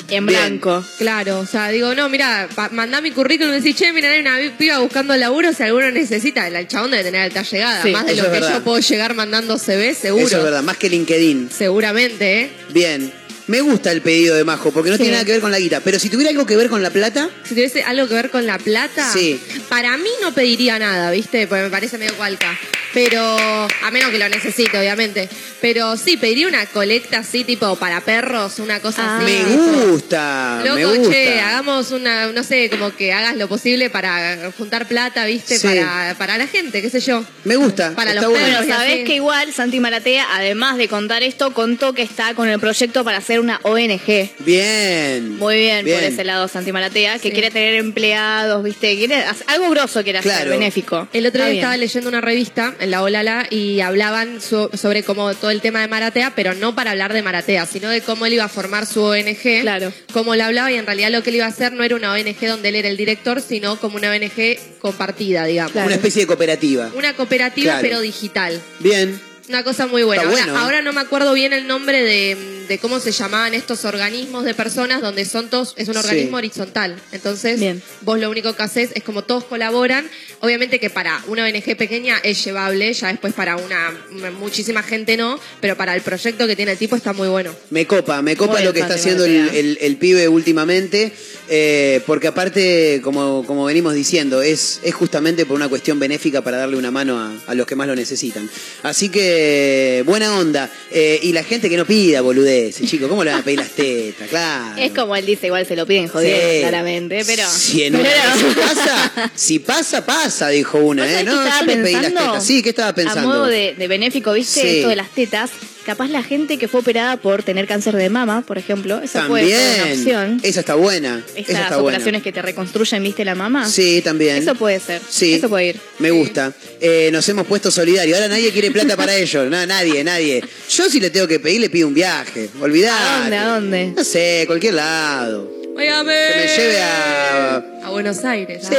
En 0.08 0.24
Bien. 0.24 0.60
blanco. 0.60 0.84
Claro, 0.98 1.40
o 1.40 1.46
sea, 1.46 1.68
digo, 1.70 1.92
no, 1.96 2.08
mira, 2.08 2.48
pa- 2.54 2.68
mandá 2.68 3.00
mi 3.00 3.10
currículum 3.10 3.52
y 3.54 3.56
decís, 3.56 3.74
che, 3.74 3.92
mira, 3.92 4.08
hay 4.12 4.20
una 4.20 4.36
piba 4.56 4.78
buscando 4.78 5.16
laburo, 5.16 5.52
si 5.52 5.64
alguno 5.64 5.90
necesita, 5.90 6.46
el 6.46 6.68
chabón 6.68 6.92
debe 6.92 7.02
tener 7.02 7.22
alta 7.22 7.42
llegada, 7.42 7.82
Sí, 7.82 7.90
más 7.90 8.06
de 8.06 8.12
eso 8.12 8.22
lo 8.22 8.28
es 8.28 8.34
que 8.34 8.40
verdad. 8.40 8.58
yo 8.58 8.64
puedo 8.64 8.78
llegar 8.78 9.14
mandando 9.14 9.58
CV, 9.58 9.94
seguro. 9.94 10.24
Eso 10.24 10.36
es 10.38 10.44
verdad, 10.44 10.62
más 10.62 10.76
que 10.76 10.88
LinkedIn. 10.90 11.50
Seguramente, 11.50 12.42
¿eh? 12.42 12.50
Bien. 12.70 13.12
Me 13.46 13.60
gusta 13.60 13.92
el 13.92 14.02
pedido 14.02 14.34
de 14.34 14.44
Majo, 14.44 14.72
porque 14.72 14.90
no 14.90 14.96
Sí. 14.96 15.02
tiene 15.04 15.12
nada 15.12 15.24
que 15.24 15.32
ver 15.32 15.40
con 15.40 15.52
la 15.52 15.58
guita. 15.58 15.80
Pero 15.80 15.98
si 15.98 16.08
tuviera 16.10 16.30
algo 16.30 16.46
que 16.46 16.56
ver 16.56 16.68
con 16.68 16.82
la 16.82 16.90
plata, 16.90 17.30
Si 17.44 17.54
tuviese 17.54 17.82
algo 17.84 18.08
que 18.08 18.14
ver 18.14 18.30
con 18.30 18.44
la 18.46 18.58
plata, 18.58 19.08
Sí. 19.12 19.40
para 19.68 19.96
mí 19.96 20.10
no 20.20 20.32
pediría 20.34 20.78
nada, 20.78 21.10
¿viste? 21.12 21.46
Porque 21.46 21.62
me 21.64 21.70
parece 21.70 21.96
medio 21.98 22.14
cualca. 22.14 22.58
Pero, 22.92 23.20
a 23.20 23.90
menos 23.90 24.10
que 24.10 24.18
lo 24.18 24.26
necesite, 24.28 24.78
obviamente. 24.78 25.28
Pero 25.60 25.96
sí, 25.98 26.16
pediría 26.16 26.48
una 26.48 26.64
colecta 26.66 27.18
así, 27.18 27.44
tipo 27.44 27.76
para 27.76 28.00
perros, 28.00 28.58
una 28.58 28.80
cosa 28.80 29.18
así. 29.18 29.24
me 29.32 29.44
tipo, 29.44 29.90
gusta. 29.90 30.60
me 30.64 30.68
Loco, 30.82 30.94
gusta. 30.96 31.12
che, 31.12 31.40
hagamos 31.40 31.90
una, 31.90 32.32
no 32.32 32.42
sé, 32.42 32.70
como 32.70 32.94
que 32.96 33.12
hagas 33.12 33.36
lo 33.36 33.48
posible 33.48 33.90
para 33.90 34.50
juntar 34.56 34.88
plata, 34.88 35.26
¿viste? 35.26 35.58
Sí. 35.58 35.66
Para, 35.66 36.14
para 36.16 36.38
la 36.38 36.46
gente, 36.46 36.80
qué 36.80 36.88
sé 36.88 37.00
yo. 37.00 37.22
Me 37.44 37.56
gusta. 37.56 37.94
Para 37.94 38.10
está 38.10 38.22
los 38.22 38.30
bueno. 38.30 38.46
perros. 38.46 38.66
Bueno, 38.66 38.76
sabés 38.80 39.04
que 39.04 39.14
igual 39.16 39.52
Santi 39.52 39.78
Maratea, 39.78 40.26
además 40.34 40.78
de 40.78 40.88
contar 40.88 41.22
esto, 41.22 41.52
contó 41.52 41.92
que 41.92 42.02
está 42.02 42.34
con 42.34 42.48
el 42.48 42.58
proyecto 42.58 43.04
para 43.04 43.18
hacer 43.18 43.35
una 43.40 43.60
ONG. 43.62 44.30
Bien. 44.40 45.36
Muy 45.38 45.56
bien, 45.56 45.84
Bien. 45.84 45.98
por 45.98 46.08
ese 46.08 46.24
lado 46.24 46.48
Santi 46.48 46.72
Maratea, 46.72 47.18
que 47.18 47.32
quiere 47.32 47.50
tener 47.50 47.74
empleados, 47.74 48.62
¿viste? 48.62 48.96
Quiere 48.96 49.24
algo 49.46 49.70
grosso 49.70 50.02
quiere 50.02 50.18
hacer, 50.20 50.32
Claro. 50.32 50.50
benéfico. 50.50 51.08
El 51.12 51.26
otro 51.26 51.44
día 51.44 51.54
estaba 51.54 51.76
leyendo 51.76 52.08
una 52.08 52.20
revista 52.20 52.74
en 52.80 52.90
la 52.90 53.02
Olala 53.02 53.46
y 53.50 53.80
hablaban 53.80 54.40
so- 54.40 54.70
sobre 54.76 55.02
como 55.02 55.34
todo 55.34 55.50
el 55.50 55.60
tema 55.60 55.80
de 55.80 55.88
Maratea, 55.88 56.32
pero 56.34 56.54
no 56.54 56.74
para 56.74 56.92
hablar 56.92 57.12
de 57.12 57.22
Maratea, 57.22 57.66
sino 57.66 57.88
de 57.90 58.00
cómo 58.00 58.26
él 58.26 58.34
iba 58.34 58.44
a 58.44 58.48
formar 58.48 58.86
su 58.86 59.02
ONG. 59.02 59.60
Claro. 59.62 59.92
Cómo 60.12 60.34
lo 60.36 60.44
hablaba 60.44 60.70
y 60.72 60.76
en 60.76 60.86
realidad 60.86 61.10
lo 61.10 61.22
que 61.22 61.30
él 61.30 61.36
iba 61.36 61.46
a 61.46 61.48
hacer 61.48 61.72
no 61.72 61.82
era 61.84 61.96
una 61.96 62.12
ONG 62.12 62.46
donde 62.46 62.68
él 62.68 62.76
era 62.76 62.88
el 62.88 62.96
director, 62.96 63.40
sino 63.40 63.78
como 63.80 63.96
una 63.96 64.10
ONG 64.10 64.58
compartida, 64.80 65.44
digamos. 65.44 65.74
Una 65.74 65.94
especie 65.94 66.22
de 66.22 66.26
cooperativa. 66.26 66.90
Una 66.94 67.14
cooperativa 67.14 67.72
Claro. 67.72 67.82
pero 67.82 68.00
digital. 68.00 68.60
Bien. 68.80 69.20
Una 69.48 69.62
cosa 69.62 69.86
muy 69.86 70.02
buena. 70.02 70.22
Está 70.22 70.32
Ahora, 70.34 70.44
bueno, 70.44 70.58
¿eh? 70.58 70.62
ahora 70.64 70.82
no 70.82 70.92
me 70.92 71.00
acuerdo 71.00 71.32
bien 71.32 71.52
el 71.52 71.66
nombre 71.68 72.02
de, 72.02 72.36
de 72.68 72.78
cómo 72.78 73.00
se 73.00 73.12
llamaban 73.12 73.54
estos 73.54 73.84
organismos 73.84 74.44
de 74.44 74.54
personas 74.54 75.00
donde 75.02 75.24
son 75.24 75.48
todos, 75.48 75.74
es 75.76 75.88
un 75.88 75.94
Sí. 75.94 76.00
organismo 76.00 76.36
horizontal. 76.38 76.96
Entonces, 77.12 77.60
vos 78.02 78.18
lo 78.18 78.30
único 78.30 78.54
que 78.54 78.62
haces 78.62 78.90
es 78.94 79.02
como 79.02 79.22
todos 79.22 79.44
colaboran. 79.44 80.08
Obviamente 80.40 80.78
que 80.80 80.90
para 80.90 81.22
una 81.28 81.44
ONG 81.44 81.76
pequeña 81.76 82.18
es 82.22 82.44
llevable, 82.44 82.92
ya 82.92 83.08
después 83.08 83.32
para 83.34 83.56
una 83.56 83.92
muchísima 84.38 84.82
gente 84.82 85.16
no, 85.16 85.38
pero 85.60 85.76
para 85.76 85.94
el 85.94 86.02
proyecto 86.02 86.46
que 86.46 86.56
tiene 86.56 86.72
el 86.72 86.78
tipo 86.78 86.94
está 86.96 87.12
muy 87.12 87.28
bueno. 87.28 87.54
Me 87.70 87.86
copa, 87.86 88.20
me 88.22 88.36
copa 88.36 88.54
Muy 88.54 88.64
lo 88.64 88.72
que 88.72 88.80
está 88.80 88.94
haciendo 88.94 89.24
el, 89.24 89.48
el- 89.54 89.78
el 89.80 89.96
pibe 89.96 90.28
últimamente, 90.28 91.12
eh, 91.48 92.00
porque 92.06 92.26
aparte, 92.28 93.00
como, 93.02 93.44
como 93.46 93.64
venimos 93.64 93.94
diciendo, 93.94 94.42
es, 94.42 94.80
es 94.82 94.94
justamente 94.94 95.46
por 95.46 95.56
una 95.56 95.68
cuestión 95.68 95.98
benéfica 95.98 96.42
para 96.42 96.58
darle 96.58 96.76
una 96.76 96.90
mano 96.90 97.18
a, 97.18 97.32
a 97.46 97.54
los 97.54 97.66
que 97.66 97.74
más 97.76 97.86
lo 97.86 97.94
necesitan. 97.96 98.48
Así 98.82 99.08
que, 99.08 100.02
buena 100.06 100.38
onda. 100.38 100.70
Eh, 100.90 101.20
y 101.22 101.32
la 101.32 101.42
gente 101.44 101.68
que 101.68 101.76
no 101.76 101.86
pida 101.86 102.20
boludeces, 102.56 102.90
chicos, 102.90 103.08
¿cómo 103.08 103.24
le 103.24 103.30
van 103.30 103.40
a 103.40 103.44
pedir 103.44 103.58
las 103.58 103.70
tetas? 103.70 104.28
Claro. 104.28 104.76
Es 104.80 104.92
como 104.92 105.14
él 105.16 105.26
dice, 105.26 105.46
igual 105.46 105.66
se 105.66 105.76
lo 105.76 105.86
piden 105.86 106.08
jodiendo, 106.08 106.40
Sí. 106.52 106.58
claramente, 106.60 107.22
pero... 107.26 107.48
Si, 107.48 107.82
en 107.84 107.96
una 107.96 108.08
pero- 108.08 108.48
si 108.48 108.54
pasa, 108.60 109.30
si 109.34 109.58
pasa, 109.58 110.06
pasa, 110.06 110.48
dijo 110.48 110.78
una, 110.78 111.02
¿Vos 111.04 111.12
¿eh? 111.12 111.24
No, 111.24 111.32
yo 111.60 111.66
le 111.66 111.76
pedí 111.76 111.92
las 111.92 112.02
tetas. 112.08 112.44
Sí, 112.46 112.62
¿qué 112.62 112.70
estaba 112.70 112.94
pensando? 112.94 113.20
A 113.30 113.34
modo 113.34 113.46
de, 113.46 113.74
de 113.76 113.88
benéfico, 113.88 114.32
¿viste? 114.32 114.60
Sí. 114.60 114.68
Esto 114.78 114.88
de 114.88 114.96
las 114.96 115.10
tetas. 115.10 115.50
Capaz 115.86 116.08
la 116.08 116.22
gente 116.24 116.58
que 116.58 116.66
fue 116.66 116.80
operada 116.80 117.16
por 117.16 117.44
tener 117.44 117.68
cáncer 117.68 117.94
de 117.94 118.10
mama, 118.10 118.42
por 118.44 118.58
ejemplo, 118.58 119.00
esa 119.02 119.28
puede 119.28 119.48
ser 119.48 119.56
una 119.56 119.76
También. 119.76 119.98
opción. 120.00 120.40
Esa 120.42 120.60
está 120.60 120.74
buena. 120.74 121.22
Esa 121.28 121.38
Estas 121.38 121.54
está 121.54 121.76
buena. 121.76 121.82
operaciones 121.82 122.22
que 122.24 122.32
te 122.32 122.42
reconstruyen, 122.42 123.02
¿viste 123.04 123.24
la 123.24 123.36
mama? 123.36 123.68
Sí, 123.68 124.02
también. 124.02 124.38
Eso 124.38 124.56
puede 124.56 124.80
ser. 124.80 125.00
Sí. 125.08 125.34
Eso 125.34 125.48
puede 125.48 125.66
ir. 125.66 125.80
Me 126.00 126.10
gusta. 126.10 126.52
Eh, 126.80 127.10
nos 127.12 127.28
hemos 127.28 127.46
puesto 127.46 127.70
solidarios. 127.70 128.16
Ahora 128.18 128.28
nadie 128.28 128.50
quiere 128.50 128.72
plata 128.72 128.96
para 128.96 129.14
ellos. 129.14 129.48
No, 129.48 129.64
nadie, 129.64 130.02
nadie. 130.02 130.42
Yo 130.68 130.90
si 130.90 130.98
le 130.98 131.10
tengo 131.10 131.28
que 131.28 131.38
pedir, 131.38 131.60
le 131.60 131.70
pido 131.70 131.86
un 131.86 131.94
viaje. 131.94 132.50
Olvidate. 132.60 133.04
¿A 133.04 133.20
dónde? 133.20 133.36
¿A 133.36 133.46
dónde? 133.46 133.92
No 133.96 134.02
sé, 134.04 134.42
cualquier 134.48 134.74
lado. 134.74 135.48
Óigame. 135.76 136.12
Que 136.32 136.40
me 136.40 136.56
lleve 136.56 136.82
a. 136.82 137.56
A 137.84 137.90
Buenos 137.90 138.24
Aires. 138.24 138.64
Sí. 138.68 138.74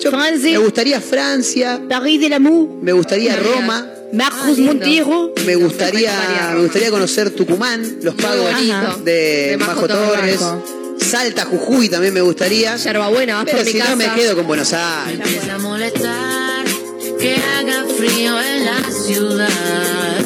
Yo- 0.00 0.12
me 0.12 0.58
gustaría 0.58 1.00
Francia. 1.00 1.80
París 1.88 2.20
de 2.20 2.28
l'amour. 2.28 2.68
Me 2.82 2.92
gustaría 2.92 3.34
Roma. 3.34 3.84
Marcos 4.12 4.58
Montero. 4.58 5.32
Me 5.46 5.54
gustaría, 5.56 6.12
me 6.54 6.62
gustaría 6.62 6.90
conocer 6.90 7.30
Tucumán, 7.30 7.98
los 8.02 8.14
pagos 8.14 8.52
bonito. 8.52 9.00
de, 9.04 9.12
De 9.50 9.56
Majo 9.58 9.86
Torres. 9.86 10.38
Torres. 10.38 10.64
Salta, 11.10 11.44
Jujuy 11.44 11.88
también 11.88 12.12
me 12.14 12.20
gustaría. 12.20 12.76
Yerbabuena, 12.76 13.36
vas 13.36 13.44
Pero 13.44 13.58
por 13.58 13.66
mi 13.66 13.72
si 13.72 13.78
no 13.78 13.96
me 13.96 14.04
casa. 14.04 14.16
quedo 14.16 14.36
con 14.36 14.46
Buenos 14.46 14.72
Aires. 14.72 15.20
Empieza 15.26 15.54
a 15.54 15.58
molestar 15.58 16.64
que 17.20 17.34
haga 17.36 17.84
frío 17.96 18.40
en 18.40 18.64
la 18.64 18.90
ciudad. 18.90 20.20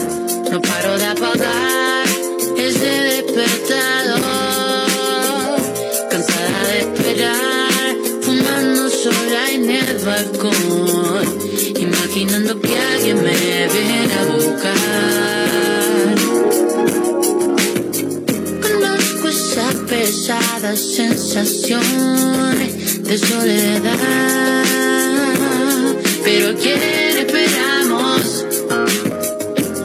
No 0.50 0.60
paro 0.62 0.98
de 0.98 1.04
apagar 1.06 2.06
ese 2.56 2.86
despertador. 2.86 4.22
Cansada 6.10 6.66
de 6.68 6.78
esperar, 6.80 7.96
fumando 8.22 8.90
sola 8.90 9.50
en 9.50 9.70
el 9.70 9.98
balcón. 9.98 11.41
Imaginando 12.14 12.60
que 12.60 12.78
alguien 12.78 13.24
me 13.24 13.30
viene 13.30 14.14
a 14.20 14.24
buscar. 14.34 14.76
Conozco 18.60 19.28
esa 19.28 19.72
pesada 19.88 20.76
sensación 20.76 21.80
de 23.02 23.16
soledad. 23.16 24.64
Pero 26.22 26.50
¿a 26.50 26.54
quién 26.54 27.16
esperamos? 27.16 28.44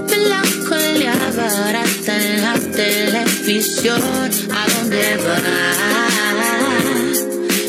Melancolía 0.09 1.15
barata 1.37 2.13
en 2.17 2.41
la 2.41 2.55
televisión. 2.75 4.01
¿A 4.51 4.67
dónde 4.73 5.15
va? 5.15 5.37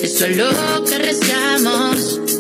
Eso 0.03 0.27
es 0.27 0.37
lo 0.37 0.85
que 0.85 0.99
rezamos. 0.99 2.38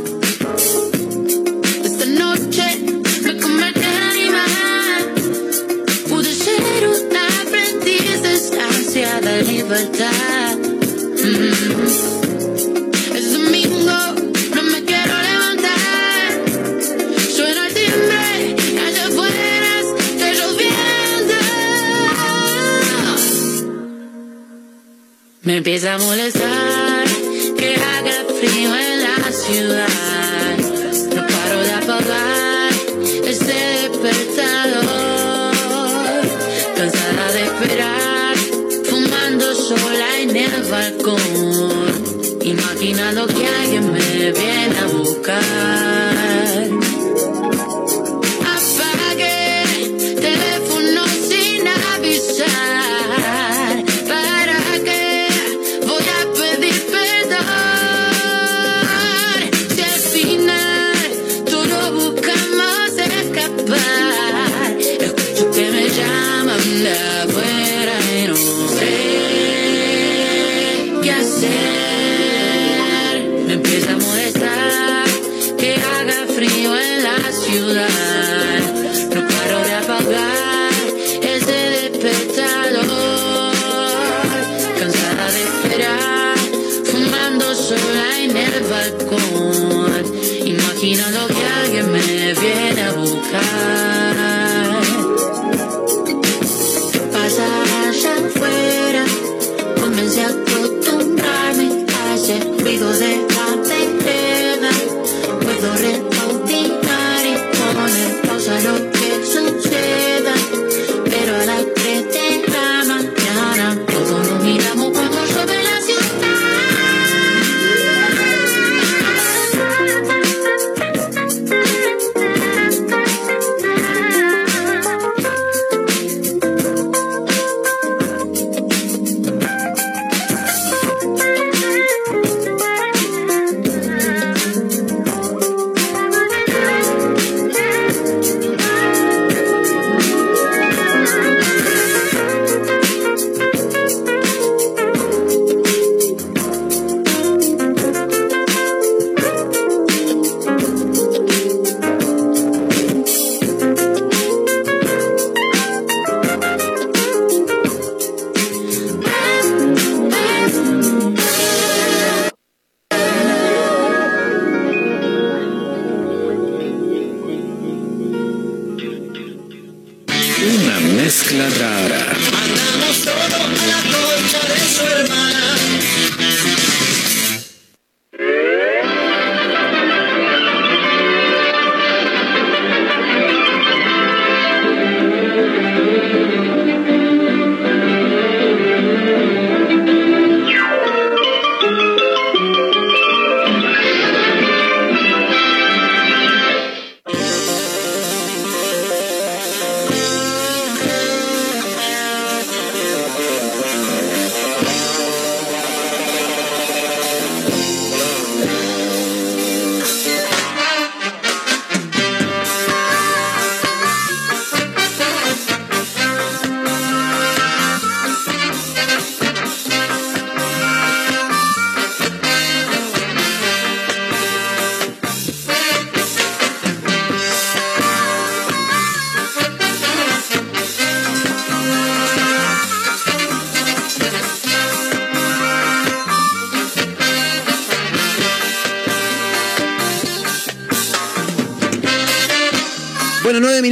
Esa 8.98 9.16
ansiada 9.16 9.42
libertad. 9.42 10.56
Mm. 10.56 11.52
Es 13.16 13.32
domingo, 13.32 13.98
no 14.54 14.62
me 14.62 14.84
quiero 14.84 15.14
levantar. 15.22 16.32
Suena 17.30 17.66
el 17.68 17.74
timbre, 17.74 18.56
allá 18.86 19.06
afuera 19.06 19.80
está 20.00 20.32
lloviendo. 20.32 21.34
Me 25.42 25.56
empieza 25.58 25.94
a 25.94 25.98
molestar 25.98 27.04
que 27.56 27.76
haga 27.76 28.24
frío 28.40 28.74
en 28.74 29.02
la 29.02 29.32
ciudad. 29.32 30.07
Balcón. 40.70 41.18
Imaginando 42.42 43.26
que 43.26 43.46
alguien 43.46 43.92
me 43.92 44.32
viene 44.32 44.78
a 44.78 44.86
buscar. 44.86 46.27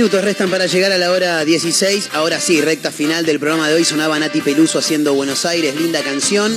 Minutos 0.07 0.25
restan 0.25 0.51
para 0.51 0.67
llegar 0.67 0.93
a 0.93 0.99
la 0.99 1.11
hora 1.11 1.45
16. 1.45 2.11
Ahora 2.13 2.39
sí, 2.39 2.61
recta 2.61 2.93
final 2.93 3.27
del 3.27 3.41
programa 3.41 3.67
de 3.67 3.75
hoy. 3.75 3.85
Sonaba 3.85 4.17
Nati 4.21 4.41
Peluso 4.41 4.79
haciendo 4.79 5.15
Buenos 5.15 5.45
Aires, 5.45 5.75
linda 5.75 6.01
canción. 6.01 6.57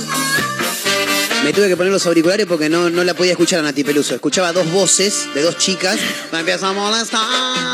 Me 1.42 1.52
tuve 1.52 1.66
que 1.66 1.76
poner 1.76 1.92
los 1.92 2.06
auriculares 2.06 2.46
porque 2.46 2.68
no, 2.68 2.90
no 2.90 3.02
la 3.02 3.12
podía 3.14 3.32
escuchar 3.32 3.58
a 3.58 3.62
Nati 3.62 3.82
Peluso. 3.82 4.14
Escuchaba 4.14 4.52
dos 4.52 4.70
voces 4.70 5.26
de 5.34 5.42
dos 5.42 5.58
chicas. 5.58 5.98
Me 6.32 6.38
empieza 6.40 6.68
a 6.68 6.72
molestar. 6.72 7.18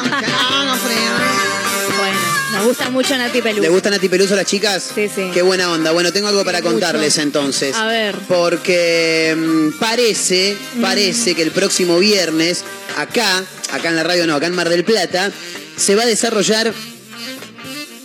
que 0.05 0.25
haga 0.25 0.77
frío. 0.77 1.99
Bueno, 1.99 2.19
nos 2.53 2.65
gusta 2.65 2.89
mucho 2.89 3.19
Nati 3.19 3.43
Peluso. 3.43 3.63
¿Le 3.63 3.69
gusta 3.69 3.91
Nati 3.91 4.09
Peluso 4.09 4.33
a 4.33 4.39
las 4.39 4.47
chicas? 4.47 4.93
Sí, 4.95 5.11
sí. 5.15 5.31
Qué 5.35 5.43
buena 5.43 5.71
onda. 5.71 5.91
Bueno, 5.93 6.11
tengo 6.11 6.29
algo 6.29 6.43
para 6.43 6.61
mucho. 6.61 6.71
contarles 6.71 7.19
entonces. 7.19 7.77
A 7.77 7.85
ver. 7.87 8.15
Porque 8.29 9.37
mm, 9.37 9.79
parece, 9.79 10.57
parece 10.81 11.35
que 11.35 11.43
el 11.43 11.51
próximo 11.51 11.99
viernes, 11.99 12.65
acá, 12.97 13.45
acá 13.73 13.91
en 13.91 13.97
la 13.97 14.05
radio 14.05 14.27
no, 14.27 14.37
acá 14.37 14.47
en 14.47 14.55
Mar 14.55 14.71
del 14.71 14.85
Plata, 14.85 15.31
se 15.77 15.95
va 15.95 16.03
a 16.03 16.07
desarrollar 16.07 16.73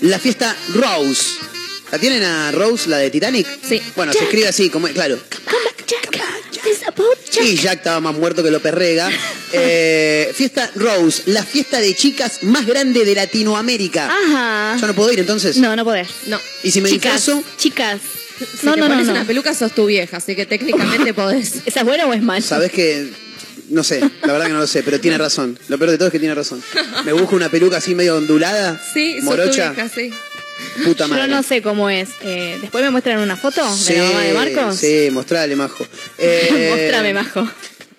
la 0.02 0.20
fiesta 0.20 0.56
Rose. 0.74 1.38
¿La 1.92 2.00
tienen 2.00 2.24
a 2.24 2.52
Rose, 2.52 2.90
la 2.90 2.98
de 2.98 3.10
Titanic? 3.10 3.48
Sí. 3.68 3.82
Bueno, 3.96 4.14
se 4.14 4.24
escribe 4.24 4.48
así, 4.48 4.70
como, 4.70 4.88
claro. 4.88 5.20
Y 7.42 7.56
Jack 7.56 7.80
estaba 7.80 8.00
más 8.00 8.16
muerto 8.16 8.44
que 8.44 8.52
lo 8.52 8.62
perrega. 8.62 9.10
Eh, 9.54 10.32
fiesta 10.34 10.72
Rose, 10.76 11.24
la 11.26 11.44
fiesta 11.44 11.82
de 11.82 11.94
chicas 11.94 12.42
más 12.44 12.66
grande 12.66 13.04
de 13.04 13.14
Latinoamérica. 13.16 14.10
Ajá. 14.10 14.78
¿Yo 14.80 14.88
no 14.88 14.94
puedo 14.94 15.12
ir 15.12 15.20
entonces? 15.20 15.58
No, 15.58 15.76
no 15.76 15.84
podés. 15.84 16.08
No. 16.28 16.40
¿Y 16.64 16.72
si 16.72 16.80
me 16.80 16.88
Chicas, 16.88 17.16
disfrazo? 17.16 17.44
Chicas. 17.58 18.00
Si 18.40 18.66
no, 18.66 18.76
te 18.76 18.80
no, 18.80 18.88
no, 18.88 18.94
pones 18.94 19.08
no. 19.08 19.12
una 19.12 19.26
peluca 19.26 19.54
sos 19.54 19.74
tu 19.74 19.88
vieja, 19.88 20.16
así 20.16 20.38
que 20.38 20.46
técnicamente 20.46 21.14
podés. 21.22 21.56
¿Esa 21.66 21.82
es 21.82 21.86
buena 21.86 22.06
o 22.06 22.14
es 22.14 22.22
mala? 22.22 22.40
Sabes 22.40 22.72
que. 22.72 23.10
No 23.72 23.84
sé, 23.84 24.00
la 24.00 24.34
verdad 24.34 24.48
que 24.48 24.54
no 24.54 24.60
lo 24.60 24.68
sé, 24.68 24.84
pero 24.84 25.00
tiene 25.00 25.18
razón. 25.18 25.58
Lo 25.68 25.78
peor 25.78 25.92
de 25.92 25.98
todo 25.98 26.08
es 26.08 26.12
que 26.12 26.20
tiene 26.20 26.36
razón. 26.36 26.62
Me 27.06 27.14
busco 27.14 27.36
una 27.36 27.50
peluca 27.50 27.78
así 27.78 27.96
medio 27.96 28.18
ondulada, 28.18 28.80
Sí, 28.94 29.18
morocha, 29.22 29.72
vieja, 29.72 29.90
sí. 29.90 30.12
puta 30.84 31.06
Yo 31.06 31.10
madre. 31.10 31.28
no 31.28 31.42
sé 31.44 31.62
cómo 31.62 31.90
es. 31.90 32.10
Eh, 32.22 32.58
Después 32.62 32.84
me 32.84 32.90
muestran 32.92 33.20
una 33.20 33.38
foto 33.38 33.62
de 33.88 33.98
la 33.98 34.04
mamá 34.04 34.22
de 34.24 34.34
Marcos. 34.34 34.76
Sí, 34.78 35.10
mostrale, 35.12 35.56
majo. 35.56 35.86
Eh, 36.18 36.70
Mostrame, 36.78 37.14
Majo. 37.14 37.50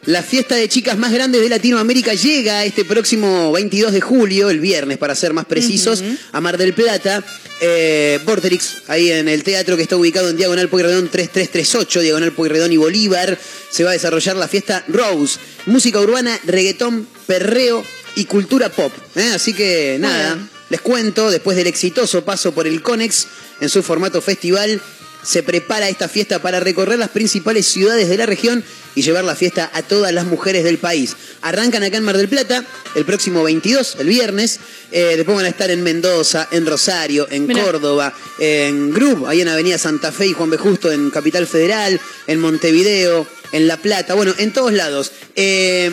La 0.04 0.22
fiesta 0.22 0.56
de 0.56 0.68
chicas 0.68 0.98
más 0.98 1.12
grande 1.12 1.40
de 1.40 1.48
Latinoamérica 1.48 2.12
llega 2.14 2.64
este 2.64 2.84
próximo 2.84 3.52
22 3.52 3.92
de 3.92 4.00
julio, 4.00 4.50
el 4.50 4.58
viernes 4.58 4.98
para 4.98 5.14
ser 5.14 5.32
más 5.32 5.44
precisos, 5.44 6.02
a 6.32 6.40
Mar 6.40 6.58
del 6.58 6.74
Plata. 6.74 7.22
Eh, 7.64 8.18
Vorterix, 8.24 8.78
ahí 8.88 9.12
en 9.12 9.28
el 9.28 9.44
teatro 9.44 9.76
que 9.76 9.84
está 9.84 9.96
ubicado 9.96 10.28
en 10.28 10.36
Diagonal 10.36 10.68
Pueyrredón 10.68 11.08
3338, 11.08 12.00
Diagonal 12.00 12.32
Pueyrredón 12.32 12.72
y 12.72 12.76
Bolívar, 12.76 13.38
se 13.70 13.84
va 13.84 13.90
a 13.90 13.92
desarrollar 13.92 14.34
la 14.34 14.48
fiesta 14.48 14.84
Rose. 14.88 15.38
Música 15.66 16.00
urbana, 16.00 16.38
reggaetón, 16.44 17.06
perreo 17.26 17.84
y 18.16 18.24
cultura 18.24 18.68
pop. 18.68 18.92
¿eh? 19.14 19.30
Así 19.34 19.52
que 19.54 19.96
nada, 20.00 20.34
Bueno. 20.34 20.48
les 20.70 20.80
cuento, 20.80 21.30
después 21.30 21.56
del 21.56 21.66
exitoso 21.68 22.24
paso 22.24 22.52
por 22.52 22.66
el 22.66 22.82
Conex 22.82 23.26
en 23.60 23.68
su 23.68 23.82
formato 23.82 24.20
festival, 24.20 24.80
se 25.22 25.44
prepara 25.44 25.88
esta 25.88 26.08
fiesta 26.08 26.42
para 26.42 26.58
recorrer 26.58 26.98
las 26.98 27.10
principales 27.10 27.66
ciudades 27.68 28.08
de 28.08 28.16
la 28.16 28.26
región 28.26 28.64
y 28.96 29.02
llevar 29.02 29.22
la 29.22 29.36
fiesta 29.36 29.70
a 29.72 29.82
todas 29.82 30.12
las 30.12 30.26
mujeres 30.26 30.64
del 30.64 30.78
país. 30.78 31.14
Arrancan 31.42 31.84
acá 31.84 31.96
en 31.96 32.02
Mar 32.02 32.16
del 32.16 32.28
Plata 32.28 32.64
el 32.96 33.04
próximo 33.04 33.44
22, 33.44 33.98
el 34.00 34.08
viernes. 34.08 34.58
Eh, 34.90 35.14
después 35.16 35.36
van 35.36 35.46
a 35.46 35.48
estar 35.48 35.70
en 35.70 35.80
Mendoza, 35.84 36.48
en 36.50 36.66
Rosario, 36.66 37.28
en 37.30 37.46
Mirá. 37.46 37.62
Córdoba, 37.62 38.12
en 38.40 38.90
Grub, 38.90 39.26
ahí 39.28 39.40
en 39.42 39.48
Avenida 39.48 39.78
Santa 39.78 40.10
Fe 40.10 40.26
y 40.26 40.32
Juan 40.32 40.50
B. 40.50 40.56
Justo, 40.58 40.90
en 40.90 41.10
Capital 41.10 41.46
Federal, 41.46 42.00
en 42.26 42.40
Montevideo, 42.40 43.24
en 43.52 43.68
La 43.68 43.76
Plata, 43.76 44.14
bueno, 44.14 44.34
en 44.38 44.52
todos 44.52 44.72
lados. 44.72 45.12
Eh, 45.36 45.90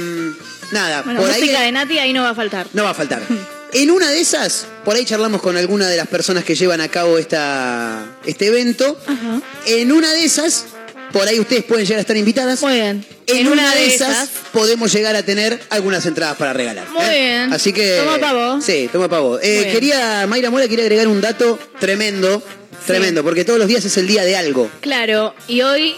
nada, 0.72 1.02
Bueno, 1.04 1.22
por 1.22 1.30
ahí 1.30 1.42
música 1.42 1.62
de 1.62 1.72
Nati 1.72 2.00
ahí 2.00 2.14
no 2.14 2.24
va 2.24 2.30
a 2.30 2.36
faltar. 2.36 2.68
no 2.74 2.84
va 2.84 2.92
a 2.92 2.96
faltar. 2.96 3.22
En 3.72 3.92
una 3.92 4.10
de 4.10 4.20
esas, 4.20 4.66
por 4.84 4.96
ahí 4.96 5.06
charlamos 5.06 5.44
con 5.44 5.56
alguna 5.56 5.88
de 5.88 5.96
las 5.96 6.08
personas 6.08 6.44
que 6.44 6.56
llevan 6.56 6.82
a 6.82 6.88
cabo 6.88 7.20
esta, 7.20 8.04
este 8.26 8.48
evento. 8.48 9.00
Ajá. 9.06 9.42
En 9.68 9.92
una 9.92 10.12
de 10.12 10.26
esas, 10.26 10.66
por 11.12 11.28
ahí 11.28 11.40
ustedes 11.40 11.66
pueden 11.66 11.86
llegar 11.86 12.00
a 12.00 12.02
estar 12.02 12.18
invitadas. 12.18 12.64
Muy 12.64 12.74
bien. 12.74 13.06
En, 13.28 13.48
una, 13.48 13.76
de 13.76 13.86
esas, 13.86 14.30
podemos 14.52 14.92
llegar 14.92 15.16
a 15.16 15.22
tener 15.22 15.62
algunas 15.70 16.04
entradas 16.08 16.36
para 16.38 16.52
regalar. 16.52 16.90
Muy 16.90 17.04
¿eh? 17.06 17.10
bien. 17.10 17.54
Así 17.54 17.72
que. 17.72 18.02
Toma 18.04 18.18
pavo. 18.18 18.60
Sí, 18.60 18.90
toma 18.92 19.08
pavo. 19.08 19.40
Eh, 19.40 19.62
Muy 19.66 19.74
quería, 19.74 20.26
Mayra 20.26 20.50
Mora 20.50 20.68
quería 20.68 20.86
agregar 20.86 21.08
un 21.08 21.22
dato 21.22 21.60
tremendo. 21.80 22.42
Tremendo, 22.88 23.24
porque 23.24 23.46
todos 23.46 23.60
los 23.60 23.68
días 23.68 23.86
es 23.86 23.98
el 23.98 24.08
día 24.08 24.24
de 24.24 24.36
algo. 24.36 24.68
Claro, 24.82 25.36
y 25.48 25.62
hoy 25.62 25.96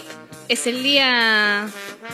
es 0.52 0.66
el 0.66 0.82
día... 0.82 1.68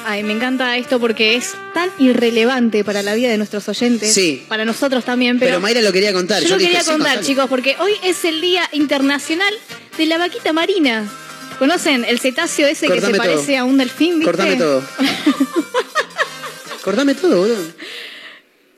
Ay, 0.04 0.22
me 0.22 0.32
encanta 0.32 0.76
esto 0.76 1.00
porque 1.00 1.36
es 1.36 1.54
tan 1.74 1.90
irrelevante 1.98 2.84
para 2.84 3.02
la 3.02 3.14
vida 3.14 3.28
de 3.28 3.36
nuestros 3.36 3.68
oyentes. 3.68 4.12
Sí. 4.12 4.44
Para 4.48 4.64
nosotros 4.64 5.04
también, 5.04 5.38
pero... 5.38 5.50
Pero, 5.50 5.60
Mayra 5.60 5.82
lo 5.82 5.92
quería 5.92 6.12
contar. 6.12 6.42
Yo 6.42 6.50
lo 6.50 6.56
dije, 6.56 6.70
quería 6.70 6.84
sí, 6.84 6.90
contar, 6.90 7.20
chicos, 7.20 7.46
porque 7.48 7.76
hoy 7.80 7.92
es 8.04 8.24
el 8.24 8.40
Día 8.40 8.68
Internacional 8.72 9.52
de 9.96 10.06
la 10.06 10.18
Vaquita 10.18 10.52
Marina. 10.52 11.10
¿Conocen 11.58 12.04
el 12.04 12.20
cetáceo 12.20 12.68
ese 12.68 12.88
que 12.88 13.00
se 13.00 13.14
parece 13.14 13.56
a 13.56 13.64
un 13.64 13.78
delfín? 13.78 14.20
¿viste? 14.20 14.24
Cortame 14.24 14.56
todo. 14.56 14.84
Cortame 16.84 17.14
todo, 17.14 17.38
boludo. 17.38 17.72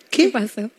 ¿Qué 0.08 0.28
pasó? 0.28 0.70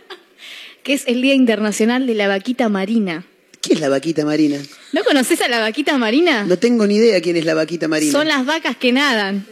que 0.82 0.94
es 0.94 1.04
el 1.06 1.20
Día 1.20 1.34
Internacional 1.34 2.06
de 2.06 2.14
la 2.14 2.28
Vaquita 2.28 2.68
Marina. 2.68 3.24
¿Qué 3.60 3.74
es 3.74 3.80
la 3.80 3.88
vaquita 3.88 4.24
marina? 4.24 4.58
¿No 4.92 5.04
conoces 5.04 5.40
a 5.42 5.48
la 5.48 5.60
vaquita 5.60 5.96
marina? 5.98 6.44
No 6.44 6.58
tengo 6.58 6.86
ni 6.86 6.96
idea 6.96 7.20
quién 7.20 7.36
es 7.36 7.44
la 7.44 7.54
vaquita 7.54 7.88
marina. 7.88 8.10
Son 8.12 8.26
las 8.26 8.46
vacas 8.46 8.76
que 8.76 8.90
nadan. 8.92 9.46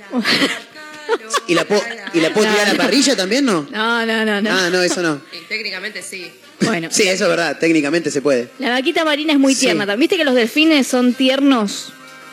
¿Y 1.46 1.54
la, 1.54 1.64
po- 1.64 1.82
¿Y 2.14 2.20
la 2.20 2.32
puedo 2.32 2.46
No, 2.46 2.52
tirar 2.52 2.66
a 2.68 2.72
la 2.72 2.74
no. 2.78 2.82
parrilla 2.84 3.16
también, 3.16 3.44
no? 3.44 3.66
No, 3.70 4.06
no, 4.06 4.24
no, 4.24 4.40
no. 4.40 4.50
Ah, 4.50 4.68
no, 4.70 4.82
eso 4.82 5.02
no. 5.02 5.20
Y 5.32 5.44
técnicamente 5.46 6.02
sí. 6.02 6.30
Bueno, 6.60 6.88
Sí, 6.90 7.02
eso 7.04 7.24
es 7.24 7.30
verdad, 7.30 7.58
técnicamente 7.58 8.10
se 8.10 8.20
puede. 8.20 8.48
la 8.58 8.70
vaquita 8.70 9.04
marina 9.04 9.32
es 9.34 9.38
muy 9.38 9.54
Sí. 9.54 9.60
tierna. 9.66 9.94
¿Viste 9.96 10.16
que 10.16 10.24
los 10.24 10.34
delfines 10.34 10.86
son 10.86 11.14
tiernos? 11.14 11.92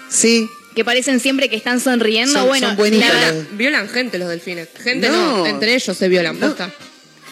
Sí. 0.10 0.47
Que 0.76 0.84
parecen 0.84 1.19
siempre 1.19 1.49
que 1.49 1.56
están 1.56 1.80
sonriendo. 1.80 2.34
Son- 2.39 2.47
bueno, 2.47 2.76
son 2.76 2.99
la- 2.99 3.34
Violan 3.53 3.88
gente 3.89 4.18
los 4.18 4.27
delfines. 4.30 4.68
Gente 4.81 5.07
No. 5.10 5.38
no, 5.39 5.45
entre 5.45 5.76
ellos 5.76 5.95
se 5.95 6.10
violan, 6.10 6.38
posta. 6.38 6.72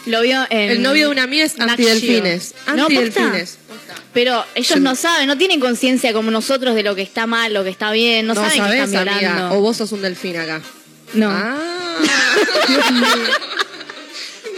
lo 0.06 0.22
vio 0.22 0.46
en 0.50 0.70
El 0.70 0.82
novio 0.82 1.08
de 1.08 1.12
una 1.12 1.28
mía 1.28 1.44
es 1.46 1.60
antidelfines. 1.60 2.54
Antidelfines. 2.68 3.58
Pero 4.14 4.44
ellos 4.56 4.80
no 4.80 4.96
saben, 4.96 5.28
no 5.28 5.38
tienen 5.38 5.60
conciencia 5.60 6.14
como 6.14 6.32
nosotros 6.32 6.76
de 6.76 6.84
lo 6.84 6.96
que 6.96 7.02
está 7.02 7.28
mal, 7.28 7.54
lo 7.54 7.64
que 7.64 7.70
está 7.70 7.92
bien, 7.92 8.28
no, 8.28 8.34
No, 8.34 8.42
saben 8.42 8.52
que 8.54 8.58
sabés, 8.60 8.84
están 8.84 9.10
amiga. 9.10 9.54
O 9.54 9.60
vos 9.62 9.78
sos 9.78 9.92
un 9.92 10.02
delfín 10.02 10.38
acá. 10.38 10.62
No. 11.14 11.30
Ah. 11.32 11.58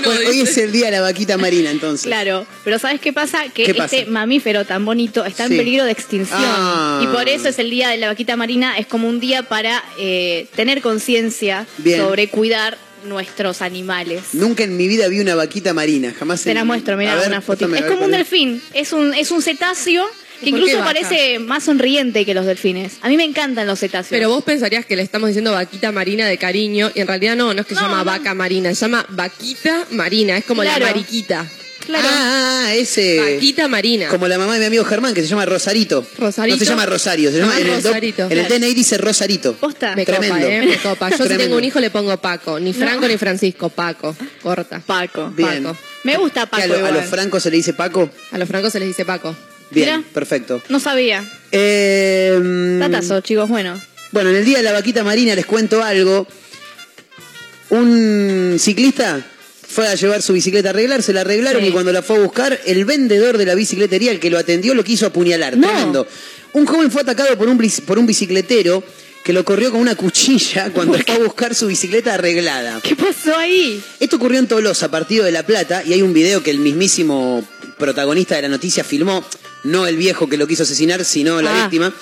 Bueno, 0.03 0.29
hoy 0.29 0.41
es 0.41 0.57
el 0.57 0.71
día 0.71 0.85
de 0.87 0.91
la 0.91 1.01
vaquita 1.01 1.37
marina, 1.37 1.71
entonces. 1.71 2.05
Claro, 2.05 2.45
pero 2.63 2.77
¿sabes 2.77 2.99
qué 3.01 3.11
pasa? 3.11 3.45
Que 3.53 3.63
¿Qué 3.63 3.73
pasa? 3.73 3.95
este 3.95 4.09
mamífero 4.11 4.63
tan 4.65 4.85
bonito 4.85 5.25
está 5.25 5.47
Sí. 5.47 5.53
en 5.53 5.59
peligro 5.59 5.83
de 5.85 5.91
extinción. 5.91 6.39
Ah. 6.43 7.01
Y 7.03 7.07
por 7.07 7.27
eso 7.27 7.47
es 7.49 7.57
el 7.57 7.69
día 7.71 7.89
de 7.89 7.97
la 7.97 8.07
vaquita 8.07 8.35
marina, 8.35 8.77
es 8.77 8.85
como 8.85 9.07
un 9.07 9.19
día 9.19 9.43
para 9.43 9.83
eh, 9.97 10.47
tener 10.55 10.81
conciencia 10.81 11.65
sobre 11.83 12.27
cuidar 12.29 12.77
nuestros 13.05 13.61
animales. 13.61 14.33
Nunca 14.33 14.63
en 14.63 14.75
mi 14.77 14.87
vida 14.87 15.07
vi 15.07 15.19
una 15.19 15.35
vaquita 15.35 15.73
marina, 15.73 16.13
jamás. 16.17 16.43
Te 16.43 16.51
en- 16.51 16.55
la 16.57 16.63
muestro, 16.65 16.97
mira 16.97 17.21
una 17.25 17.41
foto. 17.41 17.73
Es 17.73 17.85
como 17.85 18.05
un 18.05 18.11
delfín, 18.11 18.61
es 18.73 18.93
un, 18.93 19.13
es 19.13 19.31
un 19.31 19.41
cetáceo 19.41 20.05
Que 20.41 20.49
¿Por 20.51 20.59
incluso 20.59 20.79
parece 20.83 21.39
más 21.39 21.63
sonriente 21.63 22.25
que 22.25 22.33
los 22.33 22.45
delfines. 22.45 22.97
A 23.01 23.07
mí 23.07 23.15
me 23.15 23.23
encantan 23.23 23.65
los 23.67 23.79
cetáceos. 23.79 24.09
Pero 24.09 24.27
vos 24.29 24.43
pensarías 24.43 24.85
que 24.85 24.97
le 24.97 25.01
estamos 25.01 25.29
diciendo 25.29 25.53
vaquita 25.53 25.93
marina 25.93 26.27
de 26.27 26.37
cariño 26.37 26.91
y 26.93 26.99
en 26.99 27.07
realidad 27.07 27.37
no, 27.37 27.53
no 27.53 27.61
es 27.61 27.65
que 27.67 27.73
se 27.73 27.79
llama 27.81 28.03
vaca 28.03 28.33
marina, 28.33 28.75
se 28.75 28.81
llama 28.81 29.05
vaquita 29.09 29.85
marina, 29.91 30.35
es 30.37 30.43
como 30.43 30.61
Claro. 30.61 30.81
la 30.85 30.91
mariquita. 30.91 31.49
Claro. 31.85 32.07
Ah, 32.09 32.71
ese. 32.73 33.19
Vaquita 33.19 33.67
marina. 33.67 34.07
Como 34.09 34.27
la 34.27 34.37
mamá 34.37 34.53
de 34.53 34.59
mi 34.61 34.65
amigo 34.65 34.83
Germán, 34.85 35.13
que 35.13 35.21
se 35.21 35.27
llama 35.27 35.45
Rosarito. 35.45 36.05
Rosarito. 36.17 36.55
No 36.57 36.59
se 36.59 36.65
llama 36.65 36.85
Rosario, 36.85 37.31
se 37.31 37.37
llama 37.39 37.53
Ah, 37.55 37.59
en 37.61 37.67
el, 37.67 37.73
doc- 37.83 37.85
Rosarito. 37.85 38.27
en 38.29 38.37
el. 38.39 38.47
DNI 38.47 38.73
dice 38.73 38.97
Rosarito. 38.97 39.53
Posta. 39.53 39.95
Me 39.95 40.05
Tremendo. 40.05 40.35
copa, 40.35 40.47
¿eh? 40.51 40.65
Me 40.65 40.77
copa. 40.77 41.09
Yo 41.11 41.17
si 41.25 41.37
tengo 41.37 41.57
un 41.57 41.63
hijo 41.63 41.79
le 41.79 41.89
pongo 41.91 42.15
Paco. 42.17 42.59
Ni 42.59 42.73
Franco 42.73 43.07
ni 43.07 43.17
Francisco, 43.17 43.69
Paco. 43.69 44.15
Corta. 44.41 44.79
Paco. 44.85 45.31
Bien. 45.35 45.63
Paco. 45.63 45.77
Me 46.03 46.17
gusta 46.17 46.41
¿Qué, 46.45 46.47
Paco 46.47 46.63
a, 46.63 46.67
lo- 46.67 46.85
a 46.87 46.91
los 46.91 47.05
francos 47.05 47.43
se 47.43 47.51
le 47.51 47.57
dice 47.57 47.73
Paco? 47.73 48.09
A 48.31 48.37
los 48.37 48.47
francos 48.47 48.71
se 48.73 48.79
les 48.79 48.87
dice 48.87 49.05
Paco. 49.05 49.35
Bien, 49.71 49.97
Mira. 49.99 50.03
perfecto. 50.13 50.61
No 50.69 50.79
sabía. 50.79 51.23
Eh, 51.51 52.77
Tatazo, 52.79 53.21
chicos, 53.21 53.49
bueno. 53.49 53.79
Bueno, 54.11 54.29
en 54.29 54.35
el 54.37 54.45
día 54.45 54.57
de 54.57 54.63
la 54.63 54.71
vaquita 54.71 55.03
marina 55.03 55.35
les 55.35 55.45
cuento 55.45 55.83
algo. 55.83 56.27
Un 57.69 58.57
ciclista 58.59 59.21
fue 59.75 59.87
a 59.87 59.95
llevar 59.95 60.21
su 60.21 60.31
bicicleta 60.33 60.69
a 60.69 60.71
arreglar, 60.71 61.03
se 61.03 61.11
la 61.11 61.21
arreglaron 61.21 61.61
Sí. 61.61 61.67
y 61.67 61.71
cuando 61.71 61.91
la 61.91 62.01
fue 62.01 62.15
a 62.15 62.19
buscar, 62.19 62.59
el 62.65 62.85
vendedor 62.85 63.37
de 63.37 63.45
la 63.45 63.55
bicicletería, 63.55 64.11
el 64.11 64.19
que 64.21 64.29
lo 64.29 64.37
atendió, 64.37 64.73
lo 64.73 64.83
quiso 64.85 65.05
apuñalar. 65.05 65.57
No. 65.57 65.67
Tremendo. 65.67 66.07
Un 66.53 66.65
joven 66.65 66.89
fue 66.89 67.01
atacado 67.01 67.37
por 67.37 67.49
un, 67.49 67.57
por 67.85 67.99
un 67.99 68.05
bicicletero 68.07 68.81
que 69.25 69.33
lo 69.33 69.43
corrió 69.43 69.71
con 69.71 69.81
una 69.81 69.95
cuchilla 69.95 70.69
cuando 70.71 70.97
fue 70.99 71.15
a 71.15 71.19
buscar 71.19 71.53
su 71.55 71.67
bicicleta 71.67 72.13
arreglada. 72.13 72.79
¿Qué 72.81 72.95
pasó 72.95 73.35
ahí? 73.35 73.83
Esto 73.99 74.15
ocurrió 74.15 74.39
en 74.39 74.47
Tolosa, 74.47 74.89
partido 74.89 75.25
de 75.25 75.31
La 75.33 75.43
Plata, 75.45 75.83
y 75.85 75.91
hay 75.93 76.01
un 76.03 76.13
video 76.13 76.41
que 76.43 76.51
el 76.51 76.59
mismísimo 76.59 77.45
protagonista 77.77 78.35
de 78.35 78.43
la 78.43 78.47
noticia 78.49 78.83
filmó, 78.83 79.25
no 79.65 79.87
el 79.87 79.97
viejo 79.97 80.29
que 80.29 80.37
lo 80.37 80.47
quiso 80.47 80.63
asesinar, 80.63 81.03
sino 81.03 81.41
la 81.41 81.51
Ah. 81.53 81.61
víctima. 81.63 81.93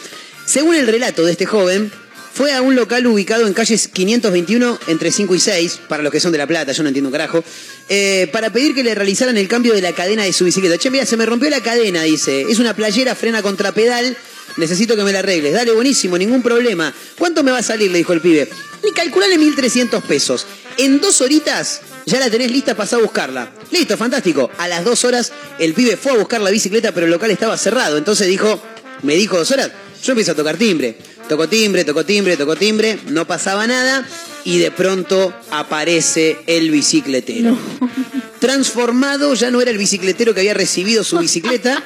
Según 0.45 0.75
el 0.75 0.85
relato 0.85 1.23
de 1.25 1.31
este 1.31 1.45
joven, 1.45 1.91
fue 2.33 2.51
a 2.51 2.61
un 2.63 2.75
local 2.75 3.05
ubicado 3.05 3.45
en 3.45 3.53
calles 3.53 3.87
521 3.87 4.79
entre 4.87 5.11
5 5.11 5.35
y 5.35 5.39
6, 5.39 5.81
para 5.87 6.01
los 6.01 6.11
que 6.11 6.19
son 6.19 6.31
de 6.31 6.39
La 6.39 6.47
Plata, 6.47 6.71
yo 6.71 6.81
no 6.81 6.89
entiendo 6.89 7.09
un 7.09 7.11
carajo, 7.11 7.43
eh, 7.89 8.27
para 8.31 8.51
pedir 8.51 8.73
que 8.73 8.83
le 8.83 8.95
realizaran 8.95 9.37
el 9.37 9.47
cambio 9.47 9.75
de 9.75 9.81
la 9.81 9.93
cadena 9.93 10.23
de 10.23 10.33
su 10.33 10.43
bicicleta. 10.43 10.79
Che, 10.79 10.89
mira, 10.89 11.05
se 11.05 11.15
me 11.15 11.27
rompió 11.27 11.49
la 11.51 11.61
cadena, 11.61 12.01
dice. 12.01 12.41
Es 12.49 12.57
una 12.57 12.75
playera, 12.75 13.13
frena 13.13 13.43
contra 13.43 13.71
pedal, 13.71 14.17
necesito 14.57 14.95
que 14.95 15.03
me 15.03 15.11
la 15.11 15.19
arregles. 15.19 15.53
Dale, 15.53 15.73
buenísimo, 15.73 16.17
ningún 16.17 16.41
problema. 16.41 16.91
¿Cuánto 17.19 17.43
me 17.43 17.51
va 17.51 17.59
a 17.59 17.63
salir? 17.63 17.91
Le 17.91 17.99
dijo 17.99 18.13
el 18.13 18.21
pibe. 18.21 18.49
Y 18.83 18.91
calculale 18.93 19.37
1.300 19.37 20.01
pesos. 20.01 20.47
En 20.77 20.99
dos 20.99 21.21
horitas 21.21 21.81
ya 22.07 22.19
la 22.19 22.31
tenés 22.31 22.51
lista, 22.51 22.75
pasá 22.75 22.95
a 22.95 22.99
buscarla. 22.99 23.51
Listo, 23.71 23.95
fantástico. 23.95 24.49
A 24.57 24.67
las 24.67 24.83
dos 24.83 25.05
horas 25.05 25.31
el 25.59 25.73
pibe 25.75 25.97
fue 25.97 26.13
a 26.13 26.15
buscar 26.15 26.41
la 26.41 26.49
bicicleta, 26.49 26.91
pero 26.93 27.05
el 27.05 27.11
local 27.11 27.29
estaba 27.29 27.55
cerrado. 27.57 27.97
Entonces 27.97 28.27
dijo, 28.27 28.59
me 29.03 29.15
dijo 29.15 29.37
dos 29.37 29.51
horas, 29.51 29.69
yo 30.03 30.13
empiezo 30.13 30.31
a 30.31 30.35
tocar 30.35 30.57
timbre. 30.57 30.97
Tocó 31.27 31.47
timbre, 31.47 31.85
tocó 31.85 32.05
timbre, 32.05 32.37
tocó 32.37 32.55
timbre, 32.55 32.99
no 33.07 33.25
pasaba 33.25 33.65
nada 33.65 34.05
y 34.43 34.59
de 34.59 34.71
pronto 34.71 35.33
aparece 35.51 36.39
el 36.47 36.69
bicicletero. 36.69 37.57
Transformado, 38.39 39.33
ya 39.33 39.49
no 39.49 39.61
era 39.61 39.71
el 39.71 39.77
bicicletero 39.77 40.33
que 40.33 40.41
había 40.41 40.53
recibido 40.53 41.03
su 41.03 41.17
bicicleta, 41.19 41.81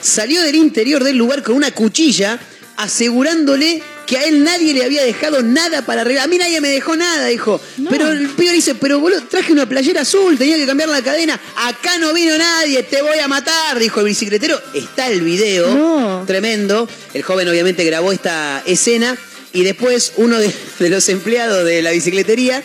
salió 0.00 0.42
del 0.42 0.54
interior 0.54 1.04
del 1.04 1.16
lugar 1.16 1.42
con 1.42 1.56
una 1.56 1.72
cuchilla 1.72 2.40
asegurándole 2.76 3.82
que 4.10 4.18
a 4.18 4.24
él 4.24 4.42
nadie 4.42 4.74
le 4.74 4.84
había 4.84 5.04
dejado 5.04 5.40
nada 5.40 5.82
para 5.86 6.00
arreglar. 6.00 6.24
A 6.24 6.26
mí 6.26 6.36
nadie 6.36 6.60
me 6.60 6.68
dejó 6.68 6.96
nada, 6.96 7.28
dijo. 7.28 7.60
Pero 7.88 8.10
el 8.10 8.28
pibe 8.30 8.50
dice, 8.50 8.74
pero 8.74 8.98
boludo, 8.98 9.22
traje 9.28 9.52
una 9.52 9.68
playera 9.68 10.00
azul, 10.00 10.36
tenía 10.36 10.56
que 10.56 10.66
cambiar 10.66 10.88
la 10.88 11.00
cadena. 11.00 11.40
Acá 11.54 11.96
no 11.98 12.12
vino 12.12 12.36
nadie, 12.36 12.82
te 12.82 13.02
voy 13.02 13.20
a 13.20 13.28
matar, 13.28 13.78
dijo 13.78 14.00
el 14.00 14.06
bicicletero. 14.06 14.60
Está 14.74 15.06
el 15.06 15.20
video, 15.20 16.24
tremendo. 16.26 16.88
El 17.14 17.22
joven 17.22 17.48
obviamente 17.48 17.84
grabó 17.84 18.10
esta 18.10 18.64
escena 18.66 19.16
y 19.52 19.62
después 19.62 20.14
uno 20.16 20.40
de, 20.40 20.52
de 20.80 20.90
los 20.90 21.08
empleados 21.08 21.64
de 21.64 21.80
la 21.80 21.92
bicicletería 21.92 22.64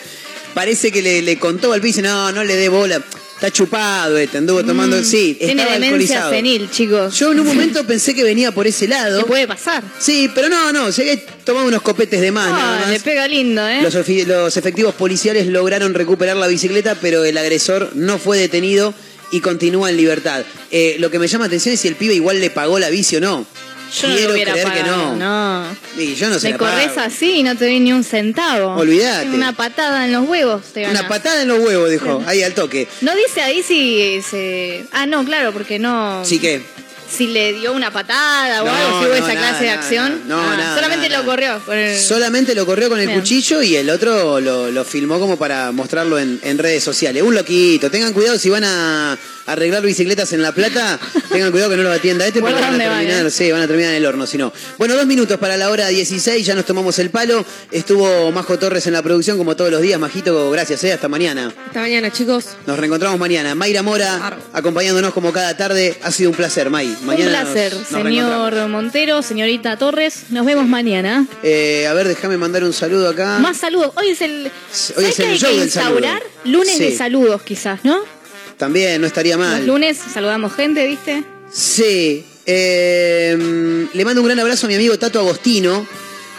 parece 0.55 0.91
que 0.91 1.03
le, 1.03 1.21
le 1.21 1.37
contó 1.37 1.73
al 1.73 1.81
pibe, 1.81 2.01
no, 2.01 2.31
no 2.31 2.43
le 2.43 2.55
dé 2.55 2.69
bola. 2.69 3.03
Está 3.45 3.57
chupado 3.57 4.17
este, 4.17 4.39
anduvo 4.39 4.63
tomando, 4.63 5.03
sí, 5.03 5.33
Mm, 5.35 5.37
Tiene 5.37 5.61
estaba 5.61 5.73
demencia 5.79 6.17
alcoholizado. 6.25 6.31
senil, 6.31 6.69
chicos. 6.71 7.15
Yo 7.19 7.31
en 7.31 7.41
un 7.41 7.45
momento 7.45 7.85
pensé 7.85 8.15
que 8.15 8.23
venía 8.23 8.51
por 8.51 8.65
ese 8.65 8.87
lado. 8.87 9.19
¿Qué 9.21 9.25
puede 9.27 9.47
pasar? 9.47 9.83
Sí, 9.99 10.31
pero 10.33 10.49
no, 10.49 10.71
no, 10.73 10.85
había 10.85 11.23
tomado 11.43 11.67
unos 11.67 11.83
copetes 11.83 12.21
de 12.21 12.29
Ah, 12.29 12.31
más. 12.31 12.89
le 12.89 12.99
pega 13.01 13.27
lindo, 13.27 13.67
¿eh? 13.67 13.83
Los, 13.83 13.93
los 13.93 14.57
efectivos 14.57 14.95
policiales 14.95 15.45
lograron 15.45 15.93
recuperar 15.93 16.37
la 16.37 16.47
bicicleta, 16.47 16.95
pero 16.99 17.23
el 17.23 17.37
agresor 17.37 17.91
no 17.93 18.17
fue 18.17 18.39
detenido 18.39 18.95
y 19.31 19.41
continúa 19.41 19.91
en 19.91 19.97
libertad. 19.97 20.43
Eh, 20.71 20.95
lo 20.97 21.11
que 21.11 21.19
me 21.19 21.27
llama 21.27 21.43
la 21.43 21.47
atención 21.47 21.73
es 21.75 21.81
si 21.81 21.87
el 21.87 21.95
pibe 21.95 22.15
igual 22.15 22.39
le 22.39 22.49
pagó 22.49 22.79
la 22.79 22.89
bici 22.89 23.17
o 23.17 23.21
no. 23.21 23.45
Yo 23.93 24.07
no 24.09 24.15
Quiero 24.15 24.33
hubiera 24.33 24.51
creer 24.53 24.73
que 24.73 24.83
no. 24.83 25.15
no. 25.15 25.65
Y 25.97 26.15
yo 26.15 26.29
no 26.29 26.39
se 26.39 26.51
Me 26.51 26.57
corres 26.57 26.97
así 26.97 27.31
y 27.39 27.43
no 27.43 27.55
te 27.55 27.65
doy 27.65 27.79
ni 27.79 27.93
un 27.93 28.03
centavo. 28.03 28.75
Olvídate. 28.75 29.29
Una 29.29 29.53
patada 29.53 30.05
en 30.05 30.11
los 30.11 30.27
huevos 30.27 30.63
te 30.73 30.81
Una 30.81 30.93
ganas. 30.93 31.09
patada 31.09 31.41
en 31.43 31.47
los 31.47 31.59
huevos, 31.59 31.89
dijo, 31.89 32.21
ahí 32.25 32.43
al 32.43 32.53
toque. 32.53 32.87
No 33.01 33.13
dice 33.15 33.41
ahí 33.41 33.63
si 33.63 34.21
se... 34.29 34.85
Ah, 34.91 35.05
no, 35.05 35.23
claro, 35.23 35.53
porque 35.53 35.79
no... 35.79 36.23
Sí 36.25 36.39
que. 36.39 36.61
Si 37.07 37.27
le 37.27 37.53
dio 37.53 37.71
una 37.71 37.91
patada 37.91 38.63
o 38.63 38.65
No, 38.65 38.71
algo, 38.75 38.99
si 38.99 39.05
hubo 39.05 39.09
no, 39.09 39.15
esa 39.15 39.33
nada, 39.35 39.49
clase 39.49 39.63
de 39.65 39.69
acción. 39.69 40.21
no, 40.27 40.39
Ah, 40.39 40.55
nada, 40.57 40.75
solamente 40.75 41.07
lo 41.07 41.23
corrió. 41.23 41.61
con 41.63 41.77
el- 41.77 41.97
Solamente 41.99 42.55
lo 42.55 42.65
corrió 42.65 42.89
con 42.89 42.99
el 42.99 43.05
Bien. 43.07 43.19
cuchillo 43.19 43.61
y 43.61 43.75
el 43.75 43.89
otro 43.91 44.41
lo, 44.41 44.71
lo 44.71 44.83
filmó 44.83 45.19
como 45.19 45.37
para 45.37 45.71
mostrarlo 45.71 46.17
en, 46.17 46.39
en 46.43 46.57
redes 46.57 46.83
sociales. 46.83 47.21
Un 47.21 47.35
loquito. 47.35 47.91
Tengan 47.91 48.11
cuidado 48.11 48.39
si 48.39 48.49
van 48.49 48.63
a 48.65 49.17
arreglar 49.45 49.83
bicicletas 49.83 50.33
en 50.33 50.41
La 50.41 50.51
Plata. 50.51 50.99
tengan 51.31 51.51
cuidado 51.51 51.71
que 51.71 51.77
no 51.77 51.83
lo 51.83 51.91
atienda 51.91 52.25
este 52.25 52.39
porque 52.39 52.55
van 52.55 52.63
a 52.63 52.69
van, 52.69 52.79
terminar, 52.79 53.25
eh. 53.25 53.31
sí, 53.31 53.51
van 53.51 53.61
a 53.61 53.67
terminar 53.67 53.91
en 53.91 53.97
el 53.97 54.05
horno, 54.05 54.25
si 54.25 54.37
no. 54.37 54.51
Bueno, 54.77 54.95
dos 54.95 55.05
minutos 55.05 55.37
para 55.37 55.57
la 55.57 55.69
hora 55.69 55.87
16, 55.87 56.45
ya 56.45 56.55
nos 56.55 56.65
tomamos 56.65 56.97
el 56.99 57.09
palo. 57.09 57.45
Estuvo 57.71 58.31
Majo 58.31 58.57
Torres 58.57 58.87
en 58.87 58.93
la 58.93 59.01
producción 59.01 59.37
como 59.37 59.55
todos 59.55 59.71
los 59.71 59.81
días. 59.81 59.99
Majito, 59.99 60.49
gracias, 60.51 60.83
eh, 60.83 60.93
hasta 60.93 61.07
mañana. 61.07 61.53
Hasta 61.67 61.81
mañana, 61.81 62.11
chicos. 62.11 62.45
Nos 62.65 62.77
reencontramos 62.77 63.19
mañana. 63.19 63.55
Mayra 63.55 63.83
Mora, 63.83 64.37
acompañándonos 64.53 65.13
como 65.13 65.31
cada 65.31 65.55
tarde. 65.57 65.97
Ha 66.03 66.11
sido 66.11 66.29
un 66.31 66.35
placer, 66.35 66.69
May. 66.69 66.95
Mañana 67.03 67.41
Un 67.41 67.45
placer, 67.45 67.73
nos 67.73 67.87
señor 67.87 68.69
Montero, 68.69 69.21
señorita 69.21 69.77
Torres. 69.77 70.23
Nos 70.29 70.45
vemos 70.45 70.67
mañana. 70.67 71.25
Eh, 71.43 71.87
a 71.87 71.93
ver, 71.93 72.07
déjame 72.07 72.37
mandar 72.37 72.63
un 72.63 72.73
saludo 72.73 73.09
acá. 73.09 73.39
Más 73.39 73.57
saludos. 73.57 73.91
Hoy 73.95 74.09
es 74.09 74.21
el. 74.21 74.45
Hoy 74.45 74.51
¿sabes 74.71 75.09
es 75.09 75.15
que 75.15 75.25
hay 75.27 75.37
show 75.37 75.51
que 75.51 75.59
del 75.59 75.71
saludo. 75.71 75.99
instaurar 75.99 76.23
lunes 76.45 76.79
de 76.79 76.95
saludos, 76.95 77.41
quizás, 77.41 77.83
¿no? 77.83 78.14
También, 78.57 79.01
no 79.01 79.07
estaría 79.07 79.37
mal. 79.37 79.59
Los 79.59 79.67
lunes 79.67 79.97
saludamos 80.13 80.53
gente, 80.53 80.85
¿viste? 80.87 81.23
Sí. 81.51 82.25
eh, 82.45 83.87
le 83.93 84.05
mando 84.05 84.21
un 84.21 84.27
gran 84.27 84.39
abrazo 84.39 84.65
a 84.67 84.69
mi 84.69 84.75
amigo 84.75 84.97
Tato 84.97 85.19
Agostino, 85.19 85.85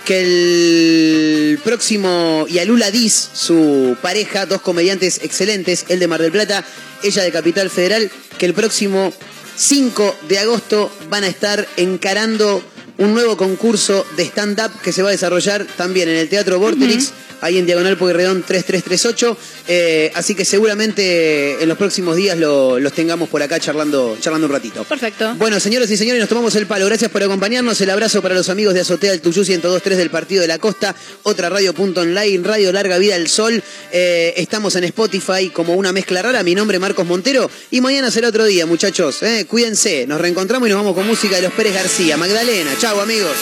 que 0.05 0.20
el 0.20 1.59
próximo, 1.64 2.47
y 2.48 2.59
a 2.59 2.64
Lula 2.64 2.90
Diz, 2.90 3.28
su 3.32 3.97
pareja, 4.01 4.47
dos 4.47 4.60
comediantes 4.60 5.20
excelentes, 5.22 5.84
él 5.88 5.98
de 5.98 6.06
Mar 6.06 6.22
del 6.22 6.32
Plata, 6.32 6.64
ella 7.02 7.22
de 7.22 7.32
Capital 7.32 7.70
Federal, 7.70 8.10
que 8.38 8.47
el 8.47 8.55
próximo 8.55 9.12
5 9.56 10.16
de 10.28 10.38
agosto 10.38 10.93
van 11.10 11.24
a 11.24 11.28
estar 11.28 11.66
encarando 11.76 12.62
un 12.98 13.14
nuevo 13.14 13.36
concurso 13.36 14.06
de 14.16 14.24
stand-up 14.24 14.70
que 14.82 14.93
se 14.93 15.02
va 15.02 15.09
a 15.09 15.12
desarrollar 15.12 15.66
también 15.76 16.09
en 16.09 16.16
el 16.16 16.28
Teatro 16.28 16.59
Vorterix, 16.59 17.12
ahí 17.40 17.58
en 17.58 17.66
Diagonal 17.66 17.96
Pueyrredón 17.96 18.42
3338. 18.42 19.36
Eh, 19.68 20.12
así 20.14 20.34
que 20.34 20.44
seguramente 20.44 21.62
en 21.62 21.68
los 21.68 21.76
próximos 21.78 22.16
días 22.16 22.38
lo- 22.38 22.78
los 22.78 22.92
tengamos 22.92 23.28
por 23.28 23.42
acá 23.42 23.58
charlando, 23.60 24.16
charlando 24.20 24.46
un 24.46 24.52
ratito. 24.52 24.84
Perfecto. 24.84 25.34
Bueno, 25.36 25.58
señoras 25.60 25.90
y 25.90 25.96
señores, 25.96 26.20
nos 26.20 26.28
tomamos 26.28 26.54
el 26.56 26.66
palo. 26.66 26.86
Gracias 26.86 27.10
por 27.10 27.22
acompañarnos. 27.22 27.80
El 27.80 27.90
abrazo 27.90 28.22
para 28.22 28.34
los 28.34 28.48
amigos 28.48 28.74
de 28.74 28.80
Azotea 28.80 29.10
del 29.10 29.20
Tuyú 29.20 29.42
1023 29.42 29.98
del 29.98 30.10
Partido 30.10 30.42
de 30.42 30.48
la 30.48 30.58
Costa. 30.58 30.94
Otra 31.24 31.48
radio 31.48 31.74
punto 31.74 32.00
online, 32.02 32.40
Radio 32.46 32.72
Larga 32.72 32.98
Vida 32.98 33.14
del 33.14 33.28
Sol. 33.28 33.62
Eh, 33.92 34.34
estamos 34.36 34.74
en 34.76 34.84
Spotify 34.84 35.50
como 35.52 35.74
una 35.74 35.92
mezcla 35.92 36.22
rara. 36.22 36.42
Mi 36.42 36.54
nombre 36.54 36.76
es 36.76 36.80
Marcos 36.80 37.06
Montero. 37.06 37.50
Y 37.70 37.80
mañana 37.80 38.10
será 38.10 38.28
otro 38.28 38.44
día, 38.44 38.66
muchachos. 38.66 39.22
Eh, 39.22 39.46
cuídense. 39.48 40.06
Nos 40.06 40.20
reencontramos 40.20 40.68
y 40.68 40.72
nos 40.72 40.78
vamos 40.80 40.94
con 40.94 41.06
música 41.06 41.36
de 41.36 41.42
los 41.42 41.52
Pérez 41.52 41.74
García. 41.74 42.16
Magdalena. 42.16 42.70
Chau, 42.80 43.00
amigos. 43.00 43.32